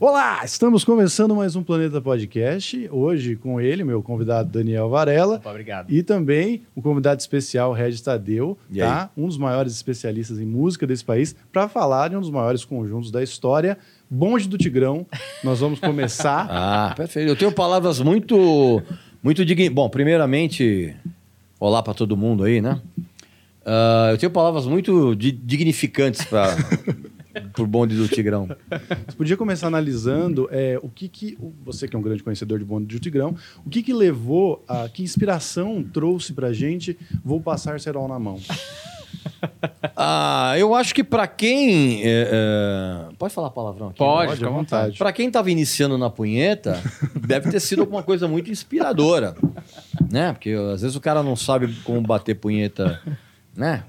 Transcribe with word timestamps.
Olá, 0.00 0.44
estamos 0.44 0.84
começando 0.84 1.34
mais 1.34 1.56
um 1.56 1.62
Planeta 1.62 2.00
Podcast. 2.00 2.88
Hoje 2.92 3.34
com 3.34 3.60
ele, 3.60 3.82
meu 3.82 4.00
convidado 4.00 4.48
Daniel 4.48 4.88
Varela. 4.88 5.36
Opa, 5.36 5.50
obrigado. 5.50 5.90
E 5.92 6.04
também 6.04 6.62
o 6.76 6.80
convidado 6.80 7.20
especial, 7.20 7.72
Regis 7.72 8.00
Tadeu, 8.00 8.56
E 8.70 8.78
tá? 8.78 9.10
um 9.16 9.26
dos 9.26 9.36
maiores 9.36 9.72
especialistas 9.72 10.38
em 10.38 10.44
música 10.46 10.86
desse 10.86 11.04
país, 11.04 11.34
para 11.52 11.68
falar 11.68 12.10
de 12.10 12.16
um 12.16 12.20
dos 12.20 12.30
maiores 12.30 12.64
conjuntos 12.64 13.10
da 13.10 13.22
história, 13.24 13.76
Bonde 14.08 14.48
do 14.48 14.56
Tigrão. 14.56 15.04
Nós 15.42 15.58
vamos 15.60 15.80
começar. 15.80 16.46
Ah, 16.50 16.94
perfeito. 16.96 17.28
Eu 17.28 17.36
tenho 17.36 17.50
palavras 17.52 17.98
muito, 18.00 18.80
muito 19.22 19.44
dignas. 19.44 19.68
Bom, 19.68 19.88
primeiramente, 19.90 20.94
olá 21.58 21.82
para 21.82 21.92
todo 21.94 22.16
mundo 22.16 22.44
aí, 22.44 22.60
né? 22.60 22.80
Ah, 23.66 24.08
eu 24.12 24.18
tenho 24.18 24.30
palavras 24.30 24.64
muito 24.64 25.14
di- 25.16 25.32
dignificantes 25.32 26.24
para 26.24 26.56
o 27.58 27.66
bonde 27.66 27.96
do 27.96 28.08
Tigrão. 28.08 28.48
Você 29.06 29.16
podia 29.16 29.36
começar 29.36 29.66
analisando 29.66 30.48
é, 30.50 30.78
o 30.82 30.88
que 30.88 31.08
que 31.08 31.38
você 31.64 31.86
que 31.88 31.96
é 31.96 31.98
um 31.98 32.02
grande 32.02 32.22
conhecedor 32.22 32.58
de 32.58 32.64
Bonde 32.64 32.86
do 32.86 33.00
Tigrão, 33.00 33.34
o 33.64 33.70
que 33.70 33.82
que 33.82 33.92
levou 33.92 34.64
a 34.68 34.88
que 34.88 35.02
inspiração 35.02 35.82
trouxe 35.82 36.32
pra 36.32 36.52
gente 36.52 36.98
Vou 37.24 37.40
passar 37.40 37.80
cerol 37.80 38.08
na 38.08 38.18
mão. 38.18 38.38
Ah, 39.96 40.54
eu 40.56 40.74
acho 40.74 40.94
que 40.94 41.02
para 41.02 41.26
quem. 41.26 42.02
é, 42.04 42.28
é, 42.30 43.14
Pode 43.18 43.32
falar 43.34 43.50
palavrão 43.50 43.88
aqui? 43.88 43.98
Pode, 43.98 44.26
Pode, 44.26 44.38
fica 44.38 44.48
à 44.48 44.52
vontade. 44.52 44.82
vontade. 44.82 44.98
Para 44.98 45.12
quem 45.12 45.26
estava 45.28 45.50
iniciando 45.50 45.96
na 45.98 46.10
punheta, 46.10 46.80
deve 47.26 47.50
ter 47.50 47.60
sido 47.60 47.80
alguma 47.82 48.02
coisa 48.02 48.26
muito 48.28 48.50
inspiradora, 48.50 49.34
né? 50.10 50.32
Porque 50.32 50.50
às 50.72 50.82
vezes 50.82 50.96
o 50.96 51.00
cara 51.00 51.22
não 51.22 51.36
sabe 51.36 51.72
como 51.84 52.00
bater 52.00 52.34
punheta, 52.34 53.00
né? 53.56 53.84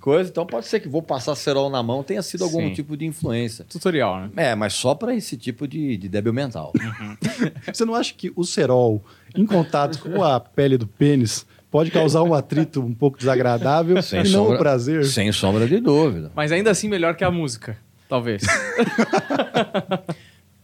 Coisa, 0.00 0.30
então 0.30 0.46
pode 0.46 0.66
ser 0.66 0.80
que 0.80 0.88
vou 0.88 1.02
passar 1.02 1.34
cerol 1.34 1.70
na 1.70 1.82
mão 1.82 2.02
tenha 2.02 2.22
sido 2.22 2.44
algum 2.44 2.68
Sim. 2.68 2.74
tipo 2.74 2.96
de 2.96 3.06
influência. 3.06 3.64
Tutorial, 3.68 4.20
né? 4.20 4.30
É, 4.36 4.54
mas 4.54 4.74
só 4.74 4.94
para 4.94 5.14
esse 5.14 5.36
tipo 5.36 5.66
de, 5.66 5.96
de 5.96 6.08
débil 6.08 6.32
mental. 6.32 6.72
Você 7.72 7.84
não 7.84 7.94
acha 7.94 8.12
que 8.14 8.32
o 8.36 8.44
cerol, 8.44 9.02
em 9.34 9.46
contato 9.46 9.98
com 10.00 10.22
a 10.22 10.38
pele 10.40 10.76
do 10.76 10.86
pênis, 10.86 11.46
pode 11.70 11.90
causar 11.90 12.22
um 12.22 12.34
atrito 12.34 12.80
um 12.82 12.94
pouco 12.94 13.18
desagradável 13.18 14.00
Sem 14.02 14.20
e 14.20 14.24
não 14.24 14.30
sombra- 14.44 14.56
o 14.56 14.58
prazer? 14.58 15.04
Sem 15.06 15.32
sombra 15.32 15.66
de 15.66 15.80
dúvida. 15.80 16.30
Mas 16.34 16.52
ainda 16.52 16.70
assim 16.70 16.88
melhor 16.88 17.14
que 17.14 17.24
a 17.24 17.30
música, 17.30 17.76
talvez. 18.08 18.42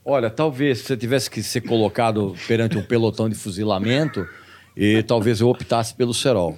Olha, 0.05 0.31
talvez 0.31 0.79
se 0.79 0.85
você 0.85 0.97
tivesse 0.97 1.31
que 1.31 1.43
ser 1.43 1.63
colocado 1.63 2.35
perante 2.47 2.79
um 2.79 2.83
pelotão 2.83 3.29
de 3.29 3.35
fuzilamento, 3.35 4.27
e 4.77 5.03
talvez 5.03 5.41
eu 5.41 5.49
optasse 5.49 5.95
pelo 5.95 6.15
cerol. 6.15 6.57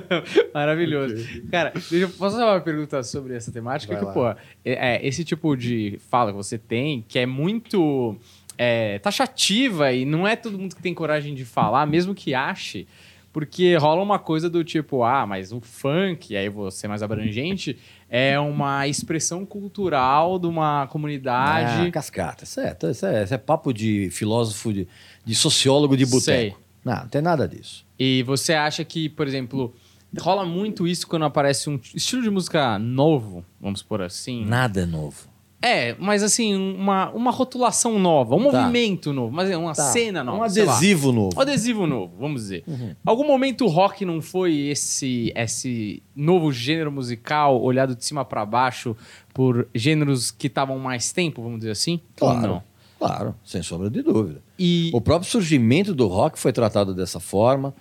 Maravilhoso. 0.52 1.16
Cara, 1.50 1.70
deixa 1.70 1.96
eu 1.96 2.08
posso 2.08 2.36
fazer 2.36 2.44
uma 2.44 2.60
pergunta 2.60 3.02
sobre 3.02 3.34
essa 3.34 3.50
temática? 3.50 3.94
Vai 3.94 4.04
que, 4.04 4.12
pô, 4.12 4.28
é, 4.28 4.36
é, 4.64 5.06
esse 5.06 5.24
tipo 5.24 5.56
de 5.56 5.98
fala 6.10 6.30
que 6.30 6.36
você 6.36 6.58
tem, 6.58 7.04
que 7.06 7.18
é 7.18 7.26
muito 7.26 8.16
é, 8.56 8.98
taxativa 8.98 9.92
e 9.92 10.04
não 10.04 10.26
é 10.26 10.36
todo 10.36 10.58
mundo 10.58 10.76
que 10.76 10.82
tem 10.82 10.94
coragem 10.94 11.34
de 11.34 11.44
falar, 11.44 11.86
mesmo 11.86 12.14
que 12.14 12.34
ache, 12.34 12.86
porque 13.32 13.74
rola 13.76 14.02
uma 14.02 14.18
coisa 14.18 14.50
do 14.50 14.62
tipo, 14.62 15.02
ah, 15.02 15.26
mas 15.26 15.52
o 15.52 15.60
funk, 15.60 16.36
aí 16.36 16.48
vou 16.48 16.70
ser 16.70 16.86
mais 16.86 17.02
abrangente, 17.02 17.78
é 18.08 18.38
uma 18.38 18.86
expressão 18.86 19.46
cultural 19.46 20.38
de 20.38 20.46
uma 20.46 20.86
comunidade. 20.88 21.88
Ah, 21.88 21.90
cascata. 21.90 22.44
Isso 22.44 22.60
é, 22.60 22.76
isso 22.90 23.06
é, 23.06 23.24
isso 23.24 23.34
é 23.34 23.38
papo 23.38 23.72
de 23.72 24.10
filósofo, 24.10 24.72
de, 24.72 24.86
de 25.24 25.34
sociólogo 25.34 25.96
de 25.96 26.04
boteco. 26.04 26.60
Não, 26.84 26.96
não 26.96 27.08
tem 27.08 27.22
nada 27.22 27.48
disso. 27.48 27.86
E 27.98 28.22
você 28.24 28.52
acha 28.52 28.84
que, 28.84 29.08
por 29.08 29.26
exemplo, 29.26 29.74
rola 30.20 30.44
muito 30.44 30.86
isso 30.86 31.06
quando 31.06 31.24
aparece 31.24 31.68
um 31.70 31.78
estilo 31.94 32.22
de 32.22 32.30
música 32.30 32.78
novo, 32.78 33.44
vamos 33.60 33.82
por 33.82 34.02
assim? 34.02 34.44
Nada 34.44 34.82
é 34.82 34.86
novo. 34.86 35.30
É, 35.64 35.94
mas 36.00 36.24
assim, 36.24 36.56
uma, 36.56 37.10
uma 37.12 37.30
rotulação 37.30 37.96
nova, 37.96 38.34
um 38.34 38.50
Tá. 38.50 38.62
movimento 38.62 39.12
novo, 39.12 39.32
mas 39.32 39.48
é 39.48 39.56
uma 39.56 39.72
Tá. 39.74 39.84
cena 39.92 40.24
nova. 40.24 40.38
Um 40.38 40.42
adesivo 40.42 41.12
novo. 41.12 41.38
Um 41.38 41.40
adesivo 41.40 41.86
novo, 41.86 42.12
vamos 42.18 42.42
dizer. 42.42 42.64
Uhum. 42.66 42.96
Algum 43.06 43.24
momento 43.24 43.64
o 43.64 43.68
rock 43.68 44.04
não 44.04 44.20
foi 44.20 44.56
esse 44.56 45.32
esse 45.36 46.02
novo 46.16 46.50
gênero 46.52 46.90
musical 46.90 47.62
olhado 47.62 47.94
de 47.94 48.04
cima 48.04 48.24
pra 48.24 48.44
baixo 48.44 48.96
por 49.32 49.68
gêneros 49.72 50.32
que 50.32 50.48
estavam 50.48 50.80
mais 50.80 51.12
tempo, 51.12 51.40
vamos 51.40 51.58
dizer 51.60 51.70
assim? 51.70 52.00
Ou 52.20 52.28
Claro. 52.30 52.46
não? 52.48 52.62
Claro, 52.98 53.34
sem 53.44 53.62
sombra 53.62 53.88
de 53.88 54.02
dúvida. 54.02 54.42
E 54.58 54.90
O 54.92 55.00
próprio 55.00 55.30
surgimento 55.30 55.94
do 55.94 56.08
rock 56.08 56.38
foi 56.40 56.52
tratado 56.52 56.92
dessa 56.92 57.20
forma. 57.20 57.72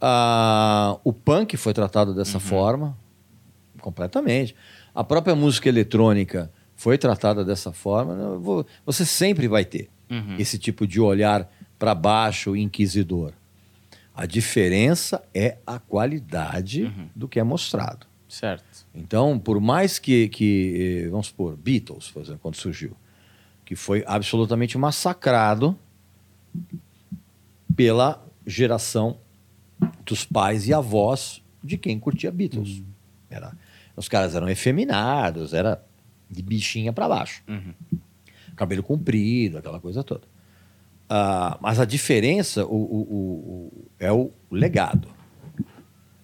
Ah, 0.00 0.98
o 1.04 1.12
punk 1.12 1.56
foi 1.56 1.72
tratado 1.72 2.14
dessa 2.14 2.38
forma, 2.40 2.96
completamente. 3.80 4.54
A 4.94 5.02
própria 5.04 5.34
música 5.34 5.68
eletrônica 5.68 6.50
foi 6.74 6.98
tratada 6.98 7.44
dessa 7.44 7.72
forma. 7.72 8.36
Vou- 8.38 8.66
Você 8.84 9.04
sempre 9.06 9.48
vai 9.48 9.64
ter 9.64 9.88
Uhum. 10.10 10.36
esse 10.38 10.58
tipo 10.58 10.86
de 10.86 11.00
olhar 11.00 11.50
para 11.78 11.94
baixo 11.94 12.54
inquisidor. 12.56 13.32
A 14.14 14.24
diferença 14.26 15.22
é 15.34 15.58
a 15.66 15.78
qualidade 15.78 16.90
do 17.14 17.28
que 17.28 17.38
é 17.38 17.42
mostrado. 17.42 18.06
certo. 18.28 18.86
Então, 18.94 19.38
por 19.38 19.60
mais 19.60 19.98
que, 19.98 20.28
que 20.28 21.02
eh, 21.04 21.08
vamos 21.10 21.28
supor, 21.28 21.56
Beatles, 21.56 22.10
por 22.10 22.22
exemplo, 22.22 22.40
quando 22.42 22.56
surgiu, 22.56 22.92
que 23.64 23.76
foi 23.76 24.02
absolutamente 24.06 24.76
massacrado 24.76 25.76
pela 27.74 28.22
geração 28.46 29.18
dos 30.06 30.24
pais 30.24 30.66
e 30.68 30.72
avós 30.72 31.42
de 31.62 31.76
quem 31.76 31.98
curtia 31.98 32.30
Beatles. 32.32 32.82
Era, 33.28 33.52
os 33.94 34.08
caras 34.08 34.34
eram 34.34 34.48
efeminados, 34.48 35.52
era 35.52 35.84
de 36.30 36.42
bichinha 36.42 36.92
para 36.92 37.08
baixo. 37.08 37.42
Uhum. 37.48 37.74
Cabelo 38.54 38.82
comprido, 38.82 39.58
aquela 39.58 39.80
coisa 39.80 40.02
toda. 40.02 40.22
Ah, 41.08 41.58
mas 41.60 41.78
a 41.78 41.84
diferença 41.84 42.64
o, 42.64 42.74
o- 42.74 43.02
o- 43.72 43.84
é 43.98 44.10
o 44.12 44.30
legado. 44.50 45.08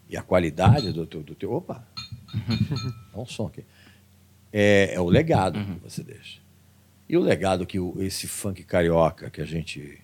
E 0.09 0.16
a 0.16 0.22
qualidade 0.22 0.93
do 0.93 1.06
teu. 1.06 1.22
Do 1.22 1.34
teu 1.34 1.53
opa! 1.53 1.87
Dá 3.12 3.20
um 3.20 3.26
som 3.26 3.47
aqui. 3.47 3.64
É, 4.53 4.94
é 4.94 5.00
o 5.00 5.09
legado 5.09 5.59
que 5.64 5.88
você 5.88 6.03
deixa. 6.03 6.41
E 7.09 7.16
o 7.16 7.20
legado 7.20 7.66
que 7.66 7.78
o- 7.78 7.94
esse 8.03 8.26
funk 8.28 8.62
carioca 8.64 9.31
que 9.31 9.41
a 9.41 9.44
gente 9.44 10.00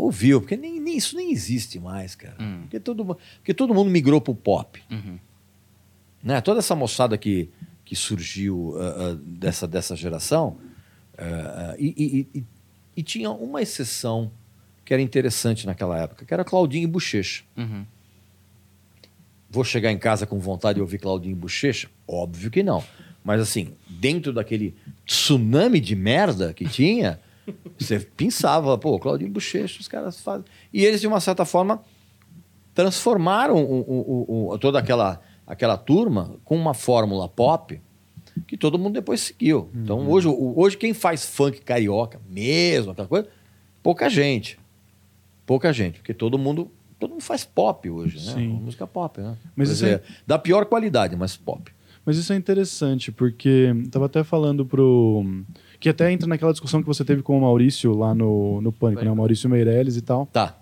ouviu, 0.00 0.40
porque 0.40 0.56
nem, 0.56 0.80
nem- 0.80 0.96
isso 0.96 1.16
nem 1.16 1.30
existe 1.32 1.78
mais, 1.78 2.14
cara. 2.14 2.36
Hum. 2.40 2.60
Porque, 2.62 2.80
todo, 2.80 3.04
porque 3.38 3.54
todo 3.54 3.74
mundo 3.74 3.90
migrou 3.90 4.20
pro 4.20 4.34
pop. 4.34 4.82
Uhum. 4.90 5.18
Né? 6.22 6.40
Toda 6.40 6.58
essa 6.60 6.74
moçada 6.74 7.16
que, 7.16 7.48
que 7.84 7.94
surgiu 7.96 8.74
ah, 8.78 9.10
ah, 9.12 9.18
dessa, 9.22 9.66
dessa 9.66 9.94
geração, 9.96 10.58
ah, 11.18 11.74
e, 11.78 11.94
e- 12.34 12.38
e- 12.38 12.44
e 12.96 13.02
tinha 13.02 13.30
uma 13.30 13.62
exceção 13.62 14.30
que 14.84 14.92
era 14.92 15.00
interessante 15.02 15.66
naquela 15.66 15.96
época, 15.98 16.24
que 16.24 16.34
era 16.34 16.44
Claudinho 16.44 16.84
e 16.84 16.86
Bochecha. 16.86 17.44
Uhum. 17.56 17.84
Vou 19.48 19.64
chegar 19.64 19.90
em 19.90 19.98
casa 19.98 20.26
com 20.26 20.38
vontade 20.38 20.76
de 20.76 20.80
ouvir 20.80 20.98
Claudinho 20.98 21.32
e 21.32 21.34
Bochecha? 21.34 21.88
Óbvio 22.06 22.50
que 22.50 22.62
não. 22.62 22.84
Mas 23.24 23.40
assim, 23.40 23.74
dentro 23.88 24.32
daquele 24.32 24.74
tsunami 25.04 25.80
de 25.80 25.94
merda 25.96 26.54
que 26.54 26.68
tinha, 26.68 27.20
você 27.78 27.98
pensava, 28.00 28.76
pô, 28.78 28.98
Claudinho 28.98 29.30
Bochecha, 29.30 29.80
os 29.80 29.88
caras 29.88 30.20
fazem. 30.20 30.44
E 30.72 30.84
eles, 30.84 31.00
de 31.00 31.06
uma 31.06 31.20
certa 31.20 31.44
forma, 31.44 31.82
transformaram 32.74 33.56
o- 33.56 33.80
o- 33.80 34.50
o- 34.52 34.58
toda 34.58 34.78
aquela, 34.78 35.20
aquela 35.46 35.76
turma 35.76 36.36
com 36.44 36.56
uma 36.56 36.74
fórmula 36.74 37.28
pop 37.28 37.80
que 38.46 38.56
todo 38.56 38.78
mundo 38.78 38.94
depois 38.94 39.20
seguiu. 39.20 39.68
Então, 39.74 40.08
hoje, 40.08 40.28
o- 40.28 40.54
hoje, 40.58 40.76
quem 40.76 40.94
faz 40.94 41.24
funk 41.26 41.60
carioca 41.60 42.20
mesmo, 42.28 42.92
aquela 42.92 43.08
coisa, 43.08 43.28
pouca 43.82 44.08
gente. 44.08 44.58
Pouca 45.44 45.72
gente, 45.72 45.98
porque 45.98 46.14
todo 46.14 46.38
mundo, 46.38 46.70
todo 46.98 47.10
mundo 47.10 47.22
faz 47.22 47.44
pop 47.44 47.90
hoje, 47.90 48.16
né? 48.24 48.34
Sim. 48.34 48.48
Música 48.48 48.86
pop, 48.86 49.20
né? 49.20 49.36
Mas 49.56 49.68
isso 49.68 49.82
dizer, 49.84 50.02
da 50.26 50.38
pior 50.38 50.64
qualidade, 50.66 51.16
mas 51.16 51.36
pop. 51.36 51.72
Mas 52.06 52.16
isso 52.16 52.32
é 52.32 52.36
interessante, 52.36 53.10
porque 53.12 53.68
tava 53.90 54.06
até 54.06 54.22
falando 54.24 54.64
pro. 54.64 55.24
Que 55.80 55.88
até 55.88 56.12
entra 56.12 56.28
naquela 56.28 56.52
discussão 56.52 56.80
que 56.82 56.86
você 56.86 57.04
teve 57.04 57.22
com 57.22 57.36
o 57.38 57.40
Maurício 57.40 57.96
lá 57.96 58.14
no, 58.14 58.60
no 58.60 58.70
Pânico, 58.70 59.02
né? 59.04 59.10
O 59.10 59.16
Maurício 59.16 59.48
Meirelles 59.50 59.96
e 59.96 60.02
tal. 60.02 60.26
Tá. 60.26 60.56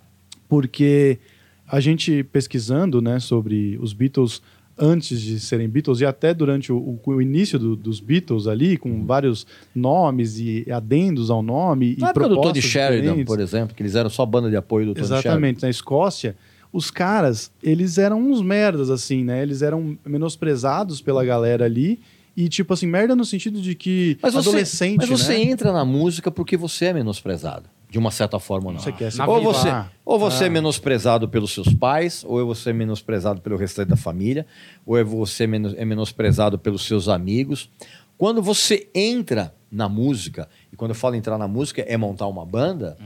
Porque 0.49 1.19
a 1.67 1.81
gente 1.81 2.23
pesquisando, 2.25 3.03
né, 3.03 3.19
sobre 3.21 3.77
os 3.83 3.93
Beatles 3.93 4.41
antes 4.79 5.21
de 5.21 5.41
serem 5.41 5.69
Beatles 5.69 6.01
e 6.01 6.07
até 6.07 6.33
durante 6.33 6.73
o, 6.73 7.01
o- 7.05 7.21
início 7.21 7.59
do- 7.59 7.75
dos 7.75 7.99
Beatles 7.99 8.47
ali, 8.47 8.77
com 8.77 9.05
vários 9.05 9.45
nomes 9.75 10.39
e 10.39 10.65
adendos 10.71 11.31
ao 11.31 11.43
nome 11.43 11.97
Na 11.99 12.07
e 12.07 12.11
época 12.11 12.29
do 12.29 12.35
Tony 12.37 12.43
propostas 12.45 12.65
Sheridan, 12.71 13.01
diferentes. 13.03 13.25
por 13.27 13.41
exemplo, 13.41 13.75
que 13.75 13.83
eles 13.83 13.97
eram 13.97 14.09
só 14.09 14.25
banda 14.25 14.49
de 14.49 14.55
apoio 14.57 14.87
do 14.87 14.95
Tony 14.95 15.05
Sheridan. 15.05 15.21
Exatamente, 15.21 15.63
na 15.63 15.69
Escócia, 15.69 16.37
os 16.73 16.93
caras, 16.93 17.51
eles 17.61 17.99
eram 17.99 18.21
uns 18.21 18.41
merdas, 18.41 18.89
assim, 18.89 19.25
né? 19.25 19.43
Eles 19.43 19.63
eram 19.63 19.99
menosprezados 20.07 21.01
pela 21.01 21.25
galera 21.25 21.65
ali. 21.65 21.99
E, 22.41 22.49
tipo 22.49 22.73
assim, 22.73 22.87
merda 22.87 23.17
no 23.17 23.25
sentido 23.25 23.61
de 23.61 23.75
que 23.75 24.17
Mas 24.23 24.33
você, 24.33 24.49
adolescente, 24.49 24.99
mas 24.99 25.09
você 25.09 25.33
né? 25.39 25.43
entra 25.43 25.73
na 25.73 25.85
música 25.85 26.31
porque 26.31 26.57
você 26.57 26.85
é 26.87 26.93
menosprezado. 26.93 27.65
De 27.91 27.99
uma 27.99 28.13
certa 28.13 28.39
forma 28.39 28.69
ou 28.69 28.73
não. 28.75 28.81
Você 28.81 28.93
quer 28.93 29.11
se 29.11 29.19
Na 29.19 29.27
ou 29.27 29.43
você, 29.43 29.69
Ah. 29.71 29.89
ou 30.05 30.19
você 30.21 30.45
é 30.45 30.47
Ah. 30.47 30.51
menosprezado 30.51 31.29
pelos 31.29 31.51
seus 31.53 31.73
pais, 31.75 32.23
ou 32.25 32.47
você 32.47 32.71
é 32.71 32.73
menosprezado 32.73 33.41
pelo 33.41 33.57
restante 33.57 33.89
da 33.89 33.97
família, 33.97 34.47
ou 34.87 34.97
é 34.97 35.03
você 35.03 35.49
menos- 35.49 35.75
é 35.77 35.85
menosprezado 35.85 36.57
pelos 36.59 36.83
seus 36.87 37.09
amigos. 37.09 37.69
Quando 38.17 38.41
você 38.41 38.89
entra 38.95 39.53
na 39.73 39.89
música, 39.89 40.49
e 40.73 40.77
quando 40.77 40.91
eu 40.93 40.95
falo 40.95 41.17
entrar 41.17 41.39
na 41.39 41.49
música, 41.49 41.83
é 41.89 41.97
montar 41.97 42.27
uma 42.29 42.47
banda, 42.47 42.97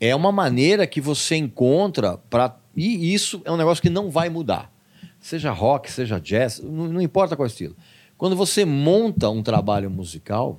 é 0.00 0.14
uma 0.16 0.32
maneira 0.32 0.86
que 0.86 1.00
você 1.02 1.36
encontra 1.36 2.16
para. 2.30 2.56
E 2.74 3.12
isso 3.12 3.42
é 3.44 3.50
um 3.52 3.56
negócio 3.58 3.82
que 3.82 3.90
não 3.90 4.10
vai 4.10 4.30
mudar. 4.30 4.72
Seja 5.20 5.50
rock, 5.50 5.90
seja 5.90 6.18
jazz, 6.20 6.60
não, 6.62 6.86
não 6.88 7.00
importa 7.02 7.34
qual 7.36 7.46
estilo. 7.46 7.74
Quando 8.24 8.36
você 8.36 8.64
monta 8.64 9.28
um 9.28 9.42
trabalho 9.42 9.90
musical, 9.90 10.58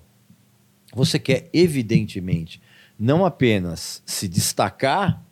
você 0.94 1.18
quer, 1.18 1.50
evidentemente, 1.52 2.62
não 2.96 3.26
apenas 3.26 4.04
se 4.06 4.28
destacar 4.28 5.26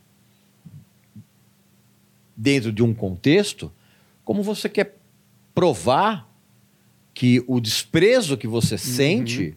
dentro 2.36 2.72
de 2.72 2.82
um 2.82 2.92
contexto, 2.92 3.70
como 4.24 4.42
você 4.42 4.68
quer 4.68 4.96
provar 5.54 6.28
que 7.14 7.40
o 7.46 7.60
desprezo 7.60 8.36
que 8.36 8.48
você 8.48 8.76
sente 8.76 9.54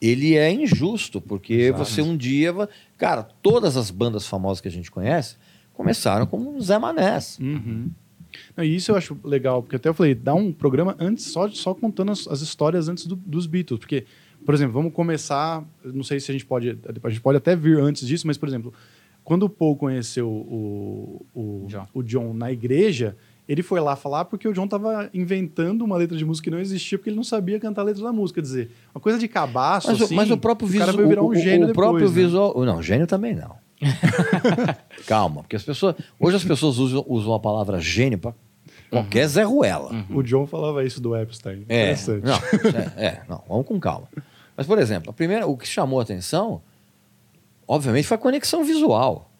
ele 0.00 0.34
é 0.34 0.50
injusto, 0.50 1.20
porque 1.20 1.52
Exato. 1.52 1.84
você 1.84 2.00
um 2.00 2.16
dia. 2.16 2.54
Cara, 2.96 3.22
todas 3.22 3.76
as 3.76 3.90
bandas 3.90 4.26
famosas 4.26 4.62
que 4.62 4.68
a 4.68 4.72
gente 4.72 4.90
conhece 4.90 5.36
começaram 5.74 6.24
como 6.24 6.58
Zé 6.58 6.78
Manés. 6.78 7.38
Uhum. 7.38 7.90
Não, 8.56 8.64
E 8.64 8.74
isso 8.76 8.90
eu 8.92 8.96
acho 8.96 9.16
legal, 9.24 9.62
porque 9.62 9.76
até 9.76 9.88
eu 9.88 9.94
falei, 9.94 10.14
dá 10.14 10.34
um 10.34 10.52
programa 10.52 10.96
antes 10.98 11.24
só, 11.26 11.48
só 11.48 11.74
contando 11.74 12.12
as, 12.12 12.26
as 12.28 12.40
histórias 12.40 12.88
antes 12.88 13.06
do- 13.06 13.16
dos 13.16 13.46
Beatles. 13.46 13.78
Porque, 13.80 14.04
por 14.44 14.54
exemplo, 14.54 14.72
vamos 14.72 14.92
começar. 14.92 15.64
Não 15.84 16.02
sei 16.02 16.20
se 16.20 16.30
a 16.30 16.34
gente 16.34 16.46
pode. 16.46 16.78
A 17.02 17.08
gente 17.08 17.20
pode 17.20 17.38
até 17.38 17.54
vir 17.56 17.78
antes 17.78 18.06
disso, 18.06 18.26
mas, 18.26 18.36
por 18.38 18.48
exemplo, 18.48 18.72
quando 19.24 19.44
o 19.44 19.48
Paul 19.48 19.76
conheceu 19.76 20.28
o, 20.28 21.24
o, 21.34 21.66
John. 21.68 21.86
o 21.94 22.02
John 22.02 22.32
na 22.34 22.50
igreja, 22.52 23.16
ele 23.48 23.62
foi 23.62 23.80
lá 23.80 23.94
falar 23.96 24.24
porque 24.24 24.48
o 24.48 24.52
John 24.52 24.64
estava 24.64 25.08
inventando 25.14 25.82
uma 25.84 25.96
letra 25.96 26.16
de 26.16 26.24
música 26.24 26.44
que 26.44 26.50
não 26.50 26.58
existia, 26.60 26.98
porque 26.98 27.10
ele 27.10 27.16
não 27.16 27.24
sabia 27.24 27.58
cantar 27.60 27.82
a 27.82 27.84
letra 27.84 28.02
da 28.02 28.12
música. 28.12 28.40
Quer 28.40 28.46
dizer, 28.46 28.70
uma 28.94 29.00
coisa 29.00 29.18
de 29.18 29.28
cabaço. 29.28 29.88
Mas, 29.88 30.00
o- 30.00 30.04
assim, 30.04 30.14
mas 30.14 30.30
o 30.30 30.36
próprio 30.36 30.68
o 30.68 30.72
cara 30.72 30.86
visual. 30.92 30.96
vai 30.96 31.06
virar 31.08 31.22
um 31.22 31.26
o, 31.28 31.34
gênio 31.34 31.64
o 31.64 31.66
depois, 31.68 31.74
próprio 31.88 32.08
né? 32.08 32.14
visual. 32.14 32.64
Não, 32.64 32.82
gênio 32.82 33.06
também 33.06 33.34
não. 33.34 33.54
Calma, 35.06 35.42
porque 35.42 35.56
as 35.56 35.62
pessoas. 35.62 35.96
Hoje 36.18 36.36
as 36.36 36.44
pessoas 36.44 36.78
usam, 36.78 37.04
usam 37.08 37.34
a 37.34 37.40
palavra 37.40 37.80
gênio 37.80 38.18
para 38.18 38.34
qualquer 38.90 39.26
Zé 39.26 39.42
Ruela. 39.42 39.90
O 40.10 40.22
John 40.22 40.46
falava 40.46 40.84
isso 40.84 41.00
do 41.00 41.16
Epstein. 41.16 41.64
É, 41.68 41.92
Interessante. 41.92 42.24
não, 42.24 42.34
é, 42.96 43.06
é, 43.06 43.22
não, 43.28 43.42
vamos 43.48 43.66
com 43.66 43.78
calma. 43.80 44.08
Mas, 44.56 44.66
por 44.66 44.78
exemplo, 44.78 45.10
a 45.10 45.12
primeira, 45.12 45.46
o 45.46 45.56
que 45.56 45.66
chamou 45.66 45.98
a 45.98 46.02
atenção, 46.02 46.62
obviamente, 47.66 48.06
foi 48.06 48.16
a 48.16 48.20
conexão 48.20 48.64
visual. 48.64 49.30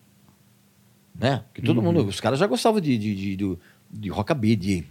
Né? 1.14 1.44
Porque 1.48 1.62
todo 1.62 1.82
mundo, 1.82 2.04
os 2.04 2.20
caras 2.20 2.38
já 2.38 2.46
gostavam 2.46 2.80
de, 2.80 2.96
de, 2.96 3.14
de, 3.14 3.36
de, 3.36 3.58
de 3.90 4.08
rockabilly, 4.08 4.56
de... 4.56 4.86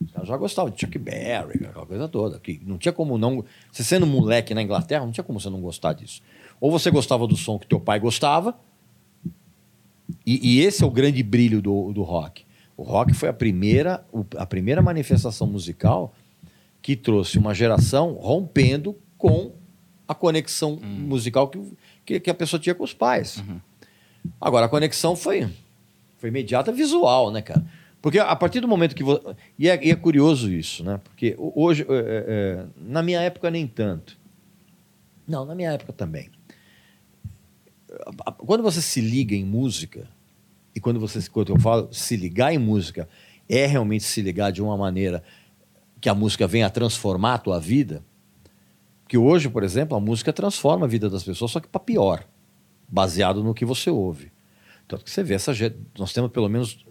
Os 0.00 0.12
caras 0.12 0.28
já 0.28 0.36
gostavam 0.36 0.70
de 0.70 0.80
Chuck 0.80 0.96
Berry, 0.98 1.66
aquela 1.66 1.84
coisa 1.84 2.08
toda. 2.08 2.38
Que 2.38 2.60
não 2.64 2.78
tinha 2.78 2.92
como 2.92 3.18
não... 3.18 3.44
Você 3.70 3.84
sendo 3.84 4.06
moleque 4.06 4.54
na 4.54 4.62
Inglaterra, 4.62 5.04
não 5.04 5.12
tinha 5.12 5.24
como 5.24 5.38
você 5.38 5.50
não 5.50 5.60
gostar 5.60 5.92
disso. 5.92 6.22
Ou 6.60 6.70
você 6.70 6.90
gostava 6.90 7.26
do 7.26 7.36
som 7.36 7.58
que 7.58 7.66
teu 7.66 7.80
pai 7.80 8.00
gostava, 8.00 8.58
e, 10.26 10.56
e 10.56 10.60
esse 10.60 10.82
é 10.82 10.86
o 10.86 10.90
grande 10.90 11.22
brilho 11.22 11.60
do, 11.60 11.92
do 11.92 12.02
rock. 12.02 12.44
O 12.76 12.82
rock 12.82 13.12
foi 13.14 13.28
a 13.28 13.32
primeira, 13.32 14.04
a 14.36 14.46
primeira 14.46 14.80
manifestação 14.80 15.46
musical 15.46 16.14
que 16.80 16.94
trouxe 16.96 17.38
uma 17.38 17.54
geração 17.54 18.12
rompendo 18.14 18.96
com 19.16 19.52
a 20.06 20.14
conexão 20.14 20.78
musical 20.82 21.48
que, 21.48 21.60
que, 22.04 22.20
que 22.20 22.30
a 22.30 22.34
pessoa 22.34 22.58
tinha 22.60 22.74
com 22.74 22.84
os 22.84 22.94
pais. 22.94 23.42
Agora, 24.40 24.66
a 24.66 24.68
conexão 24.68 25.14
foi, 25.16 25.48
foi 26.18 26.28
imediata 26.30 26.72
visual, 26.72 27.30
né, 27.30 27.42
cara? 27.42 27.64
Porque 28.00 28.18
a 28.18 28.34
partir 28.36 28.60
do 28.60 28.68
momento 28.68 28.94
que 28.94 29.02
você. 29.02 29.20
E 29.58 29.68
é, 29.68 29.84
e 29.86 29.90
é 29.90 29.96
curioso 29.96 30.50
isso, 30.52 30.84
né? 30.84 31.00
Porque 31.02 31.34
ho- 31.36 31.52
hoje, 31.56 31.84
é, 31.88 31.88
é, 31.90 32.66
na 32.76 33.02
minha 33.02 33.20
época, 33.20 33.50
nem 33.50 33.66
tanto. 33.66 34.16
Não, 35.26 35.44
na 35.44 35.54
minha 35.54 35.72
época 35.72 35.92
também. 35.92 36.30
Quando 38.38 38.62
você 38.62 38.80
se 38.80 39.00
liga 39.00 39.34
em 39.34 39.44
música, 39.44 40.08
e 40.74 40.80
quando 40.80 41.00
você 41.00 41.28
quando 41.28 41.52
eu 41.52 41.58
falo 41.58 41.88
se 41.92 42.16
ligar 42.16 42.52
em 42.52 42.58
música, 42.58 43.08
é 43.48 43.66
realmente 43.66 44.04
se 44.04 44.20
ligar 44.22 44.52
de 44.52 44.62
uma 44.62 44.76
maneira 44.76 45.22
que 46.00 46.08
a 46.08 46.14
música 46.14 46.46
venha 46.46 46.66
a 46.66 46.70
transformar 46.70 47.34
a 47.34 47.38
tua 47.38 47.58
vida. 47.58 48.04
Que 49.08 49.16
hoje, 49.16 49.48
por 49.48 49.62
exemplo, 49.62 49.96
a 49.96 50.00
música 50.00 50.32
transforma 50.32 50.86
a 50.86 50.88
vida 50.88 51.08
das 51.08 51.22
pessoas, 51.22 51.50
só 51.50 51.60
que 51.60 51.68
para 51.68 51.80
pior, 51.80 52.24
baseado 52.86 53.42
no 53.42 53.54
que 53.54 53.64
você 53.64 53.90
ouve. 53.90 54.30
Tanto 54.86 55.04
que 55.04 55.10
você 55.10 55.22
vê 55.22 55.34
essa 55.34 55.52
nós 55.98 56.12
temos 56.12 56.30
pelo 56.30 56.48
menos 56.48 56.84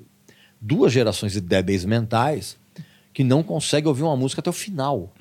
duas 0.60 0.92
gerações 0.92 1.32
de 1.32 1.42
débeis 1.42 1.86
mentais 1.86 2.58
que 3.14 3.24
não 3.24 3.42
conseguem 3.42 3.88
ouvir 3.88 4.04
uma 4.04 4.16
música 4.16 4.42
até 4.42 4.50
o 4.50 4.54
final. 4.54 5.14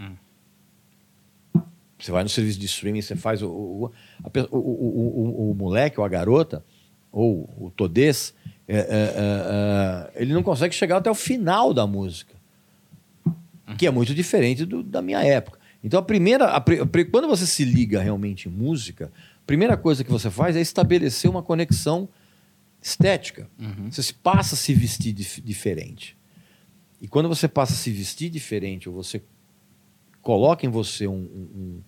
Você 1.99 2.13
vai 2.13 2.23
no 2.23 2.29
serviço 2.29 2.59
de 2.59 2.67
streaming, 2.67 3.01
você 3.03 3.17
faz 3.17 3.41
o, 3.43 3.49
o, 3.49 3.85
o, 3.87 3.91
o, 4.51 4.59
o, 4.59 5.49
o- 5.49 5.51
o 5.51 5.55
moleque 5.55 5.99
ou 5.99 6.05
a 6.05 6.09
garota, 6.09 6.65
ou 7.11 7.49
o 7.59 7.71
todês, 7.75 8.35
é, 8.69 8.77
é, 8.77 8.81
é, 8.81 8.87
é, 10.19 10.23
ele 10.23 10.35
não 10.35 10.43
consegue 10.43 10.75
chegar 10.75 10.99
até 10.99 11.11
o 11.11 11.15
final 11.15 11.73
da 11.73 11.87
música. 11.87 12.35
Que 13.79 13.87
é 13.87 13.91
muito 13.91 14.15
diferente 14.15 14.65
do- 14.65 14.83
da 14.83 15.01
minha 15.03 15.23
época. 15.25 15.59
Então, 15.83 15.99
a 15.99 16.03
primeira. 16.03 16.47
a 16.47 16.57
a 16.59 16.61
quando 17.11 17.27
você 17.29 17.47
se 17.47 17.65
liga 17.65 18.01
realmente 18.03 18.49
em 18.49 18.53
música, 18.53 19.11
a 19.43 19.47
primeira 19.47 19.77
coisa 19.77 20.05
que 20.05 20.11
você 20.11 20.31
faz 20.31 20.55
é 20.57 20.61
estabelecer 20.61 21.31
uma 21.31 21.43
conexão 21.43 22.09
estética. 22.83 23.49
Você 23.91 24.03
se 24.03 24.15
passa 24.15 24.55
a 24.55 24.59
se 24.59 24.73
vestir 24.75 25.13
dif- 25.13 25.41
diferente. 25.41 26.17
E 27.01 27.09
quando 27.09 27.29
você 27.29 27.49
passa 27.49 27.73
a 27.73 27.77
se 27.77 27.91
vestir 27.91 28.31
diferente, 28.31 28.89
ou 28.89 28.95
você 28.95 29.23
coloca 30.27 30.67
em 30.67 30.69
você 30.69 31.07
um, 31.07 31.13
um- 31.15 31.49
um- 31.55 31.83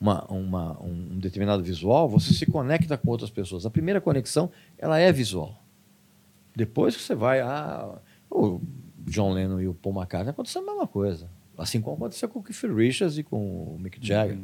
uma- 0.00 0.24
uma- 0.26 0.80
um 0.80 1.18
determinado 1.18 1.60
visual, 1.60 2.08
você 2.08 2.32
se 2.32 2.46
conecta 2.46 2.96
com 2.96 3.08
outras 3.10 3.30
pessoas. 3.30 3.66
A 3.66 3.70
primeira 3.70 4.00
conexão, 4.00 4.48
ela 4.78 4.96
é 5.00 5.10
visual. 5.10 5.60
Depois 6.54 6.94
que 6.96 7.02
você 7.02 7.16
vai, 7.16 7.40
ah, 7.40 7.98
o 8.30 8.60
John 9.00 9.32
Lennon 9.32 9.60
e 9.60 9.66
o 9.66 9.74
Paul 9.74 9.96
McCartney 9.96 10.30
aconteceu 10.30 10.62
a 10.62 10.64
mesma 10.64 10.86
coisa. 10.86 11.28
Assim 11.58 11.80
como 11.80 11.96
aconteceu 11.96 12.28
com 12.28 12.38
o 12.38 12.42
Keith 12.44 12.62
Richards 12.72 13.18
e 13.18 13.24
com 13.24 13.38
o 13.74 13.76
Mick 13.80 13.98
Jagger. 14.00 14.38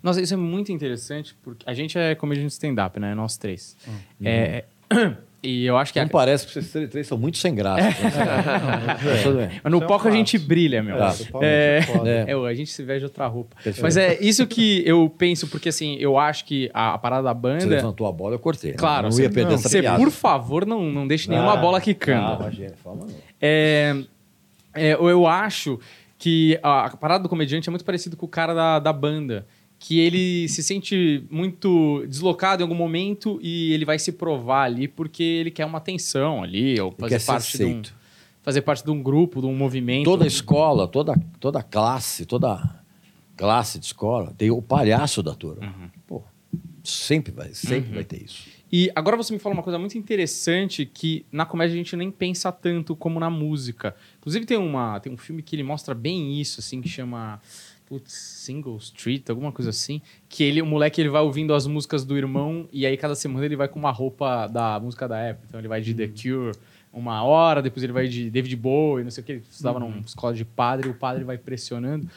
Nossa, 0.00 0.20
isso 0.22 0.34
é 0.34 0.36
muito 0.36 0.70
interessante, 0.70 1.36
porque 1.42 1.68
a 1.68 1.74
gente 1.74 1.98
é 1.98 2.14
comediante 2.14 2.48
de 2.48 2.52
stand-up, 2.52 3.00
né? 3.00 3.16
Nós 3.16 3.36
três. 3.36 3.76
Uhum. 3.86 3.94
É, 4.24 4.64
e 5.44 5.66
eu 5.66 5.76
acho 5.76 5.92
que... 5.92 5.98
Não 6.00 6.06
a- 6.06 6.10
parece 6.10 6.46
que 6.46 6.52
vocês 6.62 6.88
três- 6.90 7.06
são 7.06 7.18
muito 7.18 7.38
sem 7.38 7.54
graça. 7.54 7.82
Mas 9.04 9.22
tudo 9.22 9.36
bem. 9.38 9.50
Mas 9.62 9.72
no 9.72 9.80
é 9.80 9.84
um 9.84 9.86
palco 9.86 10.08
a 10.08 10.10
gente 10.10 10.38
brilha, 10.38 10.82
meu. 10.82 10.96
Tá. 10.96 11.14
É, 11.42 11.78
é 11.78 11.82
foda. 11.82 12.08
É. 12.10 12.24
É, 12.28 12.34
a 12.34 12.54
gente 12.54 12.70
se 12.70 12.82
veste 12.82 13.00
de 13.00 13.04
outra 13.06 13.26
roupa. 13.26 13.54
Perfeito. 13.56 13.82
Mas 13.82 13.96
é 13.96 14.18
isso 14.20 14.46
que 14.46 14.82
eu 14.86 15.08
penso, 15.16 15.46
porque 15.48 15.68
assim, 15.68 15.96
eu 16.00 16.18
acho 16.18 16.44
que 16.44 16.70
a, 16.72 16.94
a 16.94 16.98
parada 16.98 17.22
da 17.24 17.32
Você 17.32 17.40
banda. 17.40 17.66
levantou 17.66 18.06
a 18.06 18.12
bola, 18.12 18.34
eu 18.34 18.38
cortei. 18.38 18.70
né? 18.72 18.76
Claro, 18.76 19.04
não 19.04 19.12
você, 19.12 19.22
ia 19.22 19.28
perder 19.30 19.48
não, 19.50 19.54
essa 19.56 19.68
você, 19.68 19.80
piada. 19.80 19.98
por 19.98 20.10
favor, 20.10 20.66
não, 20.66 20.82
não 20.90 21.06
deixe 21.06 21.28
nenhuma 21.28 21.52
Ah, 21.52 21.56
bola 21.56 21.80
quicando. 21.80 22.40
imagina, 22.42 22.72
fala 22.82 22.96
não. 22.96 23.08
É, 23.40 23.94
é, 24.74 24.94
eu- 24.94 25.08
eu 25.08 25.26
acho 25.26 25.78
que 26.18 26.58
a, 26.62 26.86
a 26.86 26.96
parada 26.96 27.22
do 27.22 27.28
comediante 27.28 27.68
é 27.68 27.70
muito 27.70 27.84
parecido 27.84 28.16
com 28.16 28.24
o 28.24 28.28
cara 28.28 28.54
da, 28.54 28.78
da 28.78 28.92
banda. 28.92 29.44
Que 29.86 30.00
ele 30.00 30.48
se 30.48 30.62
sente 30.62 31.26
muito 31.30 32.06
deslocado 32.08 32.62
em 32.62 32.64
algum 32.64 32.74
momento 32.74 33.38
e 33.42 33.70
ele 33.74 33.84
vai 33.84 33.98
se 33.98 34.12
provar 34.12 34.62
ali 34.62 34.88
porque 34.88 35.22
ele 35.22 35.50
quer 35.50 35.66
uma 35.66 35.76
atenção 35.76 36.42
ali, 36.42 36.80
ou 36.80 36.90
fazer 36.90 37.22
parte, 37.22 37.58
de 37.58 37.64
um, 37.66 37.82
fazer 38.42 38.62
parte 38.62 38.82
de 38.82 38.90
um 38.90 39.02
grupo, 39.02 39.42
de 39.42 39.46
um 39.46 39.54
movimento. 39.54 40.06
Toda 40.06 40.26
escola, 40.26 40.88
toda, 40.88 41.14
toda 41.38 41.62
classe, 41.62 42.24
toda 42.24 42.82
classe 43.36 43.78
de 43.78 43.84
escola 43.84 44.32
tem 44.38 44.50
o 44.50 44.62
palhaço 44.62 45.22
da 45.22 45.34
turma. 45.34 45.66
Uhum. 45.66 45.90
Pô, 46.06 46.22
sempre 46.82 47.30
vai, 47.30 47.52
sempre 47.52 47.92
vai 47.92 48.04
ter 48.04 48.22
isso. 48.24 48.48
E 48.72 48.90
agora 48.94 49.18
você 49.18 49.34
me 49.34 49.38
fala 49.38 49.54
uma 49.54 49.62
coisa 49.62 49.78
muito 49.78 49.98
interessante 49.98 50.84
que 50.86 51.24
na 51.30 51.44
comédia 51.44 51.74
a 51.74 51.76
gente 51.76 51.94
nem 51.94 52.10
pensa 52.10 52.50
tanto 52.50 52.96
como 52.96 53.20
na 53.20 53.28
música. 53.28 53.94
Inclusive 54.18 54.46
tem, 54.46 54.56
uma, 54.56 54.98
tem 54.98 55.12
um 55.12 55.16
filme 55.18 55.42
que 55.42 55.54
ele 55.54 55.62
mostra 55.62 55.94
bem 55.94 56.40
isso, 56.40 56.58
assim, 56.58 56.80
que 56.80 56.88
chama 56.88 57.40
putz, 57.86 58.12
Single 58.12 58.76
Street, 58.78 59.28
alguma 59.28 59.52
coisa 59.52 59.70
assim. 59.70 60.00
Que 60.28 60.44
ele, 60.44 60.62
o 60.62 60.66
moleque 60.66 61.00
ele 61.00 61.08
vai 61.08 61.22
ouvindo 61.22 61.54
as 61.54 61.66
músicas 61.66 62.04
do 62.04 62.16
irmão 62.16 62.68
e 62.72 62.86
aí 62.86 62.96
cada 62.96 63.14
semana 63.14 63.44
ele 63.44 63.56
vai 63.56 63.68
com 63.68 63.78
uma 63.78 63.90
roupa 63.90 64.46
da 64.46 64.80
música 64.80 65.06
da 65.06 65.18
época. 65.18 65.46
Então 65.48 65.60
ele 65.60 65.68
vai 65.68 65.80
de 65.80 65.94
The 65.94 66.08
Cure 66.08 66.52
uma 66.92 67.22
hora, 67.24 67.60
depois 67.60 67.82
ele 67.82 67.92
vai 67.92 68.06
de 68.06 68.30
David 68.30 68.56
Bowie, 68.56 69.04
não 69.04 69.10
sei 69.10 69.22
o 69.22 69.24
que. 69.24 69.32
Ele 69.32 69.44
estudava 69.50 69.80
numa 69.80 70.00
escola 70.00 70.32
de 70.32 70.44
padre 70.44 70.88
o 70.88 70.94
padre 70.94 71.24
vai 71.24 71.36
pressionando. 71.36 72.08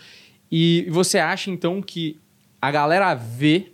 E 0.52 0.88
você 0.90 1.18
acha 1.18 1.50
então 1.50 1.82
que 1.82 2.20
a 2.62 2.72
galera 2.72 3.14
vê. 3.14 3.72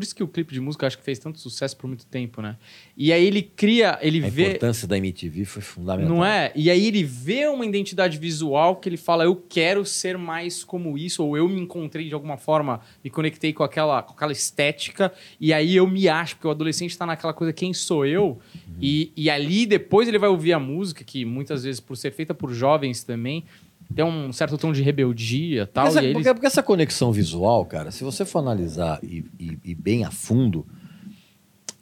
Por 0.00 0.04
isso 0.04 0.16
que 0.16 0.22
o 0.22 0.28
clipe 0.28 0.54
de 0.54 0.60
música 0.62 0.86
acho 0.86 0.96
que 0.96 1.04
fez 1.04 1.18
tanto 1.18 1.38
sucesso 1.38 1.76
por 1.76 1.86
muito 1.86 2.06
tempo, 2.06 2.40
né? 2.40 2.56
E 2.96 3.12
aí 3.12 3.22
ele 3.22 3.42
cria, 3.42 3.98
ele 4.00 4.24
A 4.24 4.30
vê. 4.30 4.46
importância 4.46 4.88
da 4.88 4.96
MTV 4.96 5.44
foi 5.44 5.60
fundamental. 5.60 6.16
Não 6.16 6.24
é? 6.24 6.50
E 6.56 6.70
aí 6.70 6.86
ele 6.86 7.04
vê 7.04 7.46
uma 7.48 7.66
identidade 7.66 8.16
visual 8.16 8.76
que 8.76 8.88
ele 8.88 8.96
fala, 8.96 9.24
eu 9.24 9.36
quero 9.36 9.84
ser 9.84 10.16
mais 10.16 10.64
como 10.64 10.96
isso, 10.96 11.22
ou 11.22 11.36
eu 11.36 11.46
me 11.46 11.60
encontrei 11.60 12.08
de 12.08 12.14
alguma 12.14 12.38
forma, 12.38 12.80
me 13.04 13.10
conectei 13.10 13.52
com 13.52 13.62
aquela, 13.62 14.02
com 14.02 14.14
aquela 14.14 14.32
estética, 14.32 15.12
e 15.38 15.52
aí 15.52 15.76
eu 15.76 15.86
me 15.86 16.08
acho, 16.08 16.36
porque 16.36 16.48
o 16.48 16.50
adolescente 16.50 16.96
tá 16.96 17.04
naquela 17.04 17.34
coisa, 17.34 17.52
quem 17.52 17.74
sou 17.74 18.06
eu? 18.06 18.38
E, 18.80 19.12
e 19.14 19.28
ali 19.28 19.66
depois 19.66 20.08
ele 20.08 20.18
vai 20.18 20.30
ouvir 20.30 20.54
a 20.54 20.58
música, 20.58 21.04
que 21.04 21.26
muitas 21.26 21.64
vezes, 21.64 21.78
por 21.78 21.94
ser 21.94 22.10
feita 22.10 22.32
por 22.32 22.54
jovens 22.54 23.04
também, 23.04 23.44
tem 23.94 24.04
um 24.04 24.32
certo 24.32 24.56
tom 24.56 24.72
de 24.72 24.82
rebeldia 24.82 25.66
tal, 25.66 25.86
Essa- 25.88 25.96
e 25.96 25.98
aí 26.00 26.04
eles... 26.06 26.14
porque, 26.18 26.32
porque 26.34 26.46
essa 26.46 26.62
conexão 26.62 27.10
visual, 27.12 27.64
cara, 27.66 27.90
se 27.90 28.04
você 28.04 28.24
for 28.24 28.38
analisar 28.38 28.98
e, 29.02 29.24
e- 29.38 29.58
e 29.64 29.74
bem 29.74 30.04
a 30.04 30.10
fundo, 30.10 30.66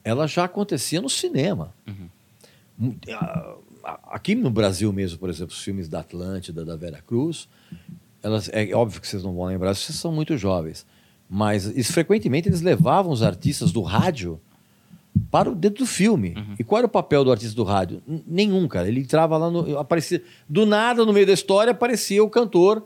ela 0.02 0.26
já 0.26 0.44
acontecia 0.44 1.00
no 1.00 1.08
cinema. 1.10 1.74
A- 3.12 3.56
Aqui 4.10 4.34
no 4.34 4.50
Brasil 4.50 4.92
mesmo, 4.92 5.18
por 5.18 5.30
exemplo, 5.30 5.54
os 5.54 5.62
filmes 5.62 5.88
da 5.88 6.00
Atlântida, 6.00 6.64
da 6.64 6.76
Vera 6.76 7.00
Cruz, 7.06 7.48
elas, 8.22 8.50
é 8.52 8.74
óbvio 8.74 9.00
que 9.00 9.06
vocês 9.08 9.22
não 9.22 9.34
vão 9.34 9.44
lembrar, 9.46 9.74
vocês 9.74 9.96
são 9.96 10.12
muito 10.12 10.36
jovens, 10.36 10.84
mas 11.30 11.64
isso, 11.64 11.92
frequentemente 11.92 12.48
eles 12.48 12.60
levavam 12.60 13.12
os 13.12 13.22
artistas 13.22 13.72
do 13.72 13.80
rádio 13.80 14.38
para 15.30 15.50
o 15.50 15.54
dentro 15.54 15.84
do 15.84 15.86
filme. 15.86 16.34
E 16.58 16.64
qual 16.64 16.78
era 16.78 16.86
o 16.86 16.90
papel 16.90 17.24
do 17.24 17.30
artista 17.30 17.54
do 17.54 17.64
rádio? 17.64 18.02
N- 18.06 18.22
Nenhum, 18.26 18.66
cara. 18.68 18.88
Ele 18.88 19.00
entrava 19.00 19.36
lá 19.36 19.50
no. 19.50 19.78
Aparecia. 19.78 20.22
Do 20.48 20.64
nada, 20.66 21.04
no 21.04 21.12
meio 21.12 21.26
da 21.26 21.32
história, 21.32 21.70
aparecia 21.72 22.22
o 22.24 22.30
cantor, 22.30 22.84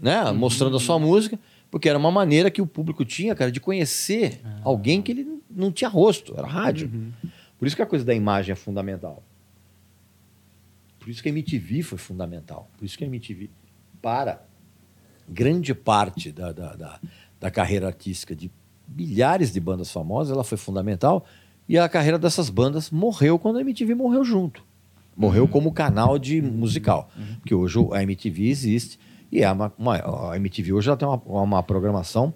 né? 0.00 0.30
Mostrando 0.32 0.76
a 0.76 0.80
sua 0.80 0.98
música, 0.98 1.38
porque 1.70 1.88
era 1.88 1.98
uma 1.98 2.10
maneira 2.10 2.50
que 2.50 2.60
o 2.62 2.66
público 2.66 3.04
tinha, 3.04 3.34
cara, 3.34 3.50
de 3.52 3.60
conhecer 3.60 4.40
alguém 4.62 5.00
que 5.02 5.12
ele 5.12 5.40
não 5.50 5.72
tinha 5.72 5.88
rosto, 5.90 6.34
era 6.36 6.46
rádio. 6.46 6.90
Por 7.58 7.66
isso 7.66 7.74
que 7.74 7.82
a 7.82 7.86
coisa 7.86 8.04
da 8.04 8.14
imagem 8.14 8.52
é 8.52 8.56
fundamental. 8.56 9.22
Por 11.00 11.08
isso 11.10 11.22
que 11.22 11.28
a 11.28 11.32
MTV 11.32 11.82
foi 11.82 11.98
fundamental. 11.98 12.70
Por 12.76 12.84
isso 12.84 12.96
que 12.98 13.04
a 13.04 13.06
MTV, 13.06 13.50
para 14.02 14.42
grande 15.28 15.74
parte 15.74 16.30
da, 16.30 16.52
da, 16.52 16.74
da, 16.76 17.00
da 17.40 17.50
carreira 17.50 17.86
artística 17.86 18.34
de 18.36 18.50
milhares 18.88 19.52
de 19.52 19.60
bandas 19.60 19.90
famosas, 19.90 20.32
ela 20.32 20.44
foi 20.44 20.58
fundamental. 20.58 21.24
E 21.68 21.76
a 21.78 21.88
carreira 21.88 22.18
dessas 22.18 22.48
bandas 22.48 22.90
morreu 22.90 23.38
quando 23.38 23.58
a 23.58 23.60
MTV 23.60 23.94
morreu 23.94 24.24
junto. 24.24 24.62
Morreu 25.16 25.46
como 25.48 25.72
canal 25.72 26.18
de 26.18 26.40
musical. 26.40 27.10
Porque 27.40 27.54
hoje 27.54 27.78
a 27.92 28.02
MTV 28.02 28.48
existe. 28.48 28.98
E 29.30 29.42
é 29.42 29.50
uma, 29.52 29.72
uma- 29.76 30.32
a 30.32 30.36
MTV 30.36 30.72
hoje 30.72 30.88
ela 30.88 30.96
tem 30.96 31.06
uma, 31.06 31.20
uma 31.26 31.62
programação 31.62 32.32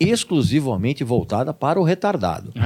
exclusivamente 0.00 1.04
voltada 1.04 1.54
para 1.54 1.78
o 1.78 1.84
retardado. 1.84 2.52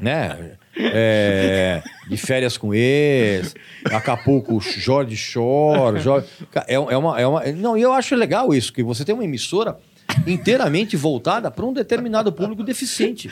né? 0.00 0.52
É, 0.76 1.82
de 2.08 2.16
férias 2.16 2.56
com 2.56 2.72
ex, 2.72 3.54
Acapulco, 3.84 4.58
Jorge 4.60 5.16
Shore, 5.16 6.00
Jorge... 6.00 6.26
É, 6.66 6.74
é 6.74 6.78
uma, 6.96 7.20
é 7.20 7.26
uma... 7.26 7.44
Não, 7.52 7.76
e 7.76 7.82
eu 7.82 7.92
acho 7.92 8.14
legal 8.14 8.54
isso, 8.54 8.72
que 8.72 8.82
você 8.82 9.04
tem 9.04 9.14
uma 9.14 9.24
emissora 9.24 9.78
inteiramente 10.26 10.96
voltada 10.96 11.50
para 11.50 11.64
um 11.64 11.72
determinado 11.72 12.32
público 12.32 12.62
deficiente 12.62 13.30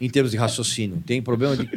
em 0.00 0.08
termos 0.10 0.30
de 0.32 0.36
raciocínio. 0.36 1.02
Tem 1.04 1.20
problema 1.22 1.56
de 1.56 1.68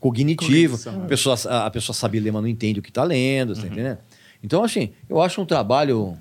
cognitivo, 0.00 0.78
a 0.88 1.06
pessoa, 1.06 1.36
a 1.66 1.70
pessoa 1.70 1.94
sabe 1.94 2.20
ler, 2.20 2.30
mas 2.32 2.42
não 2.42 2.48
entende 2.48 2.80
o 2.80 2.82
que 2.82 2.90
está 2.90 3.04
lendo, 3.04 3.54
tá 3.54 3.66
entendendo? 3.66 3.98
Então, 4.42 4.62
assim, 4.62 4.90
eu 5.08 5.22
acho 5.22 5.40
um 5.40 5.46
trabalho 5.46 6.18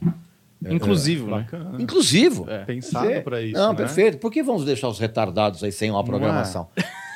Inclusivo, 0.70 1.26
né? 1.28 1.40
Bacana. 1.40 1.82
inclusivo. 1.82 2.46
Pensado 2.66 3.06
Perfeito. 3.06 3.24
para 3.26 3.42
isso. 3.42 3.54
Não, 3.54 3.72
né? 3.72 3.78
perfeito. 3.78 4.18
Por 4.18 4.32
que 4.32 4.42
vamos 4.42 4.64
deixar 4.64 4.88
os 4.88 5.00
retardados 5.00 5.64
aí 5.64 5.72
sem 5.72 5.90
uma 5.90 5.98
Não 6.00 6.04
é? 6.04 6.06
programação? 6.06 6.68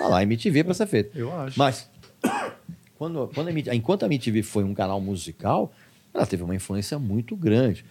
Olha 0.02 0.10
lá, 0.10 0.18
a 0.20 0.24
MTV 0.24 0.64
para 0.66 0.74
ser 0.74 0.88
feito. 0.88 1.18
Eu 1.18 1.34
acho. 1.40 1.58
Mas, 1.58 1.90
quando, 2.98 3.30
quando 3.34 3.48
a 3.48 3.52
MTV, 3.52 3.76
enquanto 3.76 4.04
a 4.04 4.06
MTV 4.08 4.44
foi 4.44 4.64
um 4.64 4.74
canal 4.74 5.00
musical, 5.00 5.72
ela 6.14 6.26
teve 6.26 6.44
uma 6.44 6.56
influência 6.56 7.00
muito 7.00 7.36
grande. 7.36 7.86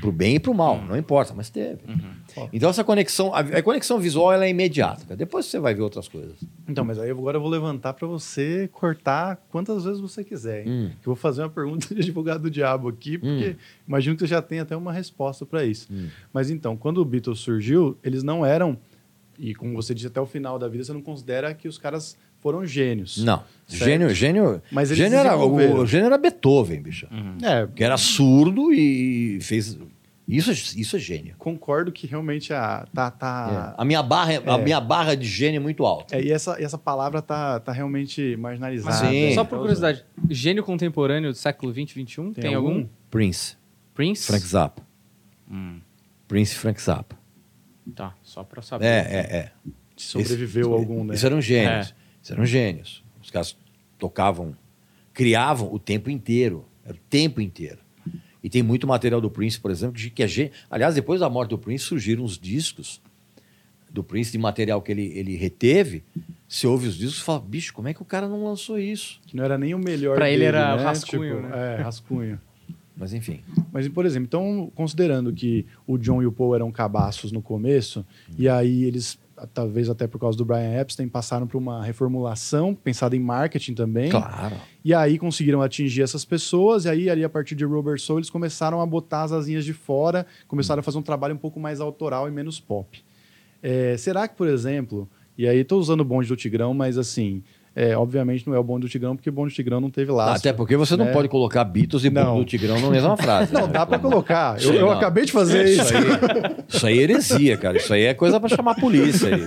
Pro 0.00 0.10
bem 0.10 0.36
e 0.36 0.40
pro 0.40 0.54
mal, 0.54 0.80
não 0.82 0.96
importa, 0.96 1.34
mas 1.34 1.50
teve. 1.50 1.80
Então, 2.52 2.70
essa 2.70 2.82
conexão, 2.82 3.34
a, 3.34 3.40
a 3.40 3.62
conexão 3.62 3.98
visual 3.98 4.32
ela 4.32 4.46
é 4.46 4.48
imediata. 4.48 5.04
cara. 5.04 5.16
Depois 5.16 5.44
você 5.44 5.58
vai 5.58 5.74
ver 5.74 5.82
outras 5.82 6.08
coisas. 6.08 6.36
Então, 6.66 6.84
mas 6.84 6.98
aí 6.98 7.10
agora 7.10 7.36
eu 7.36 7.40
vou 7.40 7.50
levantar 7.50 7.92
para 7.92 8.06
você 8.06 8.68
cortar 8.72 9.36
quantas 9.50 9.84
vezes 9.84 10.00
você 10.00 10.24
quiser. 10.24 10.66
Hein? 10.66 10.72
Hum. 10.72 10.88
Que 11.02 11.08
eu 11.08 11.14
vou 11.14 11.16
fazer 11.16 11.42
uma 11.42 11.50
pergunta 11.50 11.94
de 11.94 12.00
advogado 12.00 12.42
do 12.42 12.50
diabo 12.50 12.88
aqui, 12.88 13.18
porque 13.18 13.56
imagino 13.86 14.16
que 14.16 14.22
você 14.22 14.26
já 14.28 14.40
tem 14.40 14.60
até 14.60 14.74
uma 14.74 14.92
resposta 14.92 15.44
para 15.44 15.64
isso. 15.64 15.86
Hum. 15.92 16.08
Mas 16.32 16.48
então, 16.50 16.76
quando 16.76 16.98
o 16.98 17.04
Beatles 17.04 17.40
surgiu, 17.40 17.98
eles 18.02 18.22
não 18.22 18.44
eram, 18.44 18.78
e 19.38 19.54
como 19.54 19.74
você 19.74 19.92
disse 19.94 20.06
até 20.06 20.20
o 20.20 20.26
final 20.26 20.58
da 20.58 20.66
vida, 20.68 20.82
você 20.84 20.92
não 20.92 21.02
considera 21.02 21.52
que 21.52 21.68
os 21.68 21.76
caras 21.76 22.16
foram 22.40 22.64
gênios. 22.66 23.22
Não. 23.24 23.42
Certo. 23.66 23.84
Gênio, 23.84 24.10
gênio, 24.14 24.62
Mas 24.72 24.90
eles 24.90 24.98
gênio 24.98 25.16
era, 25.18 25.36
o, 25.36 25.80
o 25.80 25.86
gênio 25.86 26.06
era 26.06 26.18
Beethoven, 26.18 26.82
bicho. 26.82 27.06
É, 27.42 27.66
Que 27.74 27.84
era 27.84 27.96
surdo 27.96 28.72
e 28.72 29.38
fez. 29.42 29.78
Isso, 30.26 30.50
é- 30.52 30.80
isso 30.80 30.94
é 30.94 30.98
gênio. 30.98 31.34
concordo 31.38 31.90
que 31.90 32.06
realmente 32.06 32.52
a, 32.52 32.86
tá. 32.94 33.10
tá 33.10 33.74
É. 33.76 33.82
A, 33.82 33.84
minha 33.84 34.00
barra, 34.02 34.30
a 34.46 34.58
É. 34.58 34.62
minha 34.62 34.80
barra 34.80 35.16
de 35.16 35.26
gênio 35.26 35.56
é 35.58 35.60
muito 35.60 35.84
alta. 35.84 36.16
é, 36.16 36.22
e 36.22 36.30
essa, 36.32 36.60
e 36.60 36.64
essa 36.64 36.78
palavra 36.78 37.20
tá, 37.20 37.58
tá 37.58 37.72
realmente 37.72 38.36
marginalizada. 38.36 39.08
Sim. 39.08 39.34
Só 39.34 39.42
por 39.44 39.58
curiosidade, 39.58 40.04
gênio 40.28 40.62
contemporâneo 40.62 41.30
do 41.32 41.36
século 41.36 41.72
20, 41.72 41.94
21, 41.96 42.32
tem, 42.32 42.42
Tem 42.42 42.54
algum? 42.54 42.68
algum? 42.70 42.88
Prince, 43.10 43.56
Prince? 43.92 44.26
Frank 44.28 44.46
Zappa. 44.46 44.82
Hum, 45.50 45.80
Prince 46.28 46.54
e 46.54 46.58
Frank 46.58 46.80
Zappa. 46.80 47.16
tá, 47.96 48.14
só 48.22 48.44
pra 48.44 48.62
saber. 48.62 48.84
É, 48.86 48.98
é, 48.98 49.36
é. 49.36 49.50
Sobreviveu 49.96 50.66
Esse- 50.68 50.72
algum, 50.72 51.04
né? 51.04 51.14
Isso 51.14 51.26
eram 51.26 51.40
gênios. 51.40 51.88
É. 51.90 51.99
Eram 52.30 52.44
gênios. 52.46 53.02
Os 53.22 53.30
caras 53.30 53.56
tocavam, 53.98 54.54
criavam 55.12 55.72
o 55.72 55.78
tempo 55.78 56.10
inteiro. 56.10 56.64
Era 56.84 56.94
o 56.94 57.00
tempo 57.08 57.40
inteiro. 57.40 57.78
E 58.42 58.48
tem 58.48 58.62
muito 58.62 58.86
material 58.86 59.20
do 59.20 59.30
Prince, 59.30 59.60
por 59.60 59.70
exemplo, 59.70 59.96
de- 59.96 60.10
que 60.10 60.22
é 60.22 60.28
gênio. 60.28 60.52
Aliás, 60.70 60.94
depois 60.94 61.20
da 61.20 61.28
morte 61.28 61.50
do 61.50 61.58
Prince, 61.58 61.84
surgiram 61.84 62.24
uns 62.24 62.38
discos 62.38 63.00
do 63.90 64.02
Prince 64.02 64.32
de 64.32 64.38
material 64.38 64.80
que 64.80 64.90
ele, 64.92 65.12
ele 65.14 65.36
reteve. 65.36 66.02
Você 66.48 66.66
ouve 66.66 66.86
os 66.88 66.96
discos 66.96 67.18
e 67.18 67.22
fala, 67.22 67.40
bicho, 67.40 67.72
como 67.74 67.88
é 67.88 67.94
que 67.94 68.00
o 68.00 68.04
cara 68.04 68.26
não 68.28 68.44
lançou 68.44 68.78
isso? 68.78 69.20
Que 69.26 69.36
não 69.36 69.44
era 69.44 69.58
nem 69.58 69.74
o 69.74 69.78
melhor 69.78 70.16
Pra 70.16 70.30
ele 70.30 70.44
era 70.44 70.76
né? 70.76 70.82
rascunho, 70.82 71.36
Tipo, 71.36 71.48
né? 71.48 71.76
É, 71.78 71.82
rascunho. 71.82 72.40
Mas 72.96 73.12
enfim. 73.14 73.40
Mas, 73.72 73.88
por 73.88 74.04
exemplo, 74.06 74.26
então, 74.26 74.70
considerando 74.74 75.32
que 75.32 75.66
o 75.86 75.96
John 75.98 76.22
e 76.22 76.26
o 76.26 76.32
Paul 76.32 76.54
eram 76.54 76.70
cabaços 76.70 77.32
no 77.32 77.40
começo, 77.42 78.04
e 78.38 78.48
aí 78.48 78.84
eles, 78.84 79.18
talvez 79.54 79.88
até 79.88 80.06
por 80.06 80.18
causa 80.18 80.36
do 80.36 80.44
Brian 80.44 80.80
Epstein, 80.80 81.08
passaram 81.08 81.46
por 81.46 81.58
uma 81.58 81.84
reformulação, 81.84 82.74
pensada 82.74 83.14
em 83.16 83.20
marketing 83.20 83.74
também, 83.74 84.10
Claro. 84.10 84.56
e 84.84 84.92
aí 84.94 85.18
conseguiram 85.18 85.62
atingir 85.62 86.02
essas 86.02 86.24
pessoas, 86.24 86.84
e 86.84 86.88
aí, 86.88 87.10
ali, 87.10 87.24
a 87.24 87.28
partir 87.28 87.54
de 87.54 87.64
Robert 87.64 87.98
Soul, 88.00 88.18
eles 88.20 88.30
começaram 88.30 88.80
a 88.80 88.86
botar 88.86 89.22
as 89.24 89.32
asinhas 89.32 89.64
de 89.64 89.72
fora, 89.72 90.26
começaram 90.48 90.80
a 90.80 90.82
fazer 90.82 90.98
um 90.98 91.02
trabalho 91.02 91.34
um 91.34 91.38
pouco 91.38 91.58
mais 91.60 91.80
autoral 91.80 92.28
e 92.28 92.30
menos 92.30 92.60
pop. 92.60 93.02
É, 93.62 93.96
será 93.96 94.26
que, 94.26 94.34
por 94.36 94.48
exemplo, 94.48 95.08
e 95.36 95.46
aí 95.48 95.58
estou 95.58 95.78
usando 95.78 96.00
o 96.00 96.04
bonde 96.04 96.28
do 96.28 96.36
Tigrão, 96.36 96.72
mas 96.74 96.96
assim, 96.98 97.42
é, 97.80 97.96
obviamente 97.96 98.46
não 98.46 98.54
é 98.54 98.58
o 98.58 98.62
bonde 98.62 98.82
do 98.82 98.90
Tigrão, 98.90 99.16
porque 99.16 99.30
o 99.30 99.32
bonde 99.32 99.54
do 99.54 99.56
Tigrão 99.56 99.80
não 99.80 99.88
teve 99.88 100.12
laço. 100.12 100.36
Até 100.36 100.52
porque 100.52 100.76
você 100.76 100.98
não 100.98 101.06
né? 101.06 101.12
pode 101.12 101.30
colocar 101.30 101.64
Beatles 101.64 102.04
e 102.04 102.10
Não. 102.10 102.34
Bonde 102.34 102.44
do 102.44 102.48
Tigrão 102.48 102.78
na 102.78 102.90
mesma 102.90 103.16
frase. 103.16 103.50
Não, 103.54 103.66
né? 103.66 103.72
dá 103.72 103.86
para 103.86 103.98
colocar. 103.98 104.62
Eu, 104.62 104.74
eu 104.74 104.80
não. 104.82 104.90
acabei 104.90 105.24
de 105.24 105.32
fazer 105.32 105.64
isso. 105.64 105.82
Isso 105.84 105.96
aí, 105.96 106.04
isso 106.68 106.86
aí 106.86 106.98
é 106.98 107.02
heresia, 107.02 107.56
cara. 107.56 107.78
Isso 107.78 107.94
aí 107.94 108.02
é 108.02 108.12
coisa 108.12 108.38
para 108.38 108.54
chamar 108.54 108.72
a 108.72 108.74
polícia. 108.74 109.34
Aí. 109.34 109.46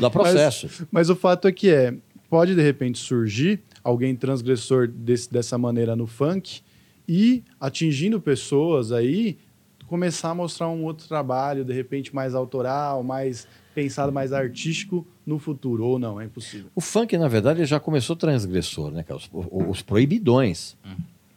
Dá 0.00 0.10
processo. 0.10 0.68
Mas 0.90 1.08
o 1.08 1.14
fato 1.14 1.46
é 1.46 1.52
que 1.52 1.70
é, 1.70 1.94
pode 2.28 2.56
de 2.56 2.60
repente 2.60 2.98
surgir 2.98 3.60
alguém 3.84 4.16
transgressor 4.16 4.88
desse- 4.88 5.30
dessa 5.32 5.56
maneira 5.56 5.94
no 5.94 6.08
funk 6.08 6.60
e 7.08 7.44
atingindo 7.60 8.20
pessoas 8.20 8.90
aí 8.90 9.38
começar 9.86 10.30
a 10.30 10.34
mostrar 10.34 10.68
um 10.70 10.82
outro 10.82 11.06
trabalho, 11.06 11.64
de 11.64 11.72
repente 11.72 12.12
mais 12.12 12.34
autoral, 12.34 13.04
mais 13.04 13.46
pensado, 13.74 14.12
mais 14.12 14.32
artístico 14.32 15.06
no 15.26 15.38
futuro, 15.38 15.84
ou 15.84 15.98
não, 15.98 16.20
é 16.20 16.24
impossível. 16.24 16.70
O 16.74 16.80
funk, 16.80 17.16
na 17.18 17.28
verdade, 17.28 17.60
ele 17.60 17.66
já 17.66 17.80
começou 17.80 18.14
transgressor, 18.14 18.90
né, 18.90 19.02
cara? 19.02 19.18
Os, 19.18 19.28
os 19.32 19.82
proibidões. 19.82 20.76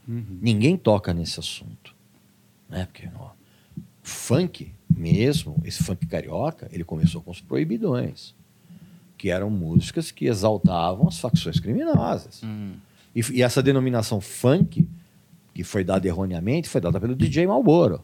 Ninguém 0.08 0.77
toca 0.77 1.13
nesse 1.13 1.39
assunto. 1.39 1.94
Né? 2.70 2.86
Porque 2.86 3.10
ó, 3.20 3.32
o 3.77 3.82
funk 4.03 4.72
mesmo, 4.89 5.62
esse 5.65 5.84
funk 5.84 6.06
carioca, 6.06 6.70
ele 6.72 6.84
começou 6.84 7.22
com 7.22 7.32
os 7.32 7.41
proibidões. 7.41 8.34
Que 9.17 9.29
eram 9.29 9.50
músicas 9.50 10.12
que 10.12 10.27
exaltavam 10.27 11.08
as 11.08 11.20
facções 11.20 11.60
criminosas. 11.60 12.41
Hum. 12.44 12.75
E, 13.15 13.22
e 13.34 13.41
essa 13.41 13.62
denominação 13.62 14.22
funk, 14.22 14.88
que 15.53 15.63
foi 15.63 15.84
dada 15.84 16.08
erroneamente, 16.08 16.70
foi 16.70 16.79
dada 16.79 17.00
pelo 17.00 17.15
DJ 17.15 17.48
Malboro. 17.48 18.03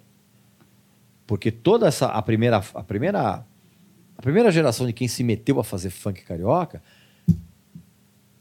Porque 1.26 1.52
toda 1.52 1.88
essa 1.88 2.08
a 2.08 2.22
primeira 2.22 2.58
a 2.74 2.84
primeira 2.84 3.46
primeira 4.24 4.50
geração 4.50 4.88
de 4.88 4.94
quem 4.94 5.06
se 5.06 5.22
meteu 5.22 5.60
a 5.60 5.66
fazer 5.66 5.90
funk 5.90 6.24
carioca 6.24 6.82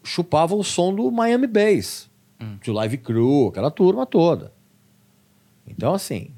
chupava 0.05 0.55
o 0.55 0.63
som 0.63 0.95
do 0.95 1.11
Miami 1.11 1.49
Bass, 1.49 2.09
de 2.61 2.71
Live 2.71 2.99
Crew, 2.99 3.49
aquela 3.49 3.69
turma 3.69 4.07
toda. 4.07 4.53
Então 5.67 5.93
assim, 5.93 6.31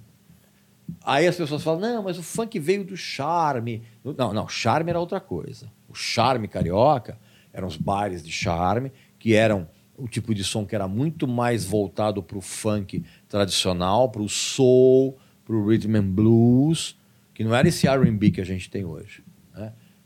aí 1.05 1.27
as 1.27 1.37
pessoas 1.37 1.63
falam: 1.63 1.81
"Não, 1.81 2.03
mas 2.03 2.19
o 2.19 2.23
funk 2.23 2.59
veio 2.59 2.85
do 2.85 2.97
charme". 2.97 3.83
Não, 4.17 4.33
não, 4.33 4.49
charme 4.49 4.89
era 4.89 4.99
outra 4.99 5.21
coisa. 5.21 5.71
O 5.91 5.95
charme 5.95 6.49
carioca 6.49 7.19
eram 7.53 7.69
os 7.69 7.77
bares 7.77 8.23
de 8.25 8.33
charme 8.33 8.91
que 9.19 9.35
eram 9.35 9.69
o 9.95 10.09
tipo 10.09 10.35
de 10.35 10.43
som 10.43 10.65
que 10.65 10.75
era 10.75 10.89
muito 10.89 11.29
mais 11.29 11.67
voltado 11.67 12.23
para 12.23 12.39
o 12.39 12.41
funk 12.41 13.05
tradicional, 13.29 14.09
para 14.09 14.23
o 14.23 14.29
soul, 14.29 15.19
para 15.45 15.55
o 15.55 15.69
rhythm 15.69 15.97
and 15.97 16.11
blues, 16.13 16.99
que 17.35 17.45
não 17.45 17.55
era 17.55 17.69
esse 17.69 17.87
R&B 17.87 18.31
que 18.31 18.41
a 18.41 18.45
gente 18.45 18.71
tem 18.71 18.87
hoje. 18.87 19.23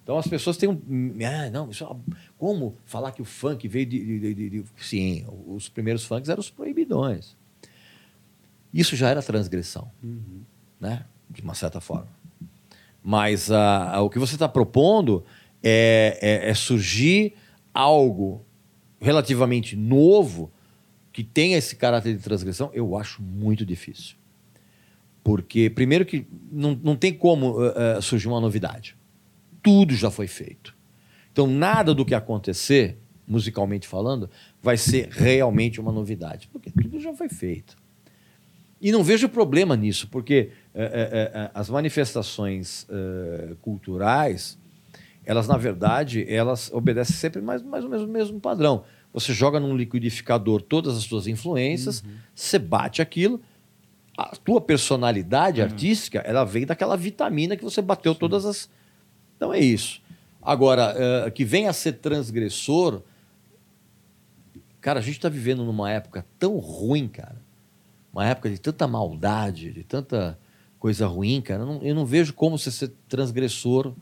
Então 0.09 0.17
as 0.17 0.27
pessoas 0.27 0.57
têm 0.57 0.71
um. 0.71 0.81
Ah, 1.23 1.51
não, 1.51 1.69
isso, 1.69 1.85
é- 1.85 2.15
como 2.39 2.79
falar 2.87 3.13
que 3.13 3.21
o 3.21 3.27
funk 3.27 3.69
veio 3.69 3.85
de, 3.85 4.19
de- 4.21 4.35
de- 4.35 4.51
de- 4.51 4.65
Sim, 4.79 5.27
os 5.47 5.69
primeiros 5.69 6.03
funks 6.07 6.31
eram 6.31 6.41
os 6.41 6.49
proibidões. 6.49 7.37
Isso 8.73 8.97
já 8.97 9.11
era 9.11 9.23
transgressão, 9.23 9.91
né? 10.81 11.05
De 11.29 11.43
uma 11.43 11.55
certa 11.55 11.79
forma. 11.79 12.09
Mas 13.05 13.51
ah, 13.51 13.97
ah, 13.97 14.01
o 14.01 14.09
que 14.09 14.19
você 14.19 14.33
está 14.35 14.49
propondo 14.49 15.27
é, 15.63 16.19
é- 16.23 16.49
é 16.49 16.55
surgir 16.55 17.35
algo 17.75 18.43
relativamente 18.99 19.77
novo 19.77 20.51
que 21.13 21.23
tenha 21.23 21.59
esse 21.59 21.77
caráter 21.77 22.17
de 22.17 22.23
transgressão, 22.23 22.71
eu 22.73 22.97
acho 22.97 23.21
muito 23.21 23.67
difícil. 23.67 24.17
Porque, 25.23 25.69
primeiro, 25.69 26.07
que 26.07 26.27
não, 26.51 26.75
não 26.83 26.97
tem 26.97 27.13
como 27.13 27.63
eh, 27.63 28.01
surgir 28.01 28.27
uma 28.29 28.41
novidade. 28.41 28.97
Tudo 29.63 29.95
já 29.95 30.11
foi 30.11 30.27
feito. 30.27 30.77
Então, 31.33 31.47
nada 31.47 31.95
do 31.95 32.05
que 32.05 32.15
acontecer, 32.15 32.99
musicalmente 33.27 33.87
falando, 33.87 34.29
vai 34.63 34.77
ser 34.77 35.09
realmente 35.11 35.81
uma 35.81 35.93
novidade, 35.93 36.49
porque 36.53 36.71
tudo 36.71 36.99
já 36.99 37.15
foi 37.15 37.29
feito. 37.29 37.77
E 38.81 38.93
não 38.93 39.03
vejo 39.03 39.29
problema 39.29 39.77
nisso, 39.77 40.09
porque 40.09 40.51
eh, 40.75 40.83
eh, 40.85 41.33
eh, 41.35 41.51
as 41.53 41.69
manifestações 41.69 42.87
eh, 42.89 43.57
culturais, 43.61 44.57
elas, 45.25 45.49
na 45.49 45.57
verdade, 45.57 46.25
elas 46.29 46.71
obedecem 46.73 47.15
sempre 47.15 47.43
mais, 47.43 47.63
mais 47.63 47.85
ou 47.85 47.91
menos 47.91 48.09
o 48.09 48.11
mesmo 48.11 48.41
padrão. 48.41 48.85
Você 49.13 49.33
joga 49.33 49.59
num 49.59 49.77
liquidificador 49.77 50.63
todas 50.63 50.97
as 50.97 51.05
suas 51.05 51.27
influências, 51.27 52.05
você 52.35 52.59
bate 52.59 53.03
aquilo, 53.03 53.41
a 54.17 54.37
tua 54.37 54.61
personalidade 54.61 55.61
artística, 55.61 56.19
ela 56.21 56.45
vem 56.45 56.65
daquela 56.65 56.97
vitamina 56.97 57.57
que 57.57 57.65
você 57.65 57.83
bateu 57.83 58.15
todas 58.15 58.45
as... 58.45 58.71
Então 59.39 59.55
é 59.55 59.61
isso. 59.61 60.03
Agora, 60.43 60.95
eh, 60.97 61.31
que 61.31 61.45
venha 61.45 61.71
a 61.71 61.73
ser 61.73 61.93
transgressor... 61.95 63.01
Cara, 64.81 64.99
a 65.01 65.03
gente 65.03 65.17
está 65.17 65.29
vivendo 65.29 65.65
numa 65.65 65.91
época 65.91 66.27
tão 66.39 66.57
ruim, 66.59 67.09
cara. 67.09 67.41
Uma 68.13 68.27
época 68.27 68.51
de 68.51 68.59
tanta 68.61 68.87
maldade, 68.87 69.73
de 69.73 69.85
tanta 69.85 70.39
coisa 70.79 71.07
ruim, 71.07 71.41
cara. 71.41 71.63
Eu 71.63 71.67
não, 71.67 71.83
eu 71.83 71.95
não 71.95 72.07
vejo 72.07 72.33
como 72.35 72.59
você 72.59 72.71
ser 72.71 72.93
transgressor 73.09 73.95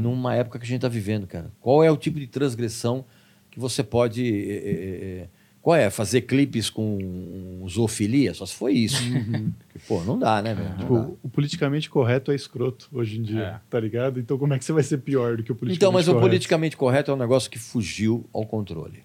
numa 0.00 0.34
época 0.34 0.58
que 0.58 0.64
a 0.64 0.68
gente 0.68 0.76
está 0.76 0.88
vivendo, 0.88 1.26
cara. 1.26 1.50
Qual 1.60 1.82
é 1.84 1.90
o 1.90 1.96
tipo 1.96 2.18
de 2.18 2.26
transgressão 2.26 3.04
que 3.50 3.58
você 3.60 3.82
pode. 3.82 4.22
eh, 4.24 5.22
eh, 5.22 5.28
qual 5.66 5.74
é? 5.74 5.90
Fazer 5.90 6.20
clipes 6.20 6.70
com 6.70 7.66
zoofilia? 7.68 8.32
Só 8.34 8.46
se 8.46 8.54
foi 8.54 8.74
isso. 8.74 9.02
Porque, 9.02 9.80
Pô, 9.88 10.00
não 10.04 10.16
dá, 10.16 10.40
né, 10.40 10.54
velho? 10.54 10.68
Dá. 10.68 10.76
Tipo, 10.76 11.18
o 11.20 11.28
politicamente 11.28 11.90
correto 11.90 12.30
é 12.30 12.36
escroto 12.36 12.88
hoje 12.92 13.18
em 13.18 13.22
dia, 13.24 13.42
É. 13.42 13.60
tá 13.68 13.80
ligado? 13.80 14.20
Então 14.20 14.38
como 14.38 14.54
é 14.54 14.60
que 14.60 14.64
você 14.64 14.72
vai 14.72 14.84
ser 14.84 14.98
pior 14.98 15.36
do 15.36 15.42
que 15.42 15.50
o 15.50 15.56
politicamente 15.56 15.76
Então, 15.76 15.90
mas 15.90 16.06
o 16.06 16.12
correto? 16.12 16.28
politicamente 16.28 16.76
correto 16.76 17.10
é 17.10 17.14
um 17.14 17.16
negócio 17.16 17.50
que 17.50 17.58
fugiu 17.58 18.24
ao 18.32 18.46
controle. 18.46 19.02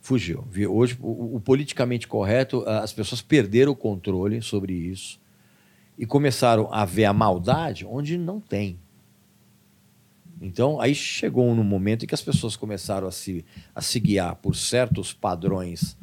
Fugiu. 0.00 0.46
Hoje, 0.68 0.96
o, 1.00 1.34
o 1.34 1.40
politicamente 1.40 2.06
correto, 2.06 2.62
as 2.68 2.92
pessoas 2.92 3.20
perderam 3.20 3.72
o 3.72 3.76
controle 3.76 4.40
sobre 4.42 4.72
isso 4.72 5.18
e 5.98 6.06
começaram 6.06 6.72
a 6.72 6.84
ver 6.84 7.06
a 7.06 7.12
maldade 7.12 7.84
onde 7.84 8.16
não 8.16 8.38
tem. 8.38 8.78
Então, 10.40 10.80
aí 10.80 10.94
chegou 10.94 11.54
num 11.54 11.62
momento 11.62 12.04
em 12.04 12.08
que 12.08 12.14
as 12.14 12.22
pessoas 12.22 12.56
começaram 12.56 13.06
a 13.06 13.12
se, 13.12 13.44
a 13.74 13.82
se 13.82 14.00
guiar 14.00 14.36
por 14.36 14.56
certos 14.56 15.12
padrões 15.12 15.98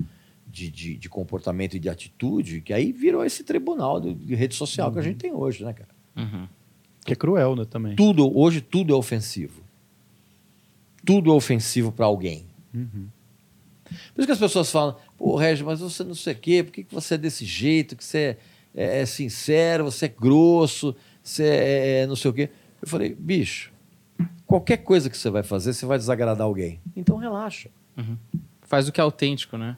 de, 0.46 0.70
de, 0.70 0.96
de 0.96 1.10
comportamento 1.10 1.76
e 1.76 1.80
de 1.80 1.90
atitude, 1.90 2.62
que 2.62 2.72
aí 2.72 2.92
virou 2.92 3.26
esse 3.26 3.44
tribunal 3.44 4.00
de, 4.00 4.14
de 4.14 4.36
rede 4.36 4.54
social 4.54 4.92
que 4.92 5.00
a 5.00 5.02
gente 5.02 5.18
tem 5.18 5.34
hoje, 5.34 5.64
né, 5.64 5.74
cara? 5.74 5.90
Uhum. 6.16 6.48
Que 7.04 7.14
é 7.14 7.16
cruel, 7.16 7.56
né, 7.56 7.66
também. 7.66 7.96
Tudo, 7.96 8.38
hoje 8.38 8.62
tudo 8.62 8.94
é 8.94 8.96
ofensivo. 8.96 9.64
Tudo 11.04 11.32
é 11.32 11.34
ofensivo 11.34 11.92
para 11.92 12.06
alguém. 12.06 12.46
Uhum. 12.74 13.08
Por 13.86 14.22
isso 14.22 14.28
que 14.28 14.32
as 14.32 14.40
pessoas 14.40 14.70
falam, 14.70 14.98
pô, 15.18 15.36
Regis, 15.36 15.64
mas 15.64 15.80
você 15.80 16.04
não 16.04 16.16
sei 16.16 16.34
o 16.34 16.38
quê, 16.38 16.64
por 16.64 16.72
que 16.72 16.84
que 16.84 16.94
você 16.94 17.16
é 17.16 17.18
desse 17.18 17.46
jeito, 17.46 17.96
que 17.96 18.04
você 18.04 18.38
é, 18.76 19.02
é 19.02 19.06
sincero, 19.06 19.86
você 19.86 20.06
é 20.06 20.10
grosso, 20.10 20.96
você 21.24 21.44
é, 21.44 22.00
é 22.02 22.08
não 22.08 22.16
sei 22.16 22.30
o 22.30 22.34
quê. 22.34 22.50
Eu 22.82 22.88
falei, 22.88 23.16
bicho, 23.18 23.72
qualquer 24.46 24.78
coisa 24.78 25.10
que 25.10 25.18
você 25.18 25.30
vai 25.30 25.44
fazer, 25.44 25.74
você 25.74 25.86
vai 25.86 25.98
desagradar 25.98 26.46
alguém. 26.46 26.80
Então 26.96 27.18
relaxa. 27.18 27.70
Faz 28.64 28.88
o 28.88 28.92
que 28.92 29.00
é 29.00 29.04
autêntico, 29.04 29.58
né? 29.58 29.78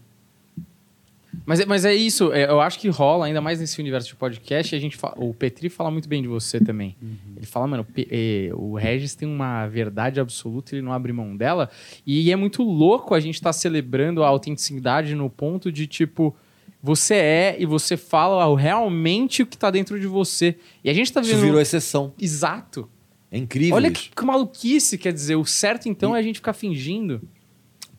Mas, 1.46 1.60
é- 1.60 1.66
mas 1.66 1.86
é 1.86 1.94
isso, 1.94 2.34
é, 2.34 2.50
eu 2.50 2.60
acho 2.60 2.80
que 2.80 2.90
rola, 2.90 3.28
ainda 3.28 3.40
mais 3.40 3.60
nesse 3.60 3.80
universo 3.80 4.08
de 4.10 4.16
podcast, 4.16 4.76
a 4.76 4.80
gente 4.80 4.98
fa- 4.98 5.14
o 5.16 5.32
Petri 5.34 5.70
fala 5.70 5.90
muito 5.92 6.10
bem 6.10 6.22
de 6.22 6.28
você 6.28 6.60
também. 6.60 6.96
Ele 7.38 7.46
fala, 7.46 7.68
mano, 7.68 7.86
é, 8.10 8.50
o 8.54 8.76
Regis 8.76 9.14
tem 9.16 9.28
uma 9.28 9.68
verdade 9.68 10.20
absoluta, 10.20 10.76
ele 10.76 10.82
não 10.82 10.92
abre 10.92 11.14
mão 11.14 11.38
dela. 11.38 11.70
E 12.06 12.32
é 12.32 12.36
muito 12.36 12.64
louco 12.64 13.14
a 13.14 13.20
gente 13.20 13.36
estar 13.36 13.54
celebrando 13.54 14.24
a 14.24 14.28
autenticidade 14.28 15.14
no 15.16 15.30
ponto 15.30 15.72
de, 15.72 15.86
tipo, 15.88 16.36
você 16.82 17.16
é 17.16 17.56
e 17.60 17.66
você 17.66 17.96
fala 17.96 18.58
realmente 18.60 19.44
o 19.44 19.46
que 19.48 19.58
tá 19.58 19.70
dentro 19.70 20.00
de 20.00 20.08
você. 20.08 20.58
E 20.84 20.90
a 20.90 20.94
gente 20.94 21.14
tá 21.14 21.22
Isso 21.22 21.30
vivendo... 21.30 21.46
virou 21.46 21.62
exceção. 21.62 22.12
Exato. 22.20 22.90
É 23.32 23.38
incrível 23.38 23.76
Olha 23.76 23.88
isso. 23.88 24.10
que, 24.10 24.16
que 24.16 24.26
maluquice, 24.26 24.98
quer 24.98 25.14
dizer, 25.14 25.36
o 25.36 25.46
certo 25.46 25.88
então 25.88 26.16
é 26.16 26.20
a 26.20 26.24
gente 26.24 26.38
ficar 26.38 26.54
fingindo. 26.54 27.22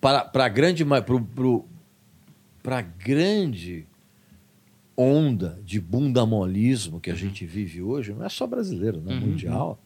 para 0.00 0.24
para 0.24 0.48
grande 0.48 0.84
ma- 0.84 1.00
pro, 1.02 1.20
pro, 1.22 1.64
pra 2.62 2.80
grande 2.80 3.86
onda 4.96 5.58
de 5.64 5.80
bundamolismo 5.80 7.00
que 7.00 7.10
a 7.10 7.14
gente 7.14 7.46
vive 7.46 7.80
hoje, 7.80 8.12
não 8.12 8.24
é 8.24 8.28
só 8.28 8.46
brasileiro, 8.46 9.00
né? 9.00 9.14
Mundial. 9.14 9.78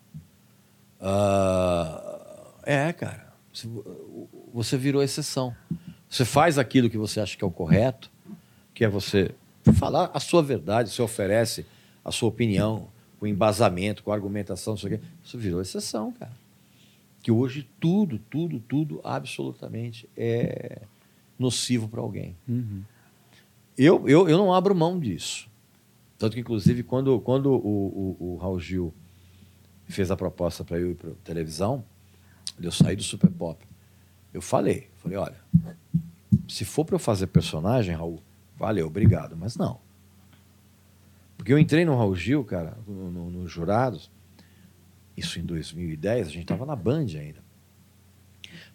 Ah, 1.00 2.54
é, 2.64 2.92
cara. 2.92 3.32
Você- 3.52 3.68
Você 4.52 4.76
virou 4.76 5.02
exceção. 5.02 5.54
Você 6.08 6.24
faz 6.24 6.58
aquilo 6.58 6.88
que 6.88 6.96
você 6.96 7.20
acha 7.20 7.36
que 7.36 7.42
é 7.44 7.46
o 7.46 7.50
correto, 7.50 8.10
que 8.72 8.84
é 8.84 8.88
você 8.88 9.32
falar 9.78 10.10
a 10.14 10.20
sua 10.20 10.42
verdade, 10.42 10.90
você 10.90 11.02
oferece 11.02 11.66
a 12.04 12.12
sua 12.12 12.28
opinião 12.28 12.88
com 13.18 13.26
embasamento, 13.26 14.02
com 14.02 14.12
argumentação, 14.12 14.74
não 14.74 14.78
sei 14.78 14.94
o 14.94 14.98
quê. 14.98 15.04
Isso 15.22 15.38
virou 15.38 15.60
exceção, 15.60 16.12
cara 16.12 16.44
que 17.24 17.32
hoje 17.32 17.66
tudo, 17.80 18.18
tudo, 18.18 18.60
tudo 18.60 19.00
absolutamente 19.02 20.06
é 20.14 20.82
nocivo 21.38 21.88
para 21.88 22.02
alguém. 22.02 22.36
Uhum. 22.46 22.82
Eu, 23.78 24.06
eu, 24.06 24.28
eu 24.28 24.36
não 24.36 24.52
abro 24.52 24.74
mão 24.74 25.00
disso. 25.00 25.48
Tanto 26.18 26.34
que, 26.34 26.40
inclusive, 26.40 26.82
quando, 26.82 27.18
quando 27.20 27.46
o, 27.46 27.56
o, 28.20 28.34
o 28.34 28.36
Raul 28.36 28.60
Gil 28.60 28.94
fez 29.86 30.10
a 30.10 30.16
proposta 30.18 30.62
para 30.62 30.78
eu 30.78 30.90
ir 30.90 30.96
para 30.96 31.12
televisão, 31.24 31.82
eu 32.60 32.70
saí 32.70 32.94
do 32.94 33.02
Super 33.02 33.30
Pop. 33.30 33.66
Eu 34.30 34.42
falei, 34.42 34.90
falei, 34.98 35.16
olha, 35.16 35.40
se 36.46 36.66
for 36.66 36.84
para 36.84 36.96
eu 36.96 37.00
fazer 37.00 37.28
personagem, 37.28 37.94
Raul, 37.94 38.22
valeu, 38.54 38.86
obrigado, 38.86 39.34
mas 39.34 39.56
não. 39.56 39.80
Porque 41.36 41.52
eu 41.52 41.58
entrei 41.58 41.84
no 41.84 41.96
Raul 41.96 42.14
Gil, 42.16 42.44
cara, 42.44 42.76
no, 42.86 43.10
no, 43.10 43.30
nos 43.30 43.50
jurados, 43.50 44.10
isso 45.16 45.38
em 45.38 45.44
2010, 45.44 46.26
a 46.26 46.30
gente 46.30 46.42
estava 46.42 46.64
na 46.64 46.74
Band 46.76 47.06
ainda. 47.18 47.42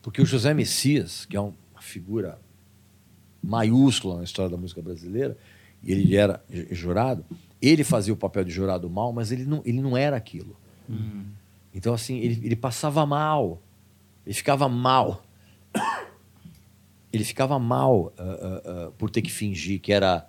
Porque 0.02 0.22
o 0.22 0.26
José 0.26 0.54
Messias, 0.54 1.26
que 1.26 1.36
é 1.36 1.41
um- 1.41 1.54
uma 1.74 1.82
figura 1.82 2.39
maiúscula 3.41 4.17
na 4.17 4.24
história 4.24 4.52
da 4.52 4.58
música 4.58 4.82
brasileira, 4.82 5.38
e 5.82 5.91
ele 5.91 6.15
era 6.15 6.43
ju- 6.50 6.67
jurado, 6.72 7.26
ele 7.62 7.84
fazia 7.84 8.13
o 8.13 8.17
papel 8.17 8.43
de 8.43 8.52
jurado 8.52 8.89
mal, 8.89 9.12
mas 9.13 9.32
ele 9.32 9.45
não, 9.45 9.62
ele 9.65 9.82
não 9.82 9.95
era 9.98 10.15
aquilo. 10.15 10.56
Então, 11.74 11.93
assim, 11.93 12.17
ele, 12.17 12.45
ele 12.45 12.56
passava 12.56 13.06
mal, 13.06 13.62
ele 14.26 14.34
ficava 14.34 14.67
mal. 14.69 15.24
Ele 17.12 17.24
ficava 17.24 17.58
mal 17.58 18.13
ah, 18.17 18.24
ah, 18.24 18.62
ah, 18.88 18.91
por 18.98 19.10
ter 19.10 19.22
que 19.22 19.32
fingir 19.32 19.80
que 19.80 19.91
era. 19.91 20.28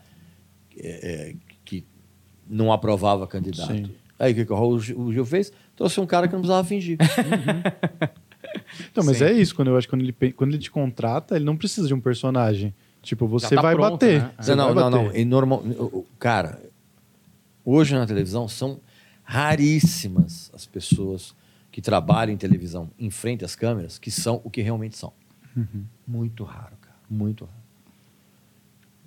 Não 2.50 2.72
aprovava 2.72 3.26
candidato. 3.26 3.72
Sim. 3.72 3.90
Aí 4.18 4.32
o 4.32 4.34
que, 4.34 4.44
que 4.44 4.52
o 4.52 4.56
Raul 4.56 4.78
Gil 4.78 5.24
fez? 5.24 5.52
Trouxe 5.74 5.98
um 6.00 6.06
cara 6.06 6.26
que 6.26 6.34
não 6.34 6.40
precisava 6.40 6.66
fingir. 6.66 6.98
Então, 8.90 9.04
mas 9.04 9.18
Sim. 9.18 9.24
é 9.24 9.32
isso, 9.32 9.54
quando 9.54 9.68
eu 9.68 9.76
acho 9.76 9.86
que 9.86 9.90
quando 9.90 10.02
ele, 10.02 10.32
quando 10.32 10.50
ele 10.50 10.58
te 10.58 10.70
contrata, 10.70 11.36
ele 11.36 11.44
não 11.44 11.56
precisa 11.56 11.86
de 11.86 11.94
um 11.94 12.00
personagem. 12.00 12.74
Tipo, 13.02 13.26
você 13.26 13.54
tá 13.54 13.62
vai 13.62 13.74
pronto, 13.74 13.92
bater. 13.92 14.22
né? 14.22 14.30
Você 14.38 14.54
não, 14.54 14.74
vai 14.74 14.84
não, 14.84 14.90
não. 14.90 15.04
bater. 15.04 15.20
E 15.20 15.24
normal, 15.24 15.62
cara, 16.18 16.60
hoje 17.64 17.94
na 17.94 18.06
televisão 18.06 18.48
são 18.48 18.80
raríssimas 19.22 20.50
as 20.52 20.66
pessoas 20.66 21.34
que 21.70 21.80
trabalham 21.80 22.32
em 22.32 22.36
televisão 22.36 22.90
em 22.98 23.10
frente 23.10 23.44
às 23.44 23.54
câmeras 23.54 23.98
que 23.98 24.10
são 24.10 24.40
o 24.44 24.50
que 24.50 24.60
realmente 24.60 24.96
são. 24.96 25.12
Muito 26.06 26.44
raro, 26.44 26.76
cara. 26.80 26.96
Muito 27.08 27.44
raro. 27.44 27.59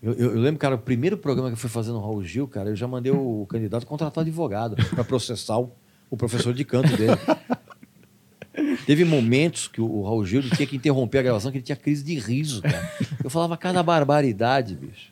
Eu, 0.04 0.12
eu- 0.14 0.32
eu 0.36 0.40
lembro, 0.42 0.60
cara, 0.60 0.76
o 0.76 0.78
primeiro 0.80 1.18
programa 1.18 1.48
que 1.50 1.54
eu 1.54 1.58
fui 1.58 1.70
fazer 1.70 1.92
no 1.94 2.00
Raul 2.02 2.22
Gil, 2.24 2.46
cara, 2.48 2.70
eu 2.70 2.76
já 2.76 2.86
mandei 2.88 3.12
o 3.12 3.46
candidato 3.50 3.86
contratar 3.88 4.22
advogado 4.22 4.76
para 4.90 5.04
processar 5.04 5.58
o, 5.60 5.72
o 6.10 6.18
professor 6.18 6.54
de 6.54 6.66
canto 6.66 6.96
dele. 6.98 7.14
Teve 8.86 9.04
momentos 9.06 9.68
que 9.68 9.82
o, 9.82 9.86
o 9.90 10.04
Raul 10.04 10.26
Gil 10.26 10.42
tinha 10.50 10.68
que 10.68 10.76
interromper 10.76 11.20
a 11.20 11.22
gravação, 11.24 11.52
que 11.52 11.58
ele 11.58 11.64
tinha 11.66 11.76
crise 11.76 12.04
de 12.04 12.20
riso, 12.20 12.62
cara. 12.62 12.92
Eu 13.24 13.30
falava 13.30 13.56
cada 13.58 13.82
barbaridade, 13.82 14.76
bicho. 14.76 15.12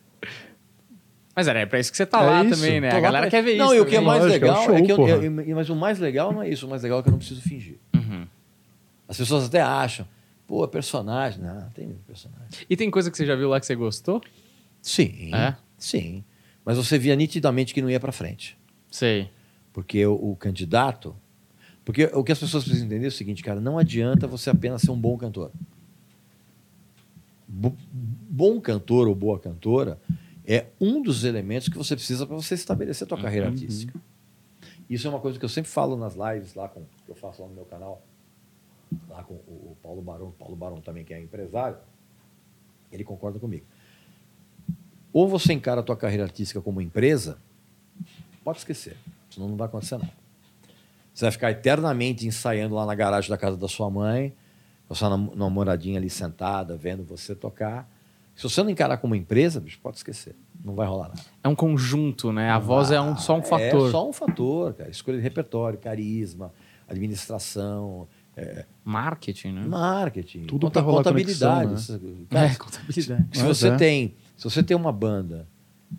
Mas 1.36 1.48
era 1.48 1.66
pra 1.66 1.80
isso 1.80 1.90
que 1.90 1.96
você 1.98 2.06
tá 2.06 2.22
É 2.22 2.26
lá 2.26 2.44
isso. 2.44 2.56
também, 2.62 2.82
né? 2.82 2.92
Tô 2.92 2.98
A 2.98 3.00
galera 3.00 3.24
pra- 3.28 3.32
quer 3.32 3.42
ver 3.44 3.56
não, 3.58 3.68
isso. 3.68 3.76
e 3.76 3.80
o 3.80 3.86
que 3.86 3.96
é 3.96 4.00
também. 4.00 4.08
mais 4.08 4.24
Lógico, 4.24 4.46
é 4.46 4.48
legal 4.50 4.62
é, 4.62 4.66
show, 4.66 4.86
que 4.86 4.92
eu, 4.92 5.24
eu- 5.24 5.56
mas 5.56 5.70
o 5.70 5.76
mais 5.76 5.98
legal 6.00 6.32
não 6.34 6.44
é 6.44 6.50
isso. 6.50 6.68
O 6.68 6.70
mais 6.70 6.84
legal 6.84 7.00
é 7.00 7.02
que 7.02 7.08
eu 7.08 7.12
não 7.12 7.18
preciso 7.18 7.42
fingir. 7.42 7.78
Uhum. 7.96 8.28
As 9.08 9.18
pessoas 9.18 9.46
até 9.46 9.62
acham, 9.62 10.06
pô, 10.46 10.68
personagem. 10.68 11.42
Não, 11.42 11.70
tem 11.70 11.96
personagem. 12.06 12.48
E 12.70 12.76
tem 12.76 12.92
coisa 12.92 13.10
que 13.10 13.16
você 13.18 13.26
já 13.26 13.36
viu 13.36 13.48
lá 13.50 13.60
que 13.60 13.66
você 13.66 13.76
gostou? 13.76 14.22
Sim, 14.82 15.34
É? 15.34 15.56
sim. 15.78 16.24
Mas 16.66 16.78
você 16.78 16.98
via 16.98 17.16
nitidamente 17.16 17.74
que 17.74 17.82
não 17.82 17.90
ia 17.90 18.00
para 18.00 18.12
frente. 18.12 18.58
Sei. 18.90 19.30
Porque 19.74 20.06
o, 20.06 20.14
o 20.32 20.36
candidato. 20.36 21.16
Porque 21.84 22.06
o 22.14 22.24
que 22.24 22.32
as 22.32 22.40
pessoas 22.40 22.64
precisam 22.64 22.88
entender 22.88 23.06
é 23.06 23.08
o 23.08 23.12
seguinte, 23.12 23.42
cara, 23.44 23.60
não 23.60 23.78
adianta 23.78 24.28
você 24.28 24.50
apenas 24.50 24.82
ser 24.82 24.92
um 24.92 24.98
bom 25.00 25.18
cantor. 25.18 25.52
Bo- 27.48 27.76
bom 27.92 28.62
cantor 28.62 29.08
ou 29.08 29.16
boa 29.16 29.40
cantora 29.40 30.00
é 30.46 30.68
um 30.80 31.02
dos 31.02 31.24
elementos 31.24 31.68
que 31.70 31.78
você 31.78 31.96
precisa 31.96 32.26
para 32.26 32.36
você 32.36 32.54
estabelecer 32.56 33.06
a 33.06 33.10
tua 33.10 33.22
carreira 33.22 33.48
artística. 33.48 34.00
Isso 34.90 35.08
é 35.08 35.10
uma 35.10 35.20
coisa 35.20 35.40
que 35.40 35.46
eu 35.46 35.50
sempre 35.50 35.70
falo 35.72 35.96
nas 35.98 36.16
lives 36.16 36.54
lá 36.54 36.68
com, 36.68 36.82
que 37.06 37.10
eu 37.10 37.16
faço 37.16 37.42
lá 37.42 37.48
no 37.48 37.54
meu 37.54 37.66
canal, 37.66 38.02
lá 39.10 39.24
com 39.24 39.34
o, 39.34 39.72
o 39.72 39.78
Paulo 39.82 40.02
Barão, 40.02 40.32
Paulo 40.38 40.56
Barão 40.56 40.82
também 40.82 41.04
que 41.04 41.14
é 41.14 41.20
empresário, 41.22 41.78
ele 42.92 43.04
concorda 43.04 43.40
comigo. 43.40 43.66
Ou 45.14 45.28
você 45.28 45.54
encara 45.54 45.82
a 45.82 45.84
tua 45.84 45.96
carreira 45.98 46.24
artística 46.24 46.62
como 46.62 46.82
empresa, 46.82 47.38
pode 48.44 48.60
esquecer, 48.60 48.96
senão 49.30 49.50
não 49.50 49.56
vai 49.58 49.68
acontecer 49.68 49.98
nada. 49.98 50.12
Você 51.14 51.26
vai 51.26 51.32
ficar 51.32 51.52
eternamente 51.52 52.26
ensaiando 52.26 52.76
lá 52.76 52.86
na 52.86 52.96
garagem 52.96 53.30
da 53.30 53.38
casa 53.38 53.58
da 53.58 53.68
sua 53.68 53.90
mãe, 53.90 54.34
com 54.88 54.94
a 54.94 54.98
sua 54.98 55.10
nam- 55.10 55.32
namoradinha 55.36 56.00
ali 56.00 56.10
sentada, 56.10 56.76
vendo 56.78 57.04
você 57.04 57.36
tocar. 57.36 57.90
Se 58.36 58.44
você 58.44 58.64
não 58.64 58.70
encarar 58.70 58.98
como 58.98 59.14
empresa, 59.14 59.60
bicho, 59.60 59.78
pode 59.84 59.98
esquecer. 59.98 60.36
Não 60.64 60.74
vai 60.74 60.88
rolar 60.88 61.10
nada. 61.10 61.22
É 61.44 61.48
um 61.50 61.56
conjunto, 61.56 62.32
né? 62.32 62.50
A 62.50 62.58
voz 62.60 62.92
é 62.92 63.02
um, 63.02 63.18
só 63.18 63.38
um 63.38 63.44
fator. 63.44 63.88
É 63.90 63.92
só 63.92 64.08
um 64.10 64.14
fator, 64.14 64.74
cara. 64.74 64.90
Escolha 64.90 65.18
de 65.18 65.24
repertório, 65.24 65.78
carisma, 65.78 66.54
administração, 66.88 68.08
é, 68.38 68.66
Marketing, 68.86 69.52
né? 69.52 69.66
marketing, 69.68 70.46
Tudo 70.46 70.68
conta- 70.68 70.72
pra 70.80 70.82
rolar 70.82 71.04
contabilidade. 71.04 71.66
conexão, 71.68 72.00
Cara, 72.30 72.46
É, 72.48 72.56
contabilidade. 72.56 73.38
se 73.38 73.44
você 73.44 73.68
é. 73.68 73.76
tem, 73.76 74.16
se 74.50 74.56
você 74.56 74.64
tem 74.64 74.76
uma 74.76 74.92
banda 74.92 75.48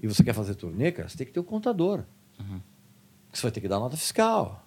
e 0.03 0.07
você 0.09 0.23
quer 0.25 0.33
fazer 0.35 0.55
turnê, 0.55 0.91
cara, 0.93 1.09
você 1.09 1.17
tem 1.19 1.27
que 1.27 1.33
ter 1.33 1.41
um 1.41 1.45
contador. 1.45 2.03
Você 3.33 3.43
vai 3.43 3.51
ter 3.53 3.61
que 3.61 3.69
dar 3.69 3.79
nota 3.79 3.97
fiscal. 3.97 4.67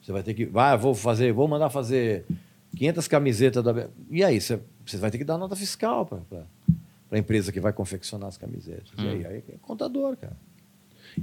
Você 0.00 0.12
vai 0.12 0.22
ter 0.22 0.34
que, 0.34 0.46
vai, 0.46 0.76
vou 0.76 0.94
fazer, 0.94 1.32
vou 1.32 1.48
mandar 1.48 1.70
fazer 1.70 2.24
500 2.76 3.08
camisetas 3.08 3.64
da 3.64 3.88
e 4.10 4.22
aí 4.22 4.40
você, 4.40 4.60
você 4.86 4.96
vai 4.96 5.10
ter 5.10 5.18
que 5.18 5.24
dar 5.24 5.36
nota 5.38 5.56
fiscal 5.56 6.06
para 6.06 6.46
a 7.10 7.18
empresa 7.18 7.50
que 7.52 7.60
vai 7.60 7.72
confeccionar 7.72 8.28
as 8.28 8.36
camisetas. 8.38 8.92
E 8.98 9.08
aí, 9.08 9.26
aí 9.26 9.36
é 9.48 9.54
contador, 9.60 10.16
cara. 10.16 10.36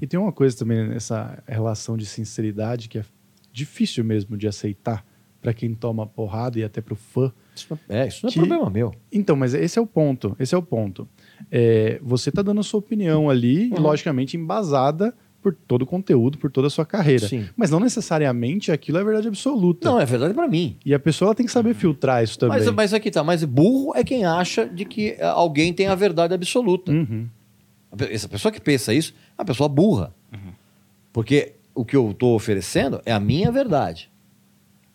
E 0.02 0.06
tem 0.06 0.20
uma 0.20 0.32
coisa 0.32 0.58
também 0.58 0.88
nessa 0.88 1.42
relação 1.48 1.96
de 1.96 2.06
sinceridade 2.06 2.90
que 2.90 3.00
é 3.00 3.06
difícil 3.54 4.04
mesmo 4.04 4.36
de 4.38 4.48
aceitar 4.48 5.06
para 5.42 5.54
quem 5.54 5.74
toma 5.76 6.06
porrada 6.08 6.60
e 6.60 6.64
até 6.64 6.82
pro 6.82 6.96
fã. 6.96 7.32
Isso 7.56 7.68
não, 7.70 7.80
é, 7.96 8.08
isso 8.08 8.20
não 8.26 8.30
é 8.30 8.34
Que- 8.34 8.40
problema 8.40 8.70
meu. 8.70 8.94
Então, 9.12 9.36
mas 9.36 9.54
esse 9.54 9.78
é 9.80 9.82
o 9.82 9.86
ponto. 9.88 10.36
Esse 10.40 10.54
é 10.54 10.58
o 10.58 10.62
ponto. 10.62 11.08
É, 11.52 12.00
você 12.02 12.32
tá 12.32 12.42
dando 12.42 12.60
a 12.60 12.64
sua 12.64 12.80
opinião 12.80 13.30
ali, 13.30 13.70
Uhum. 13.70 13.78
e 13.78 13.80
logicamente 13.80 14.36
embasada 14.38 15.14
por 15.42 15.54
todo 15.54 15.84
o 15.84 15.86
conteúdo, 15.86 16.40
por 16.40 16.50
toda 16.50 16.68
a 16.68 16.70
sua 16.72 16.86
carreira. 16.86 17.28
Sim. 17.28 17.48
Mas 17.56 17.70
não 17.70 17.80
necessariamente 17.80 18.72
aquilo 18.72 18.98
é 18.98 19.04
verdade 19.04 19.28
absoluta. 19.28 19.88
Não, 19.88 20.00
é 20.00 20.06
verdade 20.06 20.34
para 20.34 20.48
mim. 20.48 20.76
E 20.84 20.92
a 20.92 21.00
pessoa 21.00 21.36
tem 21.36 21.46
que 21.46 21.52
saber 21.52 21.76
filtrar 21.76 22.24
isso 22.24 22.40
também. 22.40 22.58
Mas, 22.58 22.68
mas 22.72 22.94
aqui 22.96 23.12
tá, 23.12 23.24
mas 23.24 23.44
burro 23.44 23.94
é 23.96 24.04
quem 24.04 24.26
acha 24.26 24.66
de 24.68 24.86
que 24.86 25.10
eh, 25.12 25.24
alguém 25.24 25.72
tem 25.72 25.86
a 25.86 25.94
verdade 25.94 26.34
absoluta. 26.34 26.92
Uhum. 26.92 27.28
Essa 28.10 28.28
pessoa 28.28 28.52
que 28.52 28.60
pensa 28.60 28.92
isso 28.94 29.14
é 29.38 29.42
uma 29.42 29.46
pessoa 29.46 29.70
burra. 29.70 30.14
Porque 31.14 31.54
o 31.74 31.86
que 31.86 31.96
eu 31.96 32.12
estou 32.12 32.36
oferecendo 32.36 33.00
é 33.06 33.12
a 33.14 33.20
minha 33.20 33.52
verdade. 33.52 34.10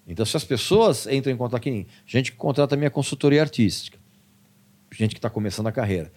Então, 0.07 0.27
se 0.27 0.37
as 0.37 0.45
pessoas 0.45 1.07
entram 1.07 1.33
em 1.33 1.37
contato 1.37 1.57
aqui, 1.57 1.87
gente 2.05 2.33
que 2.33 2.37
contrata 2.37 2.75
a 2.75 2.79
minha 2.79 2.91
consultoria 2.91 3.41
artística, 3.41 3.97
gente 4.93 5.15
que 5.15 5.19
está 5.19 5.31
começando 5.31 5.69
a 5.69 5.73
carreira. 5.73 6.13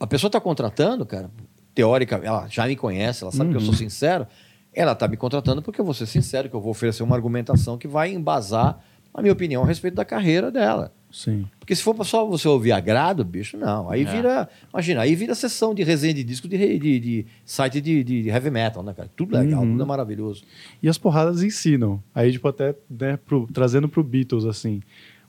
A 0.00 0.06
pessoa 0.06 0.28
está 0.28 0.40
contratando, 0.40 1.04
cara, 1.06 1.30
teórica, 1.74 2.16
ela 2.24 2.48
já 2.48 2.66
me 2.66 2.74
conhece, 2.74 3.22
ela 3.22 3.30
sabe 3.30 3.50
que 3.50 3.56
eu 3.56 3.60
sou 3.60 3.74
sincero, 3.74 4.26
ela 4.72 4.92
está 4.92 5.06
me 5.06 5.16
contratando 5.16 5.60
porque 5.62 5.80
eu 5.80 5.84
vou 5.84 5.94
ser 5.94 6.06
sincero, 6.06 6.48
que 6.48 6.56
eu 6.56 6.60
vou 6.60 6.70
oferecer 6.70 7.02
uma 7.02 7.14
argumentação 7.14 7.76
que 7.76 7.86
vai 7.86 8.12
embasar 8.12 8.80
a 9.12 9.20
minha 9.20 9.32
opinião 9.32 9.62
a 9.62 9.66
respeito 9.66 9.94
da 9.94 10.04
carreira 10.04 10.50
dela. 10.50 10.92
Sim. 11.12 11.44
Porque 11.58 11.74
se 11.74 11.82
for 11.82 12.06
só 12.06 12.24
você 12.24 12.46
ouvir 12.46 12.70
agrado, 12.70 13.24
bicho, 13.24 13.56
não. 13.56 13.90
Aí 13.90 14.02
É. 14.02 14.04
vira. 14.04 14.48
Imagina, 14.72 15.00
aí 15.00 15.16
vira 15.16 15.34
sessão 15.34 15.74
de 15.74 15.82
resenha 15.82 16.14
de 16.14 16.22
disco 16.22 16.46
de, 16.46 16.78
de, 16.78 17.00
de 17.00 17.26
site 17.44 17.80
de, 17.80 18.04
de 18.04 18.28
heavy 18.28 18.48
metal, 18.48 18.80
né, 18.84 18.94
cara? 18.94 19.10
Tudo 19.16 19.36
legal, 19.36 19.60
Uhum. 19.64 19.72
tudo 19.72 19.82
é 19.82 19.86
maravilhoso. 19.86 20.44
E 20.80 20.88
as 20.88 20.96
porradas 20.96 21.42
ensinam. 21.42 22.00
Aí, 22.14 22.30
tipo, 22.30 22.46
até 22.46 22.76
né, 22.88 23.16
pro- 23.26 23.48
trazendo 23.52 23.88
pro 23.88 24.04
Beatles, 24.04 24.44
assim, 24.44 24.80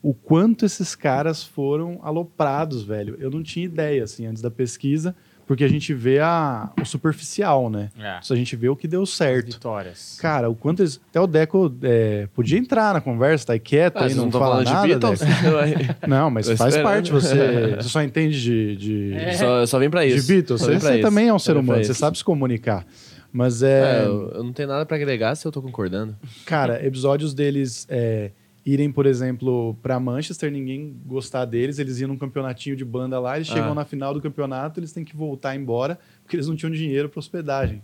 o 0.04 0.14
quanto 0.14 0.66
esses 0.66 0.96
caras 0.96 1.44
foram 1.44 2.00
aloprados, 2.04 2.84
velho. 2.84 3.18
Eu 3.20 3.30
não 3.30 3.44
tinha 3.44 3.66
ideia, 3.66 4.04
assim, 4.04 4.26
antes 4.26 4.42
da 4.42 4.50
pesquisa, 4.50 5.16
porque 5.46 5.64
a 5.64 5.68
gente 5.68 5.94
vê 5.94 6.20
a, 6.20 6.72
o 6.82 6.86
superficial, 6.86 7.70
né? 7.70 7.90
É. 8.00 8.20
Só 8.22 8.34
a 8.34 8.38
gente 8.38 8.56
vê 8.56 8.70
o 8.70 8.76
que 8.76 8.88
deu 8.88 9.06
certo. 9.06 9.48
Vitórias. 9.54 10.18
Cara, 10.20 10.50
o 10.50 10.56
quanto 10.56 10.82
eles. 10.82 11.00
Até 11.10 11.20
o 11.20 11.28
Deco 11.28 11.72
é, 11.84 12.28
podia 12.34 12.58
entrar 12.58 12.94
na 12.94 13.02
conversa, 13.02 13.48
tá 13.48 13.54
aí 13.54 13.60
quieto, 13.60 13.98
Ah, 13.98 14.06
aí 14.06 14.14
não, 14.16 14.26
não 14.26 14.32
fala 14.32 14.46
falando 14.64 14.66
de 14.68 14.74
nada. 14.74 14.88
Beatles? 14.88 15.20
Deco. 15.20 15.96
Não, 16.08 16.30
mas 16.32 16.48
Tô 16.48 16.56
faz 16.58 16.74
esperando. 16.76 16.92
parte, 16.94 17.12
você, 17.12 17.76
você 17.76 17.90
só 17.90 18.02
entende 18.02 18.42
de, 18.42 18.76
de, 18.78 19.14
É. 19.14 19.34
Só, 19.34 19.66
só 19.66 19.78
vem 19.80 19.90
pra 19.90 20.06
de 20.06 20.16
isso. 20.16 20.28
Beatles. 20.28 20.62
Só 20.62 20.68
Você, 20.68 20.80
você 20.80 20.94
isso. 20.94 21.02
também 21.02 21.28
é 21.28 21.34
um 21.34 21.40
ser 21.40 21.58
humano, 21.58 21.84
você 21.84 21.94
sabe 21.94 22.18
se 22.18 22.24
comunicar. 22.24 22.86
Mas 23.34 23.62
É, 23.62 24.02
é. 24.04 24.06
eu, 24.06 24.32
eu 24.36 24.44
não 24.44 24.52
tenho 24.54 24.68
nada 24.70 24.86
pra 24.86 24.96
agregar 24.98 25.36
se 25.36 25.46
eu 25.46 25.52
tô 25.52 25.62
concordando. 25.62 26.16
Cara, 26.46 26.86
episódios 26.86 27.34
deles 27.34 27.86
é, 27.90 28.32
irem, 28.66 28.92
por 28.92 29.06
exemplo, 29.06 29.76
pra 29.82 30.00
Manchester, 30.00 30.52
ninguém 30.52 30.96
gostar 31.06 31.46
deles, 31.46 31.80
eles 31.80 32.00
iam 32.00 32.08
num 32.10 32.18
campeonatinho 32.18 32.76
de 32.76 32.86
banda 32.86 33.20
lá, 33.20 33.36
eles 33.38 33.48
chegam 33.48 33.72
Ah. 33.72 33.76
na 33.76 33.86
final 33.86 34.14
do 34.14 34.22
campeonato, 34.22 34.80
eles 34.80 34.92
têm 34.92 35.04
que 35.04 35.16
voltar 35.16 35.56
embora, 35.56 35.98
porque 36.24 36.36
eles 36.36 36.48
não 36.48 36.56
tinham 36.56 36.72
dinheiro 36.72 37.10
pra 37.10 37.20
hospedagem, 37.20 37.82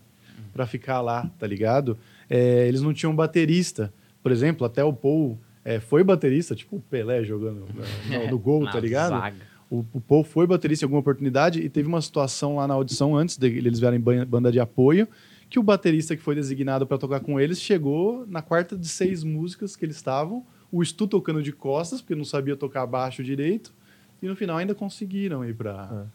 pra 0.54 0.68
ficar 0.68 1.02
lá, 1.02 1.30
tá 1.40 1.48
ligado? 1.48 1.98
É, 2.30 2.68
eles 2.68 2.82
não 2.82 2.94
tinham 2.94 3.16
baterista. 3.16 3.92
Por 4.22 4.32
exemplo, 4.32 4.66
até 4.66 4.84
o 4.84 4.94
Paul 4.94 5.38
é, 5.66 5.80
foi 5.80 6.04
baterista, 6.04 6.56
tipo 6.56 6.78
o 6.78 6.80
Pelé 6.80 7.24
jogando 7.24 7.62
no, 7.62 8.20
no- 8.20 8.28
no 8.32 8.40
gol, 8.40 8.66
tá 8.72 8.80
ligado? 8.80 9.36
O, 9.70 9.84
o 9.94 10.00
Paul 10.00 10.24
foi 10.24 10.48
baterista 10.48 10.84
em 10.84 10.86
alguma 10.86 11.02
oportunidade 11.02 11.60
e 11.60 11.68
teve 11.70 11.88
uma 11.90 12.02
situação 12.02 12.56
lá 12.58 12.68
na 12.68 12.74
audição 12.74 13.16
antes 13.18 13.38
deles 13.38 13.80
verem 13.80 14.00
ban- 14.00 14.26
banda 14.26 14.50
de 14.52 14.60
apoio 14.60 15.08
que 15.50 15.60
o 15.60 15.64
baterista 15.64 16.16
que 16.16 16.22
foi 16.22 16.36
designado 16.36 16.86
para 16.88 16.98
tocar 16.98 17.20
com 17.22 17.40
eles 17.40 17.60
chegou 17.62 18.26
na 18.28 18.42
quarta 18.42 18.78
de 18.78 18.88
seis 18.88 19.24
músicas 19.24 19.76
que 19.76 19.84
eles 19.86 19.96
estavam, 19.96 20.46
o 20.72 20.84
Stu 20.84 21.08
tocando 21.08 21.42
de 21.42 21.52
costas 21.52 22.02
porque 22.02 22.16
não 22.16 22.26
sabia 22.26 22.56
tocar 22.56 22.86
baixo 22.86 23.24
direito 23.24 23.74
e 24.22 24.28
no 24.28 24.36
final 24.36 24.58
ainda 24.58 24.74
conseguiram 24.76 25.44
ir 25.46 25.54
para 25.56 26.08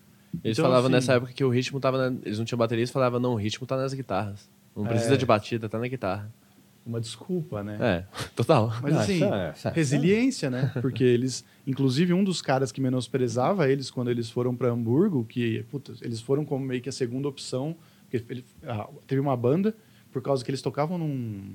Eles 0.44 0.56
Então, 0.58 0.64
falavam 0.64 0.86
assim- 0.86 0.92
nessa 0.92 1.12
época 1.14 1.32
que 1.32 1.44
o 1.44 1.48
ritmo 1.50 1.78
tava. 1.78 2.10
na- 2.10 2.18
Eles 2.24 2.38
não 2.38 2.44
tinham 2.44 2.58
bateria, 2.58 2.80
eles 2.82 2.90
falavam, 2.90 3.20
não, 3.20 3.32
o 3.32 3.36
ritmo 3.36 3.66
tá 3.66 3.76
nas 3.76 3.92
guitarras. 3.94 4.48
Não 4.74 4.84
precisa 4.86 5.14
É. 5.14 5.16
de 5.18 5.26
batida, 5.26 5.68
tá 5.68 5.78
na 5.78 5.86
guitarra. 5.88 6.32
uma 6.84 7.00
desculpa, 7.00 7.62
né? 7.62 7.78
É, 7.80 8.04
total. 8.34 8.72
Mas 8.82 8.92
Não, 8.92 9.00
assim, 9.02 9.22
é- 9.22 9.54
é- 9.64 9.70
resiliência, 9.70 10.50
né? 10.50 10.72
Porque 10.82 11.04
eles, 11.04 11.44
inclusive 11.64 12.12
um 12.12 12.24
dos 12.24 12.42
caras 12.42 12.72
que 12.72 12.80
menosprezava 12.80 13.68
eles 13.70 13.88
quando 13.88 14.10
eles 14.10 14.28
foram 14.30 14.52
para 14.56 14.68
Hamburgo, 14.68 15.24
que 15.24 15.62
puta, 15.70 15.92
eles 16.02 16.20
foram 16.20 16.44
como 16.44 16.64
meio 16.66 16.82
que 16.82 16.88
a 16.88 16.92
segunda 16.92 17.28
opção, 17.28 17.76
porque 18.10 18.24
ele, 18.28 18.44
ah, 18.66 18.88
teve 19.06 19.20
uma 19.20 19.36
banda 19.36 19.76
por 20.10 20.20
causa 20.22 20.44
que 20.44 20.50
eles 20.50 20.60
tocavam 20.60 20.98
num, 20.98 21.54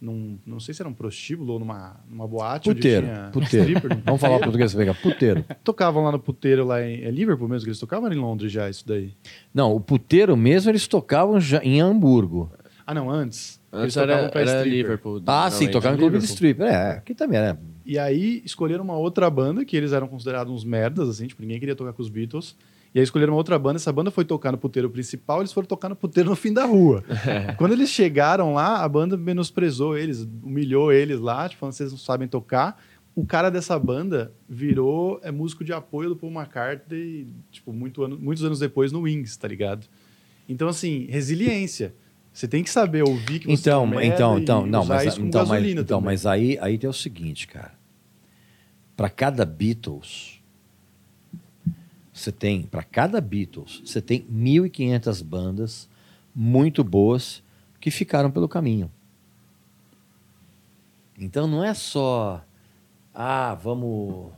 num 0.00 0.38
não 0.46 0.58
sei 0.58 0.72
se 0.72 0.80
era 0.80 0.88
um 0.88 0.94
prostíbulo 0.94 1.54
ou 1.54 1.58
numa, 1.58 2.00
numa 2.08 2.26
boate 2.26 2.68
Puteiro, 2.72 3.06
onde 3.06 3.14
tinha 3.14 3.30
puteiro. 3.30 3.66
stripper, 3.66 3.96
não 3.96 4.02
Vamos 4.04 4.20
falar 4.20 4.38
português, 4.40 4.72
você 4.72 4.78
puteiro. 4.94 5.44
Tocavam 5.62 6.04
lá 6.04 6.12
no 6.12 6.18
puteiro 6.18 6.64
lá 6.64 6.82
em 6.82 7.02
é 7.02 7.10
Liverpool 7.10 7.48
mesmo 7.48 7.64
que 7.64 7.70
eles 7.70 7.78
tocavam 7.78 8.08
ou 8.08 8.12
em 8.12 8.16
Londres 8.16 8.50
já 8.50 8.68
isso 8.70 8.86
daí. 8.86 9.12
Não, 9.52 9.74
o 9.74 9.80
puteiro 9.80 10.36
mesmo 10.36 10.70
eles 10.70 10.86
tocavam 10.86 11.38
já 11.40 11.62
em 11.62 11.80
Hamburgo. 11.80 12.50
Ah, 12.86 12.94
não, 12.94 13.10
antes. 13.10 13.60
Antes 13.72 13.82
eles 13.82 13.94
tocavam 13.94 14.22
era, 14.24 14.32
pra 14.32 14.40
era. 14.40 14.64
Liverpool. 14.64 15.22
Ah, 15.26 15.50
sim, 15.50 15.68
tocavam 15.68 15.96
em 15.96 16.00
clube 16.00 16.18
de 16.18 16.22
Liverpool. 16.26 16.34
stripper. 16.34 16.66
É, 16.66 16.90
aqui 16.92 17.14
também 17.14 17.38
é. 17.38 17.56
E 17.84 17.98
aí 17.98 18.42
escolheram 18.44 18.82
uma 18.82 18.96
outra 18.96 19.28
banda, 19.28 19.64
que 19.64 19.76
eles 19.76 19.92
eram 19.92 20.08
considerados 20.08 20.52
uns 20.52 20.64
merdas, 20.64 21.08
assim, 21.08 21.26
tipo, 21.26 21.42
ninguém 21.42 21.60
queria 21.60 21.76
tocar 21.76 21.92
com 21.92 22.02
os 22.02 22.08
Beatles. 22.08 22.56
E 22.92 22.98
aí 22.98 23.04
escolheram 23.04 23.32
uma 23.32 23.38
outra 23.38 23.56
banda, 23.58 23.76
essa 23.76 23.92
banda 23.92 24.10
foi 24.10 24.24
tocar 24.24 24.50
no 24.50 24.58
puteiro 24.58 24.90
principal, 24.90 25.40
eles 25.40 25.52
foram 25.52 25.66
tocar 25.66 25.88
no 25.88 25.94
puteiro 25.94 26.28
no 26.28 26.36
fim 26.36 26.52
da 26.52 26.64
rua. 26.64 27.04
Quando 27.56 27.72
eles 27.72 27.88
chegaram 27.88 28.54
lá, 28.54 28.82
a 28.82 28.88
banda 28.88 29.16
menosprezou 29.16 29.96
eles, 29.96 30.28
humilhou 30.42 30.92
eles 30.92 31.20
lá, 31.20 31.48
tipo, 31.48 31.60
falando, 31.60 31.74
vocês 31.74 31.92
não 31.92 31.98
sabem 31.98 32.26
tocar. 32.26 32.82
O 33.14 33.24
cara 33.24 33.48
dessa 33.48 33.78
banda 33.78 34.32
virou 34.48 35.20
é, 35.22 35.30
músico 35.30 35.62
de 35.62 35.72
apoio 35.72 36.08
do 36.08 36.16
Paul 36.16 36.32
McCartney, 36.32 37.28
tipo, 37.50 37.72
muito 37.72 38.02
ano, 38.02 38.18
muitos 38.18 38.44
anos 38.44 38.58
depois 38.58 38.90
no 38.90 39.02
Wings, 39.02 39.36
tá 39.36 39.46
ligado? 39.46 39.86
Então, 40.48 40.66
assim, 40.66 41.06
resiliência. 41.08 41.94
Você 42.32 42.48
tem 42.48 42.62
que 42.62 42.70
saber 42.70 43.02
ouvir 43.02 43.40
que 43.40 43.46
você 43.46 43.52
Então, 43.52 44.00
é 44.00 44.06
então, 44.06 44.38
então, 44.38 44.66
não, 44.66 44.84
mas, 44.84 45.16
então, 45.18 45.46
mas, 45.46 45.64
então, 45.64 45.84
também. 45.84 46.04
mas 46.04 46.26
aí, 46.26 46.58
aí 46.60 46.78
tem 46.78 46.88
o 46.88 46.92
seguinte, 46.92 47.46
cara. 47.46 47.72
Para 48.96 49.08
cada 49.08 49.44
Beatles, 49.44 50.39
você 52.20 52.32
tem, 52.32 52.62
para 52.62 52.82
cada 52.82 53.20
Beatles, 53.20 53.82
você 53.84 54.00
tem 54.00 54.22
1.500 54.22 55.22
bandas 55.24 55.88
muito 56.34 56.84
boas 56.84 57.42
que 57.80 57.90
ficaram 57.90 58.30
pelo 58.30 58.48
caminho. 58.48 58.90
Então 61.18 61.46
não 61.46 61.62
é 61.62 61.74
só 61.74 62.42
ah, 63.14 63.54
vamos, 63.54 64.32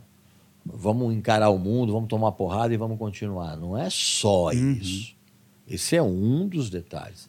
vamos 0.65 1.15
encarar 1.15 1.51
o 1.51 1.59
mundo, 1.59 1.93
vamos 1.93 2.09
tomar 2.09 2.33
porrada 2.33 2.73
e 2.73 2.77
vamos 2.77 2.99
continuar. 2.99 3.57
Não 3.57 3.77
é 3.77 3.89
só 3.91 4.51
isso. 4.51 5.15
Esse 5.69 5.97
é 5.97 6.03
um 6.03 6.49
dos 6.49 6.71
detalhes. 6.71 7.29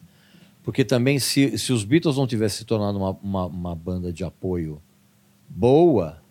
Porque 0.62 0.84
também, 0.84 1.18
se, 1.18 1.58
se 1.58 1.72
os 1.72 1.84
Beatles 1.84 2.16
não 2.16 2.26
tivessem 2.26 2.58
se 2.58 2.64
tornado 2.64 2.98
uma, 2.98 3.10
uma, 3.22 3.46
uma 3.46 3.74
banda 3.74 4.12
de 4.12 4.24
apoio 4.24 4.80
boa 5.48 6.22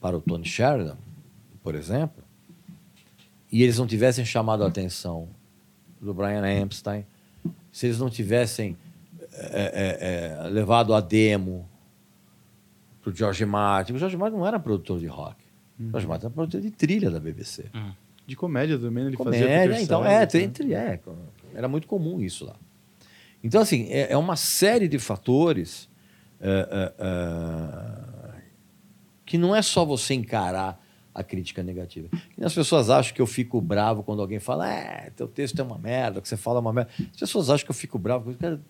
para 0.00 0.16
o 0.16 0.20
Tony 0.20 0.44
Sheridan, 0.44 0.96
por 1.62 1.74
exemplo, 1.74 2.21
e 3.52 3.62
eles 3.62 3.78
não 3.78 3.86
tivessem 3.86 4.24
chamado 4.24 4.64
a 4.64 4.66
atenção 4.66 5.28
do 6.00 6.14
Brian 6.14 6.44
Epstein, 6.48 7.06
se 7.70 7.86
eles 7.86 7.98
não 7.98 8.08
tivessem 8.10 8.76
é, 9.34 10.38
é, 10.40 10.46
é, 10.46 10.48
levado 10.48 10.94
a 10.94 11.00
demo 11.00 11.68
para 13.02 13.10
o 13.10 13.14
George 13.14 13.44
Martin, 13.44 13.92
o 13.92 13.98
George 13.98 14.16
Martin 14.16 14.36
não 14.36 14.46
era 14.46 14.58
produtor 14.58 14.98
de 14.98 15.06
rock, 15.06 15.36
o 15.78 15.90
George 15.90 16.06
Martin 16.06 16.26
era 16.26 16.34
produtor 16.34 16.60
de 16.60 16.70
trilha 16.70 17.10
da 17.10 17.20
BBC. 17.20 17.66
De 18.26 18.36
comédia 18.36 18.78
também, 18.78 19.04
ele 19.06 19.16
fazia 19.16 19.40
Comédia, 19.40 19.68
Peter 19.68 19.82
então, 19.82 20.02
Sellers, 20.02 20.30
é, 20.30 20.64
né? 20.74 20.98
é, 21.54 21.58
era 21.58 21.68
muito 21.68 21.86
comum 21.86 22.20
isso 22.20 22.44
lá. 22.44 22.56
Então, 23.42 23.60
assim, 23.60 23.88
é, 23.90 24.12
é 24.12 24.16
uma 24.16 24.36
série 24.36 24.86
de 24.86 24.98
fatores 24.98 25.88
é, 26.40 26.48
é, 26.48 26.92
é, 26.98 28.42
que 29.24 29.36
não 29.36 29.54
é 29.54 29.62
só 29.62 29.84
você 29.84 30.14
encarar 30.14 30.81
a 31.14 31.22
crítica 31.22 31.62
negativa. 31.62 32.08
E 32.36 32.44
as 32.44 32.54
pessoas 32.54 32.88
acham 32.88 33.14
que 33.14 33.20
eu 33.20 33.26
fico 33.26 33.60
bravo 33.60 34.02
quando 34.02 34.22
alguém 34.22 34.38
fala, 34.38 34.72
é, 34.72 35.10
teu 35.10 35.28
texto 35.28 35.58
é 35.58 35.62
uma 35.62 35.78
merda, 35.78 36.18
o 36.18 36.22
que 36.22 36.28
você 36.28 36.36
fala 36.36 36.58
é 36.58 36.60
uma 36.60 36.72
merda. 36.72 36.90
As 37.12 37.20
pessoas 37.20 37.50
acham 37.50 37.64
que 37.64 37.70
eu 37.70 37.74
fico 37.74 37.98
bravo. 37.98 38.34
Cara, 38.34 38.60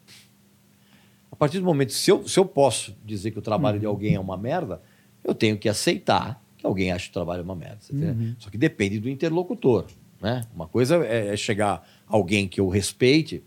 a 1.30 1.36
partir 1.36 1.58
do 1.58 1.64
momento, 1.64 1.92
se 1.92 2.10
eu, 2.10 2.26
se 2.26 2.38
eu 2.38 2.44
posso 2.44 2.96
dizer 3.04 3.30
que 3.30 3.38
o 3.38 3.42
trabalho 3.42 3.78
de 3.78 3.86
alguém 3.86 4.14
é 4.14 4.20
uma 4.20 4.36
merda, 4.36 4.82
eu 5.22 5.34
tenho 5.34 5.56
que 5.56 5.68
aceitar 5.68 6.42
que 6.58 6.66
alguém 6.66 6.92
acha 6.92 7.06
que 7.06 7.10
o 7.10 7.14
trabalho 7.14 7.40
é 7.40 7.44
uma 7.44 7.56
merda. 7.56 7.78
entendeu? 7.90 8.34
Só 8.38 8.50
que 8.50 8.58
depende 8.58 8.98
do 8.98 9.08
interlocutor. 9.08 9.86
Né? 10.20 10.42
Uma 10.54 10.68
coisa 10.68 11.04
é, 11.04 11.28
é 11.28 11.36
chegar 11.36 11.86
alguém 12.06 12.46
que 12.46 12.60
eu 12.60 12.68
respeite 12.68 13.42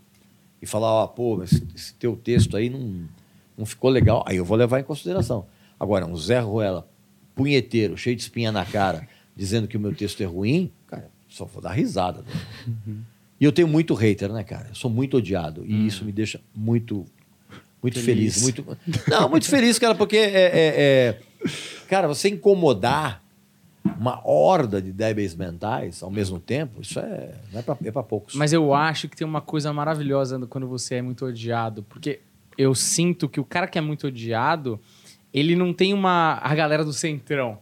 e 0.60 0.66
falar, 0.66 0.92
ó, 0.92 1.06
pô, 1.06 1.42
esse, 1.42 1.66
esse 1.74 1.94
teu 1.94 2.16
texto 2.16 2.56
aí 2.56 2.68
não, 2.68 3.08
não 3.56 3.64
ficou 3.64 3.90
legal. 3.90 4.22
Aí 4.26 4.36
eu 4.36 4.44
vou 4.44 4.56
levar 4.56 4.80
em 4.80 4.84
consideração. 4.84 5.46
Agora, 5.78 6.06
um 6.06 6.16
Zé 6.16 6.40
Ruela, 6.40 6.86
punheteiro, 7.36 7.96
cheio 7.96 8.16
de 8.16 8.22
espinha 8.22 8.50
na 8.50 8.64
cara, 8.64 9.06
dizendo 9.36 9.68
que 9.68 9.76
o 9.76 9.80
meu 9.80 9.94
texto 9.94 10.20
é 10.22 10.26
ruim, 10.26 10.72
cara, 10.88 11.08
só 11.28 11.44
vou 11.44 11.62
dar 11.62 11.70
risada. 11.72 12.24
né? 12.26 12.96
E 13.38 13.44
eu 13.44 13.52
tenho 13.52 13.68
muito 13.68 13.94
hater, 13.94 14.32
né, 14.32 14.42
cara? 14.42 14.66
Eu 14.70 14.74
sou 14.74 14.90
muito 14.90 15.18
odiado. 15.18 15.62
E 15.66 15.86
isso 15.86 16.04
me 16.04 16.10
deixa 16.10 16.40
muito, 16.54 17.04
muito 17.82 18.00
feliz. 18.00 18.40
Feliz. 18.40 18.42
muito, 18.42 18.78
não, 19.06 19.28
muito 19.28 19.46
feliz, 19.46 19.78
cara, 19.78 19.94
porque 19.94 20.16
é, 20.16 20.30
é- 20.34 20.50
é- 21.14 21.20
Cara, 21.88 22.08
você 22.08 22.28
incomodar 22.30 23.22
uma 24.00 24.20
horda 24.26 24.82
de 24.82 24.90
débeis 24.90 25.34
mentais 25.36 26.02
ao 26.02 26.10
mesmo 26.10 26.40
tempo, 26.40 26.80
isso 26.82 26.98
é, 26.98 27.34
não 27.52 27.60
é 27.60 27.62
pra, 27.62 27.76
é 27.84 27.90
pra 27.92 28.02
poucos. 28.02 28.34
Mas 28.34 28.52
eu 28.52 28.74
acho 28.74 29.08
que 29.08 29.14
tem 29.16 29.26
uma 29.26 29.40
coisa 29.42 29.72
maravilhosa 29.72 30.44
quando 30.48 30.66
você 30.66 30.96
é 30.96 31.02
muito 31.02 31.24
odiado, 31.26 31.82
porque 31.84 32.18
eu 32.58 32.74
sinto 32.74 33.28
que 33.28 33.38
o 33.38 33.44
cara 33.44 33.68
que 33.68 33.78
é 33.78 33.80
muito 33.80 34.06
odiado, 34.08 34.80
ele 35.32 35.56
não 35.56 35.72
tem 35.72 35.92
uma 35.92 36.38
a 36.42 36.54
galera 36.54 36.84
do 36.84 36.92
centrão. 36.92 37.58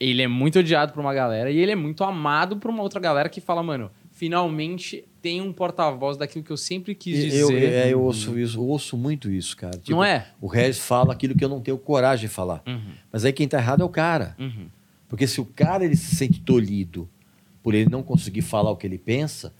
Ele 0.00 0.22
é 0.22 0.28
muito 0.28 0.60
odiado 0.60 0.92
por 0.92 1.00
uma 1.00 1.12
galera 1.12 1.50
e 1.50 1.58
ele 1.58 1.72
é 1.72 1.76
muito 1.76 2.04
amado 2.04 2.56
por 2.56 2.70
uma 2.70 2.82
outra 2.82 3.00
galera 3.00 3.28
que 3.28 3.40
fala, 3.40 3.62
mano, 3.62 3.90
finalmente 4.12 5.04
tem 5.20 5.40
um 5.40 5.52
porta-voz 5.52 6.16
daquilo 6.16 6.44
que 6.44 6.50
eu 6.50 6.56
sempre 6.56 6.94
quis 6.94 7.22
dizer. 7.24 7.40
Eu, 7.40 7.50
é, 7.50 7.92
eu 7.92 8.00
ouço 8.00 8.38
isso, 8.38 8.58
eu 8.58 8.64
ouço 8.64 8.96
muito 8.96 9.30
isso, 9.30 9.56
cara. 9.56 9.76
Tipo, 9.76 9.90
Não 9.90 10.04
é? 10.04 10.28
O 10.40 10.46
Regis 10.46 10.78
fala 10.80 11.12
aquilo 11.12 11.34
que 11.34 11.44
eu 11.44 11.48
não 11.48 11.60
tenho 11.60 11.76
coragem 11.78 12.28
de 12.28 12.34
falar. 12.34 12.62
Uhum, 12.66 12.92
Mas 13.12 13.24
aí 13.24 13.32
quem 13.32 13.48
tá 13.48 13.58
errado 13.58 13.82
é 13.82 13.84
o 13.84 13.88
cara. 13.88 14.36
uhum. 14.38 14.68
Porque 15.08 15.26
se 15.26 15.40
o 15.40 15.44
cara 15.44 15.84
ele 15.84 15.96
se 15.96 16.14
sente 16.16 16.40
tolhido 16.40 17.08
por 17.62 17.74
ele 17.74 17.88
não 17.88 18.02
conseguir 18.02 18.42
falar 18.42 18.70
o 18.70 18.76
que 18.76 18.86
ele 18.86 18.98
pensa, 18.98 19.54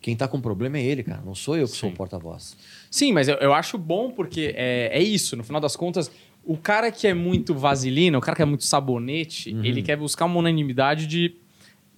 quem 0.00 0.14
tá 0.14 0.28
com 0.28 0.40
problema 0.40 0.78
é 0.78 0.82
ele, 0.82 1.02
cara. 1.02 1.22
Não 1.24 1.34
sou 1.34 1.56
eu 1.56 1.66
que 1.66 1.76
sou 1.76 1.88
Sim. 1.88 1.94
o 1.94 1.96
porta-voz. 1.96 2.56
Sim, 2.90 3.12
mas 3.12 3.28
eu, 3.28 3.36
eu 3.36 3.54
acho 3.54 3.78
bom 3.78 4.10
porque 4.10 4.52
é, 4.56 4.90
é 4.92 5.02
isso, 5.02 5.36
no 5.36 5.44
final 5.44 5.60
das 5.60 5.76
contas, 5.76 6.10
o 6.44 6.56
cara 6.56 6.90
que 6.90 7.06
é 7.06 7.14
muito 7.14 7.54
vaselina, 7.54 8.18
o 8.18 8.20
cara 8.20 8.34
que 8.36 8.42
é 8.42 8.46
muito 8.46 8.64
sabonete, 8.64 9.54
Uhum. 9.54 9.64
ele 9.64 9.82
quer 9.82 9.96
buscar 9.96 10.24
uma 10.24 10.36
unanimidade 10.38 11.06
de, 11.06 11.36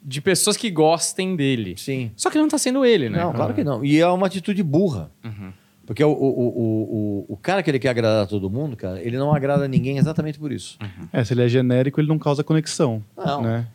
de 0.03 0.21
pessoas 0.21 0.57
que 0.57 0.71
gostem 0.71 1.35
dele. 1.35 1.75
Sim. 1.79 2.11
Só 2.17 2.29
que 2.29 2.37
não 2.39 2.49
tá 2.49 2.59
sendo 2.59 2.85
ele, 2.85 3.09
né? 3.09 3.19
Não, 3.21 3.33
claro 3.33 3.55
que 3.55 3.65
não. 3.65 3.85
E 3.85 3.99
é 3.99 4.07
uma 4.07 4.27
atitude 4.27 4.63
burra. 4.63 5.11
Uhum. 5.25 5.53
Porque 5.87 6.03
o, 6.05 6.11
o, 6.11 6.15
o, 6.15 7.25
o, 7.29 7.35
o 7.35 7.37
cara 7.37 7.63
que 7.63 7.71
ele 7.71 7.79
quer 7.79 7.89
agradar 7.89 8.23
a 8.23 8.27
todo 8.27 8.49
mundo, 8.49 8.77
cara, 8.77 9.01
ele 9.03 9.17
não 9.17 9.35
agrada 9.35 9.67
ninguém 9.67 9.99
exatamente 9.99 10.39
por 10.39 10.53
isso. 10.53 10.79
É, 11.13 11.25
se 11.25 11.35
ele 11.35 11.43
é 11.43 11.49
genérico, 11.49 12.01
ele 12.01 12.09
não 12.09 12.19
causa 12.19 12.45
conexão. 12.45 13.03
Não. 13.17 13.43
Né? 13.43 13.67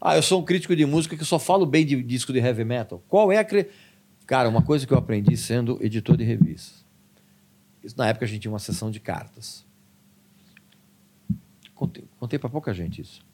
Ah, 0.00 0.16
eu 0.16 0.22
sou 0.22 0.40
um 0.40 0.44
crítico 0.44 0.76
de 0.76 0.84
música 0.84 1.16
que 1.16 1.24
só 1.24 1.38
falo 1.38 1.64
bem 1.64 1.86
de 1.86 2.02
disco 2.02 2.32
de 2.34 2.38
heavy 2.38 2.64
metal. 2.64 3.02
Qual 3.08 3.32
é 3.32 3.38
a. 3.38 3.44
Cre... 3.44 3.68
Cara, 4.26 4.48
uma 4.48 4.62
coisa 4.62 4.86
que 4.86 4.92
eu 4.92 4.98
aprendi 4.98 5.36
sendo 5.36 5.78
editor 5.82 6.16
de 6.16 6.24
revistas. 6.24 6.84
Isso, 7.82 7.96
na 7.98 8.06
época 8.08 8.24
a 8.24 8.28
gente 8.28 8.40
tinha 8.40 8.52
uma 8.52 8.58
sessão 8.58 8.90
de 8.90 8.98
cartas. 8.98 9.64
Contei, 11.74 12.04
contei 12.18 12.38
para 12.38 12.48
pouca 12.48 12.72
gente 12.72 13.02
isso. 13.02 13.24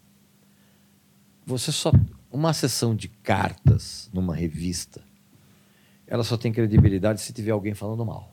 Você 1.46 1.70
só. 1.72 1.92
Uma 2.32 2.52
sessão 2.52 2.94
de 2.94 3.08
cartas 3.08 4.08
numa 4.12 4.34
revista, 4.34 5.02
ela 6.06 6.22
só 6.22 6.36
tem 6.36 6.52
credibilidade 6.52 7.20
se 7.20 7.32
tiver 7.32 7.50
alguém 7.50 7.74
falando 7.74 8.04
mal. 8.06 8.32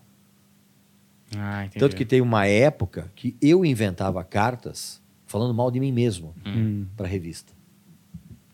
Ah. 1.36 1.68
Tanto 1.78 1.96
que 1.96 2.06
tem 2.06 2.22
uma 2.22 2.46
época 2.46 3.12
que 3.16 3.36
eu 3.42 3.66
inventava 3.66 4.24
cartas 4.24 5.02
falando 5.26 5.54
mal 5.54 5.70
de 5.72 5.80
mim 5.80 5.92
mesmo 5.92 6.34
Hum. 6.46 6.86
para 6.96 7.08
a 7.08 7.10
revista. 7.10 7.54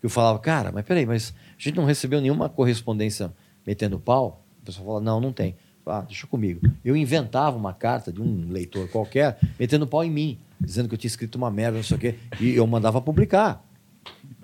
Eu 0.02 0.08
falava, 0.10 0.38
cara, 0.38 0.72
mas 0.72 0.84
peraí, 0.84 1.04
mas 1.06 1.34
a 1.58 1.62
gente 1.62 1.76
não 1.76 1.84
recebeu 1.84 2.20
nenhuma 2.20 2.48
correspondência 2.48 3.32
metendo 3.66 3.98
pau? 3.98 4.44
O 4.62 4.64
pessoal 4.64 4.86
fala, 4.86 5.00
não, 5.00 5.20
não 5.20 5.32
tem. 5.32 5.56
Ah, 5.86 6.00
deixa 6.00 6.26
comigo. 6.26 6.66
Eu 6.84 6.96
inventava 6.96 7.56
uma 7.56 7.74
carta 7.74 8.10
de 8.10 8.20
um 8.22 8.48
leitor 8.48 8.88
qualquer 8.88 9.38
metendo 9.60 9.86
pau 9.86 10.02
em 10.02 10.10
mim, 10.10 10.38
dizendo 10.60 10.88
que 10.88 10.94
eu 10.94 10.98
tinha 10.98 11.08
escrito 11.08 11.34
uma 11.36 11.50
merda, 11.50 11.76
não 11.76 11.84
sei 11.84 11.96
o 11.96 12.00
quê, 12.00 12.14
e 12.40 12.54
eu 12.54 12.66
mandava 12.66 13.00
publicar. 13.00 13.62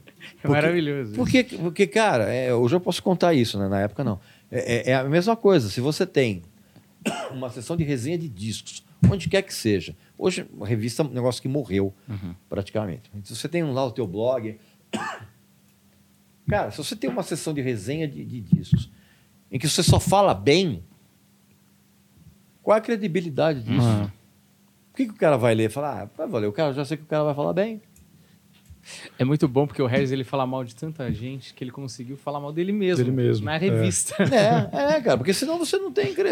É 0.44 0.48
maravilhoso. 0.48 1.14
Porque, 1.14 1.42
porque 1.44 1.87
cara, 1.87 2.24
é, 2.33 2.54
hoje 2.54 2.74
eu 2.76 2.80
posso 2.80 3.02
contar 3.02 3.35
isso, 3.35 3.59
né? 3.59 3.68
Na 3.68 3.80
época 3.80 4.02
não. 4.04 4.20
É, 4.50 4.76
é- 4.76 4.90
é 4.92 4.94
a 4.94 5.04
mesma 5.04 5.35
coisa. 5.37 5.68
Se 5.68 5.80
você 5.80 6.06
tem 6.06 6.42
uma 7.30 7.50
sessão 7.50 7.76
de 7.76 7.85
resenha 7.85 8.16
de 8.16 8.28
discos, 8.28 8.83
onde 9.11 9.28
quer 9.28 9.42
que 9.42 9.52
seja. 9.52 9.94
Hoje, 10.16 10.46
a 10.61 10.66
revista 10.66 11.02
é 11.02 11.06
um 11.06 11.11
negócio 11.11 11.40
que 11.42 11.48
morreu, 11.48 11.92
Uhum. 12.09 12.35
praticamente. 12.48 13.11
Se 13.24 13.35
você 13.37 13.48
tem 13.48 13.62
lá 13.64 13.85
o 13.85 13.90
teu 13.90 14.06
blog. 14.06 14.59
Cara, 16.48 16.70
se 16.70 16.78
você 16.78 16.96
tem 16.96 17.09
uma 17.11 17.22
sessão 17.22 17.52
de 17.54 17.61
resenha 17.61 18.09
de, 18.09 18.24
de 18.24 18.40
discos 18.40 18.90
em 19.51 19.59
que 19.59 19.69
você 19.69 19.83
só 19.83 19.99
fala 20.01 20.33
bem, 20.35 20.83
qual 22.63 22.77
é 22.77 22.79
a 22.79 22.83
credibilidade 22.83 23.63
disso? 23.63 23.87
Ah. 23.87 24.11
O 24.93 24.97
que, 24.97 25.07
que 25.07 25.13
o 25.13 25.17
cara 25.17 25.37
vai 25.37 25.55
ler? 25.55 25.71
Falar, 25.71 26.03
ah, 26.03 26.09
vai 26.17 26.27
valer, 26.27 26.47
o 26.47 26.53
cara 26.53 26.73
já 26.73 26.85
sei 26.85 26.97
que 26.97 27.05
o 27.05 27.07
cara 27.07 27.25
vai 27.25 27.35
falar 27.35 27.53
bem. 27.53 27.81
É 29.19 29.25
muito 29.25 29.47
bom 29.47 29.67
porque 29.67 29.83
o 29.83 29.87
Regis 29.87 30.11
ele 30.11 30.25
fala 30.25 30.47
mal 30.47 30.65
de 30.65 30.75
tanta 30.75 31.11
gente 31.13 31.53
que 31.55 31.63
ele 31.63 31.71
conseguiu 31.71 32.17
falar 32.17 32.41
mal 32.41 32.53
dele 32.53 32.73
mesmo. 32.73 33.05
Dele 33.05 33.15
mesmo, 33.15 33.45
Na 33.45 33.55
é. 33.55 33.59
revista. 33.59 34.15
É, 34.33 34.95
é, 34.97 35.01
cara, 35.01 35.17
porque 35.19 35.35
senão 35.35 35.59
você 35.59 35.77
não 35.79 35.93
tem. 35.93 36.15
cre- 36.15 36.31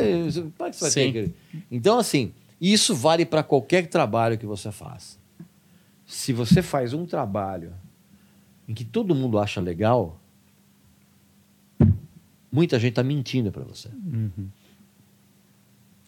Como 0.57 0.69
é 0.69 0.71
que 0.71 0.77
você 0.77 0.81
vai 0.81 0.91
Sim. 0.91 1.13
ter? 1.13 1.35
Então, 1.71 1.99
assim, 1.99 2.33
isso 2.61 2.95
vale 2.95 3.25
para 3.27 3.43
qualquer 3.43 3.87
trabalho 3.87 4.39
que 4.39 4.47
você 4.47 4.73
faça. 4.73 5.19
Se 6.07 6.33
você 6.33 6.63
faz 6.63 6.93
um 6.95 7.05
trabalho 7.05 7.73
em 8.67 8.73
que 8.75 8.85
todo 8.85 9.15
mundo 9.15 9.39
acha 9.39 9.61
legal, 9.61 10.19
muita 12.51 12.79
gente 12.79 12.91
está 12.91 13.03
mentindo 13.03 13.51
para 13.53 13.65
você. 13.65 13.89
Uhum. 13.89 14.49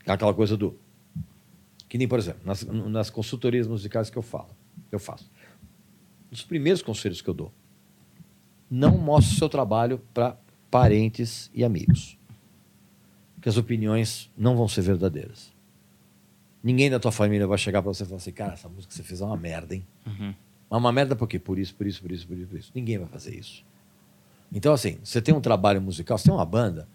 É 0.07 0.13
Aquela 0.13 0.35
coisa 0.35 0.57
do. 0.57 0.77
Que 1.89 1.99
nem, 1.99 2.07
por 2.07 2.19
exemplo, 2.19 2.41
nas, 2.45 2.63
nas 2.65 3.11
consultorias 3.11 3.67
musicais 3.67 4.11
que 4.11 4.17
eu 4.17 4.23
falo, 4.23 4.51
eu 4.91 4.99
faço. 4.99 5.31
Dos 6.31 6.43
primeiros 6.45 6.83
conselhos 6.83 7.21
que 7.21 7.29
eu 7.29 7.35
dou. 7.35 7.53
Não 8.71 8.97
mostre 8.97 9.35
o 9.35 9.39
seu 9.39 9.49
trabalho 9.49 10.01
para 10.15 10.37
parentes 10.71 11.51
e 11.53 11.65
amigos. 11.65 12.17
Porque 13.35 13.49
as 13.49 13.57
opiniões 13.57 14.31
não 14.37 14.57
vão 14.57 14.69
ser 14.69 14.83
verdadeiras. 14.83 15.53
Ninguém 16.63 16.91
da 16.91 17.01
tua 17.01 17.11
família 17.11 17.47
vai 17.47 17.59
chegar 17.59 17.83
para 17.83 17.93
você 17.93 18.05
e 18.05 18.07
falar 18.07 18.19
assim, 18.19 18.33
cara, 18.33 18.53
essa 18.53 18.69
música 18.69 18.89
que 18.89 18.95
você 18.95 19.03
fez 19.03 19.21
é 19.21 19.25
uma 19.25 19.37
merda, 19.37 19.75
hein? 19.75 19.85
Uhum. 20.07 20.35
Mas 20.69 20.79
uma 20.79 20.93
merda 20.93 21.17
por 21.17 21.27
quê? 21.27 21.39
Por 21.39 21.59
isso, 21.59 21.75
por 21.75 21.87
isso, 21.87 22.01
por 22.01 22.13
isso, 22.13 22.27
por 22.29 22.37
isso, 22.37 22.47
por 22.47 22.59
isso. 22.59 22.71
Ninguém 22.75 22.99
vai 22.99 23.09
fazer 23.09 23.35
isso. 23.35 23.65
Então, 24.53 24.73
assim, 24.73 24.99
você 25.03 25.21
tem 25.23 25.35
um 25.35 25.41
trabalho 25.41 25.81
musical, 25.81 26.19
você 26.19 26.25
tem 26.25 26.35
uma 26.35 26.45
banda, 26.45 26.89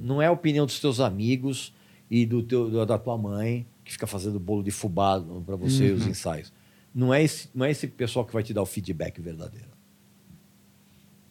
não 0.00 0.20
é 0.22 0.26
a 0.26 0.32
opinião 0.32 0.64
dos 0.66 0.78
teus 0.80 1.00
amigos 1.00 1.72
e 2.10 2.24
do 2.26 2.42
teu, 2.42 2.84
da- 2.86 2.98
tua 2.98 3.16
mãe 3.18 3.66
que 3.84 3.92
fica 3.92 4.06
fazendo 4.06 4.38
bolo 4.40 4.62
de 4.62 4.70
fubá 4.70 5.20
para 5.44 5.56
você 5.56 5.88
e 5.88 5.92
os 5.92 6.06
ensaios. 6.06 6.52
Não 6.94 7.12
é, 7.12 7.22
esse, 7.22 7.48
não 7.54 7.64
é 7.66 7.70
esse 7.70 7.86
pessoal 7.88 8.24
que 8.24 8.32
vai 8.32 8.42
te 8.42 8.52
dar 8.54 8.62
o 8.62 8.66
feedback 8.66 9.20
verdadeiro. 9.20 9.68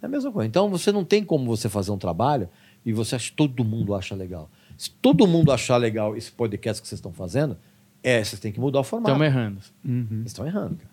É 0.02 0.06
a 0.06 0.10
mesma 0.10 0.32
coisa. 0.32 0.48
Então, 0.48 0.70
você 0.70 0.92
não 0.92 1.06
tem 1.06 1.24
como 1.24 1.46
você 1.46 1.70
fazer 1.70 1.92
um 1.92 1.98
trabalho 1.98 2.50
e 2.86 2.92
você 2.92 3.16
acha 3.16 3.30
que 3.30 3.36
todo 3.38 3.64
mundo 3.64 3.94
acha 3.94 4.16
legal. 4.16 4.50
Se 4.76 4.90
todo 4.90 5.28
mundo 5.28 5.52
achar 5.52 5.78
legal 5.78 6.18
esse 6.18 6.32
podcast 6.32 6.82
que 6.82 6.88
vocês 6.88 6.98
estão 6.98 7.14
fazendo, 7.14 7.58
É, 8.04 8.24
vocês 8.24 8.40
têm 8.40 8.52
que 8.52 8.60
mudar 8.60 8.80
o 8.80 8.84
formato. 8.84 9.12
Estamos 9.12 9.28
errando. 9.28 9.60
Uhum. 9.86 10.24
Estão 10.26 10.48
errando, 10.48 10.76
cara. 10.78 10.92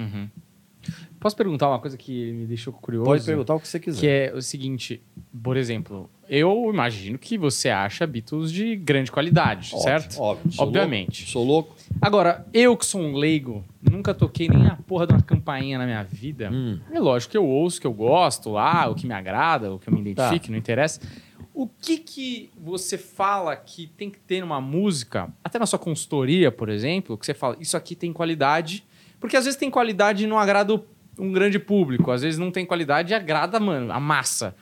Uhum. 0.00 0.28
Posso 1.22 1.36
perguntar 1.36 1.68
uma 1.68 1.78
coisa 1.78 1.96
que 1.96 2.32
me 2.32 2.46
deixou 2.46 2.72
curioso? 2.72 3.06
Pode 3.06 3.24
perguntar 3.24 3.54
o 3.54 3.60
que 3.60 3.68
você 3.68 3.78
quiser. 3.78 4.00
Que 4.00 4.06
é 4.08 4.32
o 4.36 4.42
seguinte, 4.42 5.00
por 5.42 5.56
exemplo, 5.56 6.10
eu 6.28 6.68
imagino 6.72 7.16
que 7.18 7.38
você 7.38 7.68
acha 7.70 8.06
Beatles 8.06 8.50
de 8.50 8.74
grande 8.74 9.12
qualidade, 9.12 9.70
Óbvio, 9.72 9.82
certo? 9.82 10.20
Óbvio. 10.20 10.52
Sou 10.52 10.66
Obviamente. 10.66 11.20
louco, 11.20 11.30
sou 11.32 11.44
louco. 11.44 11.76
Agora, 12.00 12.44
eu 12.52 12.76
que 12.76 12.84
sou 12.84 13.00
um 13.00 13.14
leigo, 13.14 13.64
nunca 13.88 14.12
toquei 14.12 14.48
nem 14.48 14.66
a 14.66 14.76
porra 14.76 15.06
de 15.06 15.12
uma 15.12 15.22
campainha 15.22 15.78
na 15.78 15.84
minha 15.86 16.02
vida. 16.02 16.50
Hum. 16.52 16.80
É 16.90 16.98
lógico 16.98 17.30
que 17.30 17.38
eu 17.38 17.46
ouço, 17.46 17.80
que 17.80 17.86
eu 17.86 17.92
gosto 17.92 18.50
lá, 18.50 18.88
o 18.88 18.94
que 18.94 19.06
me 19.06 19.14
agrada, 19.14 19.72
o 19.72 19.78
que 19.78 19.88
eu 19.88 19.94
me 19.94 20.00
identifique, 20.00 20.50
não 20.50 20.58
interessa. 20.58 21.00
O 21.54 21.68
que 21.68 21.98
que 21.98 22.50
você 22.58 22.96
fala 22.96 23.54
que 23.54 23.86
tem 23.86 24.10
que 24.10 24.18
ter 24.18 24.40
numa 24.40 24.60
música, 24.60 25.28
até 25.44 25.58
na 25.58 25.66
sua 25.66 25.78
consultoria, 25.78 26.50
por 26.50 26.68
exemplo, 26.70 27.16
que 27.18 27.26
você 27.26 27.34
fala, 27.34 27.56
isso 27.60 27.76
aqui 27.76 27.94
tem 27.94 28.10
qualidade, 28.12 28.82
porque 29.20 29.36
às 29.36 29.44
vezes 29.44 29.58
tem 29.60 29.70
qualidade 29.70 30.24
e 30.24 30.26
não 30.26 30.38
agrada 30.38 30.74
o- 30.74 30.84
um 31.18 31.32
grande 31.32 31.58
público, 31.58 32.10
às 32.10 32.22
vezes 32.22 32.38
não 32.38 32.50
tem 32.50 32.64
qualidade 32.64 33.12
e 33.12 33.14
agrada, 33.14 33.60
mano, 33.60 33.92
a 33.92 34.00
massa. 34.00 34.54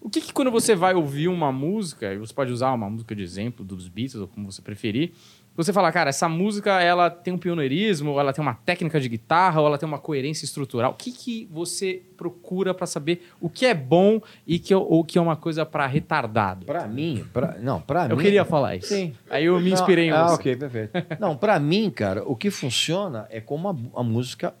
O 0.00 0.08
que 0.08 0.20
que 0.20 0.32
quando 0.32 0.50
você 0.50 0.74
vai 0.74 0.94
ouvir 0.94 1.28
uma 1.28 1.52
música, 1.52 2.12
e 2.12 2.18
você 2.18 2.32
pode 2.32 2.52
usar 2.52 2.72
uma 2.72 2.88
música 2.88 3.14
de 3.14 3.22
exemplo 3.22 3.64
dos 3.64 3.88
Beatles, 3.88 4.22
ou 4.22 4.28
como 4.28 4.50
você 4.50 4.62
preferir, 4.62 5.12
você 5.56 5.72
fala, 5.72 5.90
cara, 5.92 6.10
essa 6.10 6.28
música 6.28 6.80
ela 6.80 7.10
tem 7.10 7.34
um 7.34 7.38
pioneirismo, 7.38 8.12
ou 8.12 8.20
ela 8.20 8.32
tem 8.32 8.40
uma 8.40 8.54
técnica 8.54 9.00
de 9.00 9.08
guitarra, 9.08 9.60
ou 9.60 9.66
ela 9.66 9.76
tem 9.76 9.86
uma 9.86 9.98
coerência 9.98 10.44
estrutural. 10.44 10.92
O 10.92 10.94
que, 10.94 11.10
que 11.10 11.48
você 11.50 12.02
procura 12.16 12.72
pra 12.72 12.86
saber 12.86 13.28
o 13.40 13.50
que 13.50 13.66
é 13.66 13.74
bom 13.74 14.22
e 14.46 14.58
que, 14.58 14.74
o 14.74 15.04
que 15.04 15.18
é 15.18 15.20
uma 15.20 15.36
coisa 15.36 15.66
pra 15.66 15.86
retardado? 15.86 16.64
Pra 16.64 16.86
mim, 16.86 17.26
pra, 17.32 17.58
não, 17.58 17.82
Eu 18.08 18.16
mim... 18.16 18.22
queria 18.22 18.44
falar 18.44 18.76
isso. 18.76 18.88
Sim. 18.88 19.12
Aí 19.28 19.46
eu 19.46 19.60
me 19.60 19.72
inspirei 19.72 20.06
em 20.06 20.10
não, 20.10 20.28
você. 20.28 20.32
Ah, 20.32 20.34
ok, 20.36 20.56
perfeito. 20.56 20.92
Não, 21.18 21.36
pra 21.36 21.58
mim, 21.58 21.90
cara, 21.90 22.22
o 22.24 22.36
que 22.36 22.50
funciona 22.50 23.26
é 23.28 23.40
como 23.40 23.68
a, 23.68 24.00
a 24.00 24.02
música 24.02 24.54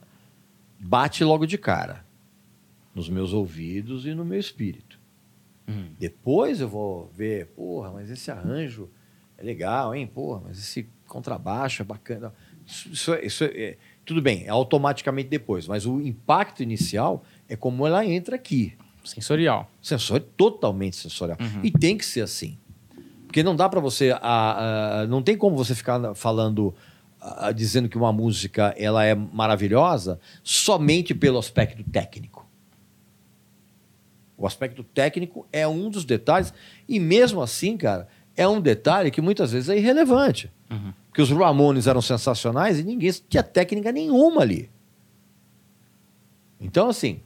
bate 0.80 1.22
logo 1.22 1.46
de 1.46 1.58
cara. 1.58 2.04
Nos 2.94 3.08
meus 3.08 3.32
ouvidos 3.32 4.06
e 4.06 4.14
no 4.14 4.24
meu 4.24 4.38
espírito. 4.40 4.98
Uhum. 5.68 5.90
Depois 5.98 6.60
eu 6.60 6.68
vou 6.68 7.10
ver, 7.14 7.46
porra, 7.48 7.90
mas 7.92 8.10
esse 8.10 8.30
arranjo 8.30 8.88
é 9.38 9.42
legal, 9.44 9.94
hein? 9.94 10.06
Porra, 10.06 10.42
mas 10.46 10.58
esse 10.58 10.88
contrabaixo 11.06 11.82
é 11.82 11.84
bacana. 11.84 12.32
Isso, 12.66 12.88
isso 12.92 13.14
é- 13.14 13.24
isso 13.24 13.44
é- 13.44 13.62
é- 13.62 13.78
tudo 14.04 14.20
bem, 14.20 14.44
é 14.44 14.48
automaticamente 14.48 15.28
depois, 15.28 15.68
mas 15.68 15.86
o 15.86 16.00
impacto 16.00 16.62
inicial 16.62 17.22
é 17.48 17.54
como 17.54 17.86
ela 17.86 18.04
entra 18.04 18.34
aqui. 18.34 18.76
Sensorial. 19.04 19.70
Sensor 19.80 20.20
totalmente 20.20 20.96
sensorial. 20.96 21.38
Uhum. 21.40 21.60
E 21.64 21.70
tem 21.70 21.96
que 21.96 22.04
ser 22.04 22.22
assim. 22.22 22.58
Porque 23.26 23.42
não 23.42 23.54
dá 23.54 23.68
para 23.68 23.78
você. 23.80 24.10
ah, 24.20 24.20
ah, 25.02 25.06
não 25.06 25.22
tem 25.22 25.36
como 25.36 25.56
você 25.56 25.74
ficar 25.74 26.14
falando, 26.16 26.74
dizendo 27.54 27.88
que 27.88 27.98
uma 27.98 28.12
música 28.12 28.74
ela 28.78 29.04
é 29.04 29.14
maravilhosa 29.14 30.18
somente 30.42 31.14
pelo 31.14 31.38
aspecto 31.38 31.82
técnico. 31.84 32.46
O 34.36 34.46
aspecto 34.46 34.82
técnico 34.82 35.46
é 35.52 35.68
um 35.68 35.90
dos 35.90 36.04
detalhes, 36.04 36.52
e 36.88 36.98
mesmo 36.98 37.42
assim, 37.42 37.76
cara, 37.76 38.08
é 38.34 38.48
um 38.48 38.60
detalhe 38.60 39.10
que 39.10 39.20
muitas 39.20 39.52
vezes 39.52 39.68
é 39.68 39.76
irrelevante. 39.76 40.50
Uhum. 40.70 40.94
Porque 41.08 41.20
os 41.20 41.30
Ramones 41.30 41.86
eram 41.86 42.00
sensacionais 42.00 42.78
e 42.78 42.84
ninguém 42.84 43.12
tinha 43.28 43.42
técnica 43.42 43.92
nenhuma 43.92 44.40
ali. 44.40 44.70
Então, 46.58 46.88
assim, 46.88 47.20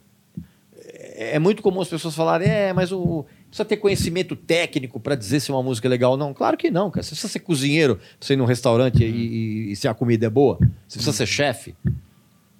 é 0.75 1.35
é 1.35 1.39
muito 1.39 1.63
comum 1.63 1.81
as 1.81 1.87
pessoas 1.87 2.15
falarem, 2.15 2.49
é, 2.49 2.73
mas 2.73 2.91
o 2.91 3.25
precisa 3.55 3.65
ter 3.65 3.77
conhecimento 3.77 4.35
técnico 4.35 4.99
para 4.99 5.15
dizer 5.15 5.39
se 5.39 5.49
uma 5.51 5.63
música 5.63 5.87
é 5.87 5.89
legal 5.89 6.11
ou 6.11 6.17
não. 6.17 6.33
Claro 6.33 6.57
que 6.57 6.69
não, 6.69 6.91
cara. 6.91 7.03
Você 7.03 7.11
precisa 7.11 7.31
ser 7.31 7.39
cozinheiro 7.39 7.95
pra 7.95 8.03
você 8.19 8.33
ir 8.33 8.37
num 8.37 8.45
restaurante 8.45 9.03
e, 9.03 9.07
e- 9.07 9.71
e 9.71 9.75
se 9.75 9.87
a 9.87 9.93
comida 9.93 10.25
é 10.25 10.29
boa. 10.29 10.57
Você 10.87 10.97
precisa 10.99 11.13
ser 11.13 11.25
chefe. 11.25 11.75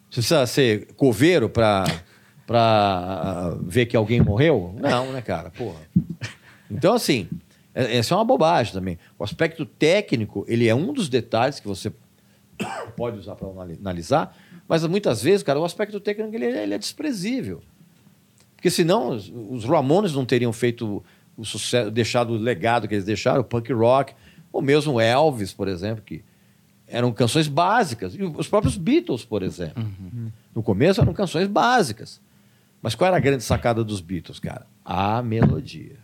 Você 0.09 0.21
precisa 0.21 0.45
ser 0.47 0.87
coveiro 0.95 1.49
para 1.49 1.83
para 2.47 3.57
ver 3.63 3.87
que 3.87 3.97
alguém 3.97 4.21
morreu? 4.21 4.75
Não, 4.79 5.11
né, 5.11 5.19
cara? 5.21 5.49
Porra. 5.49 5.79
Então, 6.69 6.93
assim, 6.93 7.27
é- 7.73 7.97
essa 7.97 8.13
é 8.13 8.17
uma 8.17 8.23
bobagem 8.23 8.71
também. 8.71 8.99
O 9.17 9.23
aspecto 9.23 9.65
técnico, 9.65 10.45
ele 10.47 10.67
é 10.67 10.75
um 10.75 10.93
dos 10.93 11.09
detalhes 11.09 11.59
que 11.59 11.67
você 11.67 11.91
pode 12.95 13.17
usar 13.17 13.35
para 13.35 13.47
analisar, 13.81 14.37
mas 14.67 14.85
muitas 14.85 15.21
vezes, 15.23 15.41
cara, 15.43 15.59
o 15.59 15.65
aspecto 15.65 15.99
técnico 15.99 16.35
ele, 16.35 16.45
é- 16.45 16.63
ele 16.63 16.73
é 16.75 16.77
desprezível. 16.77 17.61
Porque 18.65 18.71
senão 18.71 19.09
os, 19.09 19.31
os 19.31 19.63
Ramones 19.63 20.13
não 20.13 20.25
teriam 20.25 20.51
feito 20.51 21.05
o 21.37 21.45
sucesso, 21.45 21.91
deixado 21.91 22.33
o 22.33 22.35
legado 22.35 22.87
que 22.87 22.95
eles 22.95 23.05
deixaram, 23.05 23.41
o 23.41 23.43
punk 23.43 23.71
rock, 23.71 24.15
ou 24.51 24.59
mesmo 24.59 24.99
Elvis, 24.99 25.53
por 25.53 25.67
exemplo, 25.67 26.03
que 26.03 26.23
eram 26.87 27.13
canções 27.13 27.47
básicas. 27.47 28.15
E 28.15 28.23
os 28.23 28.47
próprios 28.47 28.75
Beatles, 28.75 29.23
por 29.23 29.43
exemplo. 29.43 29.83
No 30.55 30.63
começo 30.63 30.99
eram 30.99 31.13
canções 31.13 31.47
básicas. 31.47 32.19
Mas 32.81 32.95
qual 32.95 33.09
era 33.09 33.17
a 33.17 33.19
grande 33.19 33.43
sacada 33.43 33.83
dos 33.83 34.01
Beatles, 34.01 34.39
cara? 34.39 34.65
A 34.83 35.21
melodia. 35.21 35.99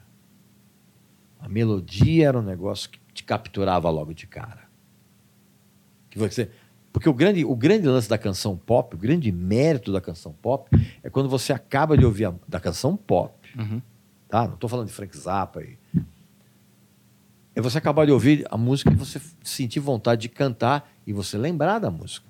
A 1.39 1.49
melodia 1.49 2.27
era 2.27 2.37
um 2.37 2.43
negócio 2.43 2.91
que 2.91 2.99
te 3.11 3.23
capturava 3.23 3.89
logo 3.89 4.13
de 4.13 4.27
cara. 4.27 4.69
Que 6.11 6.19
você, 6.19 6.51
porque 6.93 7.07
o 7.07 7.13
grande, 7.13 7.43
o 7.45 7.55
grande 7.55 7.87
lance 7.87 8.09
da 8.09 8.17
canção 8.17 8.55
pop, 8.57 8.95
o 8.95 8.97
grande 8.99 9.31
mérito 9.31 9.91
da 9.91 10.01
canção 10.01 10.33
pop, 10.41 10.69
é 11.03 11.09
quando 11.09 11.29
você 11.29 11.53
acaba 11.53 11.97
de 11.97 12.05
ouvir 12.05 12.25
a, 12.25 12.33
da 12.47 12.59
canção 12.59 12.95
pop, 12.97 13.33
Uhum. 13.57 13.81
tá? 14.29 14.45
Não 14.47 14.53
estou 14.55 14.69
falando 14.69 14.87
de 14.87 14.93
Frank 14.93 15.15
Zappa. 15.17 15.61
E... 15.61 15.77
É 17.55 17.61
você 17.61 17.77
acabar 17.77 18.05
de 18.05 18.11
ouvir 18.11 18.45
a 18.49 18.57
música 18.57 18.91
e 18.91 18.95
você 18.95 19.19
sentir 19.43 19.79
vontade 19.79 20.21
de 20.21 20.29
cantar 20.29 20.89
e 21.05 21.11
você 21.11 21.37
lembrar 21.37 21.79
da 21.79 21.91
música. 21.91 22.25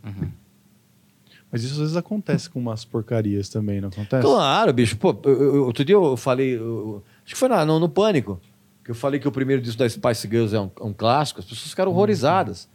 Mas 1.52 1.64
isso 1.64 1.74
às 1.74 1.80
vezes 1.80 1.96
acontece 1.98 2.50
com 2.50 2.60
umas 2.60 2.86
porcarias 2.86 3.50
também, 3.50 3.82
não 3.82 3.90
acontece? 3.90 4.24
Claro, 4.26 4.72
bicho. 4.74 4.98
Pô, 4.98 5.16
eu- 5.26 5.56
eu- 5.56 5.66
outro 5.66 5.84
dia 5.86 5.96
eu 5.96 6.16
falei, 6.18 6.56
eu- 6.58 7.04
acho 7.26 7.34
que 7.34 7.40
foi 7.40 7.50
na- 7.50 7.66
no, 7.66 7.78
no 7.80 7.90
Pânico, 7.90 8.40
que 8.84 8.90
eu 8.92 8.96
falei 8.96 9.20
que 9.20 9.28
o 9.28 9.32
primeiro 9.32 9.62
disco 9.62 9.78
da 9.78 9.88
Spice 9.90 10.28
Girls 10.28 10.56
é 10.56 10.60
um, 10.62 10.72
um 10.82 10.94
clássico, 10.94 11.40
as 11.40 11.46
pessoas 11.46 11.70
ficaram 11.70 11.92
horrorizadas. 11.92 12.70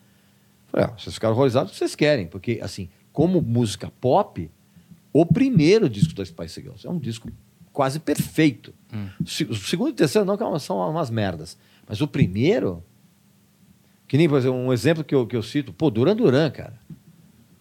Falei, 0.76 0.90
ah, 0.92 0.98
vocês 0.98 1.14
ficaram 1.14 1.34
horrorizados, 1.34 1.74
vocês 1.76 1.94
querem, 1.94 2.26
porque, 2.26 2.60
assim, 2.62 2.88
como 3.12 3.40
música 3.40 3.90
pop, 4.00 4.50
o 5.12 5.24
primeiro 5.24 5.88
disco 5.88 6.14
da 6.14 6.24
Spice 6.24 6.60
Girls 6.60 6.86
é 6.86 6.90
um 6.90 6.98
disco 6.98 7.30
quase 7.72 7.98
perfeito. 7.98 8.74
O 9.20 9.26
se- 9.26 9.44
O 9.44 9.54
segundo 9.54 9.88
e 9.88 9.92
o 9.92 9.94
terceiro 9.94 10.26
não, 10.26 10.36
que 10.36 10.44
é 10.44 10.58
são 10.58 10.76
umas 10.78 11.08
merdas. 11.10 11.56
Mas 11.88 12.00
o 12.02 12.06
primeiro, 12.08 12.82
que 14.06 14.16
nem, 14.18 14.28
por 14.28 14.36
exemplo, 14.38 14.58
um 14.58 14.72
exemplo 14.72 15.02
que 15.02 15.14
eu, 15.14 15.26
que 15.26 15.34
eu 15.36 15.42
cito, 15.42 15.72
pô, 15.72 15.90
Duran 15.90 16.14
Duran, 16.14 16.50
cara. 16.50 16.78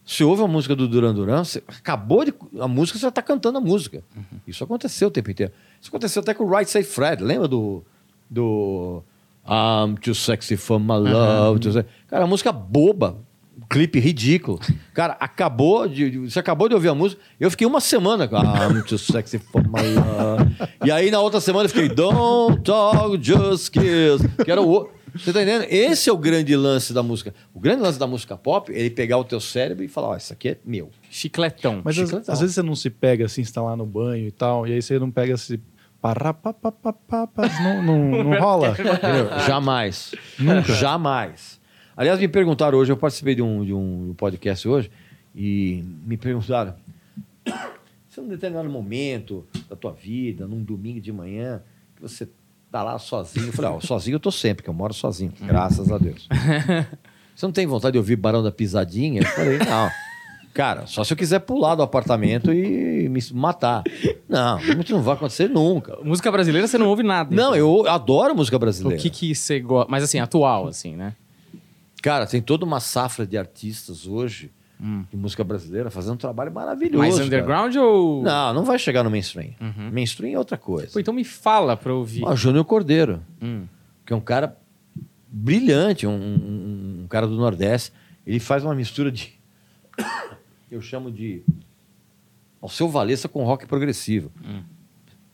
Você 0.05 0.23
ouve 0.23 0.43
a 0.43 0.47
música 0.47 0.75
do 0.75 0.87
Duran 0.87 1.13
Duran, 1.15 1.43
você 1.43 1.63
acabou 1.67 2.23
de. 2.25 2.33
A 2.59 2.67
música, 2.67 2.99
você 2.99 3.03
já 3.03 3.09
está 3.09 3.21
cantando 3.23 3.57
a 3.57 3.61
música. 3.61 4.03
Isso 4.45 4.63
aconteceu 4.63 5.07
o 5.07 5.11
tempo 5.11 5.31
inteiro. 5.31 5.51
Isso 5.81 5.89
aconteceu 5.89 6.21
até 6.21 6.33
com 6.33 6.43
o 6.43 6.49
Right 6.49 6.69
Safe 6.69 6.83
Fred. 6.87 7.23
Lembra 7.23 7.47
do. 7.47 7.83
do 8.29 9.01
I'm 9.47 9.95
too 9.95 10.15
sexy 10.15 10.57
for 10.57 10.79
my 10.79 10.95
love. 10.97 11.71
se- 11.71 11.85
Cara, 12.07 12.23
a 12.23 12.27
música 12.27 12.51
boba. 12.51 13.17
Clipe 13.67 13.99
ridículo. 13.99 14.59
Cara, 14.93 15.17
acabou 15.19 15.87
de. 15.87 16.19
Você 16.19 16.37
acabou 16.37 16.69
de 16.69 16.75
ouvir 16.75 16.89
a 16.89 16.93
música. 16.95 17.19
Eu 17.39 17.49
fiquei 17.49 17.65
uma 17.65 17.79
semana 17.81 18.27
com 18.27 18.35
I'm 18.37 18.83
too 18.87 18.97
sexy 18.97 19.39
for 19.39 19.63
my 19.63 19.81
love. 19.81 20.55
E 20.85 20.91
aí 20.91 21.09
na 21.09 21.19
outra 21.19 21.41
semana 21.41 21.65
eu 21.65 21.69
fiquei 21.69 21.89
Don't 21.89 22.61
talk, 22.61 23.17
just 23.23 23.69
kiss. 23.71 24.21
Que 24.43 24.51
era 24.51 24.61
o 24.61 24.67
outro. 24.67 24.93
Você 25.15 25.31
tá 25.33 25.41
entendendo? 25.41 25.65
Esse 25.69 26.09
é 26.09 26.13
o 26.13 26.17
grande 26.17 26.55
lance 26.55 26.93
da 26.93 27.01
música. 27.01 27.33
O 27.53 27.59
grande 27.59 27.81
lance 27.81 27.97
da 27.97 28.05
música 28.05 28.37
pop 28.37 28.71
é 28.71 28.77
ele 28.77 28.89
pegar 28.91 29.17
o 29.17 29.23
teu 29.23 29.39
cérebro 29.39 29.83
e 29.83 29.87
falar: 29.87 30.09
Ó, 30.09 30.17
isso 30.17 30.31
aqui 30.33 30.49
é 30.49 30.57
meu. 30.63 30.91
Chicletão. 31.09 31.81
Mas 31.83 31.97
às, 31.97 32.05
Chicletão. 32.07 32.33
às 32.33 32.39
vezes 32.41 32.55
você 32.55 32.61
não 32.61 32.75
se 32.75 32.89
pega 32.91 33.25
assim, 33.25 33.41
está 33.41 33.61
lá 33.63 33.75
no 33.75 33.85
banho 33.85 34.27
e 34.27 34.31
tal, 34.31 34.67
e 34.67 34.73
aí 34.73 34.81
você 34.81 34.99
não 34.99 35.09
pega 35.09 35.35
se. 35.37 35.59
Parapapapapapás, 36.05 37.59
Não, 37.63 37.81
não, 37.81 37.97
não 38.23 38.39
rola. 38.39 38.75
Entendeu? 38.77 39.39
Jamais. 39.47 40.11
Nunca. 40.37 40.71
Jamais. 40.75 41.59
Aliás, 41.97 42.19
me 42.19 42.27
perguntaram 42.27 42.77
hoje, 42.77 42.91
eu 42.91 42.97
participei 42.97 43.33
de 43.33 43.41
um, 43.41 43.65
de 43.65 43.73
um 43.73 44.13
podcast 44.15 44.67
hoje, 44.67 44.91
e 45.33 45.83
me 46.05 46.15
perguntaram: 46.15 46.75
se 48.07 48.21
num 48.21 48.27
determinado 48.27 48.69
momento 48.69 49.47
da 49.67 49.75
tua 49.75 49.93
vida, 49.93 50.45
num 50.45 50.61
domingo 50.61 51.01
de 51.01 51.11
manhã, 51.11 51.63
que 51.95 52.03
você 52.03 52.29
tá 52.71 52.83
lá 52.83 52.99
sozinho, 52.99 53.47
eu 53.47 53.53
falei: 53.53 53.71
ó, 53.71 53.79
sozinho 53.79 54.15
eu 54.15 54.19
tô 54.19 54.29
sempre, 54.29 54.61
que 54.61 54.69
eu 54.69 54.75
moro 54.75 54.93
sozinho, 54.93 55.33
graças 55.41 55.91
a 55.91 55.97
Deus. 55.97 56.29
Você 57.35 57.45
não 57.45 57.51
tem 57.51 57.67
vontade 57.67 57.91
de 57.91 57.97
ouvir 57.97 58.15
Barão 58.15 58.41
da 58.41 58.49
Pisadinha? 58.49 59.21
Eu 59.21 59.27
falei: 59.27 59.57
não. 59.57 59.89
Cara, 60.55 60.87
só 60.87 61.03
se 61.03 61.11
eu 61.11 61.17
quiser 61.17 61.39
pular 61.39 61.75
do 61.75 61.83
apartamento 61.83 62.51
e 62.51 63.09
me 63.09 63.19
matar. 63.33 63.83
Não, 64.27 64.57
isso 64.59 64.93
não 64.93 65.01
vai 65.01 65.13
acontecer 65.15 65.49
nunca. 65.49 65.97
Música 66.01 66.31
brasileira 66.31 66.65
você 66.65 66.77
não 66.77 66.87
ouve 66.87 67.03
nada. 67.03 67.29
Não, 67.35 67.53
então. 67.53 67.57
eu 67.57 67.89
adoro 67.89 68.33
música 68.33 68.55
O 68.55 68.59
brasileira. 68.59 68.97
que 69.01 69.09
que 69.09 69.35
você 69.35 69.59
gosta? 69.59 69.91
Mas 69.91 70.01
assim, 70.03 70.17
atual, 70.17 70.67
assim, 70.69 70.95
né? 70.95 71.13
Cara, 72.01 72.25
tem 72.25 72.41
toda 72.41 72.63
uma 72.63 72.79
safra 72.79 73.27
de 73.27 73.37
artistas 73.37 74.07
hoje 74.07 74.49
de 75.09 75.17
música 75.17 75.43
brasileira 75.43 75.89
fazendo 75.89 76.13
um 76.13 76.17
trabalho 76.17 76.53
maravilhoso. 76.53 76.97
Mais 76.99 77.15
cara. 77.15 77.25
underground 77.25 77.75
ou. 77.75 78.23
Não, 78.23 78.53
não 78.53 78.63
vai 78.63 78.79
chegar 78.79 79.03
no 79.03 79.09
mainstream. 79.11 79.51
Uhum. 79.59 79.89
Mainstream 79.91 80.35
é 80.35 80.37
outra 80.39 80.57
coisa. 80.57 80.93
Pô, 80.93 80.99
então 81.01 81.13
me 81.13 81.23
fala 81.25 81.75
pra 81.75 81.93
ouvir. 81.93 82.23
Júnior 82.35 82.63
Cordeiro, 82.63 83.21
Hum. 83.41 83.65
que 84.05 84.13
é 84.13 84.15
um 84.15 84.21
cara 84.21 84.57
brilhante, 85.29 86.07
um, 86.07 86.11
um- 86.11 87.01
um 87.03 87.07
cara 87.09 87.27
do 87.27 87.35
Nordeste. 87.35 87.91
Ele 88.25 88.39
faz 88.39 88.63
uma 88.63 88.73
mistura 88.73 89.11
de. 89.11 89.33
Eu 90.69 90.81
chamo 90.81 91.11
de. 91.11 91.43
Ao 92.61 92.69
seu 92.69 92.89
Valessa 92.89 93.27
com 93.27 93.43
rock 93.43 93.65
progressivo. 93.65 94.31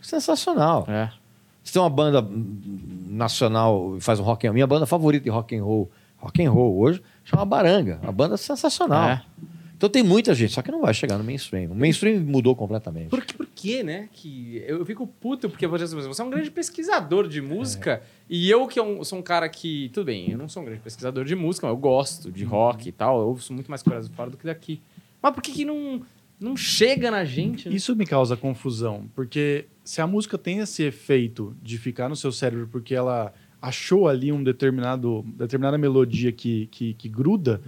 Sensacional. 0.02 0.86
É. 0.88 1.12
Você 1.64 1.74
tem 1.74 1.82
uma 1.82 1.90
banda 1.90 2.22
hum, 2.22 2.60
nacional 3.08 3.98
faz 4.00 4.20
um 4.20 4.24
rock 4.24 4.48
and 4.48 4.54
Minha 4.54 4.68
banda 4.68 4.86
favorita 4.86 5.24
de 5.24 5.30
rock 5.30 5.56
and 5.56 5.64
roll, 5.64 5.92
rock 6.18 6.44
and 6.44 6.52
roll 6.52 6.80
hoje, 6.80 7.02
chama 7.24 7.46
Baranga. 7.46 8.00
Uma 8.02 8.12
banda 8.12 8.36
sensacional. 8.36 9.10
É. 9.10 9.24
Então 9.82 9.90
tem 9.90 10.04
muita 10.04 10.36
gente, 10.36 10.54
só 10.54 10.62
que 10.62 10.70
não 10.70 10.82
vai 10.82 10.94
chegar 10.94 11.18
no 11.18 11.24
mainstream. 11.24 11.72
O 11.72 11.76
mainstream 11.76 12.22
mudou 12.22 12.56
completamente. 12.56 13.10
Por, 13.10 13.26
por 13.26 13.48
que, 13.48 13.82
né? 13.82 14.10
Que 14.14 14.64
eu 14.68 14.86
fico 14.86 15.08
puto, 15.08 15.50
porque 15.50 15.68
por 15.68 15.82
exemplo, 15.82 16.06
você 16.06 16.22
é 16.22 16.26
um 16.26 16.30
grande 16.30 16.52
pesquisador 16.52 17.28
de 17.28 17.42
música, 17.42 18.04
e 18.30 18.48
eu 18.48 18.68
que 18.68 18.80
é 18.80 19.04
sou 19.04 19.18
um 19.18 19.24
cara 19.24 19.50
que. 19.50 19.90
Tudo 19.92 20.06
bem, 20.06 20.30
eu 20.30 20.38
não 20.38 20.48
sou 20.48 20.62
um 20.62 20.66
grande 20.66 20.82
pesquisador 20.82 21.26
de 21.26 21.36
música, 21.36 21.66
mas 21.66 21.76
eu 21.76 21.80
gosto 21.80 22.32
de 22.32 22.44
rock 22.44 22.90
e 22.90 22.92
tal, 22.92 23.22
eu 23.22 23.28
ouço 23.30 23.52
muito 23.54 23.72
mais 23.72 23.82
coisas 23.82 24.08
fora 24.10 24.30
do 24.30 24.38
que 24.38 24.46
daqui. 24.46 24.80
Mas 25.22 25.34
por 25.34 25.42
que, 25.42 25.52
que 25.52 25.66
não, 25.66 26.02
não 26.40 26.56
chega 26.58 27.12
na 27.12 27.24
gente? 27.24 27.70
né? 27.70 27.76
Isso 27.76 27.96
me 27.96 28.06
causa 28.06 28.36
confusão, 28.36 29.10
porque 29.16 29.66
se 29.84 30.02
a 30.02 30.08
música 30.08 30.38
tem 30.38 30.60
esse 30.60 30.84
efeito 30.84 31.56
de 31.62 31.78
ficar 31.78 32.10
no 32.10 32.16
seu 32.16 32.32
cérebro 32.32 32.68
porque 32.72 32.96
ela 32.96 33.34
achou 33.62 34.08
ali 34.08 34.32
um 34.32 34.44
determinado 34.44 35.24
determinada 35.38 35.78
melodia 35.78 36.32
que, 36.32 36.68
que, 36.68 36.96
que 36.96 37.08
gruda, 37.08 37.62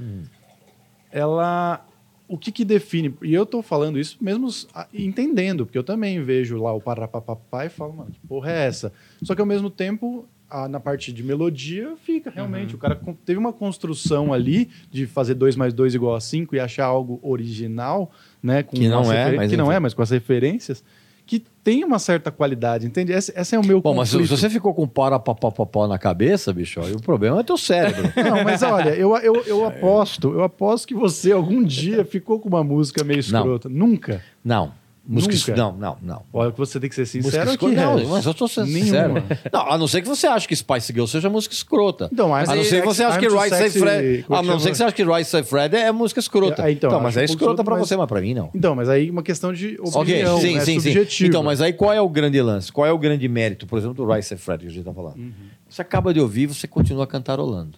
ela 1.12 1.86
o 2.28 2.38
que 2.38 2.51
que 2.51 2.66
define? 2.66 3.14
E 3.22 3.34
eu 3.34 3.45
tô 3.45 3.62
falando 3.62 3.99
isso 3.99 4.18
mesmo 4.20 4.49
entendendo, 4.93 5.66
porque 5.66 5.78
eu 5.78 5.84
também 5.84 6.24
vejo 6.24 6.58
lá 6.58 6.74
o 6.74 6.82
parapapapá 6.82 7.66
e 7.66 7.70
falo, 7.70 7.93
mano, 7.93 8.12
que 8.12 8.20
porra 8.28 8.51
é 8.51 8.66
essa? 8.66 8.91
Só 9.22 9.36
que 9.36 9.41
ao 9.41 9.45
mesmo 9.45 9.70
tempo, 9.70 10.26
a- 10.49 10.67
na 10.67 10.79
parte 10.79 11.11
de 11.11 11.23
melodia, 11.23 11.93
fica 12.03 12.29
realmente. 12.29 12.75
O 12.75 12.77
cara 12.77 12.99
teve 13.25 13.39
uma 13.39 13.53
construção 13.53 14.31
ali 14.33 14.69
de 14.91 15.05
fazer 15.07 15.33
2 15.33 15.55
mais 15.55 15.73
2 15.73 15.95
igual 15.95 16.15
a 16.15 16.21
5 16.21 16.55
e 16.55 16.59
achar 16.59 16.85
algo 16.85 17.19
original, 17.23 18.11
né? 18.41 18.63
Com 18.63 18.75
Que 18.77 18.87
não 18.87 19.11
é, 19.11 19.31
mas 19.35 19.49
que 19.49 19.57
não 19.57 19.65
enfim. 19.65 19.75
é, 19.75 19.79
mas 19.79 19.93
com 19.93 20.01
as 20.01 20.09
referências, 20.11 20.83
que 21.25 21.39
tem 21.63 21.85
uma 21.85 21.99
certa 21.99 22.29
qualidade, 22.29 22.85
entende? 22.85 23.13
Esse, 23.13 23.31
esse 23.35 23.55
é 23.55 23.59
o 23.59 23.65
meu 23.65 23.79
Bom, 23.81 23.95
mas 23.95 24.09
se 24.09 24.17
conflito. 24.17 24.37
você 24.37 24.49
ficou 24.49 24.73
com 24.73 24.85
para 24.85 25.17
pau 25.17 25.87
na 25.87 25.97
cabeça, 25.97 26.51
bicho, 26.51 26.81
aí 26.81 26.91
o 26.91 26.99
problema 27.01 27.39
é 27.39 27.43
teu 27.43 27.57
cérebro. 27.57 28.11
Não, 28.21 28.43
mas 28.43 28.61
olha, 28.61 28.89
eu, 28.89 29.15
eu, 29.17 29.35
eu 29.45 29.65
aposto, 29.65 30.33
eu 30.33 30.43
aposto 30.43 30.85
que 30.85 30.93
você 30.93 31.31
algum 31.31 31.63
dia 31.63 32.03
ficou 32.03 32.39
com 32.41 32.49
uma 32.49 32.61
música 32.63 33.03
meio 33.05 33.21
Não. 33.31 33.39
escrota. 33.39 33.69
Nunca. 33.69 34.21
Não. 34.43 34.73
Música 35.06 35.34
Nunca. 35.34 35.56
Não, 35.58 35.74
não, 35.74 35.97
não. 36.01 36.22
Olha, 36.32 36.49
que 36.49 36.58
você 36.58 36.80
tem 36.80 36.89
que 36.89 36.95
ser 36.95 37.01
Música 37.01 37.24
sincero 37.24 37.51
aqui. 37.51 37.68
Não, 37.68 38.08
mas 38.08 38.26
eu 38.26 38.34
tô 38.34 38.47
sendo 38.47 38.68
sincero. 38.68 39.16
Não, 39.51 39.70
a 39.70 39.78
não 39.78 39.86
ser 39.86 40.01
que 40.01 40.08
você 40.08 40.26
ache 40.28 40.47
que 40.47 40.56
Spice 40.56 40.93
Girl 40.93 41.06
seja 41.06 41.30
música 41.30 41.54
escrota. 41.54 42.10
Então, 42.12 42.30
mas 42.30 42.47
a 42.47 42.56
não 42.56 42.62
aí- 42.62 42.68
ser 42.68 42.80
que 42.82 42.88
você 42.88 43.04
ache 43.04 43.20
que 43.20 43.30
Say 43.30 43.49
sexy, 43.49 43.80
Fred. 43.80 44.26
A 44.30 44.41
não 44.41 44.60
ser 44.60 44.72
que 44.72 44.78
você 44.78 44.84
ache 44.86 44.95
que 44.95 45.04
Rise 45.04 45.30
Say 45.30 45.43
Fred 45.43 45.76
é 45.76 45.91
música 45.91 46.22
escrota. 46.22 46.66
É, 46.66 46.72
então, 46.72 47.01
mas 47.01 47.18
é 47.18 47.26
escrota 47.26 47.66
pra 47.66 47.76
você, 47.76 47.97
mas 47.97 48.08
pra 48.08 48.22
mim 48.22 48.34
não. 48.34 48.49
Então, 48.56 48.74
mas 48.76 48.88
aí 48.88 49.10
uma 49.10 49.22
questão 49.24 49.51
de 49.51 49.78
opinião, 49.82 50.39
sim, 50.39 50.58
é 50.58 50.62
sim, 50.62 50.80
sim. 50.80 51.26
Então, 51.26 51.43
mas 51.43 51.60
aí 51.60 51.74
qual 51.74 51.91
é 51.91 51.99
o 51.99 52.08
grande 52.08 52.41
lance? 52.41 52.72
Qual 52.72 52.88
é 52.88 52.91
o 52.91 52.97
grande 52.97 53.28
mérito, 53.28 53.68
por 53.68 53.78
exemplo, 53.78 53.93
do 54.06 54.10
Rise 54.10 54.30
Say 54.30 54.38
Fred 54.38 54.64
que 54.64 54.70
a 54.70 54.74
gente 54.74 54.86
tá 54.86 54.93
falando? 54.93 55.18
Uhum. 55.18 55.34
Você 55.68 55.82
acaba 55.82 56.14
de 56.14 56.22
ouvir, 56.22 56.45
você 56.45 56.66
continua 56.66 57.06
cantarolando. 57.06 57.78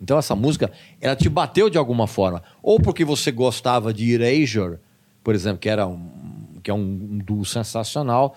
Então 0.00 0.18
essa 0.18 0.34
música, 0.34 0.70
ela 1.00 1.16
te 1.16 1.28
bateu 1.28 1.70
de 1.70 1.78
alguma 1.78 2.06
forma. 2.06 2.42
Ou 2.62 2.78
porque 2.78 3.04
você 3.04 3.32
gostava 3.32 3.94
de 3.94 4.12
Erasure, 4.12 4.78
por 5.24 5.34
exemplo, 5.34 5.58
que 5.58 5.68
era 5.68 5.86
um, 5.86 6.08
que 6.68 6.70
é 6.70 6.74
um, 6.74 6.80
um 7.12 7.18
duo 7.18 7.46
sensacional. 7.46 8.36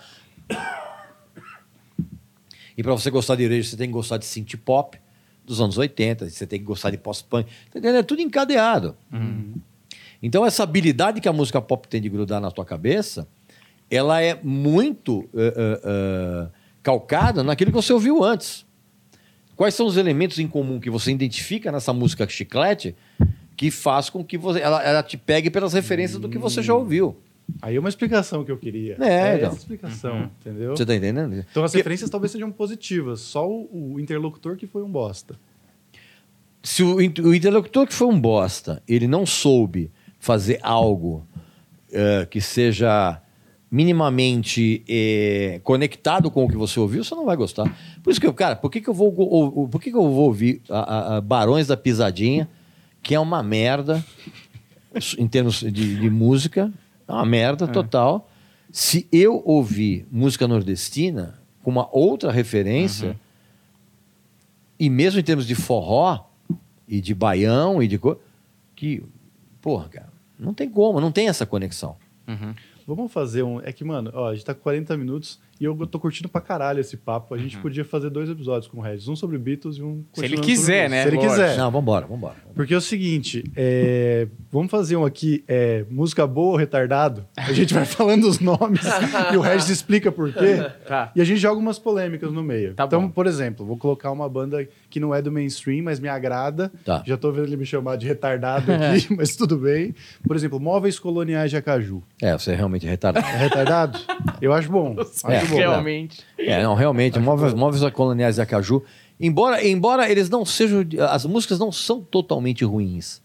E 2.78 2.82
para 2.82 2.94
você 2.94 3.12
gostar 3.12 3.36
de 3.36 3.44
Erasure, 3.44 3.66
você 3.66 3.76
tem 3.76 3.88
que 3.88 3.94
gostar 3.94 4.16
de 4.16 4.26
synth 4.26 4.56
pop 4.64 4.98
dos 5.46 5.60
anos 5.60 5.78
80, 5.78 6.30
você 6.30 6.48
tem 6.48 6.58
que 6.58 6.64
gostar 6.64 6.92
de 6.92 6.98
post-punk. 6.98 7.52
Tá? 7.70 7.86
É 7.90 8.02
tudo 8.02 8.22
encadeado. 8.22 8.96
Então 10.24 10.46
essa 10.46 10.64
habilidade 10.64 11.20
que 11.20 11.28
a 11.28 11.34
música 11.34 11.62
pop 11.62 11.86
tem 11.90 12.02
de 12.02 12.08
grudar 12.08 12.40
na 12.40 12.50
tua 12.50 12.64
cabeça, 12.64 13.28
ela 13.90 14.22
é 14.22 14.40
muito 14.42 15.28
eh, 15.36 15.54
eh, 15.54 15.82
eh, 15.84 16.48
calcada 16.82 17.44
naquilo 17.44 17.72
que 17.72 17.76
você 17.76 17.92
ouviu 17.92 18.24
antes. 18.24 18.66
Quais 19.58 19.76
são 19.76 19.86
os 19.86 19.98
elementos 19.98 20.40
em 20.40 20.48
comum 20.48 20.80
que 20.80 20.90
você 20.90 21.12
identifica 21.12 21.70
nessa 21.70 21.92
música 21.92 22.26
chiclete 22.30 22.96
que 23.58 23.70
faz 23.70 24.10
com 24.10 24.24
que 24.24 24.38
você, 24.38 24.62
ela, 24.62 24.82
ela 24.82 25.04
te 25.04 25.18
pegue 25.18 25.50
pelas 25.50 25.74
referências 25.74 26.18
do 26.18 26.30
que 26.30 26.38
você 26.38 26.64
já 26.64 26.74
ouviu? 26.74 27.18
Aí 27.62 27.76
é 27.76 27.80
uma 27.80 27.90
explicação 27.90 28.44
que 28.46 28.52
eu 28.52 28.58
queria. 28.58 28.96
É, 29.02 29.36
então. 29.36 29.48
essa 29.50 29.58
explicação, 29.58 30.30
entendeu? 30.40 30.76
Você 30.76 30.86
tá 30.86 30.96
entendendo? 30.96 31.46
Então 31.52 31.64
as 31.64 31.74
referências 31.74 32.10
talvez 32.10 32.32
sejam 32.32 32.52
positivas, 32.52 33.20
só 33.20 33.48
o, 33.50 33.94
o 33.96 34.00
interlocutor 34.00 34.56
que 34.56 34.66
foi 34.68 34.82
um 34.84 34.90
bosta. 34.92 35.36
se 36.64 36.82
o, 36.84 36.96
o 36.98 37.34
interlocutor 37.36 37.86
que 37.88 37.94
foi 37.94 38.08
um 38.08 38.20
bosta, 38.20 38.82
ele 38.88 39.08
não 39.08 39.26
soube 39.26 39.92
fazer 40.20 40.60
algo 40.62 41.26
eh, 41.92 42.26
que 42.30 42.40
seja 42.40 43.20
minimamente 43.70 44.84
eh, 44.88 45.60
conectado 45.64 46.30
com 46.30 46.44
o 46.46 46.48
que 46.50 46.56
você 46.58 46.80
ouviu, 46.80 47.04
você 47.04 47.16
não 47.16 47.26
vai 47.26 47.36
gostar. 47.36 47.64
Por 48.04 48.12
isso 48.12 48.20
que 48.22 48.28
eu, 48.28 48.34
cara, 48.34 48.56
por 48.56 48.70
que, 48.70 48.80
que 48.82 48.90
eu 48.90 48.94
vou 48.94 49.14
ou- 49.18 49.60
ou- 49.60 49.68
por 49.68 49.82
que, 49.82 49.90
que 49.92 49.98
eu 49.98 50.02
vou 50.04 50.26
ouvir 50.26 50.62
a, 50.70 50.80
a- 50.80 51.18
a 51.18 51.22
Barões 51.22 51.68
da 51.68 51.76
Pisadinha, 51.76 52.48
que 53.02 53.16
é 53.16 53.20
uma 53.20 53.42
merda 53.42 54.04
em 55.18 55.28
termos 55.28 55.62
de, 55.62 55.70
de 55.96 56.10
música, 56.10 56.72
é 57.12 57.16
uma 57.16 57.26
merda 57.26 57.68
total. 57.68 58.30
Se 58.72 59.08
eu 59.12 59.42
ouvir 59.46 60.08
música 60.12 60.48
nordestina 60.48 61.40
com 61.62 61.70
uma 61.70 61.88
outra 61.92 62.32
referência, 62.32 63.20
e 64.80 64.90
mesmo 64.90 65.20
em 65.20 65.24
termos 65.24 65.46
de 65.46 65.56
forró 65.56 66.26
e 66.88 67.00
de 67.00 67.14
baião 67.14 67.82
e 67.84 67.88
de 67.88 67.98
co... 67.98 68.20
que, 68.76 69.04
porra, 69.62 69.90
cara, 69.90 70.10
não 70.40 70.54
tem 70.54 70.70
como, 70.70 71.00
não 71.00 71.12
tem 71.12 71.28
essa 71.28 71.46
conexão. 71.46 71.96
Vamos 72.88 73.12
fazer 73.12 73.44
um. 73.44 73.62
É 73.62 73.72
que, 73.72 73.84
mano, 73.84 74.12
ó, 74.14 74.30
a 74.30 74.34
gente 74.34 74.46
tá 74.46 74.54
com 74.54 74.62
40 74.62 74.98
minutos 74.98 75.40
e 75.62 75.66
eu 75.66 75.78
tô 75.86 76.00
curtindo 76.00 76.28
pra 76.28 76.42
caralho 76.42 76.80
esse 76.80 76.98
papo. 76.98 77.36
A 77.36 77.38
gente 77.38 77.56
podia 77.60 77.86
fazer 77.86 78.10
dois 78.10 78.28
episódios 78.28 78.68
com 78.68 78.80
o 78.80 78.82
Regis, 78.82 79.08
um 79.08 79.16
sobre 79.16 79.38
Beatles 79.38 79.78
e 79.78 79.84
um. 79.84 80.04
Se 80.12 80.26
ele 80.26 80.38
quiser, 80.38 80.90
né? 80.90 81.04
Se 81.04 81.10
ele 81.10 81.20
quiser. 81.20 81.56
Não, 81.56 81.70
vambora, 81.70 82.08
vambora. 82.08 82.34
Porque 82.56 82.74
é 82.74 82.78
o 82.78 82.82
seguinte, 82.82 83.44
é, 83.56 84.28
vamos 84.52 84.72
fazer 84.72 84.96
um 84.96 85.06
aqui, 85.06 85.44
é, 85.48 85.86
música 85.88 86.26
boa 86.26 86.54
ou 86.54 86.56
retardado? 86.56 87.28
A 87.38 87.54
gente 87.54 87.76
vai 87.76 87.86
falando 87.86 88.28
os 88.28 88.40
nomes 88.40 88.82
e 89.32 89.38
o 89.38 89.42
Regis 89.42 89.70
explica 89.70 90.12
por 90.12 90.34
quê. 90.34 90.68
Tá. 90.88 91.12
E 91.16 91.22
a 91.22 91.24
gente 91.24 91.40
joga 91.40 91.60
umas 91.60 91.78
polêmicas 91.78 92.34
no 92.34 92.42
meio. 92.42 92.74
Tá 92.74 92.86
então, 92.86 93.04
bom. 93.04 93.10
por 93.10 93.28
exemplo, 93.28 93.64
vou 93.64 93.78
colocar 93.78 94.12
uma 94.12 94.28
banda 94.28 94.68
que 94.90 95.00
não 95.00 95.14
é 95.14 95.22
do 95.22 95.32
mainstream, 95.32 95.84
mas 95.84 96.00
me 96.00 96.10
agrada. 96.10 96.72
Tá. 96.84 97.04
Já 97.06 97.18
tô 97.18 97.32
vendo 97.32 97.46
ele 97.46 97.58
me 97.58 97.68
chamar 97.68 97.98
de 97.98 98.08
retardado 98.08 98.66
aqui, 98.74 99.16
mas 99.16 99.36
tudo 99.36 99.58
bem. 99.58 99.94
Por 100.26 100.36
exemplo, 100.36 100.60
Móveis 100.60 100.98
Coloniais 100.98 101.52
de 101.52 101.58
Acaju. 101.58 102.02
É, 102.20 102.36
você 102.36 102.52
é 102.52 102.56
realmente 102.56 102.88
retardado. 102.88 103.28
É 103.28 103.38
retardado? 103.38 104.00
Eu 104.42 104.54
acho 104.54 104.72
bom. 104.72 104.96
Acho 105.00 105.51
Realmente. 105.56 106.24
É, 106.38 106.62
não, 106.64 106.76
realmente, 106.76 107.20
móveis, 107.20 107.54
móveis 107.54 107.94
coloniais 107.94 108.36
de 108.36 108.42
Acaju, 108.42 108.84
embora, 109.20 109.66
embora 109.66 110.10
eles 110.10 110.30
não 110.30 110.46
sejam, 110.46 110.86
as 111.10 111.26
músicas 111.26 111.60
não 111.60 111.72
são 111.72 112.02
totalmente 112.02 112.64
ruins. 112.66 113.22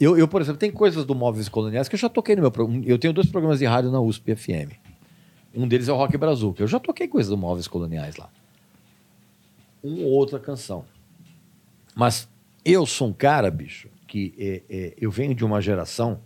Eu, 0.00 0.16
eu, 0.16 0.26
por 0.26 0.40
exemplo, 0.40 0.58
tem 0.58 0.70
coisas 0.70 1.04
do 1.04 1.14
Móveis 1.14 1.46
Coloniais 1.46 1.86
que 1.86 1.94
eu 1.94 1.98
já 1.98 2.08
toquei 2.08 2.34
no 2.34 2.40
meu 2.40 2.50
programa. 2.50 2.82
Eu 2.86 2.98
tenho 2.98 3.12
dois 3.12 3.28
programas 3.28 3.58
de 3.58 3.66
rádio 3.66 3.90
na 3.90 4.00
USP 4.00 4.34
FM. 4.34 4.72
Um 5.54 5.68
deles 5.68 5.88
é 5.88 5.92
o 5.92 5.96
Rock 5.96 6.16
Brazuca. 6.16 6.62
Eu 6.62 6.66
já 6.66 6.80
toquei 6.80 7.06
coisas 7.06 7.28
do 7.28 7.36
Móveis 7.36 7.68
Coloniais 7.68 8.16
lá. 8.16 8.30
Uma 9.82 9.98
ou 9.98 10.12
outra 10.12 10.38
canção. 10.38 10.86
Mas 11.94 12.26
eu 12.64 12.86
sou 12.86 13.08
um 13.08 13.12
cara, 13.12 13.50
bicho, 13.50 13.88
que 14.06 14.34
é, 14.38 14.62
é, 14.70 14.94
eu 14.98 15.10
venho 15.10 15.34
de 15.34 15.44
uma 15.44 15.60
geração 15.60 16.20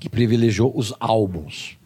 que 0.00 0.08
privilegiou 0.08 0.72
os 0.74 0.94
álbuns. 0.98 1.78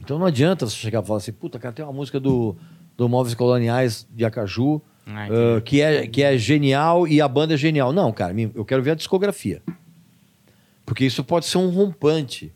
Então 0.00 0.18
não 0.18 0.26
adianta 0.26 0.66
você 0.66 0.76
chegar 0.76 1.02
e 1.02 1.06
falar 1.06 1.18
assim, 1.18 1.32
puta, 1.32 1.58
cara, 1.58 1.72
tem 1.74 1.84
uma 1.84 1.92
música 1.92 2.18
do, 2.18 2.56
do 2.96 3.08
Móveis 3.08 3.34
Coloniais 3.34 4.06
de 4.10 4.24
Acaju 4.24 4.80
Ah, 5.06 5.26
ah, 5.56 5.60
que, 5.60 5.80
é, 5.80 6.06
que 6.06 6.22
é 6.22 6.36
genial 6.38 7.06
e 7.06 7.20
a 7.20 7.28
banda 7.28 7.54
é 7.54 7.56
genial. 7.56 7.92
Não, 7.92 8.12
cara, 8.12 8.34
eu 8.54 8.64
quero 8.64 8.82
ver 8.82 8.92
a 8.92 8.94
discografia. 8.94 9.62
Porque 10.84 11.04
isso 11.04 11.22
pode 11.22 11.46
ser 11.46 11.58
um 11.58 11.70
rompante 11.70 12.52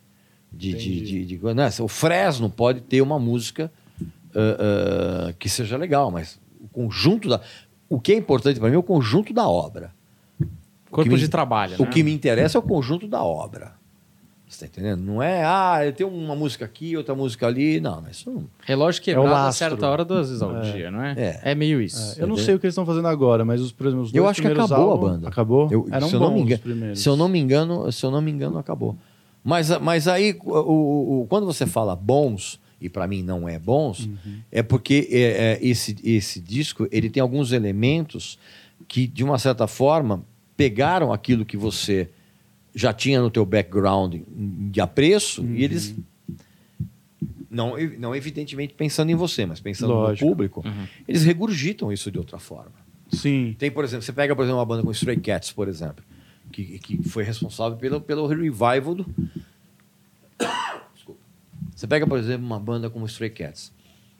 de. 0.52 0.72
de, 0.72 0.96
Entendi. 0.96 1.24
de, 1.26 1.38
de- 1.38 1.54
né? 1.54 1.68
O 1.80 1.88
Fresno 1.88 2.50
pode 2.50 2.80
ter 2.80 3.00
uma 3.00 3.18
música 3.18 3.70
ah, 4.34 5.28
ah, 5.28 5.32
que 5.38 5.48
seja 5.48 5.76
legal, 5.76 6.10
mas 6.10 6.40
o 6.60 6.68
conjunto 6.68 7.28
da. 7.28 7.40
O 7.88 8.00
que 8.00 8.12
é 8.12 8.16
importante 8.16 8.58
para 8.58 8.68
mim 8.68 8.74
é 8.74 8.78
o 8.78 8.82
conjunto 8.82 9.32
da 9.32 9.46
obra. 9.48 9.94
Corpo 10.90 11.10
me- 11.12 11.18
de 11.18 11.28
trabalho, 11.28 11.76
O 11.78 11.84
né? 11.84 11.90
que 11.90 12.02
me 12.02 12.12
interessa 12.12 12.56
é 12.56 12.60
o 12.60 12.62
conjunto 12.62 13.06
da 13.06 13.22
obra. 13.22 13.74
Você 14.54 14.60
tá 14.60 14.66
entendendo? 14.66 15.00
Não 15.02 15.22
é, 15.22 15.42
ah, 15.44 15.80
eu 15.84 15.92
tenho 15.92 16.08
uma 16.08 16.36
música 16.36 16.64
aqui, 16.64 16.96
outra 16.96 17.14
música 17.14 17.46
ali. 17.46 17.80
Não, 17.80 18.00
mas 18.00 18.16
isso 18.18 18.30
não. 18.30 18.44
Relógio 18.64 19.00
É 19.00 19.04
quebrado 19.04 19.28
a 19.28 19.32
lastro. 19.32 19.68
certa 19.68 19.88
hora, 19.88 20.04
duas 20.04 20.28
vezes 20.28 20.42
ao 20.42 20.60
dia, 20.62 20.90
não 20.90 21.02
é? 21.02 21.14
É. 21.16 21.40
É, 21.50 21.54
meio 21.54 21.80
isso. 21.80 22.18
É, 22.18 22.22
eu 22.22 22.26
não 22.26 22.36
sei 22.36 22.54
o 22.54 22.58
que 22.60 22.66
eles 22.66 22.72
estão 22.72 22.86
fazendo 22.86 23.08
agora, 23.08 23.44
mas 23.44 23.60
os, 23.60 23.72
por 23.72 23.86
exemplo, 23.86 24.04
os 24.04 24.12
dois 24.12 24.22
Eu 24.22 24.28
acho 24.28 24.40
que 24.40 24.46
acabou 24.48 24.76
a 24.76 24.92
álbuns- 24.92 25.10
banda. 25.12 25.28
Acabou? 25.28 25.68
Eu- 25.70 25.88
Eram 25.90 26.08
se, 26.08 26.14
eu 26.14 26.20
não 26.20 26.28
bons 26.28 26.34
me 26.34 26.40
os 26.40 26.46
engano, 26.46 26.62
primeiros. 26.62 27.00
se 27.00 27.08
eu 27.08 27.16
não 27.16 27.28
me 27.28 27.38
engano, 27.40 27.90
se 27.92 28.06
eu 28.06 28.10
não 28.10 28.20
me 28.22 28.30
engano, 28.30 28.58
acabou. 28.58 28.96
Mas, 29.42 29.68
mas 29.80 30.06
aí, 30.08 30.38
o, 30.44 30.52
o- 30.58 31.20
o- 31.22 31.26
quando 31.26 31.44
você 31.46 31.66
fala 31.66 31.94
bons, 31.96 32.60
e 32.80 32.88
para 32.88 33.06
mim 33.08 33.22
não 33.22 33.48
é 33.48 33.58
bons, 33.58 34.06
Uhum. 34.06 34.38
é 34.52 34.62
porque 34.62 35.08
é, 35.10 35.18
é, 35.18 35.58
esse, 35.60 35.96
esse 36.04 36.40
disco 36.40 36.86
ele 36.92 37.10
tem 37.10 37.20
alguns 37.20 37.50
elementos 37.52 38.38
que, 38.86 39.06
de 39.06 39.24
uma 39.24 39.38
certa 39.38 39.66
forma, 39.66 40.22
pegaram 40.56 41.12
aquilo 41.12 41.44
que 41.44 41.56
você 41.56 42.08
já 42.74 42.92
tinha 42.92 43.20
no 43.20 43.30
teu 43.30 43.44
background 43.46 44.16
de 44.70 44.80
apreço 44.80 45.42
Uhum. 45.42 45.54
e 45.54 45.62
eles 45.64 45.94
não, 47.50 47.74
não 47.98 48.14
evidentemente 48.14 48.74
pensando 48.74 49.10
em 49.10 49.14
você, 49.14 49.46
mas 49.46 49.60
pensando 49.60 49.92
Lógico. 49.92 50.24
no 50.24 50.30
público, 50.32 50.64
eles 51.06 51.24
regurgitam 51.24 51.92
isso 51.92 52.10
de 52.10 52.18
outra 52.18 52.38
forma. 52.38 52.72
Sim. 53.12 53.54
Tem, 53.58 53.70
por 53.70 53.84
exemplo, 53.84 54.02
você 54.04 54.12
pega, 54.12 54.34
por 54.34 54.42
exemplo, 54.42 54.58
uma 54.58 54.66
banda 54.66 54.82
como 54.82 54.90
Stray 54.92 55.18
Cats, 55.18 55.52
por 55.52 55.68
exemplo, 55.68 56.04
que, 56.50 56.78
que 56.80 57.08
foi 57.08 57.22
responsável 57.22 57.78
pelo, 57.78 58.00
pelo 58.00 58.26
revival 58.26 58.94
do. 58.94 59.06
Desculpa. 60.94 61.20
Você 61.74 61.86
pega, 61.86 62.06
por 62.06 62.18
exemplo, 62.18 62.44
uma 62.46 62.58
banda 62.60 62.88
como 62.90 63.04
Stray 63.06 63.30
Cats, 63.30 63.72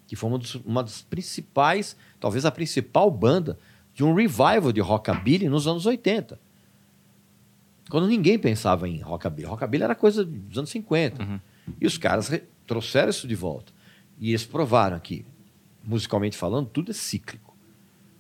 que 0.07 0.17
foi 0.17 0.29
uma, 0.29 0.39
dos- 0.39 0.57
uma 0.67 0.83
das 0.83 1.03
principais, 1.03 1.97
talvez 2.21 2.45
a 2.45 2.51
principal 2.51 3.11
banda 3.11 3.59
de 3.95 4.03
um 4.05 4.13
revival 4.15 4.73
de 4.73 4.81
rockabilly 4.81 5.49
nos 5.49 5.67
anos 5.67 5.87
80. 5.87 6.39
Quando 7.89 8.07
ninguém 8.09 8.39
pensava 8.39 8.89
em 8.89 9.01
rockabilly. 9.01 9.47
Rockabilly 9.47 9.85
era 9.85 9.95
coisa 9.95 10.25
dos 10.25 10.59
anos 10.59 10.71
50. 10.71 11.23
E 11.81 11.87
os 11.87 11.99
caras 11.99 12.31
trouxeram 12.67 13.11
isso 13.11 13.27
de 13.27 13.35
volta. 13.35 13.73
E 14.19 14.31
eles 14.31 14.45
provaram 14.45 14.99
que, 14.99 15.25
musicalmente 15.83 16.37
falando, 16.37 16.69
tudo 16.69 16.91
é 16.91 16.95
cíclico. 16.95 17.55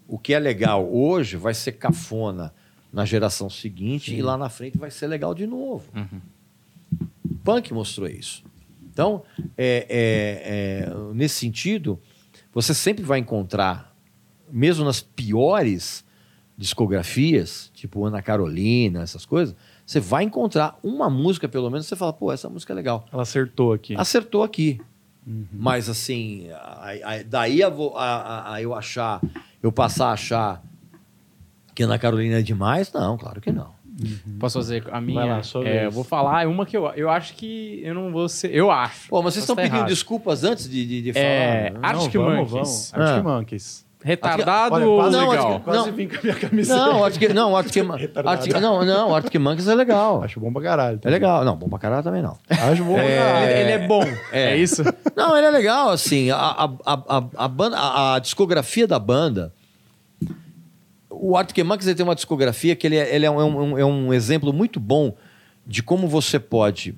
O 0.06 0.18
que 0.18 0.34
é 0.34 0.38
legal 0.38 0.86
hoje 0.92 1.36
vai 1.36 1.54
ser 1.54 1.72
cafona 1.72 2.52
na 2.92 3.04
geração 3.04 3.48
seguinte 3.50 4.14
e 4.14 4.22
lá 4.22 4.36
na 4.36 4.48
frente 4.48 4.78
vai 4.78 4.90
ser 4.90 5.06
legal 5.06 5.34
de 5.34 5.46
novo. 5.46 5.90
Punk 7.42 7.72
mostrou 7.72 8.08
isso. 8.08 8.44
Então, 8.92 9.24
é, 9.58 9.86
é, 9.88 10.86
é, 10.86 11.14
nesse 11.14 11.36
sentido, 11.36 12.00
você 12.52 12.72
sempre 12.72 13.02
vai 13.02 13.18
encontrar, 13.18 13.96
mesmo 14.50 14.84
nas 14.84 15.00
piores 15.00 16.04
discografias, 16.56 17.70
tipo 17.74 18.04
Ana 18.04 18.22
Carolina, 18.22 19.02
essas 19.02 19.24
coisas, 19.26 19.54
você 19.84 20.00
vai 20.00 20.24
encontrar 20.24 20.78
uma 20.82 21.10
música, 21.10 21.48
pelo 21.48 21.70
menos, 21.70 21.86
você 21.86 21.96
fala, 21.96 22.12
pô, 22.12 22.32
essa 22.32 22.48
música 22.48 22.72
é 22.72 22.76
legal. 22.76 23.06
Ela 23.12 23.22
acertou 23.22 23.72
aqui. 23.72 23.94
Acertou 23.96 24.42
aqui. 24.42 24.80
Mas 25.52 25.88
assim, 25.88 26.48
a- 26.50 26.92
a- 27.04 27.22
daí 27.26 27.62
a, 27.62 27.68
a- 27.68 27.72
a- 27.98 28.54
a 28.54 28.62
eu 28.62 28.74
achar, 28.74 29.20
eu 29.62 29.72
passar 29.72 30.08
a 30.08 30.12
achar 30.12 30.62
que 31.74 31.82
Ana 31.82 31.98
Carolina 31.98 32.38
é 32.38 32.42
demais? 32.42 32.92
Não, 32.92 33.16
claro 33.16 33.40
que 33.40 33.50
não. 33.50 33.72
Posso 34.40 34.58
fazer 34.58 34.84
a 34.92 35.00
minha? 35.00 35.20
Vai 35.20 35.28
lá, 35.30 35.42
sua 35.42 35.60
É, 35.66 35.72
vez. 35.72 35.84
eu 35.84 35.90
vou 35.92 36.02
falar 36.04 36.46
uma 36.48 36.66
que 36.66 36.76
eu, 36.76 36.86
eu 36.94 37.08
acho 37.08 37.34
que 37.34 37.80
eu 37.82 37.94
não 37.94 38.10
vou 38.12 38.28
ser. 38.28 38.52
Eu 38.54 38.70
acho. 38.70 39.08
Pô, 39.08 39.22
mas 39.22 39.32
vocês 39.34 39.44
estão 39.44 39.54
tá 39.56 39.62
pedindo 39.62 39.76
errado. 39.78 39.88
desculpas 39.88 40.42
antes 40.44 40.68
de, 40.68 40.84
de, 40.84 41.02
de 41.12 41.18
É, 41.18 41.70
falar? 41.72 41.88
Arctic 41.94 42.14
Não, 42.16 42.22
vamos, 42.24 42.50
Monkeys. 42.50 42.52
vamos. 42.52 42.94
Ah. 42.94 43.00
Arctic 43.10 43.24
Monkeys. 43.24 43.83
Retardado 44.06 44.74
Olha, 44.74 44.86
ou 44.86 44.98
quase, 45.00 45.16
Não, 45.16 45.30
legal? 45.30 45.48
acho 45.48 45.58
que- 45.58 45.64
quase 45.64 45.78
não. 45.90 45.96
vim 45.96 46.08
com 46.08 46.16
a 46.16 46.22
minha 46.22 46.34
camiseta. 46.34 46.76
Não, 46.78 47.04
Arctic, 47.04 47.30
não, 47.32 47.56
Arctic, 47.56 47.82
Retardado. 47.96 48.36
Arctic, 48.36 48.60
não, 48.60 48.84
não, 48.84 49.14
Arctic 49.14 49.40
Monkeys 49.40 49.66
é 49.66 49.74
legal. 49.74 50.22
Acho 50.22 50.38
bom 50.38 50.52
pra 50.52 50.60
caralho. 50.62 51.00
É 51.02 51.08
legal. 51.10 51.42
Não, 51.42 51.56
bom 51.56 51.70
pra 51.70 51.78
caralho 51.78 52.02
também 52.04 52.20
não. 52.20 52.36
Acho 52.50 52.84
bom 52.84 52.94
pra 52.94 53.04
Ele, 53.04 53.16
caralho. 53.16 53.50
ele 53.50 53.70
é 53.72 53.88
bom. 53.88 54.04
É, 54.30 54.56
isso? 54.58 54.82
Não, 55.16 55.34
ele 55.34 55.46
é 55.46 55.50
legal, 55.50 55.88
assim. 55.88 56.30
A, 56.30 56.36
a, 56.36 56.70
a, 56.84 57.24
a, 57.36 57.48
banda, 57.48 57.78
a, 57.78 58.14
a 58.16 58.18
discografia 58.18 58.86
da 58.86 58.98
banda. 58.98 59.52
O 61.08 61.36
Arctic 61.36 61.64
Monkeys 61.64 61.94
tem 61.94 62.04
uma 62.04 62.14
discografia 62.14 62.76
que 62.76 62.86
ele 62.86 62.96
é, 62.96 63.14
ele 63.14 63.24
é, 63.24 63.30
um, 63.30 63.40
é 63.40 63.44
um- 63.44 63.78
é 63.78 63.84
um 63.84 64.12
exemplo 64.12 64.52
muito 64.52 64.78
bom 64.78 65.16
de 65.66 65.82
como 65.82 66.06
você 66.08 66.38
pode 66.38 66.94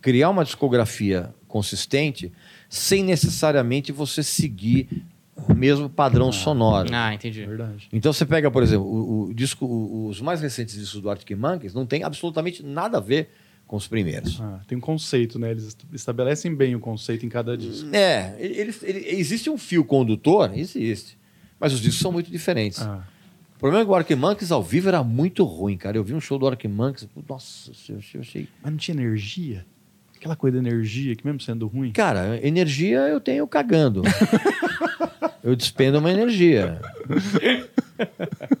criar 0.00 0.30
uma 0.30 0.44
discografia 0.44 1.28
consistente 1.46 2.32
sem 2.68 3.02
necessariamente 3.04 3.92
você 3.92 4.22
seguir 4.22 5.04
o 5.36 5.54
mesmo 5.54 5.88
padrão 5.88 6.30
sonoro. 6.30 6.88
Ah, 6.92 7.14
entendi. 7.14 7.44
Verdade. 7.44 7.88
Então 7.92 8.12
você 8.12 8.24
pega, 8.26 8.50
por 8.50 8.62
exemplo, 8.62 8.86
o, 8.86 9.24
o 9.30 9.34
disco, 9.34 9.64
o- 9.66 10.06
os 10.08 10.20
mais 10.20 10.40
recentes 10.40 10.74
discos 10.74 11.00
do 11.00 11.08
Arctic 11.10 11.36
Monkeys 11.36 11.72
não 11.74 11.86
tem 11.86 12.02
absolutamente 12.02 12.62
nada 12.62 12.98
a 12.98 13.00
ver 13.00 13.30
com 13.66 13.76
os 13.76 13.86
primeiros. 13.88 14.40
Ah, 14.40 14.60
tem 14.66 14.76
um 14.76 14.80
conceito, 14.80 15.38
né? 15.38 15.50
Eles 15.52 15.76
estabelecem 15.92 16.54
bem 16.54 16.74
o 16.74 16.80
conceito 16.80 17.24
em 17.24 17.28
cada 17.28 17.56
disco. 17.56 17.88
É, 17.94 18.36
ele, 18.38 18.74
ele- 18.82 19.04
existe 19.18 19.48
um 19.48 19.56
fio 19.56 19.84
condutor? 19.84 20.52
Existe. 20.56 21.16
Mas 21.58 21.72
os 21.72 21.80
discos 21.80 22.00
são 22.00 22.12
muito 22.12 22.30
diferentes. 22.30 22.82
Ah, 22.82 23.02
O 23.56 23.58
problema 23.58 23.82
é 23.82 23.84
que 23.86 23.90
o 23.90 23.94
Arctic 23.94 24.18
Monkeys 24.18 24.50
ao 24.52 24.62
vivo 24.62 24.88
era 24.88 25.02
muito 25.02 25.44
ruim, 25.44 25.76
cara. 25.78 25.96
Eu 25.96 26.04
vi 26.04 26.12
um 26.12 26.20
show 26.20 26.38
do 26.38 26.46
Arctic 26.46 26.70
Monkeys, 26.70 27.08
nossa, 27.28 27.70
eu 27.88 28.20
achei... 28.20 28.48
mas 28.62 28.70
não 28.72 28.76
tinha 28.78 28.96
energia? 28.96 29.64
Aquela 30.22 30.36
coisa 30.36 30.62
da 30.62 30.68
energia 30.68 31.16
que 31.16 31.26
mesmo 31.26 31.40
sendo 31.40 31.66
ruim. 31.66 31.90
Cara, 31.90 32.38
energia 32.46 33.00
eu 33.08 33.20
tenho 33.20 33.44
cagando. 33.48 34.02
eu 35.42 35.56
despendo 35.56 35.98
uma 35.98 36.12
energia. 36.12 36.80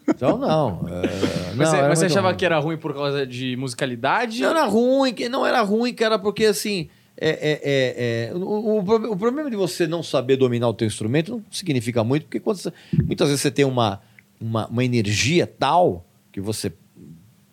Então, 0.08 0.38
não. 0.38 0.84
é, 0.88 1.54
Mas, 1.54 1.72
não, 1.72 1.78
você, 1.78 1.88
você 1.88 2.06
achava 2.06 2.28
ruim. 2.28 2.36
que 2.36 2.44
era 2.44 2.58
ruim 2.58 2.76
por 2.76 2.92
causa 2.92 3.24
de 3.24 3.56
musicalidade? 3.56 4.40
Não 4.42 4.50
era 4.50 4.64
ruim, 4.64 5.14
que 5.14 5.28
não 5.28 5.46
era 5.46 5.62
ruim, 5.62 5.94
cara, 5.94 6.18
porque 6.18 6.46
assim. 6.46 6.88
É, 7.16 7.28
é, 7.28 7.60
é, 7.62 8.30
é, 8.30 8.34
o, 8.34 8.38
o 8.38 8.78
o 9.12 9.16
problema 9.16 9.48
de 9.48 9.54
você 9.56 9.86
não 9.86 10.02
saber 10.02 10.36
dominar 10.36 10.68
o 10.68 10.74
teu 10.74 10.86
instrumento 10.88 11.30
não 11.32 11.44
significa 11.50 12.02
muito, 12.02 12.24
porque 12.24 12.40
quando 12.40 12.56
você- 12.56 12.72
muitas 13.04 13.28
vezes 13.28 13.42
você 13.42 13.50
tem 13.52 13.64
uma, 13.66 14.00
uma, 14.40 14.66
uma 14.66 14.84
energia 14.84 15.46
tal 15.46 16.04
que 16.32 16.40
você. 16.40 16.72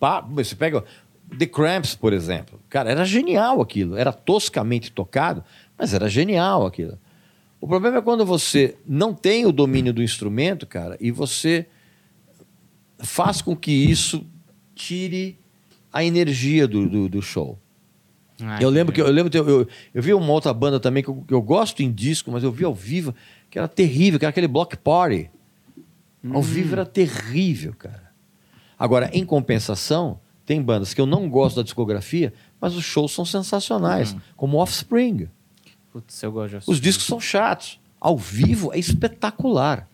pá, 0.00 0.20
Você 0.32 0.56
pega 0.56 0.82
The 1.38 1.46
Cramps, 1.46 1.94
por 1.94 2.12
exemplo. 2.12 2.59
Cara, 2.70 2.90
era 2.90 3.04
genial 3.04 3.60
aquilo. 3.60 3.96
Era 3.96 4.12
toscamente 4.12 4.90
tocado, 4.92 5.44
mas 5.76 5.92
era 5.92 6.08
genial 6.08 6.64
aquilo. 6.64 6.98
O 7.60 7.66
problema 7.66 7.98
é 7.98 8.00
quando 8.00 8.24
você 8.24 8.76
não 8.86 9.12
tem 9.12 9.44
o 9.44 9.52
domínio 9.52 9.92
do 9.92 10.02
instrumento, 10.02 10.66
cara, 10.66 10.96
e 10.98 11.10
você 11.10 11.66
faz 12.98 13.42
com 13.42 13.54
que 13.54 13.70
isso 13.72 14.24
tire 14.74 15.38
a 15.92 16.02
energia 16.04 16.66
do, 16.66 16.88
do, 16.88 17.08
do 17.08 17.20
show. 17.20 17.58
Ah, 18.42 18.58
Eu 18.62 18.70
lembro 18.70 18.94
que 18.94 19.00
entendi. 19.00 19.10
eu 19.10 19.14
lembro 19.14 19.30
que 19.30 19.38
eu, 19.38 19.46
eu, 19.48 19.68
eu 19.92 20.02
vi 20.02 20.14
uma 20.14 20.32
outra 20.32 20.54
banda 20.54 20.80
também 20.80 21.02
que 21.02 21.10
eu, 21.10 21.22
que 21.28 21.34
eu 21.34 21.42
gosto 21.42 21.82
em 21.82 21.92
disco, 21.92 22.30
mas 22.30 22.42
eu 22.42 22.50
vi 22.50 22.64
ao 22.64 22.74
vivo 22.74 23.14
que 23.50 23.58
era 23.58 23.68
terrível, 23.68 24.18
que 24.18 24.24
era 24.24 24.30
aquele 24.30 24.48
Block 24.48 24.76
Party. 24.78 25.28
Ao 26.32 26.40
vivo 26.42 26.72
era 26.74 26.86
terrível, 26.86 27.74
cara. 27.76 28.10
Agora, 28.78 29.10
em 29.12 29.24
compensação, 29.24 30.20
tem 30.46 30.62
bandas 30.62 30.94
que 30.94 31.00
eu 31.00 31.06
não 31.06 31.28
gosto 31.28 31.56
da 31.56 31.62
discografia, 31.62 32.32
mas 32.60 32.74
os 32.74 32.84
shows 32.84 33.12
são 33.12 33.24
sensacionais, 33.24 34.16
como 34.36 34.58
Offspring. 34.58 35.28
Putz, 35.92 36.22
eu 36.22 36.30
gosto 36.30 36.58
de 36.60 36.70
Os 36.70 36.80
discos 36.80 37.06
são 37.06 37.20
chatos. 37.20 37.80
Ao 38.00 38.16
vivo 38.16 38.72
é 38.72 38.78
espetacular. 38.78 39.88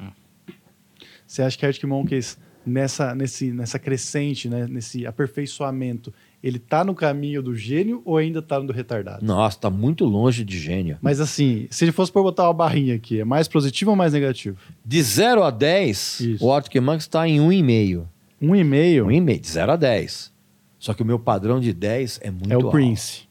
Você 1.27 1.43
acha 1.43 1.59
que 1.59 1.67
Arctic 1.67 1.85
Monkeys, 1.85 2.39
nessa, 2.65 3.15
nesse, 3.15 3.51
nessa 3.51 3.79
crescente, 3.79 4.49
né, 4.49 4.67
nesse 4.69 5.07
aperfeiçoamento, 5.07 6.13
ele 6.43 6.59
tá 6.59 6.85
no 6.85 6.95
caminho 6.95 7.43
do 7.43 7.55
gênio 7.57 8.03
ou 8.05 8.17
ainda 8.17 8.41
tá 8.41 8.61
no 8.61 8.67
do 8.69 8.73
retardado? 8.73 9.25
Nossa, 9.25 9.59
tá 9.59 9.71
muito 9.71 10.05
longe 10.05 10.45
de 10.45 10.59
gênio. 10.59 10.99
Mas 11.03 11.21
assim, 11.21 11.67
se 11.71 11.85
ele 11.85 11.93
fosse 11.93 12.13
por 12.13 12.23
botar 12.23 12.45
uma 12.45 12.55
barrinha 12.55 12.95
aqui, 12.95 13.21
é 13.21 13.25
mais 13.25 13.49
positivo 13.49 13.91
ou 13.91 13.97
mais 13.97 14.13
negativo? 14.13 14.57
De 14.85 15.03
0 15.03 15.43
a 15.43 15.51
10, 15.51 16.21
Isso. 16.21 16.45
o 16.45 16.53
Arctic 16.53 16.81
Monkeys 16.81 17.03
está 17.05 17.27
em 17.27 17.41
1,5. 17.41 18.07
Um 18.41 18.55
e 18.55 18.63
meio 18.63 19.07
1,5, 19.07 19.41
de 19.41 19.49
0 19.49 19.73
a 19.73 19.77
10. 19.77 20.33
Só 20.79 20.93
que 20.95 21.03
o 21.03 21.07
meu 21.07 21.19
padrão 21.19 21.59
de 21.61 21.73
10 21.73 22.21
é 22.23 22.31
muito 22.31 22.53
é 22.53 22.57
o 22.57 22.61
alto. 22.61 22.71
Prince. 22.71 23.27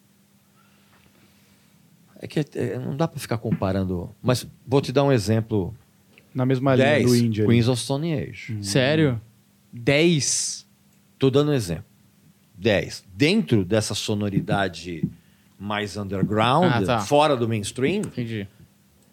É 2.20 2.28
que 2.28 2.39
é, 2.58 2.80
não 2.80 2.96
dá 2.96 3.08
pra 3.08 3.20
ficar 3.20 3.38
comparando. 3.38 4.10
Mas 4.22 4.48
vou 4.66 4.82
te 4.82 4.91
dar 4.91 5.04
um 5.04 5.12
exemplo. 5.12 5.76
Na 6.34 6.46
mesma 6.46 6.76
linha 6.76 6.88
10, 6.88 7.06
do 7.06 7.16
Indie. 7.16 7.41
ali. 7.41 7.50
Queens 7.50 7.68
of 7.70 7.82
Stone 7.82 8.14
Age. 8.14 8.58
Sério? 8.62 9.22
10? 9.72 10.68
Tô 11.18 11.30
dando 11.30 11.52
um 11.52 11.54
exemplo. 11.54 11.86
10. 12.58 13.06
Dentro 13.14 13.64
dessa 13.64 13.93
sonoridade 13.93 15.04
mais 15.58 15.96
underground, 15.96 16.66
Ah, 16.74 16.82
tá. 16.84 17.00
fora 17.00 17.36
do 17.38 17.48
mainstream, 17.48 18.00
Entendi. 18.00 18.46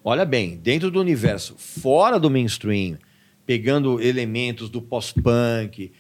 olha 0.05 0.25
bem, 0.25 0.57
dentro 0.57 0.91
do 0.91 1.01
universo 1.01 1.55
fora 1.57 2.19
do 2.19 2.29
mainstream, 2.29 2.99
pegando 3.47 4.01
elementos 4.01 4.69
do 4.69 4.83
pós-punk, 4.83 5.93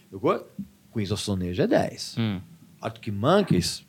Queens 0.92 1.10
of 1.10 1.22
Stone 1.22 1.48
Age 1.48 1.62
é 1.62 1.66
10. 1.66 2.16
Hum. 2.18 2.40
Arctic 2.80 3.12
Monkeys, 3.12 3.84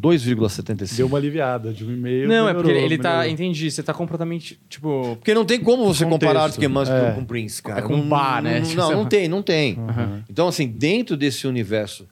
2,75. 0.00 0.96
Deu 0.96 1.06
uma 1.06 1.18
aliviada 1.18 1.72
de 1.72 1.84
um 1.84 1.90
e 1.92 1.96
meio. 1.96 2.28
Não, 2.28 2.48
é 2.48 2.52
porque 2.52 2.68
melhorou, 2.68 2.86
ele 2.92 2.98
tá. 3.02 3.10
melhorou. 3.10 3.30
Entendi. 3.32 3.70
Você 3.70 3.82
tá 3.82 3.94
completamente. 3.94 4.58
Tipo. 4.68 5.16
Porque 5.16 5.32
não 5.34 5.44
tem 5.44 5.60
como 5.60 5.84
você 5.86 6.04
Contexto. 6.04 6.20
comparar 6.20 6.42
Arctic 6.44 6.68
Monkeys 6.68 6.88
É. 6.90 7.12
com, 7.12 7.24
Prince, 7.24 7.62
cara. 7.62 7.80
É 7.80 7.82
com 7.82 7.96
não, 7.96 8.08
bar, 8.08 8.42
né? 8.42 8.60
Não, 8.60 8.74
não, 8.74 8.92
não 8.98 9.06
tem, 9.06 9.28
não 9.28 9.42
tem. 9.42 9.78
Uhum. 9.78 10.22
Então, 10.28 10.48
assim, 10.48 10.66
dentro 10.68 11.16
desse 11.16 11.46
universo 11.46 12.06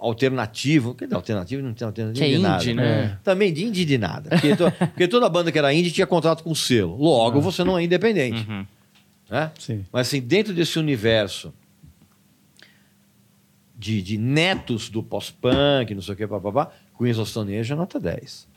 alternativo, 0.00 0.94
que 0.94 1.04
alternativo 1.14 1.62
não 1.62 1.72
tem 1.72 1.86
alternativo 1.86 2.26
Que 2.26 2.32
é 2.34 2.36
de 2.36 2.42
nada. 2.42 2.62
indie, 2.62 2.74
né? 2.74 3.18
Também 3.22 3.52
de 3.52 3.64
indie 3.64 3.84
de 3.84 3.96
nada. 3.96 4.28
Porque, 4.30 4.56
to- 4.56 4.72
porque 4.92 5.08
toda 5.08 5.28
banda 5.28 5.50
que 5.52 5.58
era 5.58 5.72
indie 5.72 5.90
tinha 5.92 6.06
contrato 6.06 6.42
com 6.42 6.50
o 6.50 6.56
selo. 6.56 6.96
Logo, 6.96 7.40
você 7.40 7.62
não 7.64 7.78
é 7.78 7.84
independente. 7.84 8.46
Uhum. 8.50 8.66
Né? 9.30 9.52
Sim. 9.58 9.84
Mas 9.92 10.08
assim, 10.08 10.20
dentro 10.20 10.52
desse 10.52 10.78
universo 10.78 11.52
de, 13.76 14.00
de 14.00 14.16
netos 14.16 14.88
do 14.88 15.02
pós-punk, 15.02 15.94
não 15.94 16.02
sei 16.02 16.14
o 16.14 16.16
que, 16.16 16.26
papapá, 16.26 16.70
Queens 16.96 17.18
of 17.18 17.30
Stone 17.30 17.56
Age 17.56 17.72
é 17.72 17.76
nota 17.76 17.98
10. 17.98 18.48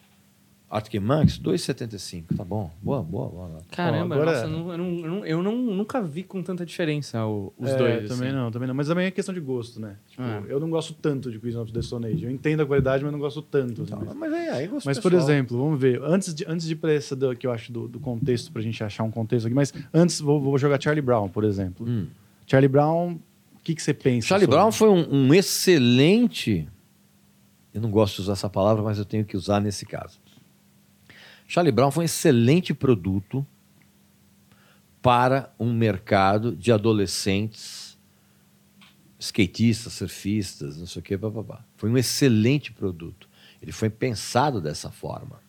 Arctic 0.69 1.01
Monkeys, 1.01 1.39
2,75. 1.39 2.35
Tá 2.35 2.43
bom. 2.43 2.69
Boa, 2.83 3.01
boa, 3.01 3.29
boa. 3.29 3.61
Caramba, 3.71 4.15
Bom, 4.15 4.21
agora- 4.21 4.31
nossa, 4.33 4.43
eu, 4.45 4.49
não- 4.49 4.71
eu 4.73 4.77
não- 5.09 5.25
eu 5.25 5.41
não- 5.43 5.55
nunca 5.55 6.01
vi 6.01 6.23
com 6.23 6.43
tanta 6.43 6.65
diferença 6.65 7.25
o- 7.25 7.53
os 7.57 7.69
É, 7.69 7.77
dois. 7.77 8.09
Também 8.09 8.27
assim. 8.27 8.37
não, 8.37 8.51
também 8.51 8.67
não. 8.67 8.75
Mas 8.75 8.87
também 8.89 9.05
é 9.05 9.11
questão 9.11 9.33
de 9.33 9.39
gosto, 9.39 9.79
né? 9.79 9.95
Tipo, 10.09 10.23
É. 10.23 10.43
eu 10.49 10.59
não 10.59 10.69
gosto 10.69 10.93
tanto 10.93 11.31
de 11.31 11.39
Queen 11.39 11.55
of 11.55 11.71
the 11.71 11.81
Stone 11.81 12.05
Age. 12.07 12.25
Eu 12.25 12.31
entendo 12.31 12.63
a 12.63 12.65
qualidade, 12.65 13.01
mas 13.01 13.13
não 13.13 13.19
gosto 13.19 13.41
tanto. 13.41 13.83
assim. 13.83 13.91
Tá, 13.91 14.13
mas 14.13 14.33
é, 14.33 14.49
aí 14.49 14.67
gosto 14.67 14.85
Mas, 14.85 14.99
por 14.99 15.09
pessoal. 15.11 15.29
exemplo, 15.31 15.57
vamos 15.57 15.79
ver. 15.79 16.01
Antes 16.03 16.33
de, 16.35 16.43
antes 16.45 16.65
de 16.67 16.73
ir 16.73 16.75
pra 16.75 16.91
essa 16.91 17.15
do, 17.15 17.33
que 17.33 17.47
eu 17.47 17.51
acho 17.51 17.71
do, 17.71 17.87
do 17.87 17.99
contexto, 18.01 18.51
pra 18.51 18.61
gente 18.61 18.83
achar 18.83 19.03
um 19.05 19.11
contexto 19.11 19.45
aqui, 19.45 19.55
mas 19.55 19.73
antes 19.93 20.19
vou, 20.19 20.41
vou 20.41 20.57
jogar 20.57 20.81
Charlie 20.81 21.01
Brown, 21.01 21.29
por 21.29 21.45
exemplo. 21.45 21.87
Hum. 21.87 22.07
Charlie 22.45 22.67
Brown, 22.67 23.13
o 23.55 23.59
que, 23.63 23.73
que 23.73 23.81
você 23.81 23.93
pensa? 23.93 24.27
Charlie 24.27 24.45
sobre? 24.45 24.57
Brown 24.57 24.71
foi 24.73 24.89
um, 24.89 25.27
um 25.27 25.33
excelente. 25.33 26.67
Eu 27.73 27.79
não 27.81 27.89
gosto 27.91 28.15
de 28.15 28.21
usar 28.23 28.33
essa 28.33 28.49
palavra, 28.49 28.83
mas 28.83 28.97
eu 28.97 29.05
tenho 29.05 29.23
que 29.23 29.37
usar 29.37 29.61
nesse 29.61 29.85
caso. 29.85 30.19
Charlie 31.47 31.71
Brown 31.71 31.89
foi 31.91 32.03
um 32.03 32.05
excelente 32.05 32.73
produto 32.73 33.45
para 35.01 35.53
um 35.59 35.71
mercado 35.73 36.55
de 36.55 36.71
adolescentes, 36.71 37.97
skatistas, 39.19 39.93
surfistas, 39.93 40.77
não 40.77 40.85
sei 40.85 40.99
o 40.99 41.03
que, 41.03 41.17
papapá. 41.17 41.63
Foi 41.77 41.89
um 41.89 41.97
excelente 41.97 42.71
produto. 42.73 43.27
Ele 43.61 43.71
foi 43.71 43.89
pensado 43.89 44.59
dessa 44.61 44.91
forma. 44.91 45.39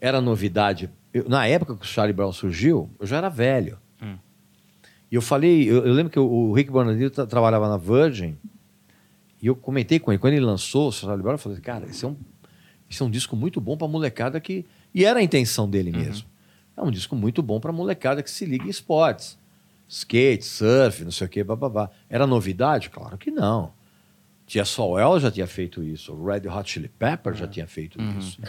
Era 0.00 0.20
novidade. 0.20 0.88
Eu- 1.12 1.28
na 1.28 1.46
época 1.46 1.76
que 1.76 1.82
o 1.82 1.86
Charlie 1.86 2.14
Brown 2.14 2.32
surgiu, 2.32 2.88
eu 2.98 3.06
já 3.06 3.16
era 3.18 3.28
velho. 3.28 3.78
E 5.10 5.14
eu 5.14 5.20
falei, 5.20 5.68
eu, 5.68 5.84
eu 5.84 5.92
lembro 5.92 6.12
que 6.12 6.18
o, 6.18 6.24
o 6.24 6.52
Rick 6.52 6.70
Bonadio 6.70 7.10
tra- 7.10 7.26
trabalhava 7.26 7.68
na 7.68 7.76
Virgin, 7.76 8.38
e 9.42 9.46
eu 9.48 9.56
comentei 9.56 9.98
com 9.98 10.12
ele, 10.12 10.18
quando 10.18 10.34
ele 10.34 10.44
lançou 10.44 10.88
o 10.88 10.92
Charlie 10.92 11.20
Brown, 11.22 11.34
eu 11.34 11.38
falei, 11.38 11.58
cara, 11.60 11.86
esse 11.86 12.04
é 12.04 12.08
um, 12.08 12.16
esse 12.90 13.00
é 13.00 13.04
um 13.04 13.10
disco 13.10 13.36
muito 13.36 13.60
bom 13.60 13.76
para 13.76 13.86
molecada 13.86 14.40
que... 14.40 14.66
E 14.92 15.04
era 15.04 15.20
a 15.20 15.22
intenção 15.22 15.70
dele 15.70 15.92
mesmo. 15.92 16.28
É 16.76 16.82
um 16.82 16.90
disco 16.90 17.14
muito 17.14 17.40
bom 17.40 17.60
para 17.60 17.70
molecada 17.70 18.22
que 18.22 18.30
se 18.30 18.44
liga 18.44 18.64
em 18.64 18.68
esportes. 18.68 19.38
Skate, 19.88 20.44
surf, 20.44 21.04
não 21.04 21.12
sei 21.12 21.26
o 21.26 21.30
quê, 21.30 21.44
bababá. 21.44 21.88
Era 22.08 22.26
novidade? 22.26 22.90
Claro 22.90 23.16
que 23.16 23.30
não. 23.30 23.72
Tia 24.46 24.64
Soel 24.64 25.20
já 25.20 25.30
tinha 25.30 25.46
feito 25.46 25.80
isso, 25.80 26.12
o 26.12 26.26
Red 26.26 26.48
Hot 26.48 26.68
Chili 26.68 26.88
Pepper 26.88 27.34
já 27.34 27.46
tinha 27.46 27.68
feito 27.68 28.00
isso. 28.18 28.40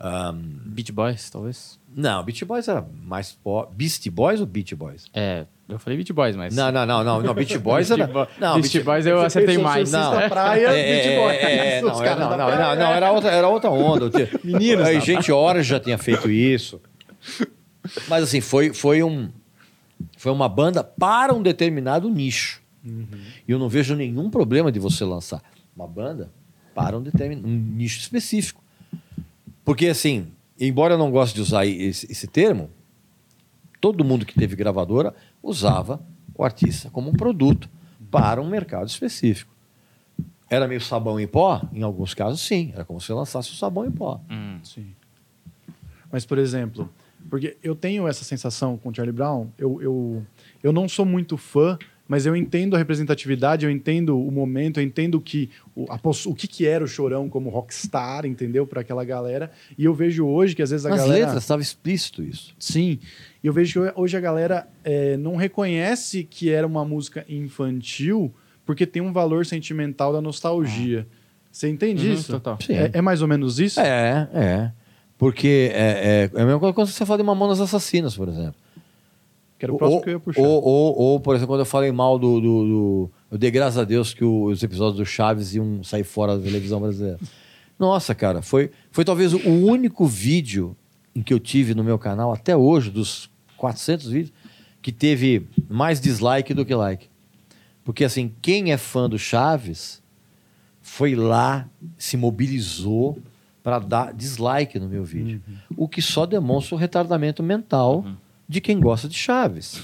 Ahn, 0.00 0.38
Beach 0.66 0.92
Boys, 0.92 1.28
talvez. 1.28 1.78
não, 1.94 2.22
Beach 2.22 2.44
Boys 2.44 2.68
era 2.68 2.86
mais 3.02 3.32
pop. 3.32 3.74
Beast 3.74 4.08
Boys 4.10 4.40
ou 4.40 4.46
Beach 4.46 4.74
Boys? 4.76 5.06
É, 5.12 5.44
eu 5.68 5.78
falei 5.78 5.96
Beach 5.96 6.12
Boys, 6.12 6.36
mas. 6.36 6.54
Não, 6.54 6.70
não, 6.70 6.86
não, 6.86 7.02
não, 7.02 7.20
não. 7.20 7.34
Beach 7.34 7.58
Boys 7.58 7.90
era. 7.90 8.06
Beach 8.06 8.30
Não, 8.40 8.60
Beach 8.60 8.80
Boys 8.80 9.06
eu 9.06 9.20
acertei 9.20 9.58
mais. 9.58 9.90
Não. 9.90 10.28
Praia, 10.28 10.68
É, 10.68 10.94
Beach 10.94 11.08
é, 11.08 11.16
Boys. 11.18 11.36
é, 11.38 11.78
é, 11.78 11.82
não, 11.82 11.98
caras 11.98 12.18
não, 12.20 12.30
não, 12.30 12.38
não, 12.38 12.76
não, 12.76 12.92
era 12.92 13.10
outra, 13.10 13.30
era 13.30 13.48
outra 13.48 13.70
onda. 13.70 14.08
Meninos 14.44 14.86
Aí, 14.86 14.94
da 14.94 15.00
gente, 15.00 15.32
Orange 15.32 15.68
já 15.68 15.80
tinha 15.80 15.98
feito 15.98 16.30
isso. 16.30 16.80
Mas 18.08 18.22
assim, 18.22 18.40
foi, 18.40 18.72
foi, 18.72 19.02
um, 19.02 19.28
foi 20.16 20.30
uma 20.30 20.48
banda 20.48 20.84
para 20.84 21.34
um 21.34 21.42
determinado 21.42 22.08
nicho. 22.08 22.62
E 22.84 23.50
eu 23.50 23.58
não 23.58 23.68
vejo 23.68 23.94
nenhum 23.96 24.30
problema 24.30 24.70
de 24.70 24.78
você 24.78 25.04
lançar 25.04 25.42
uma 25.74 25.86
banda 25.86 26.30
para 26.74 26.96
um 26.96 27.02
determinado 27.02 27.46
um 27.48 27.50
nicho 27.50 27.98
específico. 27.98 28.62
Porque 29.68 29.86
assim, 29.88 30.32
embora 30.58 30.94
eu 30.94 30.98
não 30.98 31.10
goste 31.10 31.34
de 31.34 31.42
usar 31.42 31.66
esse, 31.66 32.10
esse 32.10 32.26
termo, 32.26 32.70
todo 33.82 34.02
mundo 34.02 34.24
que 34.24 34.34
teve 34.34 34.56
gravadora 34.56 35.14
usava 35.42 36.00
o 36.34 36.42
artista 36.42 36.88
como 36.88 37.10
um 37.10 37.12
produto 37.12 37.68
para 38.10 38.40
um 38.40 38.48
mercado 38.48 38.88
específico. 38.88 39.54
Era 40.48 40.66
meio 40.66 40.80
sabão 40.80 41.20
em 41.20 41.26
pó? 41.26 41.60
Em 41.70 41.82
alguns 41.82 42.14
casos, 42.14 42.40
sim. 42.40 42.70
Era 42.72 42.82
como 42.82 42.98
se 42.98 43.12
lançasse 43.12 43.50
o 43.50 43.56
sabão 43.56 43.84
em 43.84 43.90
pó. 43.90 44.22
Hum. 44.30 44.58
Sim. 44.62 44.94
Mas, 46.10 46.24
por 46.24 46.38
exemplo, 46.38 46.90
porque 47.28 47.58
eu 47.62 47.76
tenho 47.76 48.08
essa 48.08 48.24
sensação 48.24 48.78
com 48.78 48.88
o 48.88 48.94
Charlie 48.94 49.14
Brown, 49.14 49.48
eu, 49.58 49.82
eu, 49.82 50.26
eu 50.62 50.72
não 50.72 50.88
sou 50.88 51.04
muito 51.04 51.36
fã, 51.36 51.78
mas 52.08 52.24
eu 52.24 52.34
entendo 52.34 52.74
a 52.74 52.78
representatividade, 52.78 53.66
eu 53.66 53.70
entendo 53.70 54.18
o 54.18 54.32
momento, 54.32 54.80
eu 54.80 54.84
entendo 54.84 55.20
que, 55.20 55.50
o, 55.76 55.84
a 55.92 56.00
o 56.26 56.34
que, 56.34 56.48
que 56.48 56.66
era 56.66 56.82
o 56.82 56.88
Chorão 56.88 57.28
como 57.28 57.50
rockstar, 57.50 58.24
entendeu? 58.24 58.66
Para 58.66 58.80
aquela 58.80 59.04
galera. 59.04 59.50
E 59.76 59.84
eu 59.84 59.92
vejo 59.92 60.26
hoje 60.26 60.56
que 60.56 60.62
às 60.62 60.70
vezes 60.70 60.86
a 60.86 60.88
Nas 60.88 61.00
galera... 61.00 61.26
letras 61.26 61.42
estava 61.44 61.60
explícito 61.60 62.22
isso. 62.22 62.54
Sim. 62.58 62.98
E 63.44 63.46
eu 63.46 63.52
vejo 63.52 63.82
que 63.82 63.92
hoje 63.94 64.16
a 64.16 64.20
galera 64.20 64.66
é, 64.82 65.18
não 65.18 65.36
reconhece 65.36 66.24
que 66.24 66.48
era 66.50 66.66
uma 66.66 66.84
música 66.84 67.26
infantil 67.28 68.32
porque 68.64 68.86
tem 68.86 69.02
um 69.02 69.12
valor 69.12 69.44
sentimental 69.44 70.12
da 70.12 70.20
nostalgia. 70.20 71.06
Você 71.52 71.68
entende 71.68 72.06
Uhum, 72.06 72.14
isso? 72.14 72.32
total. 72.32 72.58
Sim. 72.60 72.74
É, 72.74 72.90
é 72.94 73.02
mais 73.02 73.20
ou 73.20 73.28
menos 73.28 73.58
isso? 73.58 73.80
É, 73.80 74.28
é. 74.32 74.72
Porque 75.18 75.70
é, 75.74 76.30
é, 76.34 76.38
é 76.38 76.42
a 76.42 76.44
mesma 76.44 76.60
coisa 76.60 76.72
quando 76.72 76.86
você 76.88 77.04
fala 77.04 77.18
de 77.18 77.24
Mamonas 77.24 77.60
Assassinas, 77.60 78.16
por 78.16 78.28
exemplo. 78.28 78.54
Que 79.58 79.64
era 79.64 79.72
o 79.74 79.76
próximo 79.76 79.96
ou, 79.98 80.02
que 80.04 80.08
eu 80.10 80.12
ia 80.14 80.20
puxar. 80.20 80.40
Ou, 80.40 80.62
ou, 80.64 80.98
ou, 80.98 81.20
por 81.20 81.34
exemplo, 81.34 81.52
quando 81.54 81.60
eu 81.60 81.66
falei 81.66 81.90
mal 81.90 82.18
do, 82.18 82.40
do, 82.40 82.64
do- 82.64 83.10
Eu 83.32 83.36
dei 83.38 83.50
graças 83.50 83.76
a 83.78 83.84
Deus 83.84 84.14
que 84.14 84.24
o- 84.24 84.44
os 84.44 84.62
episódios 84.62 84.96
do 84.98 85.04
Chaves 85.04 85.54
iam 85.54 85.82
sair 85.82 86.04
fora 86.04 86.36
da 86.38 86.42
televisão 86.44 86.80
brasileira. 86.80 87.18
Nossa, 87.78 88.14
cara, 88.14 88.40
foi, 88.42 88.70
foi 88.90 89.04
talvez 89.04 89.32
o 89.34 89.38
único 89.48 90.06
vídeo 90.06 90.76
em 91.14 91.22
que 91.22 91.32
eu 91.34 91.38
tive 91.40 91.74
no 91.74 91.82
meu 91.84 91.98
canal, 91.98 92.32
até 92.32 92.56
hoje, 92.56 92.90
dos 92.90 93.28
400 93.56 94.06
vídeos, 94.08 94.32
que 94.80 94.92
teve 94.92 95.46
mais 95.68 96.00
dislike 96.00 96.54
do 96.54 96.64
que 96.64 96.74
like. 96.74 97.08
Porque, 97.84 98.04
assim, 98.04 98.32
quem 98.42 98.70
é 98.72 98.76
fã 98.76 99.08
do 99.08 99.18
Chaves 99.18 100.00
foi 100.80 101.14
lá, 101.14 101.68
se 101.96 102.16
mobilizou 102.16 103.18
para 103.62 103.78
dar 103.78 104.12
dislike 104.14 104.78
no 104.78 104.88
meu 104.88 105.04
vídeo. 105.04 105.42
O 105.76 105.88
que 105.88 106.00
só 106.00 106.24
demonstra 106.24 106.74
o 106.74 106.78
retardamento 106.78 107.42
mental 107.42 108.04
de 108.48 108.60
quem 108.60 108.80
gosta 108.80 109.08
de 109.08 109.16
Chaves. 109.16 109.82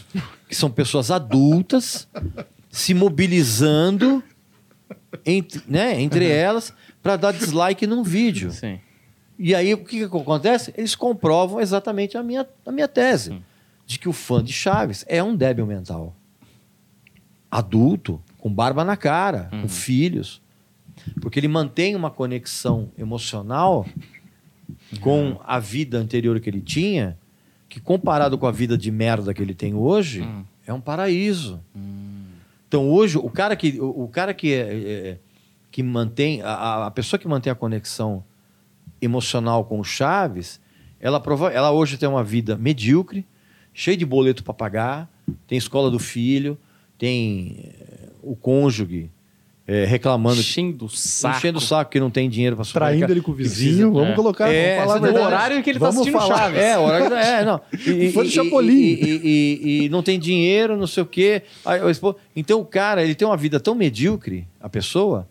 Que 0.48 0.54
são 0.54 0.70
pessoas 0.70 1.10
adultas 1.10 2.08
se 2.70 2.94
mobilizando 2.94 4.22
entre, 5.24 5.62
né, 5.68 6.00
entre 6.00 6.28
elas 6.28 6.72
para 7.02 7.16
dar 7.16 7.32
dislike 7.32 7.86
num 7.86 8.02
vídeo. 8.02 8.50
Sim. 8.50 8.80
E 9.38 9.54
aí 9.54 9.74
o 9.74 9.78
que, 9.78 9.98
que 9.98 10.04
acontece? 10.04 10.72
Eles 10.76 10.94
comprovam 10.94 11.60
exatamente 11.60 12.16
a 12.16 12.22
minha, 12.22 12.48
a 12.64 12.72
minha 12.72 12.88
tese 12.88 13.42
de 13.86 13.98
que 13.98 14.08
o 14.08 14.12
fã 14.12 14.42
de 14.42 14.52
Chaves 14.52 15.04
é 15.08 15.22
um 15.22 15.36
débil 15.36 15.66
mental. 15.66 16.16
Adulto, 17.50 18.20
com 18.38 18.52
barba 18.52 18.84
na 18.84 18.96
cara, 18.96 19.48
com 19.50 19.68
filhos. 19.68 20.40
Porque 21.20 21.38
ele 21.38 21.48
mantém 21.48 21.94
uma 21.94 22.10
conexão 22.10 22.90
emocional 22.96 23.86
com 25.00 25.38
a 25.44 25.58
vida 25.58 25.98
anterior 25.98 26.40
que 26.40 26.48
ele 26.48 26.60
tinha, 26.60 27.18
que 27.74 27.80
comparado 27.80 28.38
com 28.38 28.46
a 28.46 28.52
vida 28.52 28.78
de 28.78 28.88
merda 28.92 29.34
que 29.34 29.42
ele 29.42 29.52
tem 29.52 29.74
hoje, 29.74 30.22
Hum. 30.22 30.44
é 30.64 30.72
um 30.72 30.80
paraíso. 30.80 31.60
Então 32.68 32.88
hoje, 32.88 33.18
o 33.18 33.28
cara 33.28 33.56
que, 33.56 33.80
o, 33.80 34.04
o 34.04 34.08
cara 34.08 34.32
que, 34.32 34.52
é, 34.52 34.60
é, 34.60 35.18
que 35.72 35.82
mantém, 35.82 36.40
a, 36.42 36.86
a 36.86 36.90
pessoa 36.92 37.18
que 37.18 37.26
mantém 37.26 37.50
a 37.50 37.54
conexão 37.56 38.22
emocional 39.02 39.64
com 39.64 39.80
o 39.80 39.84
Chaves, 39.84 40.60
ela, 41.00 41.18
prova, 41.18 41.50
ela 41.50 41.72
hoje 41.72 41.98
tem 41.98 42.08
uma 42.08 42.22
vida 42.22 42.56
medíocre, 42.56 43.26
cheia 43.72 43.96
de 43.96 44.06
boleto 44.06 44.44
para 44.44 44.54
pagar, 44.54 45.10
tem 45.48 45.58
escola 45.58 45.90
do 45.90 45.98
filho, 45.98 46.56
tem 46.96 47.56
eh, 47.74 48.08
o 48.22 48.36
cônjuge 48.36 49.10
eh, 49.66 49.84
reclamando, 49.86 50.40
Enchendo 50.40 50.84
o 50.84 50.88
saco. 50.90 51.38
enchendo 51.38 51.58
o 51.58 51.60
saco 51.60 51.90
que 51.90 51.98
não 51.98 52.10
tem 52.10 52.28
dinheiro 52.28 52.54
para 52.56 52.64
Traindo 52.66 53.10
ele 53.10 53.20
com 53.22 53.30
o 53.30 53.34
vizinho. 53.34 53.92
Vamos 53.92 54.10
É. 54.10 54.14
colocar, 54.14 54.52
É, 54.52 54.76
vamos 54.76 54.92
falar 54.94 55.00
verdade. 55.00 55.26
horário 55.26 55.62
que 55.62 55.70
ele 55.70 55.78
tá 55.78 55.88
assistindo 55.88 56.12
falar. 56.18 56.36
Chaves. 56.36 56.58
É, 56.60 56.78
horário, 56.78 57.16
é, 57.16 57.44
não. 57.44 57.60
E, 57.72 58.12
Fã 58.12 58.22
do 58.22 58.28
Chapolin. 58.30 58.72
E, 58.74 58.92
e- 59.02 59.20
e- 59.24 59.84
e 59.84 59.88
não 59.88 60.02
tem 60.02 60.18
dinheiro, 60.18 60.76
não 60.76 60.86
sei 60.86 61.02
o 61.02 61.06
quê. 61.06 61.42
O 61.64 62.14
Então 62.36 62.60
o 62.60 62.64
cara, 62.64 63.02
ele 63.02 63.14
tem 63.14 63.26
uma 63.26 63.36
vida 63.36 63.58
tão 63.58 63.74
medíocre, 63.74 64.46
a 64.60 64.68
pessoa, 64.68 65.26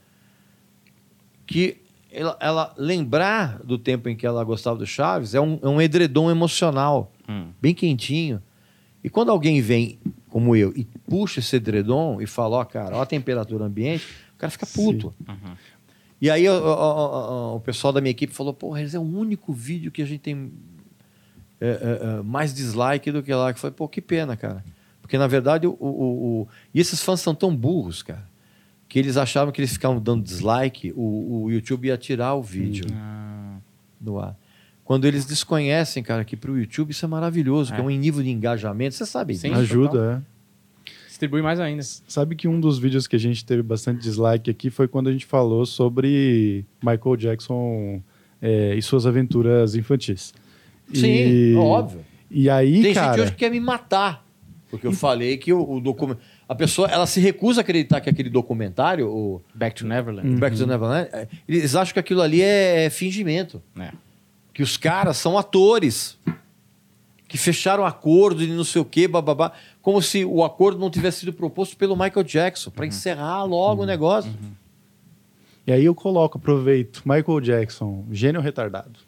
que 1.45 1.77
ela, 2.11 2.37
ela 2.39 2.73
lembrar 2.77 3.59
do 3.63 3.77
tempo 3.77 4.07
em 4.09 4.15
que 4.15 4.25
ela 4.25 4.43
gostava 4.43 4.77
do 4.77 4.85
Chaves 4.85 5.33
é 5.35 5.41
um, 5.41 5.59
é 5.61 5.67
um 5.67 5.81
edredom 5.81 6.29
emocional, 6.31 7.11
Hum. 7.27 7.47
bem 7.61 7.73
quentinho. 7.73 8.41
E 9.03 9.09
quando 9.09 9.29
alguém 9.31 9.61
vem, 9.61 9.99
como 10.33 10.55
eu, 10.55 10.73
e 10.75 10.83
puxa 11.07 11.39
esse 11.39 11.55
edredom 11.57 12.19
e 12.19 12.25
fala, 12.25 12.57
ó, 12.57 12.65
cara, 12.65 12.95
ó 12.97 13.01
a 13.03 13.05
temperatura 13.05 13.65
ambiente, 13.65 14.03
o 14.33 14.37
cara 14.39 14.49
fica 14.49 14.65
puto. 14.65 15.13
Uhum. 15.29 15.55
E 16.19 16.27
aí 16.27 16.47
ó, 16.47 16.57
ó, 16.59 17.51
ó, 17.51 17.55
o 17.55 17.59
pessoal 17.59 17.93
da 17.93 18.01
minha 18.01 18.09
equipe 18.09 18.33
falou, 18.33 18.51
porra, 18.51 18.81
esse 18.81 18.95
é 18.95 18.99
o 18.99 19.03
único 19.03 19.53
vídeo 19.53 19.91
que 19.91 20.01
a 20.01 20.05
gente 20.05 20.21
tem 20.21 20.51
é, 21.61 21.67
é, 21.67 22.17
é, 22.19 22.21
mais 22.23 22.51
dislike 22.51 23.11
do 23.11 23.21
que 23.21 23.31
like. 23.31 23.57
Eu 23.57 23.61
falei, 23.61 23.75
pô, 23.75 23.87
que 23.87 24.01
pena, 24.01 24.35
cara. 24.35 24.65
Porque, 25.01 25.17
na 25.19 25.27
verdade, 25.27 25.67
o, 25.67 25.77
o, 25.79 26.41
o- 26.41 26.47
E 26.73 26.79
esses 26.79 27.03
fãs 27.03 27.19
são 27.21 27.35
tão 27.35 27.55
burros, 27.55 28.01
cara, 28.01 28.27
que 28.89 28.97
eles 28.97 29.17
achavam 29.17 29.51
que 29.53 29.61
eles 29.61 29.73
ficavam 29.73 29.99
dando 30.01 30.23
dislike, 30.23 30.91
o, 30.95 31.43
o 31.43 31.51
YouTube 31.51 31.87
ia 31.89 31.97
tirar 31.97 32.33
o 32.33 32.41
vídeo 32.41 32.85
Ah, 32.91 33.57
do 33.99 34.17
ar. 34.19 34.35
Quando 34.85 35.05
eles 35.05 35.25
desconhecem, 35.25 36.03
cara, 36.03 36.25
que 36.25 36.35
para 36.35 36.51
o 36.51 36.57
YouTube 36.57 36.91
isso 36.91 37.05
é 37.05 37.07
maravilhoso, 37.07 37.71
que 37.73 37.79
é 37.79 37.83
É. 37.83 37.85
um 37.85 37.89
nível 37.89 38.21
de 38.21 38.29
engajamento, 38.29 38.95
você 38.95 39.05
sabe 39.05 39.33
Sim. 39.35 39.49
disso. 39.49 39.61
Ajuda, 39.61 40.23
é. 40.85 40.89
distribui 41.07 41.41
mais 41.41 41.59
ainda. 41.59 41.81
Sabe 41.83 42.35
que 42.35 42.47
um 42.47 42.59
dos 42.59 42.77
vídeos 42.79 43.07
que 43.07 43.15
a 43.15 43.19
gente 43.19 43.45
teve 43.45 43.61
bastante 43.63 44.01
dislike 44.01 44.49
aqui 44.51 44.69
foi 44.69 44.87
quando 44.87 45.07
a 45.07 45.11
gente 45.11 45.25
falou 45.25 45.65
sobre 45.65 46.65
Michael 46.83 47.15
Jackson 47.15 48.01
é, 48.41 48.75
e 48.75 48.81
suas 48.81 49.05
aventuras 49.05 49.73
infantis. 49.75 50.33
Sim, 50.93 51.07
E- 51.07 51.55
óbvio. 51.55 52.01
E 52.29 52.49
aí, 52.49 52.81
Tem 52.81 52.93
cara, 52.93 53.11
gente 53.13 53.21
hoje 53.21 53.31
que 53.31 53.37
quer 53.37 53.51
me 53.51 53.59
matar. 53.59 54.25
Porque 54.69 54.87
eu 54.87 54.91
falei 54.91 55.37
que 55.37 55.53
o, 55.53 55.79
documento. 55.79 56.19
A 56.49 56.55
pessoa, 56.55 56.87
ela 56.89 57.05
se 57.05 57.19
recusa 57.21 57.61
a 57.61 57.63
acreditar 57.63 58.01
que 58.01 58.09
aquele 58.09 58.29
documentário, 58.29 59.07
o 59.07 59.39
Back 59.53 59.75
to 59.75 59.85
Neverland. 59.87 60.27
Hum. 60.27 60.39
Back 60.39 60.57
to 60.57 60.63
the 60.63 60.69
Neverland, 60.71 61.09
é, 61.13 61.27
eles 61.47 61.75
acham 61.75 61.93
que 61.93 61.99
aquilo 61.99 62.21
ali 62.23 62.41
é, 62.41 62.89
fingimento. 62.89 63.61
É. 63.79 63.91
Que 64.53 64.61
os 64.61 64.77
caras 64.77 65.17
são 65.17 65.37
atores. 65.37 66.17
Que 67.27 67.37
fecharam 67.37 67.83
acordo 67.85 68.43
e 68.43 68.47
não 68.47 68.63
sei 68.63 68.81
o 68.81 68.85
quê, 68.85 69.07
bababá. 69.07 69.51
Como 69.81 70.01
se 70.01 70.23
o 70.23 70.43
acordo 70.43 70.79
não 70.79 70.91
tivesse 70.91 71.21
sido 71.21 71.33
proposto 71.33 71.75
pelo 71.75 71.95
Michael 71.95 72.23
Jackson, 72.23 72.69
para 72.69 72.85
encerrar 72.85 73.43
logo 73.43 73.81
o 73.81 73.85
negócio. 73.87 74.31
e 75.65 75.71
aí 75.71 75.83
eu 75.85 75.95
coloco, 75.95 76.37
aproveito, 76.37 77.01
Michael 77.05 77.41
Jackson, 77.41 78.05
gênio 78.11 78.39
retardado. 78.39 78.99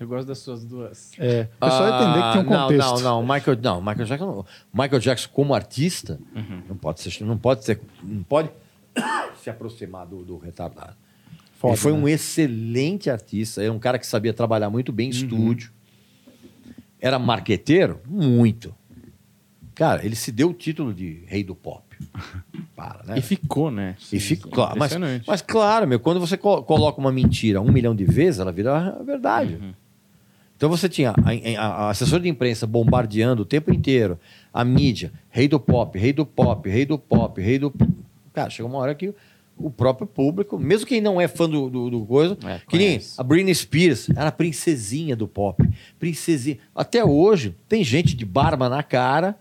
Eu 0.00 0.06
gosto 0.08 0.26
das 0.28 0.38
suas 0.38 0.64
duas. 0.64 1.12
É, 1.18 1.48
o 1.56 1.64
pessoal 1.66 1.92
Ah, 1.92 2.02
entender 2.02 2.22
que 2.26 2.32
tem 2.32 2.40
um 2.40 2.50
não, 2.50 2.62
contexto. 2.68 3.02
Não, 3.02 3.22
não, 3.22 3.22
Michael, 3.34 3.58
não, 3.62 3.80
Michael 3.80 4.04
Jackson, 4.06 4.26
não. 4.26 4.46
Michael 4.72 5.00
Jackson 5.00 5.28
como 5.32 5.54
artista 5.54 6.20
não 6.68 6.76
pode 6.76 7.00
ser, 7.00 7.24
não 7.24 7.38
pode 7.38 7.64
ser, 7.64 7.80
não 8.02 8.22
pode 8.22 8.50
se 9.42 9.50
aproximar 9.50 10.06
do, 10.06 10.22
do 10.24 10.36
retardado. 10.38 10.96
Foda, 11.58 11.74
ele 11.74 11.80
foi 11.80 11.92
né? 11.92 11.98
um 11.98 12.08
excelente 12.08 13.10
artista, 13.10 13.62
era 13.62 13.72
um 13.72 13.78
cara 13.78 13.98
que 13.98 14.06
sabia 14.06 14.32
trabalhar 14.32 14.70
muito 14.70 14.92
bem 14.92 15.08
em 15.10 15.12
Uhum. 15.12 15.16
estúdio. 15.24 15.72
Era 17.00 17.18
marqueteiro? 17.18 18.00
Muito. 18.06 18.74
Cara, 19.74 20.04
ele 20.04 20.16
se 20.16 20.32
deu 20.32 20.50
o 20.50 20.52
título 20.54 20.92
de 20.92 21.22
rei 21.26 21.44
do 21.44 21.54
pop. 21.54 21.84
Para, 22.74 23.02
né? 23.04 23.18
E 23.18 23.22
ficou, 23.22 23.70
né? 23.70 23.96
E 24.12 24.18
fica, 24.20 24.48
claro, 24.48 24.78
mas, 24.78 24.92
mas 25.26 25.42
claro, 25.42 25.86
meu, 25.86 25.98
quando 26.00 26.18
você 26.20 26.36
co- 26.36 26.62
coloca 26.62 27.00
uma 27.00 27.10
mentira 27.12 27.60
um 27.60 27.70
milhão 27.72 27.94
de 27.94 28.04
vezes, 28.04 28.40
ela 28.40 28.52
vira 28.52 28.76
a 28.76 29.02
verdade. 29.02 29.54
Uhum. 29.54 29.72
Então 30.56 30.68
você 30.68 30.88
tinha 30.88 31.10
a, 31.10 31.60
a, 31.60 31.66
a 31.86 31.90
assessora 31.90 32.20
de 32.22 32.28
imprensa 32.28 32.66
bombardeando 32.66 33.42
o 33.42 33.44
tempo 33.44 33.72
inteiro, 33.72 34.18
a 34.52 34.64
mídia, 34.64 35.12
rei 35.30 35.46
do 35.46 35.58
pop, 35.60 35.96
rei 35.98 36.12
do 36.12 36.26
pop, 36.26 36.68
rei 36.68 36.84
do 36.84 36.98
pop, 36.98 37.40
rei 37.40 37.58
do. 37.60 37.72
Cara, 38.32 38.50
chega 38.50 38.68
uma 38.68 38.78
hora 38.78 38.94
que 38.94 39.14
o 39.58 39.70
próprio 39.70 40.06
público, 40.06 40.58
mesmo 40.58 40.86
quem 40.86 41.00
não 41.00 41.20
é 41.20 41.26
fã 41.26 41.48
do, 41.48 41.68
do, 41.68 41.90
do 41.90 42.06
coisa, 42.06 42.36
É, 42.44 42.60
que 42.68 42.78
nem 42.78 43.00
a 43.16 43.22
Britney 43.22 43.54
Spears, 43.54 44.08
era 44.10 44.28
a 44.28 44.32
princesinha 44.32 45.16
do 45.16 45.26
pop. 45.26 45.62
Princesinha. 45.98 46.58
Até 46.74 47.04
hoje, 47.04 47.54
tem 47.68 47.82
gente 47.82 48.14
de 48.14 48.24
barba 48.24 48.68
na 48.68 48.82
cara, 48.82 49.38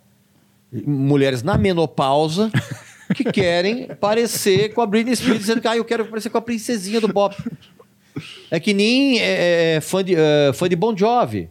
mulheres 0.85 1.43
na 1.43 1.57
menopausa, 1.57 2.51
que 3.15 3.23
querem 3.25 3.87
parecer 3.95 4.73
com 4.73 4.81
a 4.81 4.85
Britney 4.85 5.15
Spears, 5.15 5.39
dizendo 5.39 5.61
que 5.61 5.67
ah, 5.67 5.77
eu 5.77 5.85
quero 5.85 6.05
parecer 6.05 6.29
com 6.29 6.37
a 6.37 6.41
princesinha 6.41 6.99
do 6.99 7.09
pop. 7.09 7.35
É 8.49 8.59
que 8.59 8.73
nem 8.73 9.19
é, 9.19 9.75
é, 9.75 9.81
fã, 9.81 10.03
de, 10.03 10.15
é, 10.15 10.51
fã 10.53 10.67
de 10.67 10.75
Bon 10.75 10.95
Jovi. 10.95 11.49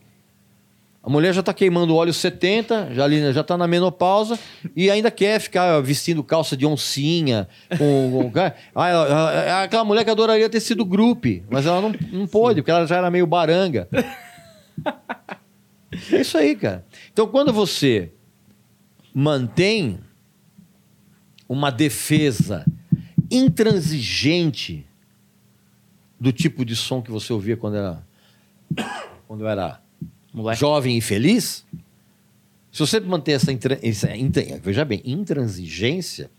A 1.07 1.09
mulher 1.09 1.33
já 1.33 1.41
tá 1.41 1.55
queimando 1.55 1.95
óleo 1.95 2.13
70, 2.13 2.93
já, 2.93 3.05
ali, 3.05 3.33
já 3.33 3.45
tá 3.45 3.57
na 3.57 3.69
menopausa 3.69 4.37
e 4.75 4.91
ainda 4.91 5.09
quer 5.09 5.39
ficar 5.41 5.81
vestindo 5.81 6.21
calça 6.25 6.57
de 6.57 6.67
oncinha. 6.67 7.47
Com, 7.79 8.31
com- 8.33 8.33
ah, 8.75 8.89
ela- 8.89 9.09
ela- 9.09 9.63
aquela 9.63 9.85
mulher 9.85 10.03
que 10.05 10.11
adoraria 10.11 10.49
ter 10.51 10.59
sido 10.59 10.85
grupe, 10.85 11.45
mas 11.49 11.65
ela 11.65 11.81
não, 11.81 11.95
não 12.11 12.27
pôde, 12.27 12.61
porque 12.61 12.73
ela 12.73 12.85
já 12.89 12.97
era 12.97 13.09
meio 13.09 13.25
baranga. 13.25 13.89
É 16.13 16.21
isso 16.21 16.37
aí, 16.37 16.57
cara. 16.57 16.85
Então, 17.13 17.29
quando 17.29 17.53
você 17.53 18.13
mantém 19.15 20.01
uma 21.49 21.71
defesa 21.71 22.67
intransigente 23.31 24.85
do 26.19 26.33
tipo 26.33 26.65
de 26.65 26.75
som 26.75 27.01
que 27.01 27.13
você 27.13 27.33
ouvia 27.33 27.57
quando 27.57 27.77
era 27.77 28.05
quando 29.29 29.47
era 29.47 29.81
Moleque. 30.37 30.61
jovem 30.61 30.99
e 30.99 31.01
feliz, 31.01 31.67
se 32.71 32.79
você 32.81 33.01
manter 33.01 33.33
essa, 33.33 33.51
essa 33.83 34.15
intran- 34.17 34.61
veja 34.63 34.85
bem, 34.85 35.01
intransigência 35.05 36.31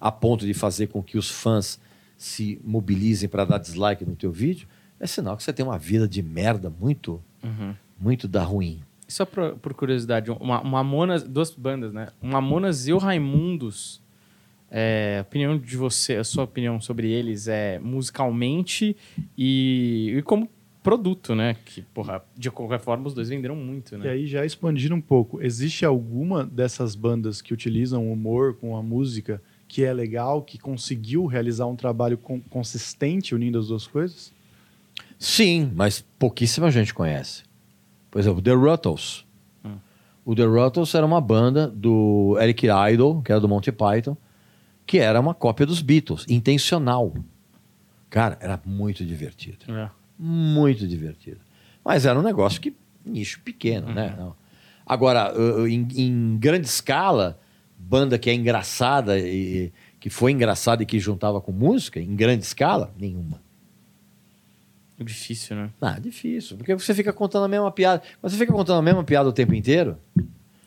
a 0.00 0.12
ponto 0.12 0.44
de 0.44 0.52
fazer 0.54 0.88
com 0.88 1.02
que 1.02 1.16
os 1.16 1.30
fãs 1.30 1.80
se 2.18 2.60
mobilizem 2.62 3.28
para 3.28 3.44
dar 3.46 3.58
dislike 3.58 4.04
no 4.04 4.14
teu 4.14 4.30
vídeo, 4.30 4.68
é 5.00 5.06
sinal 5.06 5.36
que 5.36 5.42
você 5.42 5.52
tem 5.52 5.64
uma 5.64 5.78
vida 5.78 6.06
de 6.06 6.22
merda 6.22 6.70
muito, 6.70 7.22
Uhum. 7.42 7.74
muito 7.98 8.28
da 8.28 8.42
ruim. 8.42 8.80
Só 9.08 9.24
por, 9.24 9.56
por 9.56 9.72
curiosidade, 9.72 10.30
uma, 10.30 10.60
uma 10.60 10.82
Mamonas, 10.82 11.22
duas 11.22 11.50
bandas, 11.50 11.92
né? 11.92 12.08
O 12.20 12.26
Mamonas 12.26 12.86
e 12.88 12.92
o 12.92 12.98
Raimundos. 12.98 14.02
É, 14.70 15.18
a 15.20 15.22
opinião 15.22 15.56
de 15.56 15.76
você, 15.76 16.16
a 16.16 16.24
sua 16.24 16.42
opinião 16.44 16.80
sobre 16.80 17.08
eles 17.10 17.46
é 17.46 17.78
musicalmente 17.78 18.96
e, 19.38 20.14
e 20.18 20.22
como 20.22 20.48
produto, 20.90 21.34
né? 21.34 21.56
Que, 21.64 21.82
porra, 21.82 22.22
de 22.36 22.50
qualquer 22.50 22.80
forma, 22.80 23.06
os 23.08 23.14
dois 23.14 23.28
venderam 23.28 23.56
muito, 23.56 23.94
E 23.94 23.98
né? 23.98 24.10
aí, 24.10 24.26
já 24.26 24.44
expandindo 24.44 24.94
um 24.94 25.00
pouco, 25.00 25.42
existe 25.42 25.84
alguma 25.84 26.44
dessas 26.44 26.94
bandas 26.94 27.42
que 27.42 27.52
utilizam 27.52 28.06
o 28.08 28.12
humor 28.12 28.54
com 28.54 28.76
a 28.76 28.82
música 28.82 29.42
que 29.68 29.84
é 29.84 29.92
legal, 29.92 30.42
que 30.42 30.58
conseguiu 30.58 31.26
realizar 31.26 31.66
um 31.66 31.74
trabalho 31.76 32.16
con- 32.16 32.40
consistente 32.48 33.34
unindo 33.34 33.58
as 33.58 33.66
duas 33.68 33.86
coisas? 33.86 34.32
Sim, 35.18 35.72
mas 35.74 36.04
pouquíssima 36.18 36.70
gente 36.70 36.94
conhece. 36.94 37.42
Por 38.10 38.20
exemplo, 38.20 38.40
The 38.40 38.52
Ruttles. 38.52 39.24
O 40.24 40.34
The 40.34 40.44
Ruttles 40.44 40.92
era 40.94 41.06
uma 41.06 41.20
banda 41.20 41.68
do 41.68 42.36
Eric 42.40 42.66
Idle, 42.66 43.22
que 43.22 43.30
era 43.30 43.40
do 43.40 43.48
Monty 43.48 43.70
Python, 43.70 44.16
que 44.84 44.98
era 44.98 45.20
uma 45.20 45.32
cópia 45.34 45.64
dos 45.64 45.80
Beatles, 45.80 46.26
intencional. 46.28 47.14
Cara, 48.10 48.36
era 48.40 48.60
muito 48.64 49.04
divertido. 49.04 49.58
É. 49.72 49.88
Muito 50.18 50.86
divertido. 50.86 51.40
Mas 51.84 52.06
era 52.06 52.18
um 52.18 52.22
negócio 52.22 52.60
que 52.60 52.74
nicho 53.04 53.40
pequeno, 53.40 53.92
né? 53.92 54.14
Não. 54.18 54.34
Agora, 54.84 55.32
uh, 55.38 55.66
em, 55.66 55.86
em 55.96 56.38
grande 56.38 56.66
escala, 56.66 57.38
banda 57.78 58.18
que 58.18 58.30
é 58.30 58.34
engraçada 58.34 59.18
e 59.18 59.72
que 59.98 60.08
foi 60.08 60.32
engraçada 60.32 60.82
e 60.82 60.86
que 60.86 60.98
juntava 60.98 61.40
com 61.40 61.52
música, 61.52 62.00
em 62.00 62.14
grande 62.14 62.44
escala, 62.44 62.92
nenhuma. 62.98 63.40
É 64.98 65.04
difícil, 65.04 65.56
né? 65.56 65.70
Ah, 65.80 65.98
difícil, 65.98 66.56
porque 66.56 66.74
você 66.74 66.94
fica 66.94 67.12
contando 67.12 67.44
a 67.44 67.48
mesma 67.48 67.70
piada. 67.70 68.02
Quando 68.20 68.32
você 68.32 68.38
fica 68.38 68.52
contando 68.52 68.78
a 68.78 68.82
mesma 68.82 69.04
piada 69.04 69.28
o 69.28 69.32
tempo 69.32 69.54
inteiro, 69.54 69.98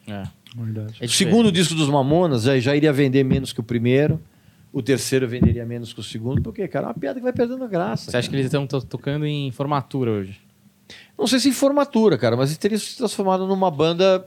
É. 0.08 0.24
Verdade. 0.56 0.96
É 1.00 1.06
o 1.06 1.10
segundo 1.10 1.52
disco 1.52 1.76
dos 1.76 1.88
Mamonas 1.90 2.44
já, 2.44 2.60
já 2.60 2.76
iria 2.76 2.92
vender 2.92 3.24
menos 3.24 3.54
que 3.54 3.60
o 3.60 3.64
primeiro, 3.64 4.20
o 4.72 4.82
terceiro 4.82 5.28
venderia 5.28 5.66
menos 5.66 5.92
que 5.94 6.00
o 6.00 6.04
segundo, 6.04 6.42
porque, 6.42 6.68
cara, 6.68 6.86
é 6.86 6.90
uma 6.90 6.94
piada 6.94 7.20
que 7.20 7.24
vai 7.24 7.34
perdendo 7.34 7.64
a 7.64 7.68
graça. 7.68 8.12
Você 8.12 8.18
acha 8.18 8.28
que 8.28 8.32
cara. 8.32 8.42
eles 8.42 8.46
estão 8.54 8.68
to- 8.68 8.86
tocando 8.86 9.26
em 9.26 9.52
formatura 9.52 10.12
hoje? 10.12 10.40
Não 11.18 11.28
sei 11.28 11.40
se 11.40 11.50
em 11.50 11.52
formatura, 11.54 12.18
cara, 12.18 12.38
mas 12.38 12.50
eles 12.50 12.58
teriam 12.58 12.80
se 12.80 12.96
transformado 12.98 13.46
numa 13.48 13.70
banda. 13.72 14.20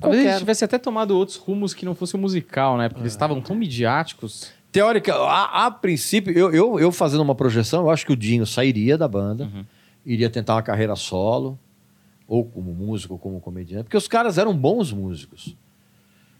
Talvez 0.00 0.20
qualquer. 0.22 0.24
eles 0.30 0.38
tivessem 0.38 0.66
até 0.66 0.78
tomado 0.78 1.16
outros 1.16 1.36
rumos 1.36 1.72
que 1.74 1.84
não 1.84 1.94
fosse 1.94 2.14
o 2.14 2.18
musical, 2.18 2.76
né? 2.76 2.88
Porque 2.88 3.02
eles 3.02 3.12
estavam 3.12 3.40
tão 3.40 3.54
midiáticos. 3.56 4.50
Teórica, 4.72 5.14
a, 5.14 5.66
a 5.66 5.70
princípio, 5.70 6.36
eu, 6.36 6.52
eu, 6.52 6.80
eu 6.80 6.90
fazendo 6.92 7.20
uma 7.22 7.34
projeção, 7.34 7.82
eu 7.82 7.90
acho 7.90 8.04
que 8.04 8.12
o 8.12 8.16
Dinho 8.16 8.44
sairia 8.44 8.98
da 8.98 9.06
banda, 9.06 9.48
iria 10.04 10.28
tentar 10.28 10.56
uma 10.56 10.62
carreira 10.62 10.96
solo, 10.96 11.56
ou 12.26 12.44
como 12.44 12.74
músico, 12.74 13.14
ou 13.14 13.18
como 13.18 13.40
comediante, 13.40 13.84
porque 13.84 13.96
os 13.96 14.08
caras 14.08 14.36
eram 14.36 14.56
bons 14.56 14.92
músicos. 14.92 15.56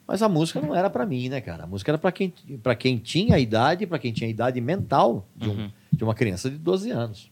Mas 0.06 0.20
a 0.22 0.28
música 0.28 0.60
não 0.60 0.74
era 0.74 0.90
pra 0.90 1.06
mim, 1.06 1.28
né, 1.28 1.40
cara? 1.40 1.64
A 1.64 1.66
música 1.66 1.90
era 1.90 1.98
pra 1.98 2.12
quem, 2.12 2.32
pra 2.62 2.74
quem 2.74 2.98
tinha 2.98 3.36
a 3.36 3.38
idade, 3.38 3.86
pra 3.86 3.98
quem 3.98 4.12
tinha 4.12 4.28
a 4.28 4.30
idade 4.30 4.60
mental 4.60 5.26
de, 5.34 5.48
um- 5.48 5.70
de 5.92 6.04
uma 6.04 6.14
criança 6.14 6.50
de 6.50 6.58
12 6.58 6.90
anos, 6.90 7.30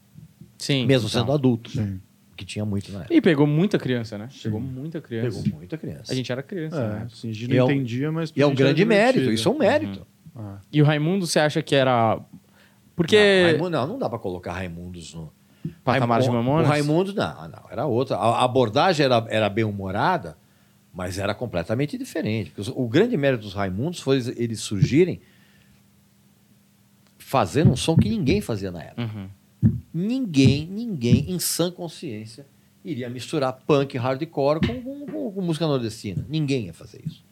Sim. 0.57 0.85
mesmo 0.85 1.07
então. 1.07 1.21
sendo 1.21 1.31
adulto, 1.31 1.69
Sim. 1.69 2.01
que 2.35 2.43
tinha 2.43 2.65
muito 2.65 2.91
na 2.91 3.01
época. 3.01 3.13
E 3.13 3.21
pegou 3.21 3.45
muita 3.45 3.77
criança, 3.77 4.17
né? 4.17 4.27
Pegou 4.41 4.59
muita 4.59 4.99
criança. 4.99 5.39
Pegou 5.41 5.55
muita 5.59 5.77
criança. 5.77 6.11
A 6.11 6.15
gente 6.15 6.31
era 6.31 6.41
criança, 6.41 6.81
É, 6.81 6.87
né? 6.87 7.07
assim, 7.11 7.29
a 7.29 7.33
gente 7.33 7.53
é 7.53 7.57
não 7.59 7.67
um- 7.67 7.71
entendia, 7.71 8.11
mas. 8.11 8.33
E 8.35 8.41
é 8.41 8.47
um 8.47 8.55
grande 8.55 8.83
mérito, 8.85 9.31
isso 9.31 9.47
é 9.47 9.51
um 9.51 9.57
mérito. 9.57 10.05
Ah. 10.35 10.57
E 10.71 10.81
o 10.81 10.85
Raimundo, 10.85 11.27
você 11.27 11.39
acha 11.39 11.61
que 11.61 11.75
era. 11.75 12.19
Porque. 12.95 13.15
Não, 13.15 13.49
Raimundo- 13.51 13.69
não, 13.69 13.87
não 13.87 13.99
dá 13.99 14.09
pra 14.09 14.17
colocar 14.17 14.53
Raimundos 14.53 15.13
no. 15.13 15.31
Patamar 15.83 16.19
de 16.21 16.27
Raimu- 16.27 16.43
Mamonas? 16.43 16.67
O 16.67 16.69
Raimundo, 16.69 17.13
não, 17.13 17.47
não, 17.47 17.63
era 17.69 17.85
outra. 17.85 18.17
A 18.17 18.39
a 18.39 18.43
abordagem 18.43 19.05
era, 19.05 19.25
era 19.29 19.47
bem-humorada, 19.47 20.35
mas 20.93 21.17
era 21.17 21.33
completamente 21.33 21.97
diferente. 21.97 22.53
O 22.75 22.87
grande 22.87 23.17
mérito 23.17 23.43
dos 23.43 23.53
Raimundos 23.53 23.99
foi 23.99 24.17
eles, 24.17 24.27
eles 24.37 24.59
surgirem 24.59 25.19
fazendo 27.17 27.71
um 27.71 27.75
som 27.75 27.95
que 27.95 28.09
ninguém 28.09 28.41
fazia 28.41 28.71
na 28.71 28.83
época. 28.83 29.01
Uhum. 29.03 29.29
Ninguém, 29.93 30.67
ninguém, 30.67 31.31
em 31.31 31.39
sã 31.39 31.71
consciência, 31.71 32.45
iria 32.83 33.09
misturar 33.09 33.53
punk 33.65 33.97
hardcore 33.97 34.59
com, 34.65 34.81
com- 34.81 35.05
com- 35.05 35.31
com 35.31 35.41
música 35.41 35.65
nordestina. 35.65 36.25
Ninguém 36.29 36.65
ia 36.65 36.73
fazer 36.73 37.01
isso. 37.05 37.23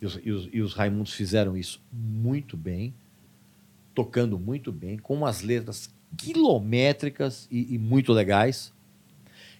E 0.00 0.06
os, 0.06 0.20
e 0.24 0.30
os- 0.30 0.48
e 0.52 0.60
os 0.62 0.74
Raimundos 0.74 1.12
fizeram 1.12 1.56
isso 1.56 1.80
muito 1.92 2.56
bem, 2.56 2.94
tocando 3.94 4.38
muito 4.38 4.72
bem, 4.72 4.96
com 4.98 5.14
umas 5.14 5.42
letras 5.42 5.92
quilométricas 6.16 7.46
e, 7.50 7.74
e 7.74 7.78
muito 7.78 8.12
legais, 8.12 8.72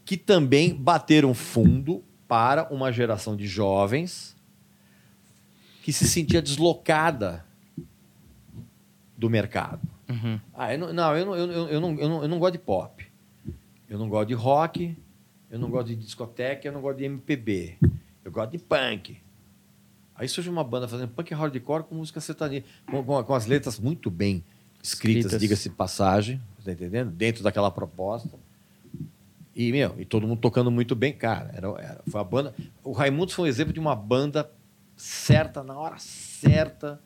que 0.05 0.17
também 0.17 0.75
bateram 0.75 1.35
fundo 1.35 2.03
para 2.33 2.67
uma 2.73 2.91
geração 2.91 3.37
de 3.37 3.47
jovens 3.47 4.35
que 5.83 5.93
se 5.93 6.09
sentia 6.09 6.41
deslocada 6.41 7.45
do 9.15 9.29
mercado. 9.29 9.87
Uhum. 10.09 10.41
Ah, 10.55 10.73
eu 10.73 10.79
não, 10.79 10.93
não, 10.95 11.15
eu, 11.15 11.27
não, 11.27 11.37
eu, 11.37 11.69
eu, 11.69 11.79
não, 11.79 11.95
eu, 11.99 12.09
não, 12.09 12.23
eu 12.23 12.29
não 12.29 12.39
gosto 12.39 12.53
de 12.53 12.59
pop. 12.59 13.07
Eu 13.87 13.99
não 13.99 14.09
gosto 14.09 14.29
de 14.29 14.35
rock, 14.35 14.97
eu 15.51 15.59
não 15.59 15.69
gosto 15.69 15.89
de 15.89 15.97
discoteca, 15.97 16.67
eu 16.67 16.73
não 16.73 16.81
gosto 16.81 16.97
de 16.97 17.05
MPB. 17.05 17.77
Eu 18.25 18.33
gosto 18.33 18.53
de 18.53 18.59
punk. 18.59 19.19
Aí 20.15 20.27
surge 20.27 20.49
uma 20.49 20.65
banda 20.65 20.89
fazendo 20.89 21.11
punk 21.11 21.35
hardcore 21.35 21.85
com 21.85 21.97
música 21.97 22.19
sertaneja, 22.19 22.65
com, 22.87 23.05
com, 23.05 23.23
com 23.23 23.35
as 23.35 23.45
letras 23.45 23.79
muito 23.79 24.11
bem 24.11 24.43
escritas, 24.83 25.27
Escritas. 25.27 25.39
diga-se 25.39 25.69
de 25.69 25.75
passagem, 25.75 26.41
tá 26.65 26.73
entendendo? 26.73 27.11
Dentro 27.11 27.43
daquela 27.43 27.71
proposta. 27.71 28.39
E, 29.55 29.71
meu, 29.71 29.95
e 29.99 30.05
todo 30.05 30.27
mundo 30.27 30.39
tocando 30.41 30.71
muito 30.71 30.95
bem, 30.95 31.13
cara. 31.13 31.51
Era, 31.55 31.69
era- 31.79 32.01
foi 32.07 32.21
a 32.21 32.25
banda. 32.25 32.55
O 32.83 32.93
Raimundos 32.93 33.35
foi 33.35 33.45
um 33.45 33.49
exemplo 33.49 33.73
de 33.73 33.81
uma 33.81 33.95
banda 33.95 34.51
certa, 34.97 35.63
na 35.63 35.79
hora 35.79 35.97
certa. 35.99 37.01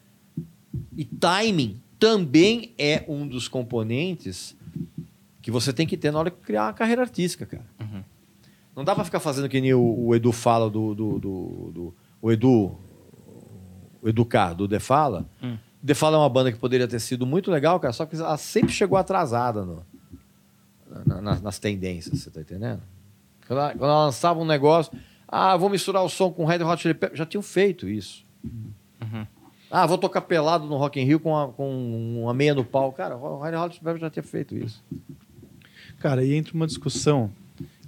E 0.97 1.05
timing 1.05 1.81
também 1.99 2.73
é 2.79 3.05
um 3.09 3.27
dos 3.27 3.49
componentes 3.49 4.55
que 5.43 5.51
você 5.51 5.73
tem 5.73 5.87
que 5.87 5.97
ter 5.97 6.11
na 6.13 6.19
hora 6.19 6.31
de 6.31 6.37
criar 6.37 6.65
uma 6.67 6.73
carreira 6.73 7.03
artística, 7.03 7.47
cara. 7.47 7.65
Não 8.77 8.85
dá 8.85 8.95
pra 8.95 9.05
ficar 9.05 9.21
fazendo 9.21 9.49
que 9.49 9.59
nem 9.61 9.73
o, 9.73 9.81
o 10.07 10.15
Edu 10.15 10.31
fala 10.33 10.69
do, 10.69 10.95
do, 10.95 11.19
do- 11.19 11.71
do- 11.73 11.95
O 12.21 12.31
Edu. 12.31 12.77
O 14.03 14.09
Educar, 14.09 14.53
do 14.55 14.69
The 14.69 14.79
Fala. 14.79 15.27
Hum. 15.43 15.57
The 15.85 15.95
Fala 15.95 16.17
é 16.17 16.21
uma 16.21 16.29
banda 16.29 16.53
que 16.53 16.59
poderia 16.59 16.87
ter 16.87 17.01
sido 17.01 17.27
muito 17.27 17.51
legal, 17.51 17.81
cara, 17.81 17.93
só 17.93 18.05
que 18.07 18.15
ela 18.17 18.37
sempre 18.37 18.73
chegou 18.73 18.97
atrasada 18.99 19.65
no- 19.65 19.83
na- 21.07 21.21
na- 21.21 21.41
nas 21.41 21.59
tendências, 21.59 22.21
você 22.21 22.31
tá 22.31 22.41
entendendo? 22.41 22.81
Quando 23.47 23.59
ela, 23.61 23.71
quando 23.73 23.85
ela 23.91 24.05
lançava 24.07 24.41
um 24.41 24.45
negócio, 24.45 24.93
ah, 25.29 25.57
vou 25.57 25.69
misturar 25.71 26.03
o 26.05 26.09
som 26.09 26.31
com 26.33 26.45
Red 26.45 26.63
Hot 26.63 26.81
Chili 26.83 26.95
Peppers, 26.95 27.19
já 27.19 27.27
tinham 27.27 27.43
feito 27.43 27.89
isso. 27.89 28.25
Ah, 29.71 29.85
vou 29.87 29.99
tocar 29.99 30.21
pelado 30.23 30.65
no 30.67 30.77
Rock 30.77 31.01
in 31.01 31.05
Rio 31.05 31.19
com, 31.19 31.37
a- 31.37 31.49
com 31.49 32.21
uma 32.23 32.33
meia 32.33 32.55
no 32.55 32.65
pau. 32.65 32.93
Cara, 32.93 33.17
o 33.17 33.41
Red 33.41 33.57
Hot 33.57 33.75
Chili 33.75 33.85
Peppers 33.85 34.01
já 34.01 34.11
tinha 34.11 34.23
feito 34.23 34.57
isso. 34.57 34.83
Cara, 35.99 36.25
e 36.25 36.35
entra 36.35 36.55
uma 36.55 36.67
discussão 36.67 37.31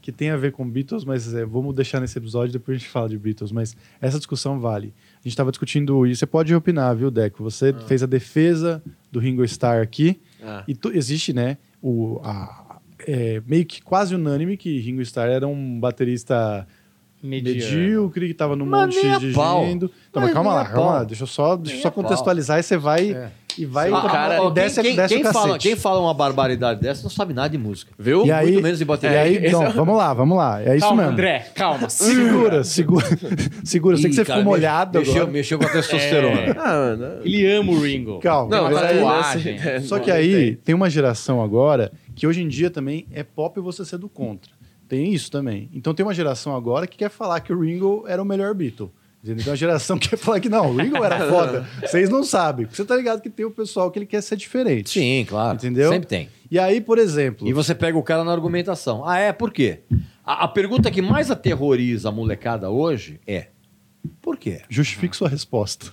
que 0.03 0.11
tem 0.11 0.31
a 0.31 0.37
ver 0.37 0.53
com 0.53 0.69
Beatles, 0.69 1.05
mas 1.05 1.33
é, 1.35 1.45
vamos 1.45 1.75
deixar 1.75 2.01
nesse 2.01 2.19
episódio, 2.19 2.53
depois 2.53 2.77
a 2.77 2.79
gente 2.79 2.89
fala 2.91 3.09
de 3.09 3.19
Beatles, 3.19 3.53
mas 3.53 3.77
essa 4.01 4.17
discussão 4.19 4.59
vale. 4.59 4.93
A 5.17 5.23
gente 5.23 5.29
estava 5.29 5.51
discutindo, 5.51 6.07
e 6.07 6.17
você 6.17 6.27
pode 6.27 6.55
opinar, 6.55 6.97
viu, 6.97 7.11
Deco? 7.11 7.43
Você 7.45 7.73
fez 7.87 8.03
a 8.03 8.07
defesa 8.07 8.83
do 9.13 9.21
Ringo 9.21 9.45
Starr 9.45 9.83
aqui, 9.83 10.19
Ah. 10.43 10.65
e 10.67 10.75
tu- 10.75 10.91
existe, 10.93 11.33
né, 11.35 11.59
o, 11.83 12.21
a- 12.25 12.68
é, 13.07 13.43
meio 13.47 13.65
que 13.65 13.83
quase 13.83 14.15
unânime 14.15 14.57
que 14.57 14.79
Ringo 14.81 15.01
Starr 15.03 15.29
era 15.31 15.47
um 15.47 15.79
baterista 15.81 16.67
Mediano. 17.23 17.57
medíocre, 17.59 18.27
que 18.27 18.33
estava 18.33 18.55
Mas 18.57 18.95
monte 18.95 19.19
de 19.21 19.33
pau. 19.33 19.65
gênero. 19.67 19.91
Então, 20.09 20.23
Mas 20.23 20.33
calma 20.33 20.55
lá, 20.55 20.63
a 20.63 20.67
calma 20.67 20.91
lá, 20.93 21.05
deixa 21.05 21.25
eu 21.25 21.27
só, 21.27 21.57
deixa 21.57 21.79
eu 21.79 21.83
só 21.83 21.91
pau. 21.91 22.03
contextualizar 22.05 22.61
e 22.61 22.63
você 22.63 22.77
vai 22.77 23.11
É. 23.11 23.31
e 23.59 23.67
vai 23.67 23.93
Ah, 23.93 24.03
cara, 24.03 24.45
e 24.45 24.51
desce, 24.53 24.81
quem, 24.81 24.95
desce 24.95 25.15
quem 25.17 25.27
o 25.27 25.33
fala, 25.33 25.59
quem 25.59 25.75
fala 25.75 26.01
uma 26.01 26.15
barbaridade 26.15 26.81
dessa 26.81 27.03
não 27.03 27.11
sabe 27.11 27.35
nada 27.35 27.49
de 27.49 27.59
música. 27.59 27.91
Viu? 27.99 28.25
E 28.25 28.31
aí, 28.31 28.53
Muito 28.53 28.63
menos 28.63 28.79
de 28.79 28.85
e 28.85 28.87
bateria. 28.87 29.21
aí, 29.21 29.35
Esse 29.37 29.53
não, 29.53 29.65
é 29.65 29.69
o- 29.69 29.73
vamos 29.73 29.97
lá, 29.97 30.15
vamos 30.15 30.39
lá. 30.39 30.63
É 30.63 30.77
isso 30.77 30.87
Calma, 30.87 31.03
mesmo. 31.03 31.13
André, 31.15 31.47
calma. 31.57 31.89
Segura, 31.91 32.63
segura. 32.63 33.07
segura. 33.65 33.97
Eu 33.97 34.01
sei 34.01 34.11
que 34.11 34.15
você 34.17 34.23
Ih, 34.23 34.25
cara, 34.25 34.39
ficou 34.39 34.53
me- 34.53 34.57
molhado 34.59 34.99
mexeu, 35.01 35.15
agora. 35.17 35.33
Mexeu 35.33 35.59
com 35.59 35.65
a 35.65 35.69
testosterona. 35.71 36.55
Ah, 36.57 36.73
mano. 36.97 37.07
Ele 37.25 37.47
ama 37.53 37.73
o 37.73 37.81
Ringo. 37.81 38.21
Calma. 38.21 38.57
Não, 38.57 38.63
mas 38.65 38.77
aí- 38.77 38.87
aí, 38.91 38.95
tatuagem. 38.99 39.59
assim, 39.59 39.87
Só 39.89 39.97
é, 39.97 40.01
que 40.01 40.11
não 40.11 40.17
aí 40.17 40.55
tem 40.57 40.73
uma 40.75 40.89
geração 40.89 41.43
agora 41.43 41.91
que 42.19 42.27
hoje 42.27 42.43
em 42.43 42.49
dia 42.49 42.69
também 42.69 43.07
é 43.13 43.23
pop 43.23 43.61
você 43.61 43.85
ser 43.85 43.99
do 43.99 44.09
contra. 44.09 44.51
Tem 44.89 45.13
isso 45.13 45.31
também. 45.31 45.71
Então 45.73 45.95
tem 45.95 46.05
uma 46.05 46.15
geração 46.15 46.57
agora 46.57 46.87
que 46.87 46.97
quer 46.97 47.11
falar 47.11 47.41
que 47.41 47.53
o 47.53 47.61
Ringo 47.61 48.05
era 48.09 48.21
o 48.21 48.25
melhor 48.25 48.53
Beatle. 48.55 48.91
Tem 49.25 49.35
uma 49.47 49.57
geração 49.57 49.99
que 49.99 50.09
quer 50.09 50.17
falar 50.17 50.41
que 50.41 50.49
não, 50.49 50.71
o 50.71 50.77
Ringo 50.77 50.97
era 51.05 51.29
foda. 51.29 51.69
Vocês 51.83 52.09
não 52.09 52.25
sabem. 52.25 52.67
Porque 52.67 52.77
Você 52.77 52.85
tá 52.85 52.97
ligado 52.97 53.21
que 53.21 53.29
tem 53.29 53.45
o 53.45 53.51
pessoal 53.51 53.91
que 53.91 53.99
ele 53.99 54.07
quer 54.07 54.23
ser 54.23 54.37
diferente. 54.37 54.91
Sim, 54.91 55.25
claro. 55.29 55.57
Entendeu? 55.57 55.91
Sempre 55.91 56.09
tem. 56.09 56.29
E 56.51 56.59
aí, 56.59 56.81
por 56.81 56.99
exemplo. 56.99 57.47
E 57.47 57.53
você 57.53 57.75
pega 57.75 57.99
o 57.99 58.03
cara 58.03 58.25
na 58.25 58.33
argumentação. 58.33 59.07
Ah, 59.07 59.19
é? 59.19 59.33
Por 59.33 59.53
quê? 59.53 59.81
A, 60.25 60.45
a 60.45 60.49
pergunta 60.49 60.91
que 60.91 61.03
mais 61.03 61.31
aterroriza 61.31 62.09
a 62.09 62.13
molecada 62.13 62.71
hoje 62.71 63.21
é: 63.27 63.49
por 64.23 64.37
quê? 64.37 64.63
Justifique 64.69 65.17
sua 65.17 65.29
resposta. 65.29 65.93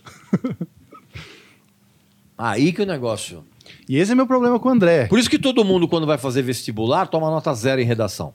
Aí 2.38 2.71
que 2.71 2.82
o 2.82 2.86
negócio. 2.86 3.43
E 3.88 3.97
esse 3.97 4.11
é 4.11 4.15
meu 4.15 4.25
problema 4.25 4.59
com 4.59 4.69
o 4.69 4.71
André. 4.71 5.07
Por 5.07 5.19
isso 5.19 5.29
que 5.29 5.38
todo 5.38 5.63
mundo, 5.63 5.88
quando 5.88 6.07
vai 6.07 6.17
fazer 6.17 6.41
vestibular, 6.41 7.07
toma 7.07 7.29
nota 7.29 7.53
zero 7.53 7.79
em 7.81 7.86
redação. 7.86 8.33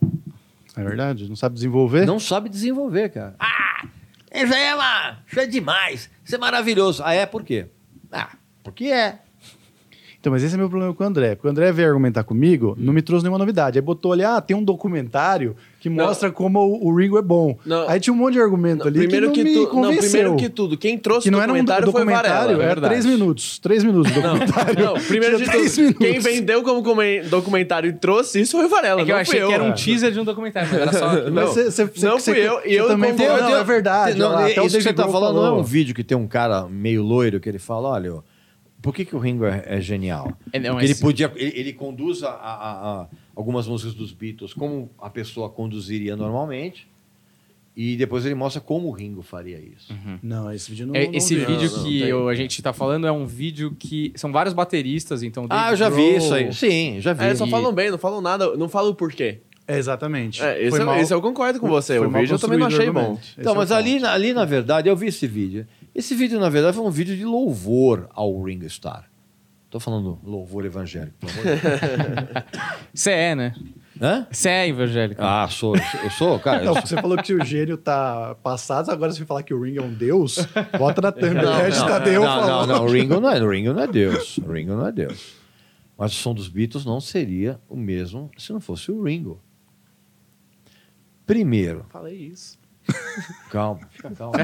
É 0.76 0.82
verdade? 0.82 1.28
Não 1.28 1.36
sabe 1.36 1.55
desenvolver? 1.57 2.07
Não 2.07 2.20
sabe 2.20 2.48
desenvolver, 2.48 3.11
cara. 3.11 3.34
Ah, 3.38 3.84
isso 4.32 4.55
aí 4.55 4.62
é, 4.62 4.74
uma, 4.74 5.18
isso 5.26 5.40
é 5.40 5.46
demais. 5.46 6.11
Isso 6.24 6.34
é 6.34 6.38
maravilhoso. 6.38 7.03
Ah, 7.05 7.12
é? 7.12 7.26
Por 7.26 7.42
quê? 7.42 7.66
Ah, 8.12 8.30
porque 8.62 8.86
é. 8.86 9.18
Então, 10.21 10.31
mas 10.31 10.43
esse 10.43 10.55
é 10.55 10.59
meu 10.59 10.68
problema 10.68 10.93
com 10.93 11.03
o 11.03 11.07
André. 11.07 11.35
Porque 11.35 11.49
o 11.49 11.51
André 11.51 11.73
veio 11.73 11.89
argumentar 11.89 12.23
comigo, 12.25 12.77
não 12.79 12.93
me 12.93 13.01
trouxe 13.01 13.25
nenhuma 13.25 13.39
novidade. 13.39 13.79
Aí 13.79 13.83
botou 13.83 14.12
ali, 14.12 14.23
ah, 14.23 14.39
tem 14.39 14.55
um 14.55 14.62
documentário 14.62 15.57
que 15.81 15.89
Não. 15.89 16.05
mostra 16.05 16.31
como 16.31 16.59
o, 16.61 16.89
o 16.89 16.95
Ringo 16.95 17.16
é 17.16 17.23
bom. 17.23 17.57
Não. 17.64 17.89
Aí 17.89 17.99
tinha 17.99 18.12
um 18.12 18.16
monte 18.18 18.35
de 18.35 18.41
argumento 18.43 18.87
ali 18.87 18.99
primeiro 18.99 19.33
que 19.33 19.43
que, 19.43 19.55
não 19.55 19.62
me 19.62 19.66
tu, 19.66 19.81
não, 19.81 19.97
primeiro 19.97 20.37
que 20.37 20.49
tudo, 20.51 20.77
quem 20.77 20.99
trouxe 20.99 21.23
Que 21.23 21.29
o 21.31 21.33
não 21.33 21.41
era 21.41 21.51
um 21.51 21.55
documentário, 21.57 21.87
documentário, 21.87 22.29
foi 22.29 22.39
Varela. 22.39 22.62
era 22.62 22.75
verdade. 22.75 22.93
três 22.93 23.07
minutos. 23.07 23.59
Três 23.61 23.83
minutos 23.83 24.12
de 24.12 24.21
Não, 24.21 24.33
documentário. 24.35 24.85
não, 24.85 24.93
primeiro 25.01 25.39
de 25.39 25.45
tudo, 25.47 25.95
quem 25.95 26.09
minutos. 26.09 26.25
vendeu 26.25 26.62
como 26.62 26.83
documentário 27.31 27.89
e 27.89 27.93
trouxe 27.95 28.43
isso 28.43 28.59
foi 28.59 28.66
o 28.66 28.68
Varela, 28.68 29.01
É 29.01 29.05
que 29.07 29.11
eu 29.11 29.14
não 29.14 29.23
achei 29.23 29.41
fui 29.41 29.49
que 29.49 29.55
era 29.55 29.64
um 29.64 29.73
teaser 29.73 30.12
de 30.12 30.21
um 30.21 30.25
documentário, 30.25 30.68
mas 30.71 30.81
era 30.83 30.93
só 30.93 31.12
Não, 31.31 31.47
você- 31.47 31.71
você- 31.71 31.85
você- 31.87 32.07
não 32.07 32.21
fui 32.21 32.39
eu, 32.39 32.61
e 32.66 32.75
eu 32.75 32.89
também 32.89 33.16
concordo. 33.16 33.43
não, 33.45 33.57
é 33.57 33.64
verdade. 33.64 34.18
Não, 34.18 34.27
olha 34.29 34.37
lá, 34.37 34.51
isso 34.66 34.77
que 34.77 34.83
você 34.83 34.93
tá 34.93 35.09
falando 35.09 35.37
não 35.37 35.47
é 35.47 35.53
um 35.53 35.62
vídeo 35.62 35.95
que 35.95 36.05
tem 36.05 36.14
um 36.18 36.27
cara 36.29 36.66
meio 36.68 37.03
loiro 37.03 37.41
que 37.41 37.49
ele 37.49 37.59
fala: 37.59 37.89
olha, 37.89 38.16
ó, 38.16 38.21
por 38.83 38.95
que, 38.95 39.05
que 39.05 39.14
o 39.14 39.18
Ringo 39.18 39.45
é, 39.45 39.62
é 39.66 39.81
genial? 39.81 40.33
É, 40.53 40.59
não, 40.59 40.81
ele 40.81 40.93
esse- 40.93 41.01
podia. 41.01 41.31
Ele, 41.37 41.53
ele 41.59 41.72
conduz 41.72 42.22
a, 42.22 42.31
a- 42.31 42.33
a- 43.03 43.07
algumas 43.37 43.66
músicas 43.66 43.95
dos 43.95 44.12
Beatles 44.12 44.53
como 44.55 44.91
a 44.99 45.11
pessoa 45.11 45.49
conduziria 45.51 46.16
normalmente. 46.16 46.89
E 47.76 47.97
depois 47.97 48.26
ele 48.26 48.35
mostra 48.35 48.61
como 48.61 48.89
o 48.89 48.91
Ringo 48.91 49.22
faria 49.22 49.59
isso. 49.59 49.95
Não, 50.22 50.53
esse 50.53 50.68
vídeo 50.70 50.89
não 50.89 50.95
É, 50.95 51.07
não 51.07 51.14
esse 51.14 51.35
vi. 51.37 51.45
vídeo 51.45 51.70
Não, 51.70 51.76
não, 51.78 51.85
que 51.85 51.99
tem. 52.01 52.09
eu- 52.09 52.28
a 52.28 52.35
gente 52.35 52.61
tá 52.61 52.72
falando 52.72 53.07
é 53.07 53.12
um 53.12 53.24
vídeo 53.26 53.74
que 53.78 54.12
são 54.16 54.33
vários 54.33 54.53
bateristas, 54.53 55.22
então. 55.22 55.47
Ah, 55.49 55.70
eu 55.70 55.76
já 55.76 55.89
vi 55.89 56.16
isso 56.16 56.35
aí. 56.35 56.53
Sim, 56.53 56.97
já 57.01 57.12
vi. 57.12 57.24
É, 57.24 57.35
só 57.35 57.47
E- 57.47 57.51
falam 57.51 57.72
bem, 57.72 57.91
não 57.91 57.97
falam 57.97 58.20
nada, 58.20 58.55
não 58.57 58.68
falam 58.68 58.91
o 58.91 58.95
porquê. 58.95 59.39
É, 59.68 59.78
exatamente. 59.78 60.43
É, 60.43 60.61
esse, 60.61 60.70
Foi 60.70 60.81
eu, 60.81 60.87
mal- 60.87 60.99
esse 60.99 61.14
eu 61.14 61.22
concordo 61.22 61.61
com 61.61 61.68
você, 61.68 61.97
foi 61.97 62.07
o 62.09 62.11
vídeo 62.11 62.35
eu 62.35 62.39
também 62.41 62.59
não 62.59 62.66
achei 62.66 62.91
bom. 62.91 63.18
Então, 63.39 63.55
é 63.55 63.57
mas 63.57 63.70
ali, 63.70 64.05
ali, 64.05 64.33
na 64.35 64.45
verdade, 64.45 64.89
eu 64.89 64.97
vi 64.97 65.07
esse 65.07 65.26
vídeo. 65.28 65.64
Esse 66.01 66.14
vídeo, 66.14 66.40
na 66.40 66.48
verdade, 66.48 66.74
foi 66.74 66.86
um 66.86 66.90
vídeo 66.90 67.14
de 67.14 67.26
louvor 67.26 68.09
ao 68.14 68.42
Ringo 68.42 68.64
Starr. 68.64 69.05
Tô 69.68 69.78
falando 69.78 70.18
louvor 70.24 70.64
evangélico, 70.64 71.14
pelo 71.18 71.30
amor 71.30 71.44
de 71.44 71.61
Deus. 71.61 72.44
Você 72.94 73.11
é, 73.11 73.34
né? 73.34 73.55
Hã? 74.01 74.26
Você 74.30 74.48
é 74.48 74.68
evangélico. 74.68 75.20
Ah, 75.22 75.46
sou. 75.51 75.76
Eu 75.76 75.82
sou, 75.82 76.11
sou, 76.12 76.40
cara. 76.40 76.61
Não, 76.61 76.68
eu 76.68 76.72
porque 76.72 76.88
você 76.88 76.96
falou 76.96 77.18
que 77.18 77.34
o 77.34 77.44
gênio 77.44 77.76
tá 77.76 78.34
passado, 78.42 78.90
agora 78.90 79.12
você 79.12 79.18
vai 79.18 79.26
falar 79.26 79.42
que 79.42 79.53
o 79.53 79.62
Ringo 79.62 79.80
é 79.80 79.82
um 79.82 79.92
deus, 79.92 80.38
bota 80.78 81.03
na 81.03 81.12
thumb. 81.12 81.34
Não, 81.34 81.42
não, 81.42 81.86
Tadeu 81.86 82.22
não, 82.22 82.28
falou. 82.28 82.66
não, 82.66 82.78
não, 82.78 82.84
o 82.86 82.90
Ringo 82.90 83.20
não 83.20 83.30
é, 83.30 83.42
o 83.42 83.51
Ringo 83.51 83.74
não 83.74 83.82
é 83.82 83.86
Deus. 83.86 84.38
O 84.38 84.51
Ringo 84.51 84.72
não 84.74 84.86
é 84.86 84.92
Deus. 84.92 85.34
Mas 85.98 86.12
o 86.12 86.14
som 86.14 86.32
dos 86.32 86.48
Beatles 86.48 86.86
não 86.86 86.98
seria 86.98 87.61
o 87.68 87.76
mesmo 87.76 88.30
se 88.38 88.55
não 88.55 88.61
fosse 88.61 88.90
o 88.90 89.03
Ringo. 89.03 89.38
Primeiro, 91.26 91.84
Falei 91.90 92.16
isso. 92.16 92.59
Calma, 93.51 93.80
calma. 94.16 94.36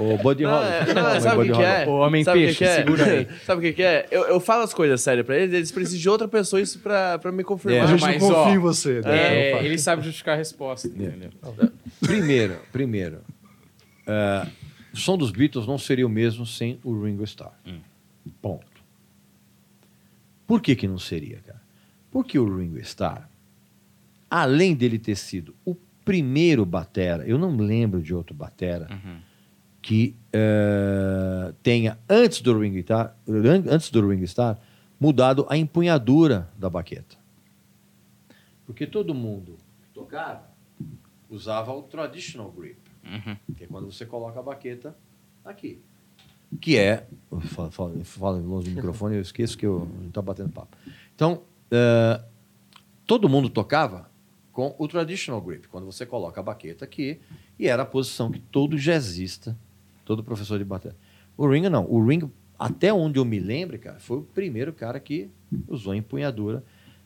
O 0.00 0.16
é, 0.62 0.94
calma, 0.94 1.20
sabe 1.20 1.34
o 1.34 1.38
Buddy 1.38 1.50
que, 1.50 1.56
que 1.56 1.62
Holly. 1.62 1.64
é? 1.64 1.86
O 1.88 1.92
homem 1.92 2.24
Sabe 2.24 2.38
o 2.38 2.42
peixe, 2.42 2.58
que 2.58 2.64
que 2.64 2.70
é? 2.70 2.74
segura 2.76 3.04
aí. 3.04 3.28
Sabe 3.44 3.58
o 3.58 3.62
que, 3.62 3.72
que 3.72 3.82
é? 3.82 4.06
Eu, 4.10 4.22
eu 4.24 4.40
falo 4.40 4.62
as 4.62 4.72
coisas 4.74 5.00
sérias 5.00 5.24
pra 5.26 5.36
eles, 5.36 5.54
eles 5.54 5.72
precisam 5.72 6.00
de 6.00 6.08
outra 6.08 6.28
pessoa 6.28 6.60
isso 6.60 6.78
pra, 6.78 7.18
pra 7.18 7.32
me 7.32 7.42
A 7.42 7.44
confirmar. 7.44 7.88
gente 7.88 8.00
Mas, 8.00 8.20
não 8.22 8.28
confia 8.28 8.42
ó, 8.52 8.54
em 8.54 8.58
você. 8.58 9.00
né? 9.00 9.48
É, 9.48 9.52
faz. 9.52 9.64
ele 9.66 9.78
sabe 9.78 10.02
justificar 10.02 10.34
a 10.34 10.38
resposta. 10.38 10.88
entendeu? 10.88 11.30
Primeiro, 12.00 12.58
primeiro, 12.72 13.18
é, 14.06 14.46
o 14.92 14.96
som 14.96 15.16
dos 15.18 15.30
Beatles 15.30 15.66
não 15.66 15.78
seria 15.78 16.06
o 16.06 16.10
mesmo 16.10 16.44
sem 16.46 16.78
o 16.84 17.02
Ringo 17.02 17.24
Starr. 17.24 17.52
Ponto. 18.40 18.66
Por 20.46 20.60
que, 20.60 20.76
que 20.76 20.86
não 20.86 20.98
seria, 20.98 21.38
cara? 21.46 21.60
Porque 22.10 22.38
o 22.38 22.56
Ringo 22.56 22.78
Starr, 22.78 23.28
além 24.30 24.74
dele 24.74 24.98
ter 24.98 25.16
sido 25.16 25.54
o 25.64 25.74
primeiro 26.04 26.64
batera, 26.66 27.24
eu 27.26 27.38
não 27.38 27.56
lembro 27.56 28.02
de 28.02 28.14
outro 28.14 28.34
batera 28.34 28.88
que 29.80 30.16
é, 30.32 31.52
tenha, 31.62 31.98
antes 32.08 32.40
do 32.40 32.58
Ringo 32.58 32.78
Starr, 32.78 33.14
antes 33.70 33.90
do 33.90 34.08
Ringo 34.08 34.24
Starr, 34.24 34.58
mudado 34.98 35.46
a 35.48 35.56
empunhadura 35.56 36.48
da 36.56 36.70
baqueta. 36.70 37.16
Porque 38.64 38.86
todo 38.86 39.14
mundo 39.14 39.58
que 39.82 39.88
tocava 39.92 40.48
usava 41.28 41.72
o 41.72 41.82
traditional 41.82 42.50
grip, 42.50 42.78
Uhum. 43.04 43.36
que 43.54 43.64
é 43.64 43.66
quando 43.66 43.92
você 43.92 44.06
coloca 44.06 44.40
a 44.40 44.42
baqueta 44.42 44.96
aqui. 45.44 45.82
Que 46.58 46.78
é. 46.78 47.06
falo 48.04 48.40
longe 48.40 48.70
do 48.70 48.76
microfone, 48.76 49.16
eu 49.16 49.20
esqueço 49.20 49.58
que 49.58 49.66
eu 49.66 49.86
não 50.00 50.06
estou 50.08 50.22
batendo 50.22 50.48
papo. 50.50 50.74
Então, 51.14 51.42
eh, 51.70 52.22
todo 53.06 53.28
mundo 53.28 53.50
tocava 53.50 54.10
com 54.54 54.72
o 54.78 54.86
traditional 54.86 55.40
grip, 55.42 55.66
quando 55.66 55.84
você 55.84 56.06
coloca 56.06 56.40
a 56.40 56.42
baqueta 56.42 56.84
aqui, 56.84 57.20
e 57.58 57.66
era 57.66 57.82
a 57.82 57.86
posição 57.86 58.30
que 58.30 58.38
todo 58.38 58.78
jazzista, 58.78 59.58
todo 60.04 60.22
professor 60.22 60.58
de 60.58 60.64
bateria. 60.64 60.96
O 61.36 61.48
Ringo 61.48 61.68
não. 61.68 61.84
O 61.90 62.06
Ringo, 62.06 62.32
até 62.56 62.92
onde 62.92 63.18
eu 63.18 63.24
me 63.24 63.40
lembro, 63.40 63.76
cara, 63.80 63.98
foi 63.98 64.18
o 64.18 64.22
primeiro 64.22 64.72
cara 64.72 65.00
que 65.00 65.28
usou 65.66 65.92
a 65.92 65.96
empunhadura 65.96 66.62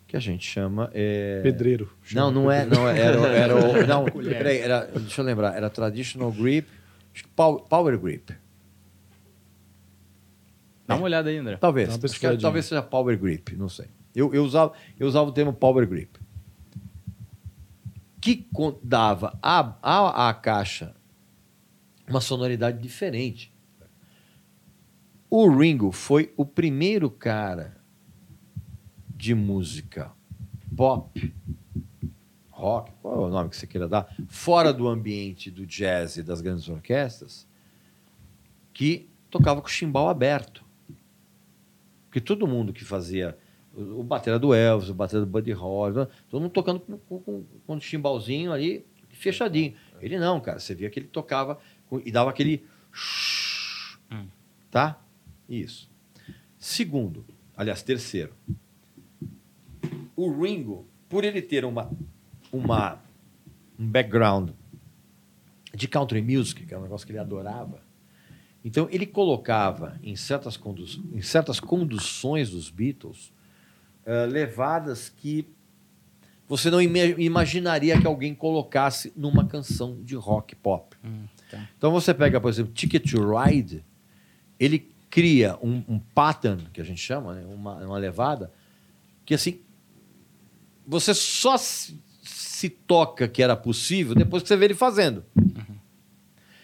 que 0.07 0.15
a 0.15 0.21
gente 0.21 0.47
chama. 0.47 0.91
é, 0.93 1.41
Pedreiro. 1.43 1.91
Não, 2.13 2.31
não 2.31 2.53
é. 2.53 2.67
Não, 2.67 2.87
era, 2.87 3.19
era 3.29 3.57
o. 3.57 3.81
Não, 3.89 4.05
peraí, 4.05 4.59
era, 4.59 4.85
deixa 4.85 5.23
eu 5.23 5.25
lembrar. 5.25 5.57
Era 5.57 5.71
Traditional 5.71 6.31
Grip, 6.31 6.69
Power, 7.35 7.63
power 7.63 7.99
Grip. 7.99 8.31
Dá 10.87 10.97
uma 10.97 11.05
olhada 11.05 11.31
aí, 11.31 11.39
André. 11.39 11.57
Talvez. 11.57 11.89
Acho 11.89 12.21
que 12.21 12.37
talvez 12.37 12.67
seja 12.67 12.83
Power 12.83 13.19
Grip, 13.19 13.57
não 13.57 13.71
sei. 13.71 13.87
Eu, 14.15 14.35
eu, 14.35 14.45
usava, 14.45 14.73
eu 15.01 15.07
usava 15.07 15.29
o 15.29 15.33
termo 15.33 15.53
Power 15.53 15.87
Grip. 15.87 16.19
Que 18.29 18.47
dava 18.83 19.39
à, 19.41 20.29
à 20.29 20.35
caixa 20.35 20.95
uma 22.07 22.21
sonoridade 22.21 22.79
diferente. 22.79 23.51
O 25.31 25.49
Ringo 25.49 25.91
foi 25.93 26.31
o 26.37 26.45
primeiro 26.45 27.11
cara 27.11 27.79
de 29.09 29.35
música 29.35 30.13
pop, 30.77 31.35
rock, 32.51 32.93
qual 33.01 33.15
é 33.15 33.27
o 33.29 33.31
nome 33.31 33.49
que 33.49 33.57
você 33.57 33.67
queira 33.67 33.89
dar, 33.89 34.15
fora 34.29 34.75
do 34.75 34.89
ambiente 34.89 35.51
do 35.51 35.65
jazz 35.65 36.19
e 36.19 36.23
das 36.23 36.43
grandes 36.43 36.69
orquestras, 36.69 37.49
que 38.75 39.09
tocava 39.31 39.63
com 39.63 39.69
o 39.69 39.71
chimbal 39.71 40.07
aberto. 40.07 40.63
Porque 42.05 42.21
todo 42.21 42.47
mundo 42.47 42.75
que 42.75 42.85
fazia 42.85 43.39
o 43.79 44.01
o 44.01 44.03
batera 44.03 44.39
do 44.39 44.53
Elvis, 44.53 44.89
o 44.89 44.95
batera 44.95 45.25
do 45.25 45.31
Buddy 45.31 45.53
Holly, 45.53 46.07
todo 46.29 46.43
mundo 46.43 46.53
tocando 46.53 46.81
com, 46.81 46.99
com, 46.99 47.21
com, 47.21 47.45
com 47.67 47.75
um 47.77 47.81
chimbalzinho 47.81 48.53
ali 48.53 48.85
fechadinho. 49.19 49.75
Ele 50.01 50.19
não, 50.19 50.41
cara. 50.41 50.59
Você 50.59 50.75
via 50.75 50.89
que 50.91 51.01
ele 51.01 51.09
tocava 51.09 51.59
e 52.05 52.11
dava 52.11 52.31
aquele. 52.31 52.65
Tá? 54.71 55.01
Isso. 55.49 55.91
Segundo, 56.59 57.25
aliás, 57.57 57.83
terceiro. 57.83 58.33
O 60.17 60.43
Ringo, 60.43 60.87
por 61.09 61.25
ele 61.25 61.41
ter 61.41 61.65
uma, 61.65 61.91
uma, 62.53 63.01
um 63.79 63.87
background 63.87 64.51
de 65.75 65.87
country 65.87 66.21
music, 66.21 66.67
que 66.67 66.75
é 66.75 66.79
um 66.79 66.83
negócio 66.83 67.07
que 67.07 67.13
ele 67.13 67.21
adorava, 67.21 67.81
então 68.65 68.89
ele 68.91 69.07
colocava 69.07 69.99
em 70.03 70.17
certas, 70.17 70.57
condu 70.57 70.85
em 71.13 71.23
certas 71.23 71.61
conduções 71.61 72.51
dos 72.51 72.69
Beatles 72.69 73.33
eh, 74.09 74.27
levadas 74.27 75.09
que 75.11 75.47
você 76.49 76.71
não 76.71 76.81
ima- 76.81 76.99
imaginaria 77.21 78.01
que 78.01 78.07
alguém 78.07 78.35
colocasse 78.35 79.13
numa 79.15 79.47
canção 79.47 80.01
de 80.03 80.15
rock 80.17 80.57
pop. 80.57 80.97
Então 81.77 81.91
você 81.93 82.15
pega, 82.15 82.41
por 82.41 82.49
exemplo, 82.49 82.73
Ticket 82.73 83.11
to 83.11 83.19
Ride, 83.37 83.85
ele 84.59 84.91
cria 85.11 85.59
um, 85.63 85.83
um 85.87 85.99
pattern, 85.99 86.67
que 86.73 86.81
a 86.81 86.85
gente 86.85 87.01
chama, 87.01 87.35
né? 87.35 87.45
uma, 87.47 87.77
uma 87.85 87.99
levada, 87.99 88.51
que 89.27 89.35
assim, 89.35 89.61
você 90.87 91.13
só 91.13 91.57
se, 91.59 92.01
se 92.23 92.69
toca 92.71 93.29
que 93.29 93.43
era 93.43 93.55
possível 93.57 94.15
depois 94.15 94.43
que 94.43 94.49
você 94.49 94.57
vê 94.57 94.65
ele 94.67 94.75
fazendo. 94.75 95.25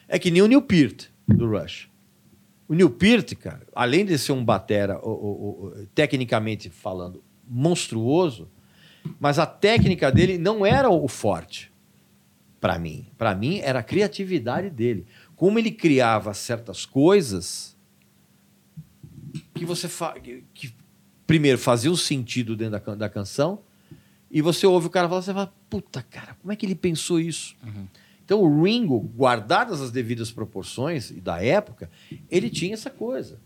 É 0.09 0.19
que 0.19 0.31
nem 0.31 0.41
o 0.43 0.47
Neil 0.47 0.63
Peart, 0.63 1.07
do 1.29 1.47
Rush. 1.51 1.89
O 2.69 2.75
Neil 2.75 2.91
Peart, 2.91 3.35
cara, 3.35 3.67
além 3.75 4.05
de 4.05 4.19
ser 4.19 4.33
um 4.33 4.43
batera, 4.45 4.99
o- 4.99 5.11
o- 5.11 5.67
o- 5.67 5.87
tecnicamente 5.95 6.71
falando, 6.71 7.23
monstruoso, 7.49 8.49
mas 9.21 9.39
a 9.39 9.47
técnica 9.47 10.11
dele 10.11 10.39
não 10.39 10.65
era 10.65 10.89
o 10.89 11.07
forte 11.09 11.71
para 12.61 12.79
mim. 12.79 13.07
Para 13.19 13.35
mim 13.35 13.59
era 13.59 13.81
a 13.81 13.83
criatividade 13.83 14.71
dele. 14.71 15.07
Como 15.37 15.59
ele 15.59 15.71
criava 15.71 16.33
certas 16.33 16.87
coisas 16.87 17.77
que 19.55 19.65
você 19.65 19.89
fa 19.89 20.15
que, 20.19 20.45
primeiro 21.27 21.59
fazia 21.59 21.91
um 21.91 21.97
sentido 21.97 22.55
dentro 22.57 22.73
da, 22.73 22.81
can- 22.81 22.97
da 22.97 23.09
canção 23.09 23.61
e 24.31 24.41
você 24.43 24.67
ouve 24.67 24.87
o 24.87 24.91
cara 24.91 25.09
falar, 25.09 25.23
você 25.23 25.33
fala, 25.33 25.53
puta 25.71 26.03
cara, 26.03 26.35
como 26.41 26.53
é 26.53 26.57
que 26.57 26.67
ele 26.67 26.75
pensou 26.75 27.21
isso? 27.21 27.55
Então 28.25 28.41
o 28.41 28.63
Ringo, 28.63 28.99
guardadas 29.01 29.81
as 29.83 29.91
devidas 29.91 30.31
proporções 30.31 31.11
e 31.11 31.21
da 31.21 31.43
época, 31.43 31.91
ele 32.31 32.49
tinha 32.51 32.73
essa 32.75 32.91
coisa. 32.91 33.39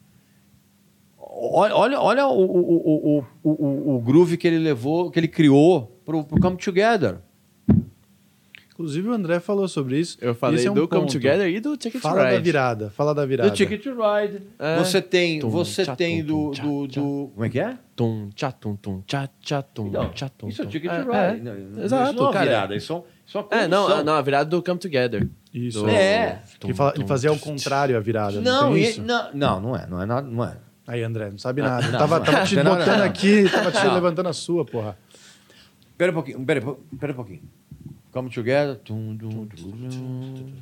Olha, 1.31 1.75
olha, 1.77 2.01
olha 2.01 2.27
o, 2.27 2.41
o, 2.43 3.25
o, 3.45 3.97
o, 3.97 4.01
groove 4.01 4.37
que 4.37 4.47
ele 4.49 4.59
levou, 4.59 5.11
que 5.11 5.21
ele 5.21 5.29
criou 5.29 6.01
pro, 6.05 6.25
pro 6.25 6.41
Come 6.41 6.57
Together. 6.57 7.19
Inclusive 8.73 9.09
o 9.09 9.13
André 9.13 9.41
falou 9.41 9.67
sobre 9.67 9.99
isso. 9.99 10.17
Eu 10.21 10.35
falei 10.37 10.65
é 10.65 10.71
um 10.71 10.75
do 10.75 10.87
Come 10.87 11.01
ponto. 11.03 11.13
Together 11.13 11.49
e 11.49 11.59
do 11.59 11.77
Ticket 11.77 12.01
to 12.01 12.09
Fala 12.09 12.23
da 12.23 12.31
Ride. 12.31 12.43
virada. 12.43 12.91
Fala 12.91 13.13
da 13.15 13.27
virada. 13.27 13.51
Do 13.51 13.57
Ticket 13.57 13.83
to 13.83 13.91
Ride. 13.91 14.41
É. 14.59 14.79
Você 14.79 15.03
tem, 15.03 15.41
Tum, 15.41 15.49
você 15.51 15.85
tchá, 15.85 15.97
tem 15.97 16.25
tum, 16.25 16.51
do, 16.51 16.51
do, 16.51 16.87
tchá, 16.89 17.01
do- 17.01 17.31
Como 17.35 17.45
é 17.45 17.49
que 17.49 17.59
é? 17.61 17.77
Tum, 17.97 18.31
tchá, 18.35 18.53
tum, 18.53 18.77
tum, 18.77 19.03
tchá, 19.05 19.29
tchá, 19.41 19.63
tum, 19.63 19.89
Então, 19.89 20.09
tchá, 20.11 20.29
tum, 20.29 20.49
isso 20.49 20.63
é 20.63 20.65
o. 20.65 20.69
Ticket 20.69 20.91
É, 20.93 21.03
to 21.03 21.13
é. 21.13 21.31
Ride. 21.33 21.43
Não, 21.45 21.55
não- 21.55 21.83
Exato, 21.83 22.11
isso 22.13 22.23
não 22.23 22.31
é 22.31 22.33
cara. 22.33 22.45
virada, 22.47 22.77
isso 22.77 22.93
é, 22.93 22.97
um- 22.97 23.03
isso 23.27 23.39
é 23.51 23.59
É, 23.65 23.69
não, 23.69 24.05
não, 24.05 24.13
a 24.15 24.23
virada 24.23 24.49
do 24.49 24.63
Come 24.63 24.79
Together. 24.79 25.29
Isso. 25.53 25.81
Do- 25.83 25.89
É. 25.91 26.41
Que 26.61 26.73
fala- 26.73 26.93
ele 26.95 27.07
fazia 27.07 27.31
ao 27.31 27.37
contrário 27.37 27.97
a 27.97 28.01
virada. 28.01 28.41
Não, 28.41 28.71
Não, 28.71 28.79
e- 28.79 28.99
não, 29.01 29.33
não, 29.35 29.61
não 29.61 29.77
é, 29.77 29.87
não 29.89 30.01
é 30.03 30.07
nada, 30.07 30.29
não 30.29 30.45
é. 30.45 30.57
Aí, 30.89 31.03
André, 31.03 31.29
não 31.31 31.37
sabe 31.37 31.61
nada. 31.61 31.87
não, 31.87 31.99
tava 31.99 32.19
não. 32.19 32.25
tava 32.25 32.47
te 32.47 32.57
Não, 32.57 32.65
botando 32.65 32.99
não. 32.99 33.05
aqui, 33.05 33.47
tava 33.51 33.71
te 33.71 33.85
Não. 33.85 33.95
levantando 33.95 34.31
a 34.31 34.33
sua, 34.33 34.65
porra. 34.65 34.97
Pera 35.99 36.13
um 36.13 36.15
pouquinho, 36.15 36.41
pera, 36.47 36.63
pera 36.99 37.13
um 37.13 37.17
pouquinho. 37.17 37.43
Come 38.11 38.31
together. 38.31 38.77
Tum, 38.77 39.15
tum, 39.19 39.47
tum. 39.47 40.53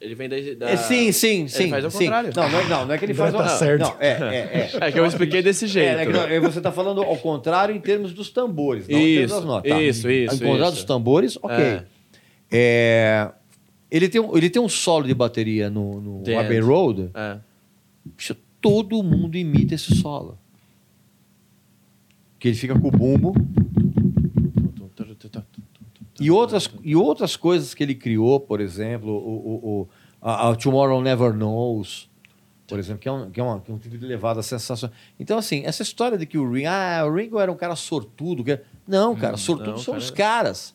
Ele 0.00 0.16
vem 0.16 0.28
da... 0.28 0.36
da... 0.58 0.68
É, 0.68 0.76
sim, 0.76 1.12
sim, 1.12 1.46
sim. 1.46 1.70
faz 1.70 1.84
ao 1.84 1.92
sim. 1.92 2.06
contrário. 2.06 2.32
Não, 2.34 2.50
não 2.50 2.58
é, 2.58 2.64
não, 2.68 2.86
não 2.86 2.94
é 2.94 2.98
que 2.98 3.04
ele 3.04 3.14
faz 3.14 3.32
tá 3.32 3.42
ao- 3.44 3.48
certo. 3.56 3.82
Não, 3.82 3.96
é, 4.00 4.08
é, 4.08 4.70
é. 4.74 4.78
É 4.88 4.92
que 4.92 4.98
eu 4.98 5.06
expliquei 5.06 5.42
desse 5.42 5.68
jeito. 5.68 5.96
É, 5.96 6.02
é 6.02 6.06
que 6.06 6.12
não, 6.12 6.22
é, 6.24 6.40
você 6.40 6.58
está 6.58 6.72
falando 6.72 7.00
ao 7.00 7.16
contrário 7.16 7.72
em 7.74 7.80
termos 7.80 8.12
dos 8.12 8.30
tambores, 8.30 8.88
não 8.88 8.98
em 8.98 9.00
termos 9.00 9.24
Isso, 9.30 9.34
das 9.36 9.44
notas. 9.44 9.70
Tá. 9.70 9.80
isso, 9.80 10.10
isso, 10.10 10.34
Ao 10.34 10.40
contrário 10.40 10.64
isso. 10.64 10.72
dos 10.72 10.84
tambores, 10.84 11.38
ok. 11.40 11.56
É. 11.56 11.84
É, 12.50 13.30
ele, 13.88 14.08
tem 14.08 14.20
um, 14.20 14.36
ele 14.36 14.50
tem 14.50 14.60
um 14.60 14.68
solo 14.68 15.06
de 15.06 15.14
bateria 15.14 15.70
no, 15.70 16.00
no 16.00 16.38
Abbey. 16.38 16.58
Road. 16.58 17.10
É. 17.14 17.36
Bicho, 18.04 18.36
todo 18.64 19.02
mundo 19.02 19.36
imita 19.36 19.74
esse 19.74 19.94
solo. 19.94 20.38
Que 22.38 22.48
ele 22.48 22.56
fica 22.56 22.78
com 22.80 22.88
o 22.88 22.90
bumbo. 22.90 23.34
E 26.18 26.30
outras, 26.30 26.70
e 26.82 26.96
outras 26.96 27.36
coisas 27.36 27.74
que 27.74 27.82
ele 27.82 27.94
criou, 27.94 28.40
por 28.40 28.62
exemplo, 28.62 29.10
o, 29.10 29.80
o, 29.82 29.88
o- 30.22 30.56
Tomorrow 30.56 31.02
Never 31.02 31.34
Knows, 31.34 32.08
por 32.66 32.78
exemplo, 32.78 33.02
que 33.02 33.08
é 33.08 33.12
um, 33.12 33.30
que 33.30 33.38
é 33.38 33.42
uma, 33.42 33.60
que 33.60 33.70
é 33.70 33.74
um 33.74 33.78
tipo 33.78 33.98
de 33.98 34.06
levada 34.06 34.40
sensacional. 34.40 34.96
Então, 35.20 35.36
assim, 35.36 35.62
essa 35.66 35.82
história 35.82 36.16
de 36.16 36.24
que 36.24 36.38
o 36.38 36.50
Ringo, 36.50 36.68
ah, 36.70 37.04
o 37.04 37.14
Ringo 37.14 37.38
era 37.38 37.52
um 37.52 37.56
cara 37.56 37.76
sortudo. 37.76 38.42
Que... 38.42 38.58
Não, 38.88 39.14
cara, 39.14 39.36
sortudo 39.36 39.72
não, 39.72 39.78
são 39.78 39.92
cara. 39.92 40.04
os 40.04 40.10
caras. 40.10 40.74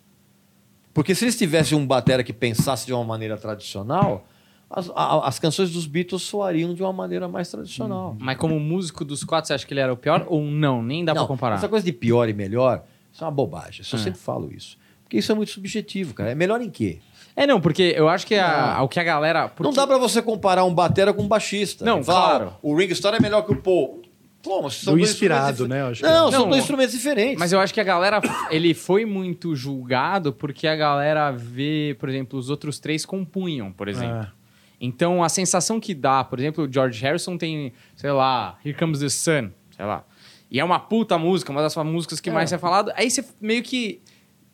Porque 0.94 1.16
se 1.16 1.26
eles 1.26 1.36
tivessem 1.38 1.76
um 1.76 1.88
batera 1.88 2.24
que 2.24 2.34
pensasse 2.34 2.86
de 2.86 2.94
uma 2.94 3.04
maneira 3.04 3.36
tradicional, 3.36 4.28
as, 4.70 4.90
a- 4.96 5.28
as 5.28 5.40
canções 5.40 5.72
dos 5.72 5.88
Beatles 5.88 6.22
soariam 6.22 6.74
de 6.74 6.82
uma 6.84 6.94
maneira 6.94 7.28
mais 7.28 7.50
tradicional. 7.50 8.16
Mas 8.20 8.38
como 8.38 8.60
músico 8.60 9.04
dos 9.04 9.24
quatro, 9.24 9.48
você 9.48 9.54
acha 9.54 9.66
que 9.66 9.74
ele 9.74 9.80
era 9.82 9.92
o 9.92 9.98
pior 9.98 10.26
ou 10.28 10.44
não? 10.44 10.82
Nem 10.84 11.04
dá 11.04 11.14
Não, 11.14 11.22
pra 11.24 11.28
comparar. 11.28 11.56
Essa 11.56 11.68
coisa 11.70 11.86
de 11.86 11.92
pior 11.92 12.30
e 12.30 12.34
melhor, 12.34 12.84
isso 13.12 13.24
é 13.24 13.26
uma 13.28 13.32
bobagem. 13.32 13.82
Eu 13.92 13.98
É. 14.00 14.02
sempre 14.02 14.20
falo 14.20 14.52
isso. 14.54 14.78
Porque 15.04 15.18
isso 15.18 15.32
é 15.32 15.36
muito 15.36 15.52
subjetivo, 15.52 16.14
cara. 16.14 16.30
É 16.32 16.36
melhor 16.36 16.62
em 16.62 16.70
quê? 16.70 17.00
É, 17.36 17.48
não, 17.48 17.60
porque 17.60 17.94
eu 17.96 18.08
acho 18.08 18.28
que 18.28 18.36
a, 18.36 18.76
Não. 18.78 18.84
o 18.84 18.88
que 18.88 19.00
a 19.00 19.04
galera. 19.04 19.48
porque- 19.48 19.64
Não 19.64 19.74
dá 19.74 19.88
pra 19.88 19.98
você 19.98 20.22
comparar 20.22 20.64
um 20.66 20.74
batera 20.74 21.14
com 21.14 21.24
um 21.24 21.28
baixista. 21.28 21.84
Não, 21.84 22.04
claro. 22.04 22.50
"Ah, 22.54 22.58
O 22.62 22.76
Ringo 22.76 22.92
Starr 22.94 23.16
é 23.16 23.20
melhor 23.20 23.42
que 23.44 23.52
o 23.52 23.56
Paul. 23.56 24.02
Pô, 24.44 24.62
mas 24.62 24.76
são 24.76 24.94
Do 24.94 25.00
inspirado, 25.00 25.52
instrumentos 25.64 25.70
né? 25.70 25.82
Eu 25.82 25.86
acho 25.88 25.94
dif- 25.96 26.04
que 26.06 26.10
Não, 26.14 26.28
é. 26.28 26.32
são 26.32 26.40
Não, 26.42 26.50
dois 26.50 26.62
instrumentos 26.62 26.94
diferentes. 26.96 27.38
Mas 27.40 27.52
eu 27.52 27.60
acho 27.60 27.74
que 27.74 27.80
a 27.82 27.84
galera. 27.84 28.22
Ele 28.52 28.74
foi 28.74 29.04
muito 29.06 29.54
julgado 29.56 30.32
porque 30.32 30.66
a 30.68 30.76
galera 30.76 31.32
vê, 31.32 31.96
por 32.00 32.08
exemplo, 32.08 32.38
os 32.40 32.50
outros 32.50 32.80
três 32.80 33.06
compunham, 33.06 33.72
por 33.72 33.88
exemplo. 33.90 34.28
É. 34.28 34.39
Então, 34.82 35.24
a 35.24 35.30
sensação 35.30 35.80
que 35.80 35.94
dá, 35.94 36.24
por 36.24 36.40
exemplo, 36.40 36.64
o 36.66 36.72
George 36.72 37.02
Harrison 37.04 37.38
tem, 37.38 37.74
sei 37.96 38.12
lá, 38.12 38.58
Here 38.64 38.78
Comes 38.78 39.00
the 39.00 39.10
Sun, 39.10 39.52
sei 39.76 39.86
lá. 39.86 40.06
E 40.50 40.60
é 40.60 40.64
uma 40.64 40.80
puta 40.80 41.18
música, 41.18 41.52
uma 41.52 41.62
das 41.62 41.76
músicas 41.78 42.20
que 42.20 42.30
É. 42.30 42.34
mais 42.34 42.52
é 42.54 42.58
falado. 42.58 42.92
Aí 42.96 43.10
você 43.12 43.24
meio 43.42 43.62
que. 43.62 44.02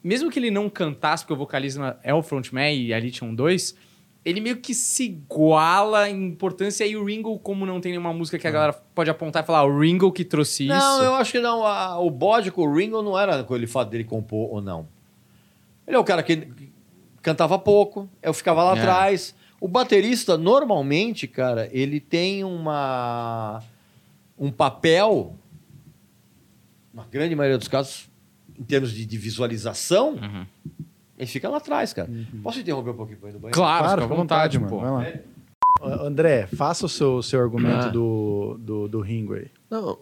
Mesmo 0.03 0.29
que 0.29 0.37
ele 0.37 0.51
não 0.51 0.69
cantasse, 0.69 1.23
porque 1.23 1.33
o 1.33 1.37
vocalista 1.37 1.99
é 2.03 2.13
o 2.13 2.21
frontman 2.21 2.71
e 2.73 2.93
ali 2.93 3.09
tinham 3.09 3.33
dois, 3.33 3.75
ele 4.23 4.39
meio 4.41 4.57
que 4.57 4.73
se 4.73 5.05
iguala 5.05 6.07
em 6.09 6.27
importância. 6.27 6.85
E 6.85 6.95
o 6.95 7.03
Ringo, 7.03 7.39
como 7.39 7.65
não 7.65 7.79
tem 7.81 7.91
nenhuma 7.91 8.13
música 8.13 8.37
que 8.37 8.47
a 8.47 8.51
galera 8.51 8.73
pode 8.93 9.09
apontar 9.09 9.41
e 9.43 9.45
falar, 9.45 9.59
"Ah, 9.59 9.63
o 9.65 9.79
Ringo 9.79 10.11
que 10.11 10.23
trouxe 10.25 10.65
É. 10.65 10.67
Não, 10.67 10.95
isso. 10.95 11.03
eu 11.03 11.15
acho 11.15 11.31
que 11.31 11.39
não. 11.39 11.65
A- 11.65 11.99
o 11.99 12.09
bode 12.11 12.51
com 12.51 12.61
o 12.67 12.75
Ringo 12.75 13.01
não 13.01 13.17
era 13.17 13.43
com 13.43 13.55
ele 13.55 13.65
fato 13.67 13.89
dele 13.89 14.03
compor 14.03 14.51
ou 14.53 14.61
não. 14.61 14.87
Ele 15.87 15.95
é 15.95 15.99
o 15.99 16.03
cara 16.03 16.21
que 16.21 16.47
cantava 17.21 17.57
pouco, 17.57 18.07
eu 18.21 18.33
ficava 18.33 18.63
lá 18.63 18.77
É. 18.77 18.81
O 19.59 19.67
baterista, 19.67 20.37
normalmente, 20.37 21.27
cara, 21.27 21.69
ele 21.71 21.99
tem 21.99 22.43
uma 22.43 23.61
um 24.37 24.51
papel, 24.51 25.35
na 26.93 27.03
grande 27.05 27.35
maioria 27.35 27.57
dos 27.57 27.67
casos, 27.67 28.09
em 28.57 28.63
termos 28.63 28.91
de, 28.91 29.05
de 29.05 29.17
visualização, 29.17 30.15
Uhum. 30.15 30.45
ele 31.17 31.27
fica 31.27 31.47
lá 31.49 31.57
atrás, 31.57 31.93
cara. 31.93 32.09
Posso 32.43 32.59
interromper 32.59 32.89
um 32.91 32.95
pouquinho 32.95 33.17
pra 33.19 33.29
ir 33.29 33.33
no 33.33 33.39
banheiro? 33.39 33.55
Claro, 33.57 33.83
Claro, 33.85 34.01
fica 34.03 34.13
à 34.13 34.17
vontade, 34.17 34.59
mano. 34.59 34.69
pô. 34.69 34.79
Vai 34.81 34.91
lá. 34.91 35.19
André, 36.05 36.47
faça 36.47 36.85
o 36.85 36.89
seu, 36.89 37.21
seu 37.21 37.39
argumento 37.41 37.87
Ah. 37.87 37.89
do, 37.89 38.57
do, 38.59 38.87
do 38.87 38.99
Ringo 39.01 39.33
aí. 39.35 39.47
Não, 39.69 39.97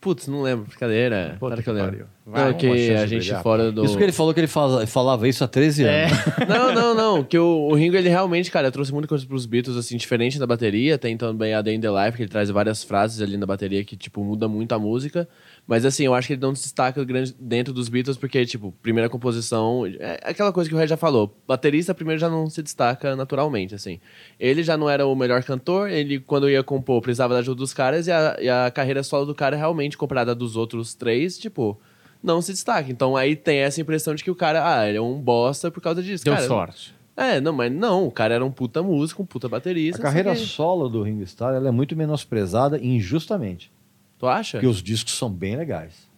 Putz, 0.00 0.28
não 0.28 0.42
lembro, 0.42 0.66
brincadeira. 0.66 1.36
Puta 1.40 1.56
Claro 1.56 1.62
que 1.62 1.68
eu 1.70 1.74
lembro. 1.74 2.06
Vai, 2.24 2.50
não, 2.50 2.58
que 2.58 2.66
a 2.90 3.06
gente 3.06 3.20
brilhar. 3.20 3.42
fora 3.42 3.72
do. 3.72 3.84
Isso 3.84 3.96
que 3.96 4.02
ele 4.02 4.12
falou 4.12 4.34
que 4.34 4.40
ele 4.40 4.46
fala- 4.46 4.86
falava 4.86 5.28
isso 5.28 5.42
há 5.42 5.48
13 5.48 5.84
anos. 5.84 6.12
Não, 6.48 6.74
não, 6.74 6.94
não. 6.94 7.24
Que 7.24 7.38
o, 7.38 7.68
o 7.70 7.74
Ringo, 7.74 7.96
ele 7.96 8.08
realmente, 8.08 8.50
cara, 8.50 8.70
trouxe 8.70 8.92
muita 8.92 9.06
coisa 9.08 9.24
pros 9.26 9.46
Beatles, 9.46 9.76
assim, 9.76 9.96
diferente 9.96 10.38
da 10.38 10.46
bateria. 10.46 10.98
Tem 10.98 11.16
também 11.16 11.54
a 11.54 11.62
Day 11.62 11.74
in 11.76 11.80
the 11.80 11.88
Life, 11.88 12.16
que 12.16 12.22
ele 12.24 12.30
traz 12.30 12.50
várias 12.50 12.82
frases 12.84 13.20
ali 13.22 13.36
na 13.36 13.46
bateria 13.46 13.82
que, 13.84 13.96
tipo, 13.96 14.22
muda 14.24 14.48
muito 14.48 14.72
a 14.72 14.78
música. 14.78 15.28
Mas, 15.66 15.84
assim, 15.84 16.04
eu 16.04 16.14
acho 16.14 16.28
que 16.28 16.34
ele 16.34 16.40
não 16.42 16.54
se 16.54 16.62
destaca 16.62 17.04
grande 17.04 17.34
dentro 17.40 17.74
dos 17.74 17.88
Beatles, 17.88 18.16
porque, 18.16 18.46
tipo, 18.46 18.72
primeira 18.80 19.08
composição... 19.08 19.84
É 19.98 20.20
aquela 20.22 20.52
coisa 20.52 20.70
que 20.70 20.76
o 20.76 20.78
Red 20.78 20.86
já 20.86 20.96
falou. 20.96 21.36
Baterista, 21.46 21.92
primeiro, 21.92 22.20
já 22.20 22.28
não 22.28 22.48
se 22.48 22.62
destaca 22.62 23.16
naturalmente, 23.16 23.74
assim. 23.74 23.98
Ele 24.38 24.62
já 24.62 24.76
não 24.76 24.88
era 24.88 25.04
o 25.06 25.14
melhor 25.16 25.42
cantor. 25.42 25.90
Ele, 25.90 26.20
quando 26.20 26.48
ia 26.48 26.62
compor, 26.62 27.02
precisava 27.02 27.34
da 27.34 27.40
ajuda 27.40 27.58
dos 27.58 27.74
caras. 27.74 28.06
E 28.06 28.12
a, 28.12 28.36
e 28.40 28.48
a 28.48 28.70
carreira 28.70 29.02
solo 29.02 29.26
do 29.26 29.34
cara, 29.34 29.56
realmente, 29.56 29.98
comparada 29.98 30.34
dos 30.34 30.56
outros 30.56 30.94
três, 30.94 31.36
tipo... 31.36 31.80
Não 32.22 32.40
se 32.42 32.50
destaca. 32.52 32.90
Então 32.90 33.14
aí 33.14 33.36
tem 33.36 33.58
essa 33.58 33.80
impressão 33.80 34.14
de 34.14 34.24
que 34.24 34.30
o 34.30 34.34
cara, 34.34 34.78
ah, 34.80 34.88
ele 34.88 34.98
é 34.98 35.00
um 35.00 35.20
bosta 35.20 35.70
por 35.70 35.80
causa 35.80 36.02
disso. 36.02 36.24
Deu 36.24 36.34
cara, 36.34 36.46
sorte. 36.46 36.94
é, 37.16 37.40
não, 37.40 37.52
mas 37.52 37.70
não, 37.70 38.06
o 38.06 38.10
cara 38.10 38.34
era 38.34 38.44
um 38.44 38.50
puta 38.50 38.82
músico, 38.82 39.22
um 39.22 39.26
puta 39.26 39.48
baterista. 39.48 40.00
A 40.00 40.02
carreira 40.02 40.34
só 40.34 40.40
que- 40.40 40.46
solo 40.48 40.88
do 40.88 41.02
Ringo 41.02 41.22
Starr 41.22 41.54
ela 41.54 41.68
é 41.68 41.70
muito 41.70 41.94
menosprezada 41.94 42.78
injustamente. 42.82 43.70
Tu 44.18 44.26
acha? 44.26 44.58
Porque 44.58 44.66
os 44.66 44.82
discos 44.82 45.12
são 45.16 45.30
bem 45.30 45.56
legais. 45.56 46.08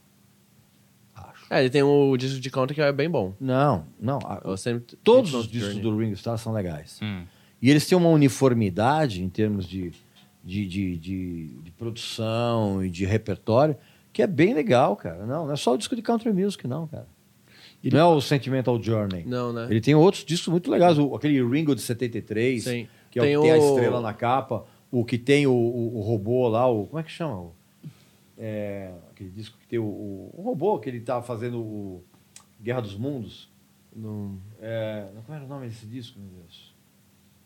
Acho. 1.15 1.47
É, 1.51 1.61
ele 1.61 1.71
tem 1.71 1.83
o 1.83 2.17
disco 2.17 2.41
de 2.41 2.51
country 2.51 2.75
que 2.75 2.81
é 2.81 2.93
bem 2.93 3.11
bom. 3.11 3.35
Não, 3.41 3.85
não. 4.01 4.19
a- 4.25 4.41
Eu 4.45 4.57
sempre... 4.57 4.97
todos 5.03 5.35
os 5.35 5.47
discos 5.49 5.75
Journey. 5.75 5.83
do 5.83 5.99
Ringo 5.99 6.15
Starr 6.15 6.39
são 6.39 6.53
legais. 6.53 7.01
Hum. 7.03 7.25
E 7.61 7.71
eles 7.71 7.87
têm 7.87 7.99
uma 7.99 8.09
uniformidade 8.11 9.23
em 9.23 9.29
termos 9.29 9.67
de, 9.67 9.91
de, 10.45 10.67
de, 10.67 10.97
de, 10.97 11.47
de 11.63 11.71
produção 11.73 12.85
e 12.85 12.89
de 12.91 13.05
repertório 13.05 13.77
que 14.13 14.23
é 14.23 14.27
bem 14.27 14.55
legal, 14.55 14.95
cara. 14.97 15.27
Não, 15.27 15.47
não 15.47 15.53
é 15.53 15.57
só 15.57 15.75
o 15.75 15.79
disco 15.79 15.95
de 15.97 16.03
country 16.03 16.33
music, 16.33 16.67
não, 16.67 16.87
cara. 16.87 17.07
Ele- 17.83 17.95
Não 17.97 18.01
é 18.13 18.17
o 18.17 18.21
Sentimental 18.21 18.81
Journey. 18.83 19.25
Não, 19.25 19.53
né? 19.53 19.67
Ele 19.71 19.81
tem 19.81 19.95
outros 19.95 20.25
discos 20.25 20.49
muito 20.49 20.71
legais. 20.71 20.99
O, 20.99 21.15
aquele 21.15 21.41
Ringo 21.45 21.75
de 21.75 21.81
73, 21.81 22.63
Sim. 22.65 22.89
que 23.11 23.19
é 23.19 23.23
o 23.23 23.25
Tem 23.25 23.35
que 23.37 23.43
tem 23.43 23.51
a 23.53 23.57
o- 23.57 23.69
estrela 23.75 24.01
na 24.01 24.13
capa. 24.13 24.65
O 24.91 25.05
que 25.05 25.19
tem 25.19 25.47
o, 25.47 25.53
o, 25.53 25.99
o 25.99 26.01
robô 26.01 26.49
lá, 26.49 26.67
o. 26.69 26.87
Como 26.87 26.99
é 26.99 27.03
que 27.05 27.11
chama? 27.13 27.51
É, 28.39 28.93
aquele 29.11 29.31
disco 29.31 29.59
que 29.59 29.67
tem 29.67 29.79
o, 29.79 29.85
o, 29.85 30.43
robô 30.43 30.79
que 30.79 30.89
ele 30.89 31.01
tá 31.01 31.21
fazendo 31.21 31.59
o 31.61 32.05
Guerra 32.61 32.81
dos 32.81 32.97
Mundos. 32.97 33.51
Não... 33.95 34.39
É, 34.61 35.09
como 35.27 35.37
era 35.37 35.45
o 35.45 35.49
nome 35.49 35.67
desse 35.67 35.87
disco, 35.87 36.21
meu 36.21 36.31
Deus? 36.41 36.75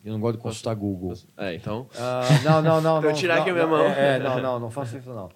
Eu 0.05 0.13
não 0.13 0.19
gosto 0.19 0.37
de 0.37 0.43
consultar 0.43 0.75
Google. 0.75 1.13
É, 1.37 1.55
então... 1.55 1.87
Ah, 1.97 2.27
não, 2.43 2.61
não, 2.61 2.81
não. 2.81 3.01
Não, 3.01 3.13
tirar 3.13 3.35
não, 3.35 3.41
aqui 3.41 3.49
a 3.49 3.53
minha 3.53 3.65
não, 3.65 3.71
mão. 3.71 3.85
É, 3.85 4.15
é, 4.15 4.19
não, 4.19 4.41
não, 4.41 4.59
não 4.59 4.69
faça 4.69 4.97
isso 4.97 5.09
não. 5.09 5.29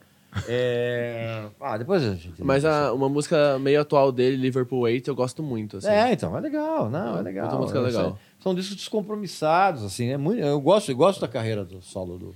É, 0.47 1.45
ah, 1.60 1.78
depois 1.78 2.03
a 2.03 2.14
gente. 2.14 2.43
Mas 2.43 2.66
a, 2.66 2.93
uma 2.93 3.10
música 3.10 3.58
meio 3.60 3.82
atual 3.82 4.12
dele, 4.12 4.36
Liverpool 4.36 4.82
8, 4.82 5.10
eu 5.10 5.16
gosto 5.16 5.41
muito, 5.41 5.78
assim. 5.78 5.88
É, 5.88 6.12
então, 6.12 6.38
é 6.38 6.41
legal, 6.41 6.89
não, 6.89 7.18
é 7.18 7.22
legal. 7.22 7.45
outra 7.45 7.60
música 7.60 7.80
legal. 7.80 8.03
São, 8.03 8.20
são 8.39 8.55
discos 8.55 8.76
descompromissados, 8.76 9.84
assim, 9.84 10.10
é 10.10 10.18
muito, 10.18 10.39
eu 10.39 10.60
gosto, 10.60 10.91
eu 10.91 10.95
gosto 10.95 11.22
da 11.22 11.28
carreira 11.28 11.64
do 11.64 11.82
solo 11.82 12.18
do. 12.18 12.36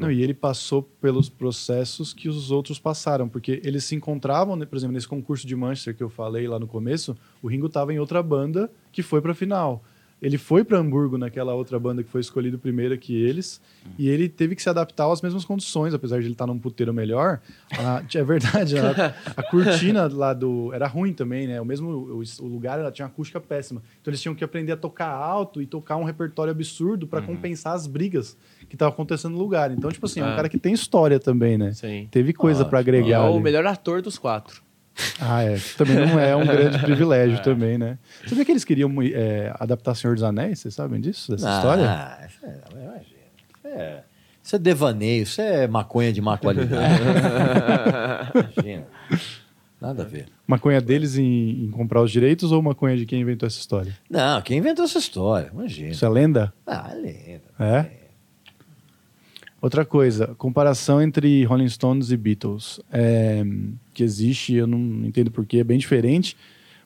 Não, 0.00 0.10
e 0.10 0.22
ele 0.22 0.32
passou 0.32 0.82
pelos 0.82 1.28
processos 1.28 2.14
que 2.14 2.28
os 2.28 2.50
outros 2.50 2.78
passaram, 2.78 3.28
porque 3.28 3.60
eles 3.64 3.84
se 3.84 3.94
encontravam, 3.94 4.56
né, 4.56 4.64
por 4.64 4.76
exemplo, 4.76 4.94
nesse 4.94 5.08
concurso 5.08 5.46
de 5.46 5.54
Manchester 5.54 5.94
que 5.94 6.02
eu 6.02 6.08
falei 6.08 6.48
lá 6.48 6.58
no 6.58 6.66
começo, 6.66 7.16
o 7.42 7.48
Ringo 7.48 7.66
estava 7.66 7.92
em 7.92 7.98
outra 7.98 8.22
banda 8.22 8.70
que 8.90 9.02
foi 9.02 9.20
para 9.20 9.32
a 9.32 9.34
final. 9.34 9.84
Ele 10.22 10.36
foi 10.36 10.62
para 10.62 10.76
Hamburgo 10.78 11.16
naquela 11.16 11.54
outra 11.54 11.78
banda 11.78 12.02
que 12.02 12.10
foi 12.10 12.20
escolhido 12.20 12.58
primeiro 12.58 12.96
que 12.98 13.14
eles, 13.14 13.60
e 13.98 14.08
ele 14.08 14.28
teve 14.28 14.54
que 14.54 14.62
se 14.62 14.68
adaptar 14.68 15.10
às 15.10 15.22
mesmas 15.22 15.44
condições, 15.44 15.94
apesar 15.94 16.18
de 16.20 16.26
ele 16.26 16.34
estar 16.34 16.46
num 16.46 16.58
puteiro 16.58 16.92
melhor. 16.92 17.40
A- 17.78 18.02
é 18.14 18.22
verdade, 18.22 18.76
a, 18.78 19.14
a 19.36 19.42
cortina 19.42 20.06
lá 20.12 20.34
do 20.34 20.72
era 20.74 20.86
ruim 20.86 21.12
também, 21.14 21.46
né? 21.46 21.60
O 21.60 21.64
mesmo 21.64 21.88
o, 21.90 22.22
o 22.40 22.46
lugar 22.46 22.78
ela 22.78 22.92
tinha 22.92 23.06
uma 23.06 23.10
acústica 23.12 23.40
péssima. 23.40 23.82
Então 24.00 24.10
eles 24.10 24.20
tinham 24.20 24.34
que 24.34 24.44
aprender 24.44 24.72
a 24.72 24.76
tocar 24.76 25.08
alto 25.08 25.62
e 25.62 25.66
tocar 25.66 25.96
um 25.96 26.04
repertório 26.04 26.50
absurdo 26.50 27.06
para 27.06 27.22
compensar 27.22 27.74
as 27.74 27.86
brigas 27.86 28.36
que 28.68 28.74
estavam 28.74 28.92
acontecendo 28.92 29.32
no 29.32 29.38
lugar. 29.38 29.70
Então, 29.70 29.90
tipo 29.90 30.04
assim, 30.06 30.20
é 30.20 30.24
um 30.24 30.28
Ah. 30.32 30.36
cara 30.36 30.48
que 30.48 30.58
tem 30.58 30.72
história 30.74 31.18
também, 31.18 31.56
né? 31.56 31.72
Sim. 31.72 32.08
Teve 32.10 32.32
coisa 32.34 32.62
Ah, 32.62 32.66
para 32.66 32.78
agregar. 32.78 33.24
é 33.26 33.30
o 33.30 33.40
melhor 33.40 33.64
ator 33.66 34.02
dos 34.02 34.18
quatro. 34.18 34.62
Ah, 35.20 35.42
é. 35.42 35.56
Também 35.76 35.96
não 35.96 36.18
é 36.18 36.34
um 36.36 36.46
grande 36.46 36.78
privilégio 36.84 37.42
também, 37.42 37.78
né? 37.78 37.98
Você 38.26 38.34
vê 38.34 38.44
que 38.44 38.52
eles 38.52 38.64
queriam 38.64 38.90
é, 39.02 39.52
adaptar 39.58 39.94
Senhor 39.94 40.14
dos 40.14 40.22
Anéis? 40.22 40.60
Vocês 40.60 40.74
sabem 40.74 41.00
disso? 41.00 41.32
Dessa 41.32 41.56
história? 41.56 41.88
Ah, 41.88 42.28
é, 42.42 42.60
imagina. 42.72 43.20
Isso 43.58 43.66
é, 43.66 44.04
isso 44.42 44.56
é 44.56 44.58
devaneio, 44.58 45.22
isso 45.22 45.40
é 45.40 45.66
maconha 45.66 46.12
de 46.12 46.20
má 46.20 46.36
qualidade. 46.36 47.02
imagina. 48.56 48.86
Nada 49.80 50.02
a 50.02 50.06
ver. 50.06 50.26
Maconha 50.46 50.80
deles 50.80 51.16
em, 51.16 51.64
em 51.64 51.70
comprar 51.70 52.02
os 52.02 52.10
direitos 52.10 52.52
ou 52.52 52.60
maconha 52.60 52.96
de 52.96 53.06
quem 53.06 53.22
inventou 53.22 53.46
essa 53.46 53.58
história? 53.58 53.96
Não, 54.10 54.42
quem 54.42 54.58
inventou 54.58 54.84
essa 54.84 54.98
história? 54.98 55.50
Imagina. 55.52 55.90
Isso 55.90 56.04
é 56.04 56.08
lenda? 56.08 56.52
Ah, 56.66 56.90
é 56.92 56.94
lenda. 56.94 57.42
É? 57.58 58.00
Outra 59.62 59.84
coisa, 59.84 60.34
comparação 60.38 61.02
entre 61.02 61.44
Rolling 61.44 61.68
Stones 61.68 62.10
e 62.10 62.16
Beatles. 62.16 62.80
É, 62.90 63.42
que 64.00 64.04
existe, 64.04 64.54
eu 64.54 64.66
não 64.66 64.78
entendo 65.06 65.30
porquê, 65.30 65.58
é 65.58 65.64
bem 65.64 65.78
diferente. 65.78 66.36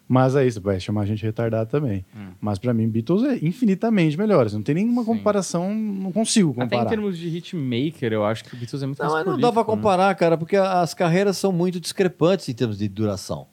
Mas 0.07 0.37
é 0.37 0.47
isso, 0.47 0.61
vai 0.61 0.79
chamar 0.79 1.03
a 1.03 1.07
gente 1.07 1.23
retardado 1.23 1.71
também. 1.71 2.05
Mas 2.39 2.59
pra 2.59 2.75
mim, 2.75 2.87
Beatles 2.89 3.23
é 3.23 3.37
infinitamente 3.43 4.19
melhor. 4.19 4.51
Não 4.53 4.61
tem 4.62 4.75
nenhuma 4.75 5.01
Hum. 5.01 5.05
Sim. 5.05 5.11
comparação, 5.12 5.75
não 5.75 6.12
consigo 6.12 6.51
Até 6.51 6.61
em 6.65 6.69
comparar. 6.69 6.91
termos 6.91 7.17
de 7.17 7.29
hitmaker, 7.29 8.12
eu 8.12 8.23
acho 8.25 8.45
que 8.45 8.55
o 8.55 8.59
Beatles 8.59 8.83
é 8.83 8.87
muito 8.87 8.99
Não, 9.03 9.11
mais 9.11 9.25
mas 9.25 9.35
não 9.35 9.41
dá 9.41 9.51
pra 9.51 9.62
né? 9.62 9.67
comparar, 9.67 10.15
cara, 10.15 10.37
porque 10.37 10.57
as 10.57 10.93
carreiras 10.93 11.39
são 11.39 11.51
muito 11.53 11.81
discrepantes 11.81 12.47
em 12.51 12.53
termos 12.53 12.77
de 12.77 12.87
duração. 12.87 13.47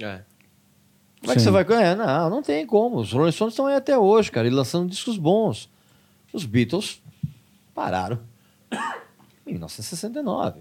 É. 0.00 0.22
Como 1.20 1.32
é 1.32 1.34
que 1.34 1.40
Sim. 1.40 1.44
você 1.46 1.50
vai 1.52 1.64
ganhar? 1.64 1.94
Não, 1.96 2.30
não 2.30 2.42
tem 2.42 2.66
como. 2.66 2.98
Os 2.98 3.12
Rolling 3.12 3.30
Stones 3.32 3.52
estão 3.52 3.66
aí 3.66 3.76
até 3.76 3.96
hoje, 3.96 4.30
cara, 4.32 4.48
e 4.48 4.50
lançando 4.50 4.90
discos 4.90 5.16
bons. 5.16 5.70
Os 6.32 6.44
Beatles 6.44 7.00
pararam 7.72 8.18
em 9.46 9.52
1969. 9.52 10.60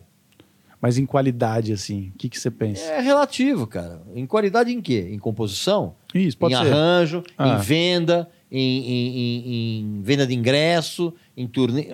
Mas 0.82 0.98
em 0.98 1.06
qualidade, 1.06 1.72
assim, 1.74 2.12
o 2.14 2.18
que, 2.18 2.30
que 2.30 2.40
você 2.40 2.52
pensa? 2.52 2.84
É 2.92 3.00
relativo, 3.02 3.66
cara. 3.66 4.02
Em 4.14 4.26
qualidade 4.26 4.72
em 4.72 4.82
quê? 4.82 5.08
Em 5.12 5.18
composição? 5.18 5.96
Isso, 6.14 6.38
pode 6.38 6.54
em 6.54 6.58
ser. 6.58 6.72
arranjo, 6.72 7.24
Ah. 7.38 7.48
em 7.50 7.58
venda, 7.62 8.30
em, 8.52 8.60
em- 8.60 9.80
em- 9.98 10.02
venda 10.04 10.28
de 10.28 10.34
ingresso, 10.36 11.14
em 11.36 11.48
turnê. 11.48 11.88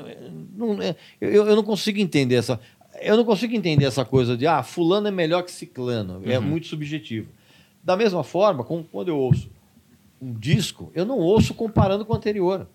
É- 0.81 0.95
eu, 1.21 1.47
eu 1.47 1.55
não 1.55 1.63
consigo 1.63 1.99
entender 1.99 2.35
essa. 2.35 2.59
Eu 3.01 3.15
não 3.15 3.23
consigo 3.23 3.55
entender 3.55 3.85
essa 3.85 4.03
coisa 4.03 4.35
de 4.35 4.45
ah, 4.45 4.61
fulano 4.61 5.07
é 5.07 5.11
melhor 5.11 5.43
que 5.43 5.51
ciclano. 5.51 6.21
É 6.25 6.37
muito 6.39 6.67
subjetivo. 6.67 7.29
Da 7.83 7.95
mesma 7.95 8.23
forma, 8.23 8.63
como 8.63 8.83
quando 8.83 9.07
eu 9.07 9.17
ouço 9.17 9.49
um 10.21 10.33
disco, 10.33 10.91
eu 10.93 11.05
não 11.05 11.17
ouço 11.17 11.53
comparando 11.53 12.05
com 12.05 12.13
o 12.13 12.15
anterior. 12.15 12.67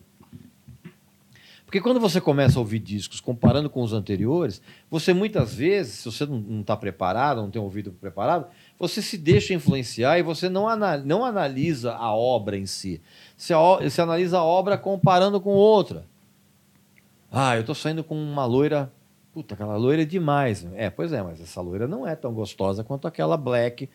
Porque 1.66 1.80
quando 1.80 1.98
você 1.98 2.20
começa 2.20 2.58
a 2.58 2.60
ouvir 2.60 2.78
discos 2.78 3.20
comparando 3.20 3.68
com 3.68 3.82
os 3.82 3.92
anteriores, 3.92 4.62
você 4.88 5.12
muitas 5.12 5.52
vezes, 5.52 5.94
se 5.94 6.04
você 6.04 6.24
não 6.24 6.60
está 6.60 6.76
preparado, 6.76 7.42
não 7.42 7.50
tem 7.50 7.60
um 7.60 7.64
ouvido 7.64 7.90
preparado, 7.90 8.46
você 8.78 9.02
se 9.02 9.18
deixa 9.18 9.52
influenciar 9.52 10.16
e 10.16 10.22
você 10.22 10.48
não, 10.48 10.68
ana- 10.68 10.96
não 10.98 11.24
analisa 11.24 11.92
a 11.94 12.14
obra 12.14 12.56
em 12.56 12.66
si. 12.66 13.02
Você, 13.36 13.52
você 13.82 14.00
analisa 14.00 14.38
a 14.38 14.44
obra 14.44 14.78
comparando 14.78 15.40
com 15.40 15.50
outra. 15.50 16.06
Ah, 17.32 17.56
eu 17.56 17.60
estou 17.60 17.74
saindo 17.74 18.04
com 18.04 18.14
uma 18.14 18.46
loira. 18.46 18.92
Puta, 19.34 19.54
aquela 19.54 19.76
loira 19.76 20.02
é 20.02 20.06
demais. 20.06 20.64
É, 20.76 20.88
pois 20.88 21.12
é, 21.12 21.20
mas 21.20 21.40
essa 21.40 21.60
loira 21.60 21.88
não 21.88 22.06
é 22.06 22.14
tão 22.14 22.32
gostosa 22.32 22.84
quanto 22.84 23.08
aquela 23.08 23.36
black. 23.36 23.90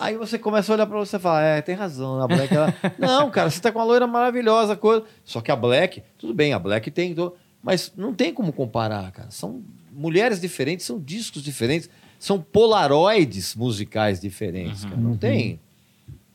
Aí 0.00 0.16
você 0.16 0.38
começa 0.38 0.72
a 0.72 0.74
olhar 0.74 0.86
pra 0.86 0.98
você 0.98 1.16
e 1.16 1.20
fala, 1.20 1.42
é, 1.42 1.60
tem 1.60 1.74
razão, 1.74 2.22
a 2.22 2.26
Black 2.26 2.54
ela... 2.54 2.74
Não, 2.98 3.30
cara, 3.30 3.50
você 3.50 3.60
tá 3.60 3.70
com 3.70 3.78
uma 3.78 3.84
loira 3.84 4.06
maravilhosa, 4.06 4.74
coisa. 4.74 5.04
Só 5.22 5.42
que 5.42 5.52
a 5.52 5.56
Black, 5.56 6.02
tudo 6.16 6.32
bem, 6.32 6.54
a 6.54 6.58
Black 6.58 6.90
tem... 6.90 7.14
Mas 7.62 7.92
não 7.94 8.14
tem 8.14 8.32
como 8.32 8.52
comparar, 8.52 9.12
cara. 9.12 9.30
São 9.30 9.62
mulheres 9.92 10.40
diferentes, 10.40 10.86
são 10.86 10.98
discos 10.98 11.42
diferentes, 11.42 11.90
são 12.18 12.40
polaroides 12.40 13.54
musicais 13.54 14.20
diferentes, 14.20 14.84
cara. 14.84 14.96
Não 14.96 15.16
tem... 15.16 15.60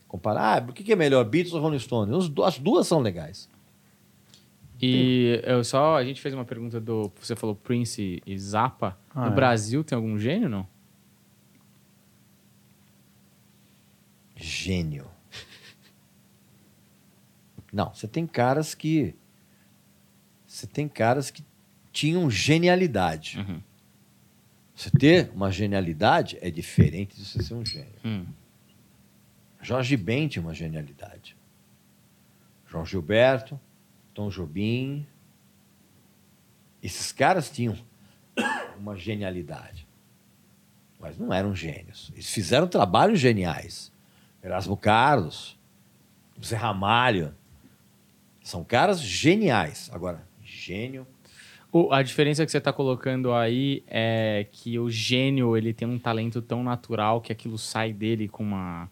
Comparar, 0.06 0.62
ah, 0.62 0.66
o 0.70 0.72
que 0.72 0.92
é 0.92 0.96
melhor, 0.96 1.24
Beatles 1.24 1.52
ou 1.52 1.60
Rolling 1.60 1.80
Stones? 1.80 2.30
As 2.44 2.58
duas 2.58 2.86
são 2.86 3.00
legais. 3.00 3.48
E 4.80 5.40
eu 5.44 5.64
só, 5.64 5.96
a 5.96 6.04
gente 6.04 6.20
fez 6.20 6.34
uma 6.34 6.44
pergunta 6.44 6.80
do, 6.80 7.10
você 7.20 7.34
falou 7.34 7.56
Prince 7.56 8.22
e 8.24 8.38
Zappa. 8.38 8.96
Ah, 9.14 9.26
no 9.26 9.32
é. 9.32 9.34
Brasil 9.34 9.82
tem 9.82 9.96
algum 9.96 10.18
gênio, 10.18 10.48
não? 10.48 10.66
Gênio. 14.36 15.10
Não, 17.72 17.92
você 17.92 18.06
tem 18.06 18.26
caras 18.26 18.74
que. 18.74 19.14
Você 20.46 20.66
tem 20.66 20.88
caras 20.88 21.30
que 21.30 21.42
tinham 21.92 22.30
genialidade. 22.30 23.38
Uhum. 23.38 23.60
Você 24.74 24.90
ter 24.90 25.30
uma 25.34 25.50
genialidade 25.50 26.38
é 26.42 26.50
diferente 26.50 27.16
de 27.16 27.24
você 27.24 27.42
ser 27.42 27.54
um 27.54 27.64
gênio. 27.64 27.98
Hum. 28.04 28.26
Jorge 29.62 29.96
Ben 29.96 30.28
tinha 30.28 30.42
uma 30.42 30.54
genialidade. 30.54 31.34
João 32.68 32.84
Gilberto, 32.84 33.58
Tom 34.12 34.28
Jobim. 34.28 35.06
Esses 36.82 37.10
caras 37.10 37.50
tinham 37.50 37.76
uma 38.78 38.96
genialidade. 38.96 39.86
mas 41.00 41.18
não 41.18 41.32
eram 41.32 41.54
gênios. 41.54 42.10
Eles 42.12 42.30
fizeram 42.30 42.68
trabalhos 42.68 43.18
geniais. 43.18 43.90
Erasmo 44.46 44.76
Carlos, 44.76 45.58
Zé 46.44 46.56
Ramalho. 46.56 47.34
São 48.42 48.62
caras 48.62 49.00
geniais. 49.00 49.90
Agora, 49.92 50.26
gênio. 50.42 51.06
O- 51.72 51.92
a 51.92 52.00
diferença 52.02 52.44
que 52.44 52.50
você 52.52 52.58
está 52.58 52.72
colocando 52.72 53.34
aí 53.34 53.82
é 53.88 54.46
que 54.52 54.78
o 54.78 54.88
gênio 54.88 55.56
ele 55.56 55.72
tem 55.74 55.86
um 55.86 55.98
talento 55.98 56.40
tão 56.40 56.62
natural 56.62 57.20
que 57.20 57.32
aquilo 57.32 57.58
sai 57.58 57.92
dele 57.92 58.28
com 58.28 58.44
uma, 58.44 58.88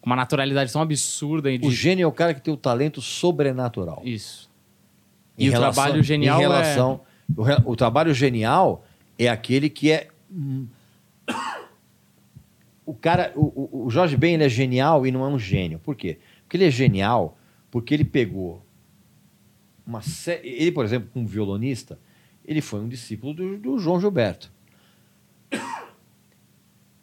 com 0.00 0.10
uma 0.10 0.16
naturalidade 0.16 0.70
tão 0.72 0.82
absurda. 0.82 1.56
De... 1.56 1.66
O 1.66 1.70
gênio 1.70 2.04
é 2.04 2.06
o 2.06 2.12
cara 2.12 2.34
que 2.34 2.40
tem 2.42 2.52
o 2.52 2.56
talento 2.56 3.00
sobrenatural. 3.00 4.02
Isso. 4.04 4.50
Em 5.38 5.46
E 5.46 5.48
o 5.48 5.52
relação- 5.52 5.72
trabalho 5.84 6.02
genial 6.02 6.36
em 6.38 6.40
relação, 6.42 7.00
o, 7.34 7.42
re- 7.42 7.62
o 7.64 7.74
trabalho 7.74 8.12
genial 8.12 8.84
é 9.18 9.28
aquele 9.28 9.70
que 9.70 9.90
é 9.90 10.08
o 12.90 12.94
cara 12.94 13.32
o, 13.36 13.84
o- 13.86 13.90
Jorge 13.90 14.16
Ben 14.16 14.34
ele 14.34 14.44
é 14.44 14.48
genial 14.48 15.06
e 15.06 15.10
não 15.10 15.24
é 15.24 15.28
um 15.28 15.38
gênio 15.38 15.78
por 15.78 15.94
quê 15.96 16.18
porque 16.42 16.56
ele 16.56 16.64
é 16.64 16.70
genial 16.70 17.38
porque 17.70 17.92
ele 17.94 18.04
pegou 18.04 18.64
uma 19.86 20.00
sé- 20.02 20.40
ele 20.44 20.72
por 20.72 20.84
exemplo 20.84 21.10
como 21.12 21.26
violonista 21.26 21.98
ele 22.44 22.60
foi 22.60 22.80
um 22.80 22.88
discípulo 22.88 23.34
do, 23.34 23.58
do 23.58 23.78
João 23.78 24.00
Gilberto 24.00 24.50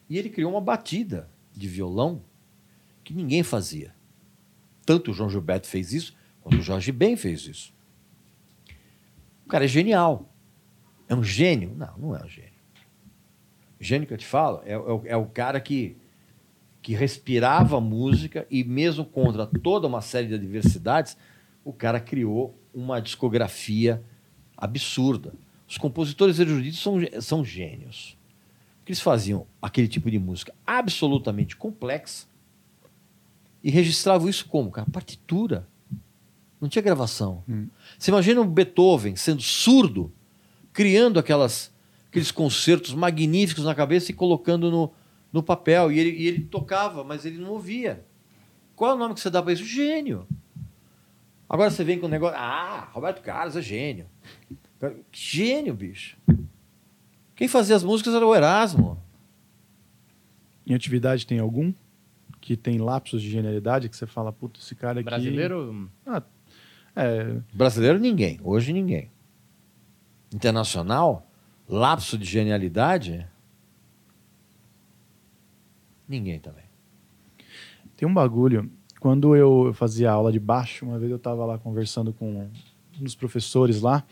e 0.09 0.17
ele 0.17 0.29
criou 0.29 0.51
uma 0.51 0.61
batida 0.61 1.29
de 1.51 1.67
violão 1.67 2.21
que 3.03 3.13
ninguém 3.13 3.43
fazia 3.43 3.93
tanto 4.85 5.11
o 5.11 5.13
João 5.13 5.29
Gilberto 5.29 5.67
fez 5.67 5.93
isso 5.93 6.15
quanto 6.41 6.57
o 6.59 6.61
Jorge 6.61 6.91
Ben 6.91 7.15
fez 7.15 7.45
isso 7.47 7.73
o 9.45 9.47
cara 9.47 9.65
é 9.65 9.67
genial. 9.67 10.27
É 11.07 11.13
um 11.13 11.23
gênio? 11.23 11.75
Não, 11.77 11.95
não 11.99 12.15
é 12.15 12.23
um 12.25 12.27
gênio. 12.27 12.54
Gênio 13.79 14.07
que 14.07 14.13
eu 14.13 14.17
te 14.17 14.25
falo 14.25 14.61
é, 14.65 14.73
é 14.73 14.77
o- 14.77 15.01
é 15.05 15.17
o 15.17 15.25
cara 15.25 15.59
que, 15.59 15.95
que 16.81 16.93
respirava 16.93 17.79
música 17.81 18.45
e, 18.49 18.63
mesmo 18.63 19.03
contra 19.05 19.45
toda 19.45 19.87
uma 19.87 20.01
série 20.01 20.27
de 20.27 20.33
adversidades, 20.35 21.17
o 21.63 21.73
cara 21.73 21.99
criou 21.99 22.55
uma 22.73 23.01
discografia 23.01 24.01
absurda. 24.55 25.33
Os 25.67 25.77
compositores 25.77 26.39
eruditos 26.39 26.79
são, 26.79 26.95
são 27.21 27.43
gênios. 27.43 28.15
Porque 28.79 28.91
eles 28.91 29.01
faziam 29.01 29.47
aquele 29.61 29.87
tipo 29.87 30.11
de 30.11 30.19
música 30.19 30.53
absolutamente 30.65 31.55
complexa 31.55 32.27
e 33.63 33.71
registravam 33.71 34.29
isso 34.29 34.45
como? 34.47 34.69
Cara, 34.69 34.87
partitura. 34.91 35.67
Não 36.61 36.69
tinha 36.69 36.81
gravação. 36.83 37.43
Você 37.97 38.11
imagina 38.11 38.39
o 38.41 38.45
Beethoven 38.45 39.15
sendo 39.15 39.41
surdo, 39.41 40.11
criando 40.71 41.19
aquelas, 41.19 41.73
aqueles 42.15 42.31
concertos 42.31 42.93
magníficos 42.93 43.65
na 43.65 43.75
cabeça 43.75 44.09
e 44.09 44.13
colocando 44.13 44.71
no, 44.71 44.89
no 45.33 45.43
papel. 45.43 45.91
E 45.91 45.99
ele, 45.99 46.09
e 46.11 46.27
ele 46.27 46.45
tocava, 46.45 47.03
mas 47.03 47.25
ele 47.25 47.37
não 47.37 47.51
ouvia. 47.51 48.05
Qual 48.73 48.91
é 48.91 48.93
o 48.93 48.97
nome 48.97 49.13
que 49.13 49.19
você 49.19 49.29
dá 49.29 49.43
para 49.43 49.51
isso? 49.51 49.65
Gênio. 49.65 50.25
Agora 51.49 51.69
você 51.69 51.83
vem 51.83 51.99
com 51.99 52.05
o 52.05 52.09
negócio. 52.09 52.37
Ah, 52.37 52.89
Roberto 52.93 53.21
Carlos 53.21 53.57
é 53.57 53.61
gênio. 53.61 54.07
Que 54.79 54.95
Gênio, 55.11 55.73
bicho. 55.73 56.17
Quem 57.35 57.49
fazia 57.49 57.75
as 57.75 57.83
músicas 57.83 58.13
era 58.13 58.25
o 58.25 58.33
Erasmo. 58.33 58.97
Em 60.65 60.73
atividade 60.73 61.27
tem 61.27 61.39
algum 61.39 61.73
que 62.39 62.55
tem 62.55 62.77
lapsos 62.77 63.21
de 63.21 63.29
genialidade 63.29 63.89
que 63.89 63.97
você 63.97 64.07
fala, 64.07 64.31
puta, 64.31 64.59
esse 64.59 64.73
cara 64.73 65.01
aqui... 65.01 65.09
Brasileiro, 65.09 65.89
É, 66.95 67.35
Brasileiro, 67.53 67.99
ninguém. 67.99 68.39
Hoje, 68.41 68.71
ninguém. 68.71 69.11
Internacional, 70.33 71.24
lapso 71.67 72.17
de 72.17 72.25
genialidade, 72.25 73.25
ninguém 76.07 76.39
também. 76.39 76.63
Tem 77.97 78.07
um 78.07 78.13
bagulho. 78.13 78.69
Quando 78.99 79.35
eu 79.35 79.71
fazia 79.73 80.11
aula 80.11 80.31
de 80.31 80.39
baixo, 80.39 80.85
uma 80.85 80.97
vez 80.97 81.11
eu 81.11 81.19
tava 81.19 81.45
lá 81.45 81.57
conversando 81.57 82.11
com 82.11 82.49
um 82.99 83.03
dos 83.03 83.15
professores 83.15 83.81
lá, 83.81 84.03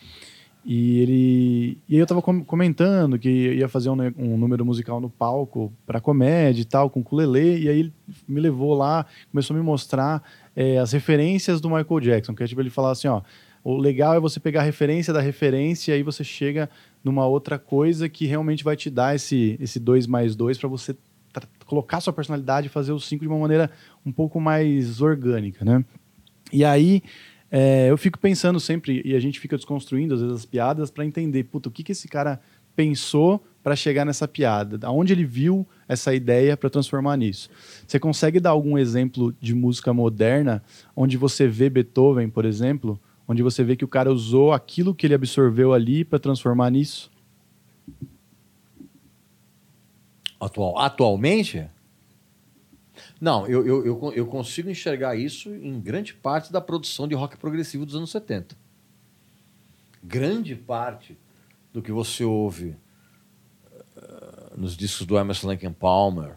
e 0.66 1.00
ele. 1.00 1.78
E 1.90 1.98
eu 1.98 2.06
tava 2.06 2.22
com- 2.22 2.44
comentando 2.44 3.20
que 3.20 3.30
ia 3.30 3.68
fazer 3.68 3.90
um, 3.90 3.98
um 4.18 4.38
número 4.38 4.64
musical 4.66 5.02
no 5.02 5.10
palco 5.10 5.74
para 5.86 6.00
comédia 6.00 6.62
e 6.62 6.66
tal, 6.66 6.90
com 6.90 7.02
ukulele, 7.02 7.64
e 7.64 7.70
aí 7.70 7.80
ele 7.80 7.94
me 8.28 8.40
levou 8.40 8.74
lá, 8.74 9.06
começou 9.32 9.56
a 9.56 9.60
me 9.60 9.66
mostrar 9.66 10.24
eh, 10.56 10.78
as 10.78 10.92
referências 10.94 11.60
do 11.60 11.70
Michael 11.70 12.00
Jackson, 12.00 12.34
que 12.34 12.44
é 12.44 12.48
tipo 12.48 12.62
ele 12.62 12.70
falar 12.70 12.92
assim, 12.92 13.08
ó. 13.08 13.22
O 13.66 13.78
legal 13.78 14.14
é 14.14 14.20
você 14.20 14.40
pegar 14.42 14.60
a 14.60 14.64
referência 14.64 15.14
da 15.14 15.22
referência 15.22 15.92
e 15.92 15.96
aí 15.96 16.04
você 16.04 16.22
chega 16.24 16.70
numa 17.04 17.28
outra 17.28 17.60
coisa 17.60 18.08
que 18.08 18.26
realmente 18.26 18.64
vai 18.64 18.76
te 18.76 18.90
dar 18.90 19.16
esse, 19.16 19.58
esse 19.60 19.80
2 19.80 20.08
mais 20.08 20.36
2 20.36 20.58
para 20.58 20.70
você 20.70 20.96
colocar 21.66 22.00
sua 22.00 22.14
personalidade 22.14 22.68
e 22.68 22.70
fazer 22.70 22.92
o 22.92 23.00
5 23.00 23.24
de 23.24 23.28
uma 23.28 23.40
maneira 23.40 23.70
um 24.06 24.12
pouco 24.12 24.40
mais 24.40 25.02
orgânica, 25.02 25.66
né? 25.66 25.84
E 26.52 26.64
aí 26.64 27.02
é, 27.52 27.90
eu 27.90 27.98
fico 27.98 28.18
pensando 28.18 28.60
sempre, 28.60 29.02
e 29.06 29.16
a 29.16 29.20
gente 29.20 29.40
fica 29.40 29.56
desconstruindo 29.56 30.16
às 30.16 30.22
vezes 30.22 30.36
as 30.38 30.46
piadas 30.46 30.90
para 30.90 31.06
entender, 31.06 31.44
puta, 31.44 31.70
o 31.70 31.72
que, 31.72 31.84
que 31.84 31.92
esse 31.92 32.08
cara 32.08 32.40
pensou 32.76 33.44
para 33.62 33.76
chegar 33.76 34.06
nessa 34.06 34.28
piada? 34.28 34.88
Aonde 34.88 35.14
ele 35.14 35.24
viu 35.24 35.68
essa 35.88 36.14
ideia 36.16 36.58
para 36.58 36.70
transformar 36.70 37.16
nisso? 37.16 37.50
Você 37.88 38.00
consegue 38.00 38.40
dar 38.40 38.50
algum 38.50 38.78
exemplo 38.78 39.34
de 39.40 39.54
música 39.54 39.94
moderna 39.94 40.64
onde 40.96 41.16
você 41.16 41.48
vê 41.48 41.70
Beethoven, 41.70 42.30
por 42.30 42.44
exemplo, 42.44 43.00
onde 43.28 43.42
você 43.44 43.64
vê 43.64 43.76
que 43.76 43.86
o 43.86 43.88
cara 43.88 44.12
usou 44.12 44.52
aquilo 44.54 44.94
que 44.94 45.06
ele 45.08 45.14
absorveu 45.14 45.74
ali 45.74 46.04
para 46.04 46.20
transformar 46.20 46.70
nisso? 46.70 47.12
Atual, 50.40 50.78
atualmente? 50.78 51.70
Não, 53.20 53.48
eu, 53.48 53.66
eu, 53.66 53.86
eu, 53.86 54.14
eu 54.14 54.26
consigo 54.28 54.70
enxergar 54.70 55.16
isso 55.16 55.50
em 55.56 55.80
grande 55.80 56.14
parte 56.14 56.52
da 56.52 56.60
produção 56.60 57.08
de 57.08 57.16
rock 57.16 57.38
progressivo 57.38 57.86
dos 57.86 57.96
anos 57.96 58.12
70. 58.12 58.56
Grande 60.04 60.56
parte 60.56 61.18
do 61.72 61.82
que 61.82 61.92
você 61.92 62.26
ouve 62.26 62.76
eh, 63.96 64.52
nos 64.58 64.76
discos 64.76 65.08
do 65.08 65.18
Emerson 65.18 65.52
and 65.52 65.74
Palmer, 65.74 66.36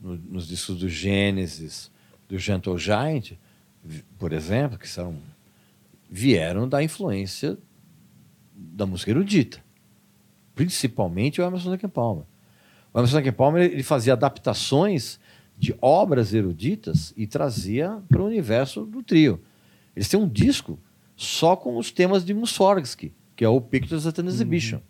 no- 0.00 0.16
nos 0.16 0.48
discos 0.48 0.76
do 0.80 0.88
Genesis, 0.88 1.90
do 2.28 2.36
Gentle 2.38 2.76
Giant, 2.76 3.32
por 4.18 4.32
exemplo, 4.32 4.76
que 4.76 4.88
são, 4.88 5.16
vieram 6.10 6.68
da 6.68 6.82
influência 6.82 7.58
da 8.54 8.86
música 8.86 9.10
erudita. 9.10 9.62
Principalmente 10.54 11.40
o 11.40 11.44
Emerson 11.44 11.76
Palmer. 11.88 12.24
O 12.92 12.98
Emerson 12.98 13.32
Palmer 13.32 13.70
ele 13.70 13.82
fazia 13.82 14.14
adaptações 14.14 15.20
de 15.56 15.74
obras 15.80 16.32
eruditas 16.32 17.12
e 17.16 17.26
trazia 17.26 18.00
para 18.08 18.22
o 18.22 18.26
universo 18.26 18.84
do 18.84 19.02
trio. 19.02 19.42
Eles 19.94 20.08
têm 20.08 20.18
um 20.18 20.28
disco 20.28 20.78
só 21.16 21.56
com 21.56 21.76
os 21.76 21.90
temas 21.90 22.24
de 22.24 22.32
Mussorgsky, 22.32 23.12
que 23.34 23.44
é 23.44 23.48
o 23.48 23.60
Pictures 23.60 24.06
at 24.06 24.18
an 24.20 24.26
Exhibition. 24.26 24.80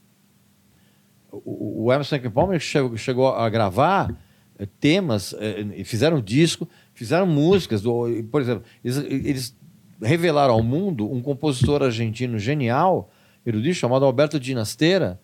O, 1.32 1.84
o 1.84 1.92
Emerson 1.92 2.18
Palmer 2.30 2.60
chegou, 2.60 2.96
chegou 2.96 3.28
a 3.28 3.48
gravar 3.48 4.14
eh, 4.58 4.66
temas, 4.78 5.34
eh, 5.38 5.66
e 5.76 5.84
fizeram 5.84 6.18
um 6.18 6.22
disco, 6.22 6.68
fizeram 6.92 7.26
músicas. 7.26 7.82
Por 7.82 8.40
exemplo, 8.40 8.64
eles, 8.84 8.96
eles 8.98 9.57
revelaram 10.00 10.54
ao 10.54 10.62
mundo 10.62 11.10
um 11.10 11.20
compositor 11.20 11.82
argentino 11.82 12.38
genial, 12.38 13.10
erudito, 13.44 13.74
chamado 13.74 14.04
Alberto 14.04 14.38
Dinastera, 14.38 15.20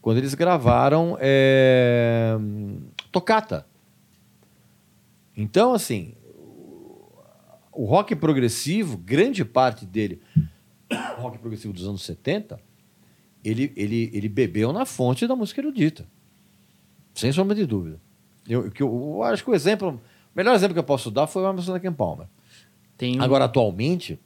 quando 0.00 0.18
eles 0.18 0.34
gravaram 0.34 1.16
é, 1.20 2.36
Tocata. 3.10 3.66
Então, 5.36 5.74
assim, 5.74 6.14
o 7.72 7.84
rock 7.84 8.16
progressivo, 8.16 8.96
grande 8.96 9.44
parte 9.44 9.84
dele, 9.84 10.20
o 11.18 11.20
rock 11.20 11.38
progressivo 11.38 11.72
dos 11.72 11.86
anos 11.86 12.02
70, 12.02 12.58
ele, 13.44 13.72
ele, 13.76 14.10
ele 14.12 14.28
bebeu 14.28 14.72
na 14.72 14.84
fonte 14.84 15.26
da 15.26 15.36
música 15.36 15.60
erudita. 15.60 16.06
Sem 17.14 17.32
sombra 17.32 17.54
de 17.54 17.66
dúvida. 17.66 18.00
Eu, 18.48 18.66
eu, 18.66 18.72
eu 18.78 19.22
acho 19.22 19.44
que 19.44 19.50
o 19.50 19.54
exemplo, 19.54 19.90
o 19.90 20.00
melhor 20.34 20.54
exemplo 20.54 20.74
que 20.74 20.80
eu 20.80 20.84
posso 20.84 21.10
dar 21.10 21.26
foi 21.26 21.42
o 21.42 21.48
Emerson 21.48 21.76
and 21.76 21.92
Palmer. 21.92 22.26
Tem, 22.96 23.18
um- 23.20 23.22
Agora, 23.22 23.44
atualmente, 23.44 24.18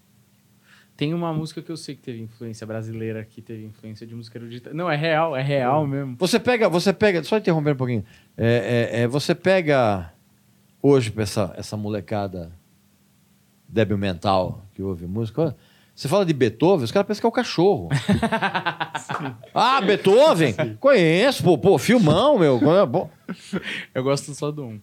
tem 0.96 1.14
uma 1.14 1.32
música 1.32 1.62
que 1.62 1.72
eu 1.72 1.76
sei 1.76 1.94
que 1.94 2.02
teve 2.02 2.20
influência 2.20 2.66
brasileira, 2.66 3.24
que 3.24 3.40
teve 3.40 3.64
influência 3.64 4.06
de 4.06 4.14
música 4.14 4.38
erudita. 4.38 4.74
Não, 4.74 4.90
é 4.90 4.96
real, 4.96 5.34
é 5.34 5.42
real 5.42 5.86
mesmo. 5.86 6.14
Você 6.18 6.38
pega, 6.38 6.68
você 6.68 6.92
pega, 6.92 7.22
só 7.24 7.38
interromper 7.38 7.72
um 7.72 7.76
pouquinho. 7.76 8.04
É, 8.36 8.90
é, 8.92 9.00
é, 9.00 9.06
você 9.08 9.34
pega 9.34 10.12
hoje 10.82 11.10
pra 11.10 11.22
essa, 11.22 11.54
essa 11.56 11.76
molecada 11.76 12.52
débil 13.66 13.96
mental 13.96 14.62
que 14.74 14.82
ouve 14.82 15.06
música. 15.06 15.56
Você 15.94 16.08
fala 16.08 16.24
de 16.24 16.32
Beethoven, 16.32 16.84
os 16.84 16.90
caras 16.92 17.06
pensam 17.06 17.20
que 17.20 17.26
é 17.26 17.28
o 17.28 17.32
cachorro. 17.32 17.88
ah, 19.54 19.80
Beethoven? 19.80 20.54
Conheço, 20.78 21.42
pô, 21.42 21.58
pô, 21.58 21.78
filmão, 21.78 22.38
meu. 22.38 22.58
Pô. 22.90 23.08
Eu 23.94 24.02
gosto 24.02 24.34
só 24.34 24.50
do 24.50 24.64
um. 24.64 24.80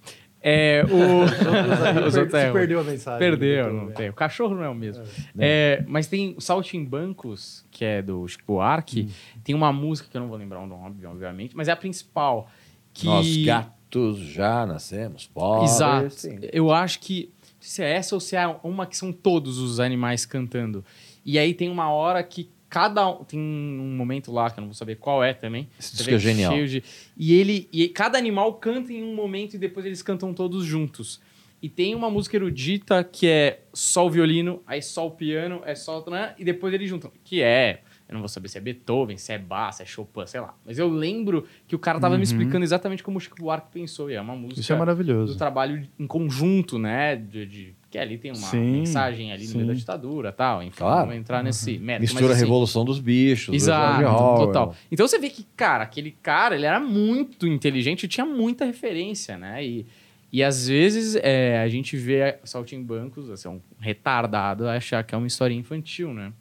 É, 0.50 0.86
o... 0.86 1.26
Os 2.08 2.16
outros 2.16 2.34
é 2.34 2.46
ruim. 2.46 2.54
perdeu 2.54 2.80
a 2.80 2.84
mensagem. 2.86 3.20
Perdeu, 3.20 3.74
não 3.74 3.92
tem. 3.92 4.10
O 4.10 4.14
cachorro 4.14 4.56
não 4.56 4.64
é 4.64 4.70
o 4.70 4.76
mesmo. 4.76 5.04
É, 5.38 5.84
mas 5.86 6.08
tem 6.08 6.36
o 6.38 6.42
Saltimbancos, 6.42 7.66
que 7.70 7.84
é 7.84 8.02
do 8.02 8.26
Chico 8.26 8.46
Buarque. 8.48 9.10
Tem 9.44 9.54
uma 9.54 9.74
música 9.74 10.08
que 10.10 10.16
eu 10.16 10.22
não 10.22 10.30
vou 10.30 10.38
lembrar 10.38 10.62
o 10.62 10.66
nome, 10.66 11.06
obviamente, 11.06 11.54
mas 11.54 11.68
é 11.68 11.72
a 11.72 11.76
principal. 11.76 12.50
que. 12.94 13.08
Nós 13.08 13.38
gatos 13.44 14.20
já 14.20 14.66
nascemos 14.66 15.28
pobres. 15.28 15.72
Exato. 15.72 16.10
sim. 16.12 16.40
Eu 16.54 16.72
acho 16.72 17.02
que 17.02 17.30
se 17.60 17.84
é 17.84 17.92
essa 17.96 18.16
ou 18.16 18.22
se 18.22 18.38
é 18.38 18.48
uma 18.64 18.86
que 18.86 18.96
são 18.96 19.12
todos 19.12 19.58
os 19.58 19.82
animais 19.82 20.26
cantando. 20.26 20.86
E 21.26 21.38
aí 21.38 21.54
tem 21.54 21.70
uma 21.70 21.92
hora 21.92 22.24
que 22.24 22.50
cada 22.70 23.08
um- 23.10 23.24
tem 23.24 23.40
um 23.40 23.96
momento 23.96 24.32
lá 24.32 24.50
que 24.50 24.60
eu 24.60 24.62
não 24.62 24.68
vou 24.70 24.76
saber 24.76 24.96
qual 24.96 25.24
é 25.24 25.34
também. 25.34 25.68
Esse 25.80 25.96
disco 25.98 26.14
é 26.14 26.20
genial. 26.20 26.54
de- 26.66 26.84
e 27.18 27.34
ele 27.34 27.68
e 27.72 27.88
cada 27.90 28.18
animal 28.18 28.54
canta 28.56 28.92
em 28.92 29.04
um 29.04 29.16
momento 29.16 29.54
e 29.56 29.58
depois 29.58 29.86
eles 29.86 30.02
cantam 30.02 30.34
todos 30.34 30.66
juntos. 30.66 31.20
E 31.62 31.68
tem 31.70 31.96
uma 31.96 32.10
música 32.10 32.36
erudita 32.38 33.04
que 33.04 33.26
é 33.28 33.62
só 33.74 34.06
o 34.06 34.10
violino, 34.12 34.62
aí 34.68 34.80
só 34.82 35.08
o 35.08 35.12
piano, 35.12 35.62
é 35.66 35.74
só 35.74 36.04
né? 36.08 36.36
e 36.38 36.44
depois 36.46 36.72
eles 36.74 36.88
juntam, 36.88 37.12
que 37.24 37.42
é 37.42 37.82
eu 38.08 38.14
não 38.14 38.22
vou 38.22 38.30
saber 38.30 38.48
se 38.48 38.58
é 38.58 38.62
Beethoven, 38.62 39.18
se 39.18 39.34
é 39.34 39.38
Bach, 39.38 39.74
se 39.76 39.84
é 39.84 39.86
Chopin, 39.86 40.26
sei 40.28 40.40
lá. 40.40 40.56
Mas 40.66 40.80
eu 40.80 40.88
lembro 40.88 41.46
que 41.68 41.76
o 41.76 41.80
cara 41.80 42.00
tava 42.00 42.16
me 42.18 42.24
explicando 42.24 42.64
exatamente 42.64 43.04
como 43.04 43.18
o 43.18 43.20
Chico 43.20 43.36
Buarque 43.36 43.68
pensou. 43.70 44.10
E 44.10 44.14
é 44.14 44.22
uma 44.22 44.34
música 44.34 44.62
Isso 44.62 44.72
é 44.72 44.76
do 44.76 44.80
maravilhoso. 44.80 45.38
trabalho 45.38 45.86
em 46.00 46.08
conjunto, 46.08 46.80
né? 46.80 47.18
De, 47.18 47.46
de- 47.46 47.76
que 47.90 47.98
ali 47.98 48.18
tem 48.18 48.32
uma 48.32 48.48
Sim, 48.48 48.80
mensagem 48.80 49.32
ali 49.32 49.46
no 49.48 49.54
meio 49.54 49.62
sim. 49.62 49.68
da 49.68 49.74
ditadura 49.74 50.32
tal. 50.32 50.62
Enfim, 50.62 50.78
Claro. 50.78 51.08
vou 51.08 51.16
entrar 51.16 51.42
nesse 51.44 51.78
mérito. 51.78 52.02
Mistura 52.02 52.24
mas, 52.24 52.32
a 52.32 52.34
assim, 52.36 52.44
Revolução 52.44 52.84
dos 52.86 53.00
Bichos. 53.00 53.48
do 53.48 53.56
Exato, 53.56 54.02
George 54.02 54.16
Orwell. 54.22 54.46
total. 54.48 54.76
Então 54.92 55.08
você 55.08 55.18
vê 55.18 55.30
que, 55.30 55.46
cara, 55.56 55.84
aquele 55.84 56.12
cara, 56.12 56.56
ele 56.56 56.66
era 56.66 56.80
muito 56.80 57.48
inteligente 57.48 58.04
e 58.04 58.08
tinha 58.08 58.26
muita 58.26 58.66
referência, 58.66 59.38
né? 59.38 59.66
E, 59.66 59.86
e 60.32 60.44
às 60.44 60.68
vezes 60.68 61.16
é, 61.22 61.60
a 61.60 61.68
gente 61.70 61.96
vê 61.96 62.38
Saltimbancos, 62.44 63.30
assim, 63.30 63.48
um 63.48 63.62
retardado, 63.80 64.68
achar 64.68 65.04
que 65.04 65.16
é 65.16 65.18
uma 65.18 65.28
história 65.28 65.54
infantil, 65.54 66.14
né? 66.14 66.34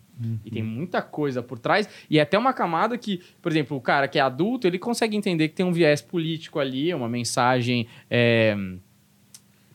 E 0.47 0.51
tem 0.51 0.63
muita 0.63 1.03
coisa 1.03 1.43
por 1.43 1.59
trás. 1.59 1.87
E 2.09 2.19
é 2.19 2.23
até 2.23 2.39
uma 2.39 2.55
camada 2.55 2.97
que, 2.97 3.21
por 3.43 3.53
exemplo, 3.53 3.77
o 3.77 3.81
cara 3.83 4.09
que 4.09 4.19
é 4.19 4.23
adulto, 4.23 4.67
ele 4.67 4.79
consegue 4.79 5.15
entender 5.15 5.49
que 5.49 5.55
tem 5.55 5.67
um 5.67 5.73
viés 5.73 6.01
político 6.01 6.59
ali, 6.59 6.93
uma 6.95 7.07
mensagem 7.07 7.87
é, 8.09 8.57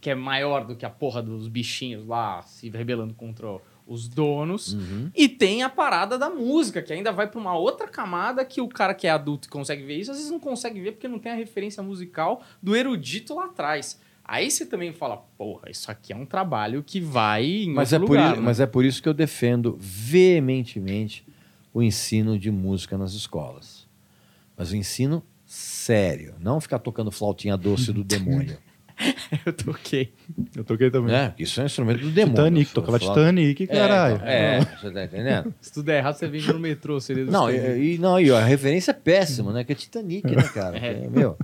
que 0.01 0.09
é 0.09 0.15
maior 0.15 0.65
do 0.65 0.75
que 0.75 0.85
a 0.85 0.89
porra 0.89 1.21
dos 1.21 1.47
bichinhos 1.47 2.05
lá 2.07 2.41
se 2.41 2.69
rebelando 2.69 3.13
contra 3.13 3.47
os 3.85 4.07
donos. 4.07 4.75
E 5.15 5.29
tem 5.29 5.61
a 5.61 5.69
parada 5.69 6.17
da 6.17 6.29
música, 6.29 6.81
que 6.81 6.91
ainda 6.91 7.11
vai 7.11 7.27
pra 7.27 7.39
uma 7.39 7.55
outra 7.55 7.87
camada 7.87 8.43
que 8.43 8.59
o 8.59 8.67
cara 8.67 8.95
que 8.95 9.05
é 9.05 9.11
adulto 9.11 9.47
e 9.47 9.51
consegue 9.51 9.83
ver 9.83 9.97
isso, 9.97 10.11
às 10.11 10.17
vezes 10.17 10.31
não 10.31 10.39
consegue 10.39 10.81
ver 10.81 10.93
porque 10.93 11.07
não 11.07 11.19
tem 11.19 11.31
a 11.31 11.35
referência 11.35 11.83
musical 11.83 12.41
do 12.61 12.75
erudito 12.75 13.35
lá 13.35 13.45
atrás. 13.45 13.99
Aí 14.23 14.49
você 14.49 14.65
também 14.65 14.93
fala, 14.93 15.17
porra, 15.37 15.69
isso 15.69 15.91
aqui 15.91 16.13
é 16.13 16.15
um 16.15 16.25
trabalho 16.25 16.83
que 16.83 16.99
vai 16.99 17.45
em 17.45 17.73
Mas 17.73 17.91
é, 17.93 17.99
por 17.99 18.09
lugar, 18.09 18.31
isso, 18.31 18.41
né? 18.41 18.45
mas 18.45 18.59
é 18.59 18.65
por 18.65 18.85
isso 18.85 19.01
que 19.03 19.09
eu 19.09 19.13
defendo 19.13 19.77
veementemente 19.79 21.25
o 21.73 21.83
ensino 21.83 22.39
de 22.39 22.49
música 22.49 22.97
nas 22.97 23.13
escolas. 23.13 23.85
Mas 24.57 24.71
o 24.71 24.75
ensino 24.75 25.23
sério, 25.45 26.35
não 26.39 26.61
ficar 26.61 26.79
tocando 26.79 27.11
flautinha 27.11 27.57
doce 27.57 27.91
do 27.91 28.03
demônio. 28.05 28.57
Eu 29.45 29.53
toquei. 29.53 30.13
Eu 30.55 30.63
toquei 30.63 30.91
também. 30.91 31.27
Porque 31.29 31.43
Isso 31.43 31.59
é 31.59 31.63
um 31.63 31.65
instrumento 31.65 32.01
do 32.01 32.11
demônio. 32.11 32.35
Titanic, 32.37 32.71
tocava 32.73 32.99
Flauta- 32.99 33.19
Titanic, 33.21 33.67
caralho. 33.67 34.21
É, 34.23 34.57
é, 34.57 34.59
você 34.79 34.91
tá 34.91 35.03
entendendo? 35.05 35.53
Se 35.61 35.71
tudo 35.73 35.85
der 35.85 35.97
errado, 35.99 36.15
você 36.15 36.27
vem 36.27 36.41
no 36.41 36.59
metrô, 36.59 36.99
seria 36.99 37.25
do 37.25 37.31
Não, 37.31 37.49
e, 37.49 37.95
e- 37.95 37.97
não, 37.97 38.19
e 38.19 38.31
a 38.31 38.43
referência 38.43 38.91
é 38.91 38.93
péssima, 38.93 39.51
né? 39.51 39.63
Que 39.63 39.71
é 39.71 39.75
Titanic, 39.75 40.27
né, 40.35 40.43
cara? 40.53 40.77
É. 40.81 40.93
Que, 40.93 41.07
meu, 41.07 41.37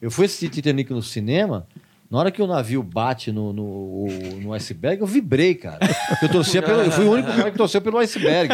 eu 0.00 0.10
fui 0.10 0.26
assistir 0.26 0.48
Titanic 0.48 0.90
no 0.92 1.02
cinema, 1.02 1.66
na 2.10 2.18
hora 2.18 2.30
que 2.30 2.40
o 2.42 2.46
navio 2.46 2.82
bate 2.82 3.30
no, 3.32 3.52
no, 3.52 4.06
no 4.40 4.52
iceberg, 4.52 5.00
eu 5.00 5.06
vibrei, 5.06 5.54
cara. 5.54 5.78
Eu, 6.22 6.28
torcia 6.28 6.60
pelo, 6.62 6.82
eu 6.82 6.90
fui 6.90 7.04
o 7.04 7.12
único 7.12 7.28
cara 7.28 7.50
que 7.50 7.56
torceu 7.58 7.80
pelo 7.80 7.98
iceberg. 7.98 8.52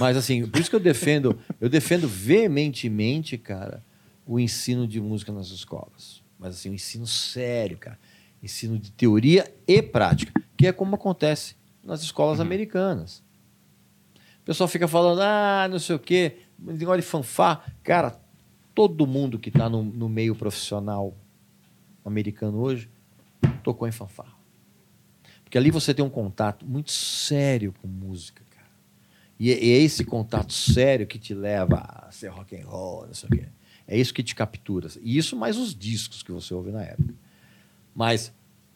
Mas 0.00 0.16
assim, 0.16 0.46
por 0.46 0.60
isso 0.60 0.70
que 0.70 0.76
eu 0.76 0.80
defendo, 0.80 1.38
eu 1.60 1.68
defendo 1.68 2.08
veementemente, 2.08 3.36
cara, 3.36 3.82
o 4.32 4.40
ensino 4.40 4.88
de 4.88 4.98
música 4.98 5.30
nas 5.30 5.48
escolas. 5.48 6.22
Mas 6.38 6.54
assim, 6.54 6.70
um 6.70 6.74
ensino 6.74 7.06
sério, 7.06 7.76
cara. 7.76 7.98
Ensino 8.42 8.78
de 8.78 8.90
teoria 8.90 9.54
e 9.68 9.82
prática, 9.82 10.32
que 10.56 10.66
é 10.66 10.72
como 10.72 10.94
acontece 10.94 11.54
nas 11.84 12.02
escolas 12.02 12.40
americanas. 12.40 13.22
O 14.40 14.44
pessoal 14.44 14.66
fica 14.66 14.88
falando, 14.88 15.20
ah, 15.20 15.68
não 15.70 15.78
sei 15.78 15.96
o 15.96 15.98
quê, 15.98 16.38
negócio 16.58 17.02
de 17.02 17.06
fanfar. 17.06 17.76
Cara, 17.84 18.18
todo 18.74 19.06
mundo 19.06 19.38
que 19.38 19.50
está 19.50 19.68
no, 19.68 19.82
no 19.82 20.08
meio 20.08 20.34
profissional 20.34 21.14
americano 22.02 22.58
hoje 22.58 22.88
tocou 23.62 23.86
em 23.86 23.92
fanfarra. 23.92 24.34
Porque 25.44 25.58
ali 25.58 25.70
você 25.70 25.92
tem 25.92 26.02
um 26.02 26.10
contato 26.10 26.64
muito 26.64 26.90
sério 26.90 27.74
com 27.82 27.86
música, 27.86 28.42
cara. 28.48 28.70
E 29.38 29.52
é, 29.52 29.62
e 29.62 29.72
é 29.72 29.76
esse 29.76 30.06
contato 30.06 30.54
sério 30.54 31.06
que 31.06 31.18
te 31.18 31.34
leva 31.34 31.76
a 31.86 32.10
ser 32.10 32.28
rock 32.28 32.56
and 32.56 32.66
roll, 32.66 33.06
não 33.06 33.14
sei 33.14 33.28
o 33.28 33.32
quê. 33.32 33.48
É 33.86 33.98
isso 33.98 34.14
que 34.14 34.22
te 34.22 34.34
captura. 34.34 34.88
E 35.02 35.16
isso 35.18 35.36
mais 35.36 35.56
os 35.56 35.74
discos 35.74 36.22
que 36.22 36.32
você 36.32 36.52
ouve 36.54 36.70
na 36.70 36.82
época. 36.82 37.14
Mas 37.94 38.32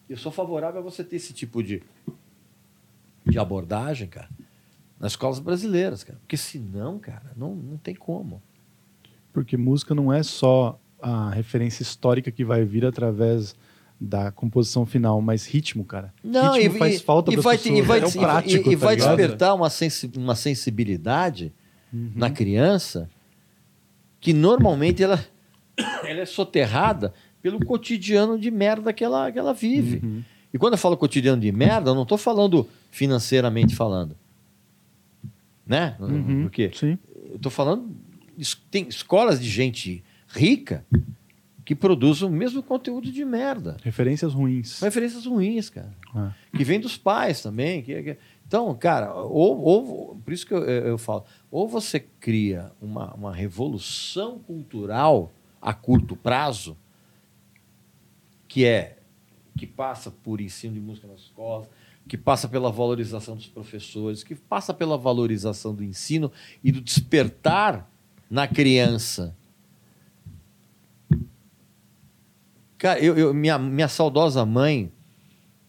eu 0.09 0.17
sou 0.17 0.31
favorável 0.33 0.81
a 0.81 0.83
você 0.83 1.03
ter 1.03 1.17
esse 1.17 1.33
tipo 1.33 1.63
de, 1.63 1.83
de 3.27 3.39
abordagem, 3.39 4.09
cara, 4.09 4.29
nas 4.99 5.13
escolas 5.13 5.39
brasileiras, 5.39 6.05
cara. 6.05 6.19
Porque 6.21 6.37
senão, 6.37 6.99
cara, 6.99 7.33
não, 7.37 7.55
não 7.55 7.77
tem 7.77 7.95
como. 7.95 8.43
Porque 9.33 9.57
música 9.57 9.95
não 9.95 10.13
é 10.13 10.23
só 10.23 10.79
a 11.01 11.31
referência 11.31 11.83
histórica 11.83 12.31
que 12.31 12.45
vai 12.45 12.65
vir 12.65 12.85
através 12.85 13.55
da 13.99 14.31
composição 14.31 14.85
final, 14.85 15.21
mas 15.23 15.47
ritmo, 15.47 15.85
cara. 15.85 16.13
ritmo 16.23 16.79
faz 16.79 17.01
falta 17.01 17.33
e 17.33 17.37
vai, 17.37 17.57
te- 17.57 17.63
pessoas. 17.71 17.79
e 17.79 17.83
vai, 17.83 17.99
é 17.99 18.05
te- 18.05 18.19
prático, 18.19 18.71
e, 18.71 18.73
e 18.73 18.77
tá 18.77 18.85
vai 18.87 18.95
ligado? 18.95 19.11
Uhum. 19.11 19.17
despertar 19.17 19.55
uma, 19.55 19.71
sensi 19.71 20.11
uma 20.17 20.35
sensibilidade 20.35 21.53
na 21.93 22.31
criança 22.31 23.09
que 24.21 24.33
normalmente 24.33 25.03
ela, 25.03 25.25
ela 26.05 26.21
é 26.21 26.27
soterrada 26.27 27.13
pelo 27.43 27.65
cotidiano 27.65 28.39
de 28.39 28.51
merda 28.51 28.93
que 28.93 29.05
ela, 29.05 29.31
que 29.31 29.39
ela 29.39 29.53
vive. 29.55 30.05
Uhum. 30.05 30.23
E 30.53 30.59
quando 30.59 30.73
eu 30.75 30.79
falo 30.79 30.97
cotidiano 30.97 31.41
de 31.41 31.53
merda, 31.53 31.91
eu 31.91 31.95
não 31.95 32.03
estou 32.03 32.17
falando 32.19 32.69
financeiramente 32.91 33.75
falando. 33.77 34.17
Né? 35.67 35.97
Uhum. 36.01 36.43
Porque 36.43 36.71
Sim. 36.75 36.99
eu 37.31 37.37
estou 37.37 37.51
falando. 37.51 37.91
Tem 38.71 38.87
escolas 38.89 39.41
de 39.41 39.49
gente 39.49 40.03
rica 40.29 40.85
que 41.65 41.75
produzem 41.75 42.29
o 42.29 42.31
mesmo 42.31 42.63
conteúdo 42.63 43.11
de 43.11 43.25
merda. 43.25 43.77
Referências 43.83 44.33
ruins. 44.33 44.81
Referências 44.81 45.27
ruins, 45.27 45.69
cara. 45.69 45.93
Ah. 46.15 46.33
Que 46.57 46.63
vem 46.63 46.79
dos 46.79 46.97
pais 46.97 47.43
também. 47.43 47.83
que- 47.83 48.03
que- 48.03 48.17
Então, 48.47 48.73
cara, 48.77 49.13
ou, 49.15 49.61
ou- 49.61 50.17
por 50.25 50.33
isso 50.33 50.47
que 50.47 50.55
eu, 50.55 50.65
eu 50.65 50.87
eu 50.89 50.99
falo, 50.99 51.25
ou 51.51 51.67
você 51.69 51.99
cria 51.99 52.71
uma, 52.81 53.13
uma 53.15 53.35
revolução 53.35 54.39
cultural 54.39 55.33
a 55.61 55.75
curto 55.75 56.15
prazo, 56.15 56.77
que 58.47 58.65
é 58.65 58.99
que 59.59 59.67
passa 59.67 60.11
por 60.11 60.41
ensino 60.41 60.75
de 60.75 60.81
música 60.81 61.09
nas 61.09 61.21
escolas, 61.21 61.67
que 62.07 62.17
passa 62.17 62.47
pela 62.47 62.71
valorização 62.71 63.35
dos 63.35 63.47
professores, 63.49 64.23
que 64.23 64.35
passa 64.35 64.73
pela 64.73 64.97
valorização 64.97 65.75
do 65.75 65.83
ensino 65.83 66.31
e 66.63 66.71
do 66.71 66.81
despertar 66.81 67.91
na 68.31 68.47
criança. 68.47 69.35
Cara, 72.79 73.01
eu, 73.01 73.17
eu- 73.17 73.35
minha, 73.35 73.59
minha 73.59 73.89
saudosa 73.89 74.45
mãe, 74.45 74.93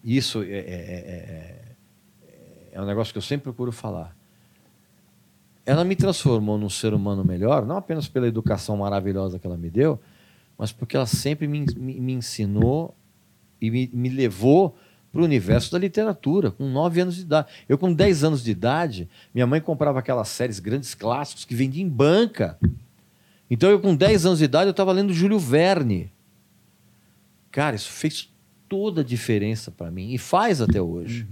isso 0.04 0.42
é, 0.42 0.46
é- 0.46 0.58
é- 0.58 1.57
é- 2.78 2.82
um 2.82 2.86
negócio 2.86 3.12
que 3.12 3.18
eu 3.18 3.22
sempre 3.22 3.44
procuro 3.44 3.72
falar. 3.72 4.16
Ela 5.66 5.84
me 5.84 5.94
transformou 5.94 6.56
num 6.56 6.70
ser 6.70 6.94
humano 6.94 7.24
melhor, 7.24 7.66
não 7.66 7.76
apenas 7.76 8.08
pela 8.08 8.26
educação 8.26 8.76
maravilhosa 8.78 9.38
que 9.38 9.46
ela 9.46 9.56
me 9.56 9.68
deu, 9.68 10.00
mas 10.56 10.72
porque 10.72 10.96
ela 10.96 11.06
sempre 11.06 11.46
me, 11.46 11.66
me- 11.76 12.00
me 12.00 12.12
ensinou 12.14 12.94
e 13.60 13.70
me, 13.70 13.90
me 13.92 14.08
levou 14.08 14.76
para 15.12 15.20
o 15.20 15.24
universo 15.24 15.72
da 15.72 15.78
literatura, 15.78 16.50
com 16.50 16.68
9 16.70 17.00
anos 17.00 17.16
de 17.16 17.22
idade. 17.22 17.48
Eu, 17.68 17.76
com 17.78 17.92
10 17.92 18.24
anos 18.24 18.42
de 18.42 18.50
idade, 18.50 19.08
minha 19.34 19.46
mãe 19.46 19.60
comprava 19.60 19.98
aquelas 19.98 20.28
séries 20.28 20.58
grandes 20.58 20.94
clássicos 20.94 21.44
que 21.44 21.54
vendia 21.54 21.82
em 21.82 21.88
banca. 21.88 22.58
Então, 23.50 23.70
eu, 23.70 23.80
com 23.80 23.94
10 23.96 24.26
anos 24.26 24.38
de 24.38 24.44
idade, 24.44 24.66
eu 24.68 24.72
estava 24.72 24.92
lendo 24.92 25.12
Júlio 25.12 25.38
Verne. 25.38 26.12
Cara, 27.50 27.74
isso 27.76 27.90
fez 27.90 28.30
toda 28.68 29.00
a 29.00 29.04
diferença 29.04 29.70
para 29.70 29.90
mim 29.90 30.12
e 30.12 30.18
faz 30.18 30.60
até 30.60 30.80
hoje. 30.80 31.26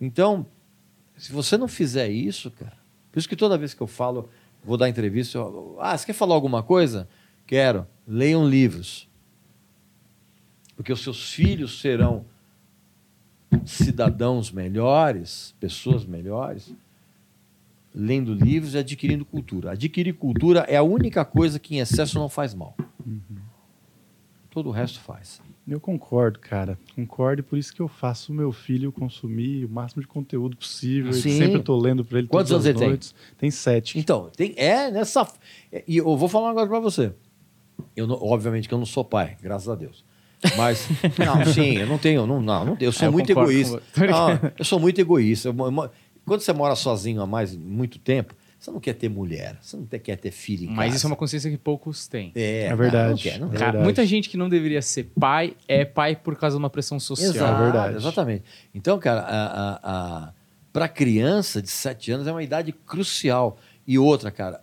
Então, 0.00 0.46
se 1.16 1.32
você 1.32 1.56
não 1.56 1.68
fizer 1.68 2.08
isso, 2.08 2.50
cara, 2.50 2.76
por 3.10 3.18
isso 3.18 3.28
que 3.28 3.36
toda 3.36 3.56
vez 3.56 3.72
que 3.72 3.80
eu 3.80 3.86
falo, 3.86 4.28
vou 4.64 4.76
dar 4.76 4.88
entrevista, 4.88 5.38
eu, 5.38 5.76
ah, 5.80 5.96
você 5.96 6.06
quer 6.06 6.12
falar 6.12 6.34
alguma 6.34 6.62
coisa? 6.62 7.08
Quero. 7.46 7.86
Leiam 8.06 8.48
livros. 8.48 9.08
Porque 10.74 10.92
os 10.92 11.02
seus 11.02 11.32
filhos 11.32 11.80
serão 11.80 12.24
cidadãos 13.64 14.50
melhores, 14.50 15.54
pessoas 15.58 16.04
melhores, 16.04 16.74
lendo 17.94 18.34
livros 18.34 18.74
e 18.74 18.78
adquirindo 18.78 19.24
cultura. 19.24 19.72
Adquirir 19.72 20.12
cultura 20.14 20.60
é 20.68 20.76
a 20.76 20.82
única 20.82 21.24
coisa 21.24 21.58
que 21.58 21.76
em 21.76 21.80
excesso 21.80 22.18
não 22.18 22.28
faz 22.28 22.52
mal. 22.52 22.76
Todo 24.50 24.68
o 24.68 24.72
resto 24.72 25.00
faz. 25.00 25.40
Eu 25.68 25.80
concordo, 25.80 26.38
cara. 26.38 26.78
Concordo 26.94 27.40
e 27.40 27.42
por 27.42 27.58
isso 27.58 27.74
que 27.74 27.80
eu 27.82 27.88
faço 27.88 28.30
o 28.30 28.34
meu 28.34 28.52
filho 28.52 28.92
consumir 28.92 29.64
o 29.64 29.68
máximo 29.68 30.00
de 30.00 30.06
conteúdo 30.06 30.56
possível. 30.56 31.12
Sim. 31.12 31.36
sempre 31.38 31.54
eu 31.56 31.62
tô 31.62 31.76
lendo 31.76 32.04
pra 32.04 32.18
ele 32.20 32.28
Quantos 32.28 32.52
anos 32.52 32.66
ele 32.66 32.78
tem? 32.78 32.88
noites. 32.88 33.14
Tem 33.36 33.50
sete. 33.50 33.98
Então, 33.98 34.30
tem, 34.36 34.54
é 34.56 34.90
nessa. 34.92 35.26
é, 35.72 35.82
E 35.88 35.96
eu 35.96 36.16
vou 36.16 36.28
falar 36.28 36.46
um 36.46 36.48
negócio 36.50 36.68
pra 36.68 36.78
você. 36.78 37.12
Eu 37.96 38.06
não- 38.06 38.16
obviamente 38.22 38.68
que 38.68 38.74
eu 38.74 38.78
não 38.78 38.86
sou 38.86 39.04
pai, 39.04 39.36
graças 39.42 39.68
a 39.68 39.74
Deus. 39.74 40.04
Mas, 40.56 40.86
não, 41.18 41.44
sim, 41.52 41.78
eu 41.78 41.86
não 41.86 41.98
tenho. 41.98 42.26
Não, 42.26 42.40
não, 42.40 42.64
não- 42.64 42.76
eu 42.80 42.92
sou 42.92 43.04
É, 43.04 43.08
eu 43.08 43.12
muito 43.12 43.30
egoísta. 43.32 43.82
você. 43.92 44.06
Não, 44.06 44.28
eu 44.58 44.64
sou 44.64 44.78
muito 44.78 45.00
egoísta. 45.00 45.48
Eu 45.48 45.54
Quando 46.24 46.40
você 46.42 46.52
mora 46.52 46.76
sozinho 46.76 47.20
há 47.22 47.26
mais 47.26 47.56
muito 47.56 47.98
tempo, 47.98 48.34
você 48.66 48.70
não 48.72 48.80
quer 48.80 48.94
ter 48.94 49.08
mulher, 49.08 49.56
você 49.60 49.76
não 49.76 49.86
te- 49.86 49.98
quer 49.98 50.16
ter 50.16 50.30
filho 50.30 50.64
em 50.64 50.68
Mas 50.68 50.86
casa. 50.86 50.96
isso 50.96 51.06
é 51.06 51.08
uma 51.10 51.16
consciência 51.16 51.50
que 51.50 51.56
poucos 51.56 52.06
têm. 52.08 52.32
É, 52.34 52.64
É 52.66 52.76
verdade. 52.76 53.10
Não 53.10 53.16
quer, 53.16 53.38
não 53.40 53.46
É 53.48 53.50
verdade. 53.50 53.78
muita 53.78 54.04
gente 54.04 54.28
que 54.28 54.36
não 54.36 54.48
deveria 54.48 54.82
ser 54.82 55.04
pai 55.18 55.56
é 55.68 55.84
pai 55.84 56.16
por 56.16 56.36
causa 56.36 56.56
de 56.56 56.58
uma 56.62 56.68
pressão 56.70 56.98
social. 57.00 57.30
Exato, 57.30 57.60
É 57.60 57.64
verdade. 57.64 57.96
Exatamente. 57.96 58.44
Então, 58.74 58.98
cara, 58.98 59.20
a, 59.20 59.46
a, 59.46 59.80
a, 60.26 60.32
para 60.72 60.88
criança 60.88 61.62
de 61.62 61.68
7 61.70 62.10
anos 62.12 62.26
é 62.26 62.32
uma 62.32 62.42
idade 62.42 62.72
crucial. 62.72 63.58
E 63.86 63.98
outra, 63.98 64.30
cara, 64.30 64.62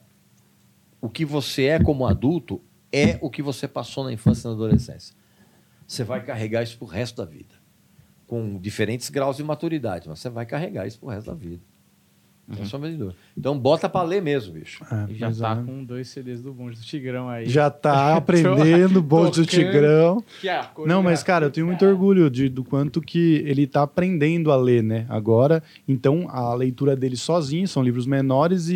o 1.01 1.09
que 1.09 1.23
você 1.25 1.63
é 1.65 1.79
como 1.79 2.05
adulto 2.05 2.61
é 2.91 3.17
o 3.21 3.29
que 3.29 3.41
você 3.41 3.67
passou 3.67 4.03
na 4.03 4.11
infância 4.13 4.47
e 4.47 4.49
na 4.49 4.53
adolescência. 4.55 5.15
Você 5.87 6.03
vai 6.03 6.23
carregar 6.23 6.61
isso 6.63 6.77
pro 6.77 6.85
resto 6.87 7.17
da 7.17 7.25
vida. 7.25 7.55
Com 8.27 8.57
diferentes 8.59 9.09
graus 9.09 9.37
de 9.37 9.43
maturidade, 9.43 10.07
mas 10.09 10.19
você 10.19 10.29
vai 10.29 10.45
carregar 10.45 10.87
isso 10.87 10.99
pro 10.99 11.09
resto 11.09 11.27
da 11.27 11.33
vida. 11.35 11.61
Sem 12.51 12.65
sombra 12.65 12.89
de 12.91 12.97
dúvida. 12.97 13.15
Então 13.37 13.57
bota 13.57 13.87
pra 13.87 14.03
ler 14.03 14.21
mesmo, 14.21 14.53
bicho. 14.53 14.83
É, 14.91 15.11
E 15.11 15.15
já 15.15 15.31
tá 15.31 15.59
é. 15.61 15.65
com 15.65 15.83
dois 15.83 16.09
CDs 16.09 16.41
do 16.41 16.53
Bonde 16.53 16.77
do 16.77 16.83
Tigrão 16.83 17.29
aí. 17.29 17.47
Já 17.47 17.69
tá 17.69 18.15
aprendendo, 18.17 19.01
bonde 19.01 19.39
do. 19.41 19.45
Tigrão. 19.45 20.23
Não, 20.85 21.01
mas, 21.01 21.23
cara, 21.23 21.45
eu 21.45 21.51
tenho 21.51 21.67
muito 21.67 21.85
orgulho 21.85 22.29
de, 22.29 22.49
do 22.49 22.63
quanto 22.63 23.01
que 23.01 23.43
ele 23.45 23.65
tá 23.65 23.83
aprendendo 23.83 24.51
a 24.51 24.55
ler, 24.57 24.83
né? 24.83 25.05
Agora, 25.07 25.63
então, 25.87 26.27
a 26.29 26.53
leitura 26.53 26.95
dele 26.95 27.15
sozinho 27.15 27.67
são 27.67 27.81
livros 27.81 28.05
menores 28.05 28.67
e, 28.67 28.75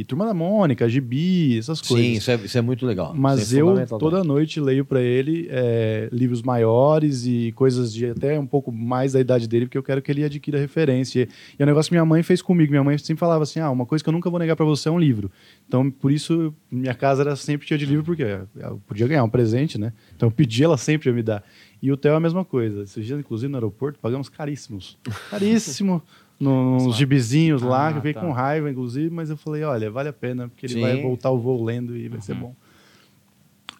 e 0.00 0.04
Turma 0.04 0.24
da 0.24 0.32
Mônica, 0.34 0.88
Gibi, 0.88 1.58
essas 1.58 1.80
coisas. 1.80 2.06
Sim, 2.06 2.12
isso 2.14 2.30
é, 2.30 2.34
isso 2.36 2.56
é 2.58 2.60
muito 2.62 2.86
legal. 2.86 3.12
Mas 3.14 3.52
é 3.52 3.60
eu, 3.60 3.86
toda 3.86 4.18
também. 4.18 4.28
noite, 4.28 4.58
leio 4.60 4.84
pra 4.84 5.00
ele 5.02 5.48
é, 5.50 6.08
livros 6.10 6.42
maiores 6.42 7.26
e 7.26 7.52
coisas 7.52 7.92
de 7.92 8.06
até 8.06 8.38
um 8.38 8.46
pouco 8.46 8.72
mais 8.72 9.12
da 9.12 9.20
idade 9.20 9.46
dele, 9.46 9.66
porque 9.66 9.78
eu 9.78 9.82
quero 9.82 10.00
que 10.00 10.10
ele 10.10 10.24
adquira 10.24 10.58
referência. 10.58 11.28
E 11.58 11.62
é 11.62 11.64
um 11.64 11.66
negócio 11.66 11.90
que 11.90 11.94
minha 11.94 12.04
mãe 12.06 12.22
fez 12.22 12.40
comigo. 12.40 12.70
Minha 12.70 12.84
mãe 12.84 12.96
sempre 13.06 13.20
falava 13.20 13.42
assim: 13.42 13.60
ah, 13.60 13.70
uma 13.70 13.84
coisa 13.86 14.02
que 14.02 14.08
eu 14.08 14.12
nunca 14.12 14.28
vou 14.30 14.38
negar 14.38 14.56
pra 14.56 14.64
você 14.64 14.88
é 14.88 14.92
um 14.92 14.98
livro. 14.98 15.30
Então, 15.66 15.90
por 15.90 16.10
isso, 16.12 16.54
minha 16.70 16.94
casa 16.94 17.22
era 17.22 17.36
sempre 17.36 17.66
cheia 17.66 17.78
de 17.78 17.86
livro, 17.86 18.04
porque 18.04 18.22
eu 18.56 18.80
podia 18.86 19.06
ganhar 19.06 19.24
um 19.24 19.28
presente, 19.28 19.78
né? 19.78 19.92
Então, 20.16 20.28
eu 20.28 20.30
pedi, 20.32 20.64
ela 20.64 20.76
sempre 20.76 21.08
ia 21.10 21.14
me 21.14 21.22
dar. 21.22 21.42
E 21.82 21.90
o 21.90 21.96
Theo 21.96 22.12
é 22.12 22.16
a 22.16 22.20
mesma 22.20 22.44
coisa. 22.44 22.82
Esses 22.82 23.04
dias, 23.04 23.18
inclusive, 23.18 23.50
no 23.50 23.56
aeroporto, 23.58 23.98
pagamos 23.98 24.28
caríssimos. 24.28 24.98
Caríssimo. 25.30 26.02
Nos 26.40 26.96
gibizinhos 26.96 27.62
lá, 27.62 27.86
Ah, 27.86 27.92
que 27.92 27.98
eu 27.98 28.02
fiquei 28.02 28.14
tá. 28.14 28.20
com 28.20 28.32
raiva, 28.32 28.68
inclusive, 28.68 29.10
mas 29.14 29.30
eu 29.30 29.36
falei, 29.36 29.62
olha, 29.62 29.88
vale 29.92 30.08
a 30.08 30.12
pena, 30.12 30.48
porque 30.48 30.66
ele 30.66 30.74
Sim. 30.74 30.80
vai 30.80 31.00
voltar 31.00 31.30
o 31.30 31.38
voo 31.38 31.62
lendo 31.62 31.96
e 31.96 32.08
vai 32.08 32.20
ser 32.20 32.34
bom. 32.34 32.52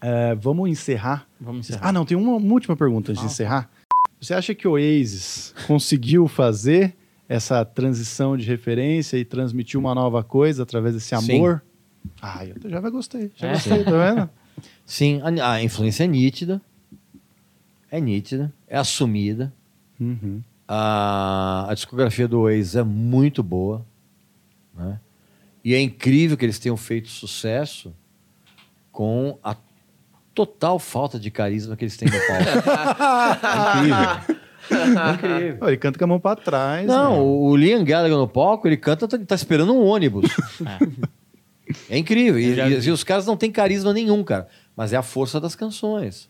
É, 0.00 0.34
vamos 0.36 0.68
encerrar. 0.70 1.26
Vamos 1.40 1.68
encerrar. 1.68 1.88
Ah, 1.88 1.92
não, 1.92 2.04
tem 2.04 2.16
uma, 2.16 2.36
uma 2.36 2.52
última 2.52 2.76
pergunta 2.76 3.10
antes 3.10 3.20
de 3.22 3.26
encerrar. 3.28 3.68
Você 4.20 4.32
acha 4.34 4.54
que 4.54 4.68
o 4.68 4.72
Oasis 4.72 5.52
conseguiu 5.66 6.28
fazer 6.28 6.94
essa 7.32 7.64
transição 7.64 8.36
de 8.36 8.44
referência 8.44 9.16
e 9.16 9.24
transmitir 9.24 9.80
uma 9.80 9.94
nova 9.94 10.22
coisa 10.22 10.62
através 10.64 10.94
desse 10.94 11.16
Sim. 11.16 11.36
amor? 11.36 11.62
Ah, 12.20 12.44
eu 12.44 12.56
já 12.70 12.78
vai 12.78 12.90
gostei. 12.90 13.30
Já 13.34 13.48
É? 13.48 13.52
gostei, 13.52 13.84
tá 13.84 13.90
vendo? 13.90 14.30
Sim, 14.84 15.22
a, 15.40 15.52
a 15.52 15.62
influência 15.62 16.04
é 16.04 16.06
nítida. 16.06 16.60
É 17.90 17.98
nítida, 18.00 18.52
é 18.68 18.76
assumida. 18.76 19.52
Uhum. 19.98 20.42
A, 20.68 21.66
a 21.70 21.74
discografia 21.74 22.28
do 22.28 22.40
Oasis 22.40 22.76
é 22.76 22.82
muito 22.82 23.42
boa. 23.42 23.84
Né? 24.74 25.00
E 25.64 25.74
é 25.74 25.80
incrível 25.80 26.36
que 26.36 26.44
eles 26.44 26.58
tenham 26.58 26.76
feito 26.76 27.08
sucesso 27.08 27.94
com 28.90 29.38
a 29.42 29.56
total 30.34 30.78
falta 30.78 31.18
de 31.18 31.30
carisma 31.30 31.76
que 31.76 31.84
eles 31.84 31.96
têm 31.96 32.08
no 32.08 32.18
palco. 32.26 32.68
é 33.46 33.78
incrível. 34.26 34.41
É 34.76 35.12
incrível. 35.14 35.68
Ele 35.68 35.76
canta 35.76 35.98
com 35.98 36.04
a 36.04 36.08
mão 36.08 36.20
pra 36.20 36.36
trás. 36.36 36.86
Não, 36.86 37.12
né? 37.14 37.20
o 37.20 37.56
Liam 37.56 37.84
Gallagher 37.84 38.16
no 38.16 38.28
palco, 38.28 38.66
ele 38.66 38.76
canta, 38.76 39.06
tá, 39.08 39.18
tá 39.18 39.34
esperando 39.34 39.72
um 39.74 39.82
ônibus. 39.84 40.30
É, 41.88 41.96
incrível. 41.96 42.38
E, 42.38 42.54
já 42.54 42.68
e- 42.68 42.72
e 42.86 42.90
os 42.90 43.02
caras 43.02 43.24
não 43.24 43.34
têm 43.36 43.50
carisma 43.50 43.92
nenhum, 43.94 44.22
cara. 44.22 44.46
Mas 44.76 44.92
é 44.92 44.96
a 44.96 45.02
força 45.02 45.40
das 45.40 45.54
canções. 45.54 46.28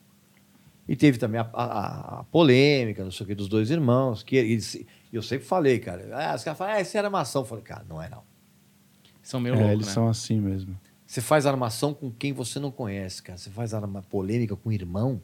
E 0.86 0.94
teve 0.94 1.19
também 1.19 1.40
a, 1.40 1.48
a- 1.52 2.20
a 2.20 2.24
polêmica, 2.24 3.02
não 3.02 3.10
sei 3.10 3.24
o 3.24 3.27
que, 3.27 3.35
dos 3.35 3.48
dois 3.48 3.70
irmãos. 3.70 4.23
Que 4.23 4.36
eles, 4.36 4.85
eu 5.12 5.20
sempre 5.23 5.44
falei, 5.44 5.81
cara. 5.81 6.06
Ah, 6.12 6.35
os 6.36 6.44
caras 6.44 6.56
falam, 6.59 6.74
ah, 6.74 6.81
isso 6.81 6.97
era 6.97 7.09
armação. 7.09 7.43
Eu 7.43 7.47
falei, 7.47 7.64
cara, 7.64 7.85
não 7.89 8.01
é 8.01 8.09
não. 8.09 8.23
São 9.20 9.40
meio 9.40 9.55
É, 9.55 9.59
loucos, 9.59 9.73
eles 9.74 9.86
né? 9.89 9.93
são 9.94 10.09
assim 10.09 10.39
mesmo. 10.40 10.78
Você 11.06 11.20
faz 11.20 11.44
armação 11.44 11.93
com 11.93 12.10
quem 12.10 12.32
você 12.32 12.60
não 12.60 12.70
conhece, 12.70 13.20
cara. 13.23 13.36
Você 13.39 13.51
faz 13.51 13.74
arma 13.74 14.02
polêmica 14.02 14.55
com 14.55 14.69
o 14.69 14.73
irmão. 14.73 15.20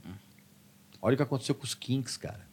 Olha 1.00 1.14
o 1.14 1.16
que 1.16 1.22
aconteceu 1.22 1.54
com 1.54 1.64
os 1.64 1.74
Kinks, 1.74 2.16
cara. 2.16 2.47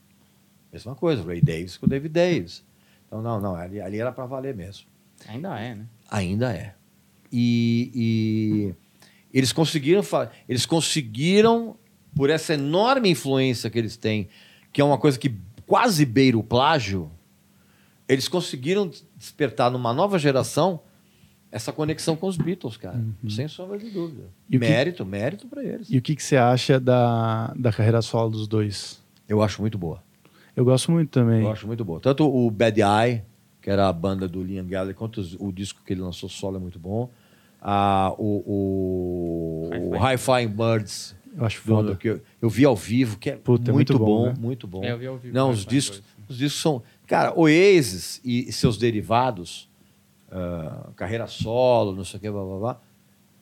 Mesma 0.76 0.93
coisa, 0.95 1.22
o 1.23 1.26
Ray 1.26 1.41
Davis 1.41 1.77
com 1.77 1.85
o 1.85 1.89
David 1.89 2.11
Davis. 2.14 2.64
Então, 3.07 3.22
não, 3.22 3.39
não, 3.39 3.56
ali, 3.56 3.80
ali 3.80 3.97
era 3.99 4.11
pra 4.11 4.26
valer 4.26 4.53
mesmo. 4.56 4.85
Ainda 5.27 5.57
é, 5.60 5.76
né? 5.76 5.85
Ainda 6.11 6.53
é. 6.53 6.73
E, 7.31 7.91
e 9.31 9.38
eles 9.38 9.52
conseguiram, 9.53 10.02
eles 10.49 10.65
conseguiram 10.65 11.76
por 12.15 12.30
essa 12.30 12.53
enorme 12.53 13.10
influência 13.10 13.69
que 13.69 13.77
eles 13.80 13.95
têm, 13.97 14.27
que 14.73 14.81
é 14.81 14.84
uma 14.84 14.97
coisa 14.97 15.18
que 15.18 15.34
quase 15.65 16.06
beira 16.06 16.38
o 16.38 16.43
plágio, 16.43 17.10
eles 18.07 18.27
conseguiram 18.27 18.89
despertar 19.15 19.72
numa 19.72 19.93
nova 19.93 20.19
geração 20.19 20.80
essa 21.52 21.72
conexão 21.72 22.15
com 22.18 22.27
os 22.27 22.35
Beatles, 22.38 22.76
cara, 22.76 23.02
sem 23.30 23.47
sombra 23.47 23.77
de 23.77 23.89
dúvida. 23.89 24.23
E 24.49 24.57
o 24.57 24.60
que- 24.60 24.68
mérito, 24.68 25.06
mérito 25.06 25.47
para 25.47 25.64
eles. 25.64 25.88
E 25.89 25.97
o 25.97 26.02
que, 26.02 26.15
que 26.15 26.22
você 26.23 26.35
acha 26.35 26.80
da, 26.80 27.53
da 27.56 27.72
carreira 27.72 28.02
solo 28.02 28.30
dos 28.31 28.45
dois? 28.47 29.02
Eu 29.27 29.41
acho 29.41 29.61
muito 29.61 29.77
boa. 29.77 30.03
Eu 30.56 30.64
gosto 30.65 30.91
muito 30.91 31.10
também. 31.10 31.41
Eu 31.44 31.52
acho 31.52 31.68
muito 31.68 31.84
boa. 31.84 31.99
Tanto 31.99 32.26
o 32.27 32.49
Bad 32.49 32.80
Eye, 32.82 33.23
que 33.61 33.69
era 33.69 33.88
a 33.90 33.94
banda 33.94 34.27
do 34.27 34.44
Liam 34.44 34.65
Gallagher, 34.65 34.95
quanto 34.95 35.22
o 35.40 35.52
disco 35.52 35.82
que 35.86 35.94
ele 35.94 36.02
lançou 36.02 36.30
solo 36.30 36.57
é 36.57 36.60
muito 36.60 36.80
bom. 36.80 37.10
Ah, 37.61 38.14
o, 38.18 39.69
o, 39.91 40.18
Flying 40.18 40.48
Birds, 40.49 41.15
Eu 41.36 41.45
acho 41.45 41.57
do- 41.61 41.76
foda. 41.76 41.95
que 41.95 42.07
eu, 42.10 42.22
eu 42.41 42.49
vi 42.49 42.64
ao 42.64 42.76
vivo, 42.76 43.18
que 43.18 43.32
é 43.32 43.36
Puta, 43.36 43.72
é 43.72 43.73
muito, 43.73 43.94
muito 43.94 44.06
bom, 44.06 44.06
bom, 44.06 44.26
né? 44.27 44.36
muito 44.40 44.68
bom. 44.68 44.84
É, 44.84 44.91
eu 44.91 44.98
vi 44.99 45.07
ao 45.07 45.18
vivo, 45.18 45.34
Não, 45.36 45.49
os 45.49 45.65
discos, 45.65 46.02
os 46.30 46.38
discos 46.38 46.61
são... 46.61 46.84
Cara, 47.07 47.34
Oasis 47.38 48.22
e 48.23 48.52
seus 48.52 48.77
derivados, 48.77 49.68
ah, 50.32 50.90
carreira 50.95 51.27
solo, 51.27 51.95
não 51.95 52.03
sei 52.03 52.18
o 52.18 52.22
que, 52.22 52.30
blá, 52.32 52.44
blá, 52.44 52.57
blá, 52.60 52.82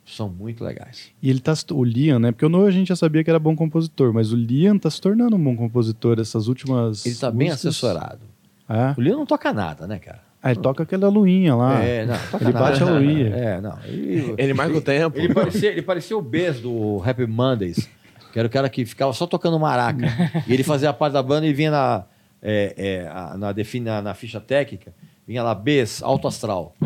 são 0.05 0.29
muito 0.29 0.63
legais. 0.63 1.11
E 1.21 1.29
ele 1.29 1.39
tá. 1.39 1.53
O 1.71 1.83
Liam, 1.83 2.19
né? 2.19 2.31
Porque 2.31 2.45
o 2.45 2.49
Noah 2.49 2.67
a 2.67 2.71
gente 2.71 2.89
já 2.89 2.95
sabia 2.95 3.23
que 3.23 3.29
era 3.29 3.39
bom 3.39 3.55
compositor, 3.55 4.13
mas 4.13 4.31
o 4.31 4.35
Liam 4.35 4.77
tá 4.77 4.89
se 4.89 4.99
tornando 4.99 5.35
um 5.35 5.43
bom 5.43 5.55
compositor 5.55 6.19
essas 6.19 6.47
últimas. 6.47 7.05
Ele 7.05 7.15
tá 7.15 7.31
bem 7.31 7.49
músicas. 7.49 7.67
assessorado. 7.67 8.21
É. 8.69 8.93
O 8.97 9.01
Liam 9.01 9.17
não 9.17 9.25
toca 9.25 9.53
nada, 9.53 9.87
né, 9.87 9.99
cara? 9.99 10.21
Ah, 10.41 10.51
ele 10.51 10.59
toca 10.59 10.83
aquela 10.83 11.07
luinha 11.07 11.55
lá. 11.55 11.81
é, 11.81 12.05
não, 12.05 12.17
toca 12.29 12.43
ele 12.43 12.53
nada. 12.53 12.65
bate 12.65 12.83
a 12.83 12.85
luinha. 12.85 13.27
É, 13.29 13.61
não. 13.61 13.79
Ele, 13.85 14.35
Ele 14.37 14.53
marca 14.53 14.77
o 14.77 14.81
tempo. 14.81 15.17
Ele 15.17 15.33
parecia, 15.33 15.71
ele 15.71 15.81
parecia 15.81 16.17
o 16.17 16.21
Bez 16.21 16.59
do 16.59 17.01
Happy 17.05 17.25
Mondays, 17.25 17.89
que 18.33 18.37
era 18.39 18.45
o 18.45 18.51
cara 18.51 18.69
que 18.69 18.85
ficava 18.85 19.13
só 19.13 19.25
tocando 19.25 19.57
maraca. 19.57 20.05
e 20.45 20.53
ele 20.53 20.63
fazia 20.63 20.89
a 20.89 20.93
parte 20.93 21.13
da 21.13 21.23
banda 21.23 21.47
e 21.47 21.53
vinha 21.53 21.71
na, 21.71 22.03
é, 22.41 22.73
é, 22.77 23.37
na, 23.37 23.53
na, 23.83 24.01
na 24.01 24.13
ficha 24.13 24.41
técnica, 24.41 24.93
vinha 25.27 25.41
lá, 25.43 25.55
Bez, 25.55 26.01
alto 26.03 26.27
astral. 26.27 26.73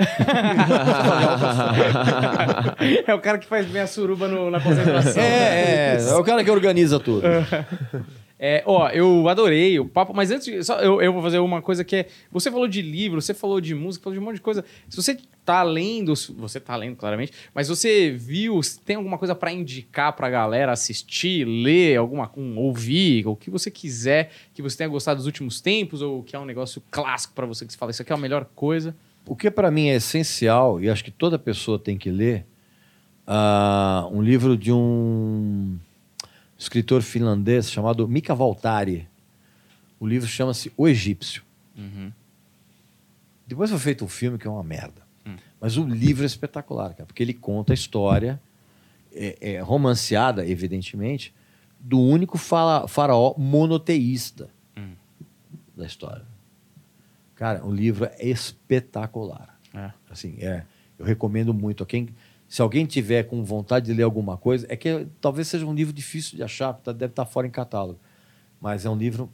é 3.07 3.13
o 3.13 3.19
cara 3.19 3.37
que 3.37 3.47
faz 3.47 3.65
bem 3.67 3.81
a 3.81 3.87
suruba 3.87 4.27
no- 4.27 4.49
na 4.51 4.59
concentração. 4.59 5.21
É, 5.21 5.95
é, 5.95 6.09
é 6.09 6.15
o 6.15 6.23
cara 6.23 6.43
que 6.43 6.51
organiza 6.51 6.99
tudo. 6.99 7.23
É, 8.39 8.61
ó, 8.67 8.87
eu 8.89 9.27
adorei 9.27 9.79
o 9.79 9.85
papo, 9.87 10.13
mas 10.13 10.29
antes, 10.29 10.67
só 10.67 10.79
eu, 10.79 11.01
eu 11.01 11.11
vou 11.11 11.23
fazer 11.23 11.39
uma 11.39 11.59
coisa 11.59 11.83
que 11.83 11.95
é. 11.95 12.07
Você 12.31 12.51
falou 12.51 12.67
de 12.67 12.83
livro, 12.83 13.19
você 13.19 13.33
falou 13.33 13.59
de 13.59 13.73
música, 13.73 14.03
falou 14.03 14.13
de 14.13 14.21
um 14.21 14.25
monte 14.25 14.35
de 14.35 14.41
coisa. 14.41 14.63
Se 14.87 14.95
você 14.95 15.17
tá 15.43 15.63
lendo, 15.63 16.13
você 16.37 16.59
tá 16.59 16.75
lendo 16.75 16.95
claramente, 16.95 17.31
mas 17.53 17.67
você 17.67 18.11
viu, 18.11 18.59
tem 18.85 18.97
alguma 18.97 19.17
coisa 19.17 19.33
pra 19.33 19.51
indicar 19.51 20.13
pra 20.13 20.29
galera 20.29 20.71
assistir, 20.71 21.45
ler, 21.45 21.97
alguma, 21.97 22.31
um, 22.37 22.59
ouvir, 22.59 23.25
o 23.25 23.35
que 23.35 23.49
você 23.49 23.71
quiser, 23.71 24.29
que 24.53 24.61
você 24.61 24.77
tenha 24.77 24.89
gostado 24.89 25.17
dos 25.17 25.25
últimos 25.25 25.59
tempos, 25.59 26.03
ou 26.03 26.21
que 26.21 26.35
é 26.35 26.39
um 26.39 26.45
negócio 26.45 26.83
clássico 26.91 27.33
pra 27.33 27.45
você, 27.45 27.65
que 27.65 27.71
você 27.71 27.77
fala, 27.77 27.91
isso 27.91 28.01
aqui 28.01 28.11
é 28.11 28.15
a 28.15 28.19
melhor 28.19 28.45
coisa. 28.53 28.95
O 29.25 29.35
que 29.35 29.49
para 29.49 29.71
mim 29.71 29.87
é 29.87 29.95
essencial, 29.95 30.79
e 30.81 30.89
acho 30.89 31.03
que 31.03 31.11
toda 31.11 31.39
pessoa 31.39 31.79
tem 31.79 31.97
que 31.97 32.11
ler, 32.11 32.45
ah, 33.25 34.07
um 34.11 34.21
livro 34.21 34.55
de 34.55 34.71
um 34.71 35.77
escritor 36.57 37.01
finlandês 37.01 37.69
chamado 37.71 38.07
Mika 38.07 38.33
Valtari. 38.35 39.07
O 39.99 40.07
livro 40.07 40.27
chama-se 40.27 40.71
O 40.77 40.87
Egípcio. 40.87 41.43
Depois 43.45 43.69
foi 43.69 43.79
feito 43.79 44.03
um 44.03 44.07
filme 44.07 44.37
que 44.37 44.47
é 44.47 44.49
uma 44.49 44.63
merda. 44.63 45.05
Mas 45.59 45.75
o 45.77 45.83
livro 45.83 46.23
é 46.23 46.25
espetacular, 46.27 46.93
cara, 46.93 47.05
porque 47.05 47.23
ele 47.23 47.33
conta 47.33 47.73
a 47.73 47.75
história, 47.75 48.39
é, 49.13 49.53
é 49.55 49.59
romanceada, 49.59 50.45
evidentemente, 50.45 51.33
do 51.79 51.99
único 51.99 52.37
fala- 52.37 52.87
faraó 52.87 53.33
monoteísta 53.37 54.49
da 55.75 55.85
história. 55.85 56.25
Cara, 57.35 57.65
o 57.65 57.71
livro 57.73 58.05
é 58.05 58.27
espetacular. 58.27 59.59
É. 59.73 59.91
Assim, 60.09 60.37
é, 60.39 60.63
eu 60.97 61.05
recomendo 61.05 61.53
muito. 61.53 61.83
A 61.83 61.85
quem, 61.85 62.09
se 62.47 62.61
alguém 62.61 62.85
tiver 62.85 63.23
com 63.23 63.43
vontade 63.43 63.87
de 63.87 63.93
ler 63.93 64.03
alguma 64.03 64.37
coisa, 64.37 64.65
é 64.69 64.75
que 64.75 65.07
talvez 65.19 65.47
seja 65.47 65.65
um 65.65 65.73
livro 65.73 65.93
difícil 65.93 66.37
de 66.37 66.43
achar, 66.43 66.73
porque 66.73 66.93
deve 66.93 67.11
estar 67.11 67.25
fora 67.25 67.45
em 67.45 67.51
catálogo. 67.51 67.99
Mas 68.61 68.85
é 68.85 68.89
um 68.89 68.95
livro 68.95 69.29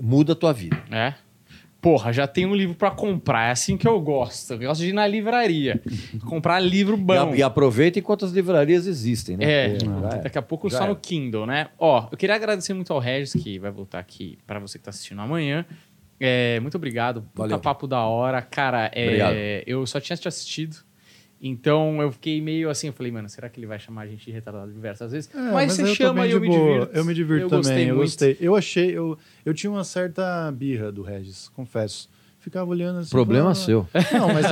muda 0.00 0.32
a 0.32 0.36
tua 0.36 0.52
vida. 0.52 0.76
É. 0.90 1.14
Porra, 1.80 2.12
já 2.12 2.26
tem 2.26 2.44
um 2.44 2.56
livro 2.56 2.74
pra 2.74 2.90
comprar. 2.90 3.48
É 3.48 3.50
assim 3.52 3.76
que 3.76 3.86
eu 3.86 4.00
gosto. 4.00 4.54
Eu 4.54 4.58
gosto 4.58 4.80
de 4.80 4.88
ir 4.88 4.92
na 4.92 5.06
livraria. 5.06 5.80
comprar 6.26 6.58
livro 6.58 6.96
bom. 6.96 7.34
e 7.34 7.42
aproveita 7.42 8.00
enquanto 8.00 8.24
as 8.24 8.32
livrarias 8.32 8.86
existem, 8.86 9.36
né? 9.36 9.44
É, 9.44 9.66
é. 9.76 10.18
daqui 10.22 10.36
a 10.36 10.42
pouco 10.42 10.68
Já 10.68 10.78
só 10.78 10.84
é. 10.84 10.88
no 10.88 10.96
Kindle, 10.96 11.46
né? 11.46 11.68
Ó, 11.78 12.08
eu 12.10 12.18
queria 12.18 12.34
agradecer 12.34 12.74
muito 12.74 12.92
ao 12.92 12.98
Regis, 12.98 13.40
que 13.40 13.60
vai 13.60 13.70
voltar 13.70 14.00
aqui 14.00 14.38
pra 14.44 14.58
você 14.58 14.76
que 14.76 14.84
tá 14.84 14.90
assistindo 14.90 15.20
amanhã. 15.20 15.64
É, 16.18 16.58
muito 16.58 16.76
obrigado. 16.76 17.22
Puta 17.22 17.42
Valeu. 17.42 17.60
papo 17.60 17.86
da 17.86 18.02
hora. 18.02 18.42
Cara, 18.42 18.90
é, 18.92 19.62
eu 19.64 19.86
só 19.86 20.00
tinha 20.00 20.16
te 20.16 20.26
assistido. 20.26 20.87
Então 21.40 22.02
eu 22.02 22.10
fiquei 22.10 22.40
meio 22.40 22.68
assim, 22.68 22.88
eu 22.88 22.92
falei, 22.92 23.12
mano, 23.12 23.28
será 23.28 23.48
que 23.48 23.60
ele 23.60 23.66
vai 23.66 23.78
chamar 23.78 24.02
a 24.02 24.06
gente 24.06 24.24
de 24.24 24.30
retardado 24.32 24.72
diversas 24.72 25.12
vezes? 25.12 25.30
É, 25.34 25.52
mas, 25.52 25.72
você 25.72 25.82
eu 25.82 25.86
tô 25.86 25.94
chama 25.94 26.26
e 26.26 26.30
eu 26.32 26.40
de 26.40 26.48
me 26.48 26.52
divirto. 26.56 26.90
Eu 26.96 27.04
me 27.04 27.14
divirto 27.14 27.44
Eu 27.44 27.48
também, 27.48 27.62
gostei 27.62 27.84
eu 27.90 27.94
muito. 27.94 28.06
gostei. 28.08 28.36
Eu 28.40 28.56
achei, 28.56 28.90
eu, 28.90 29.18
eu 29.44 29.54
tinha 29.54 29.70
uma 29.70 29.84
certa 29.84 30.50
birra 30.52 30.90
do 30.90 31.02
Regis, 31.02 31.48
confesso. 31.54 32.08
Ficava 32.40 32.70
olhando 32.70 33.00
assim. 33.00 33.10
Problema 33.10 33.52
falava, 33.54 33.60
seu. 33.66 33.86
Não, 34.18 34.28
mas 34.32 34.46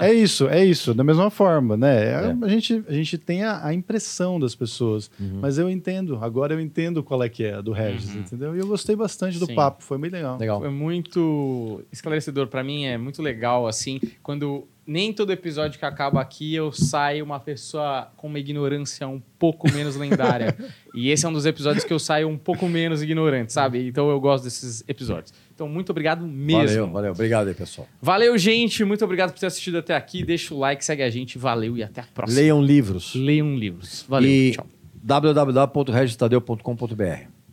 é. 0.00 0.06
É 0.08 0.14
isso, 0.14 0.48
é 0.48 0.64
isso, 0.64 0.94
da 0.94 1.02
mesma 1.04 1.30
forma, 1.30 1.76
né? 1.76 2.04
É, 2.04 2.10
É. 2.12 2.36
A, 2.44 2.48
gente, 2.48 2.82
a 2.88 2.92
gente 2.92 3.18
tem 3.18 3.42
a, 3.42 3.64
a 3.66 3.74
impressão 3.74 4.38
das 4.40 4.54
pessoas, 4.54 5.10
Uhum. 5.20 5.40
mas 5.42 5.58
eu 5.58 5.68
entendo, 5.68 6.16
agora 6.22 6.54
eu 6.54 6.60
entendo 6.60 7.02
qual 7.02 7.22
é 7.22 7.28
que 7.28 7.44
é 7.44 7.54
a 7.54 7.60
do 7.60 7.72
Regis, 7.72 8.14
entendeu? 8.14 8.54
E 8.56 8.60
eu 8.60 8.66
gostei 8.66 8.94
bastante 8.96 9.38
do 9.38 9.46
Sim. 9.46 9.54
papo, 9.54 9.82
foi 9.82 9.98
bem 9.98 10.10
legal. 10.10 10.38
Legal. 10.38 10.60
Foi 10.60 10.70
muito 10.70 11.82
esclarecedor 11.92 12.46
pra 12.46 12.62
mim, 12.62 12.84
é 12.84 12.96
muito 12.96 13.20
legal, 13.20 13.66
assim, 13.66 14.00
quando 14.22 14.66
nem 14.86 15.12
todo 15.12 15.32
episódio 15.32 15.78
que 15.78 15.84
acaba 15.84 16.20
aqui 16.20 16.54
eu 16.54 16.70
saio 16.70 17.24
uma 17.24 17.40
pessoa 17.40 18.08
com 18.16 18.28
uma 18.28 18.38
ignorância 18.38 19.06
um 19.08 19.20
pouco 19.38 19.70
menos 19.72 19.96
lendária. 19.96 20.56
e 20.94 21.10
esse 21.10 21.26
é 21.26 21.28
um 21.28 21.32
dos 21.32 21.44
episódios 21.44 21.84
que 21.84 21.92
eu 21.92 21.98
saio 21.98 22.28
um 22.28 22.38
pouco 22.38 22.68
menos 22.68 23.02
ignorante, 23.02 23.52
sabe? 23.52 23.88
Então 23.88 24.08
eu 24.10 24.20
gosto 24.20 24.44
desses 24.44 24.84
episódios. 24.86 25.32
Então, 25.54 25.66
muito 25.68 25.90
obrigado 25.90 26.24
mesmo. 26.26 26.66
Valeu, 26.68 26.90
valeu. 26.92 27.12
Obrigado 27.12 27.48
aí, 27.48 27.54
pessoal. 27.54 27.88
Valeu, 28.00 28.36
gente. 28.36 28.84
Muito 28.84 29.02
obrigado 29.04 29.32
por 29.32 29.40
ter 29.40 29.46
assistido 29.46 29.78
até 29.78 29.96
aqui. 29.96 30.22
Deixa 30.22 30.52
o 30.54 30.58
like, 30.58 30.84
segue 30.84 31.02
a 31.02 31.08
gente. 31.10 31.38
Valeu 31.38 31.76
e 31.78 31.82
até 31.82 32.02
a 32.02 32.06
próxima. 32.14 32.38
Leiam 32.40 32.62
livros. 32.62 33.14
Leiam 33.14 33.56
livros. 33.56 34.04
Valeu. 34.06 34.28
e 34.30 34.52
Tchau. 34.52 34.66
www.registadeu.com.br 35.02 37.02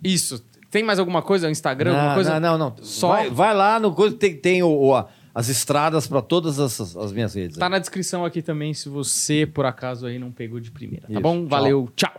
Isso. 0.03 0.43
Tem 0.69 0.83
mais 0.83 0.99
alguma 0.99 1.21
coisa? 1.21 1.49
Instagram? 1.49 1.91
alguma 1.91 2.07
Não, 2.09 2.15
coisa? 2.15 2.39
não, 2.39 2.57
não, 2.57 2.69
não. 2.77 2.83
Só- 2.83 3.09
Vai, 3.09 3.29
vai 3.29 3.53
lá 3.55 3.79
no 3.79 3.93
tem, 4.11 4.35
tem 4.35 4.63
o, 4.63 4.67
o- 4.69 4.95
a- 4.95 5.07
as 5.33 5.49
estradas 5.49 6.07
para 6.07 6.21
todas 6.21 6.59
as, 6.59 6.95
as 6.95 7.11
minhas 7.11 7.33
redes. 7.33 7.57
Tá 7.57 7.65
aí. 7.65 7.71
na 7.71 7.79
descrição 7.79 8.23
aqui 8.23 8.41
também 8.41 8.73
se 8.73 8.89
você, 8.89 9.45
por 9.45 9.65
acaso, 9.65 10.05
aí 10.05 10.19
não 10.19 10.31
pegou 10.31 10.59
de 10.59 10.71
primeira. 10.71 11.07
Tá 11.07 11.13
Isso. 11.13 11.21
bom? 11.21 11.39
Tchau. 11.39 11.47
Valeu. 11.47 11.89
Tchau. 11.95 12.13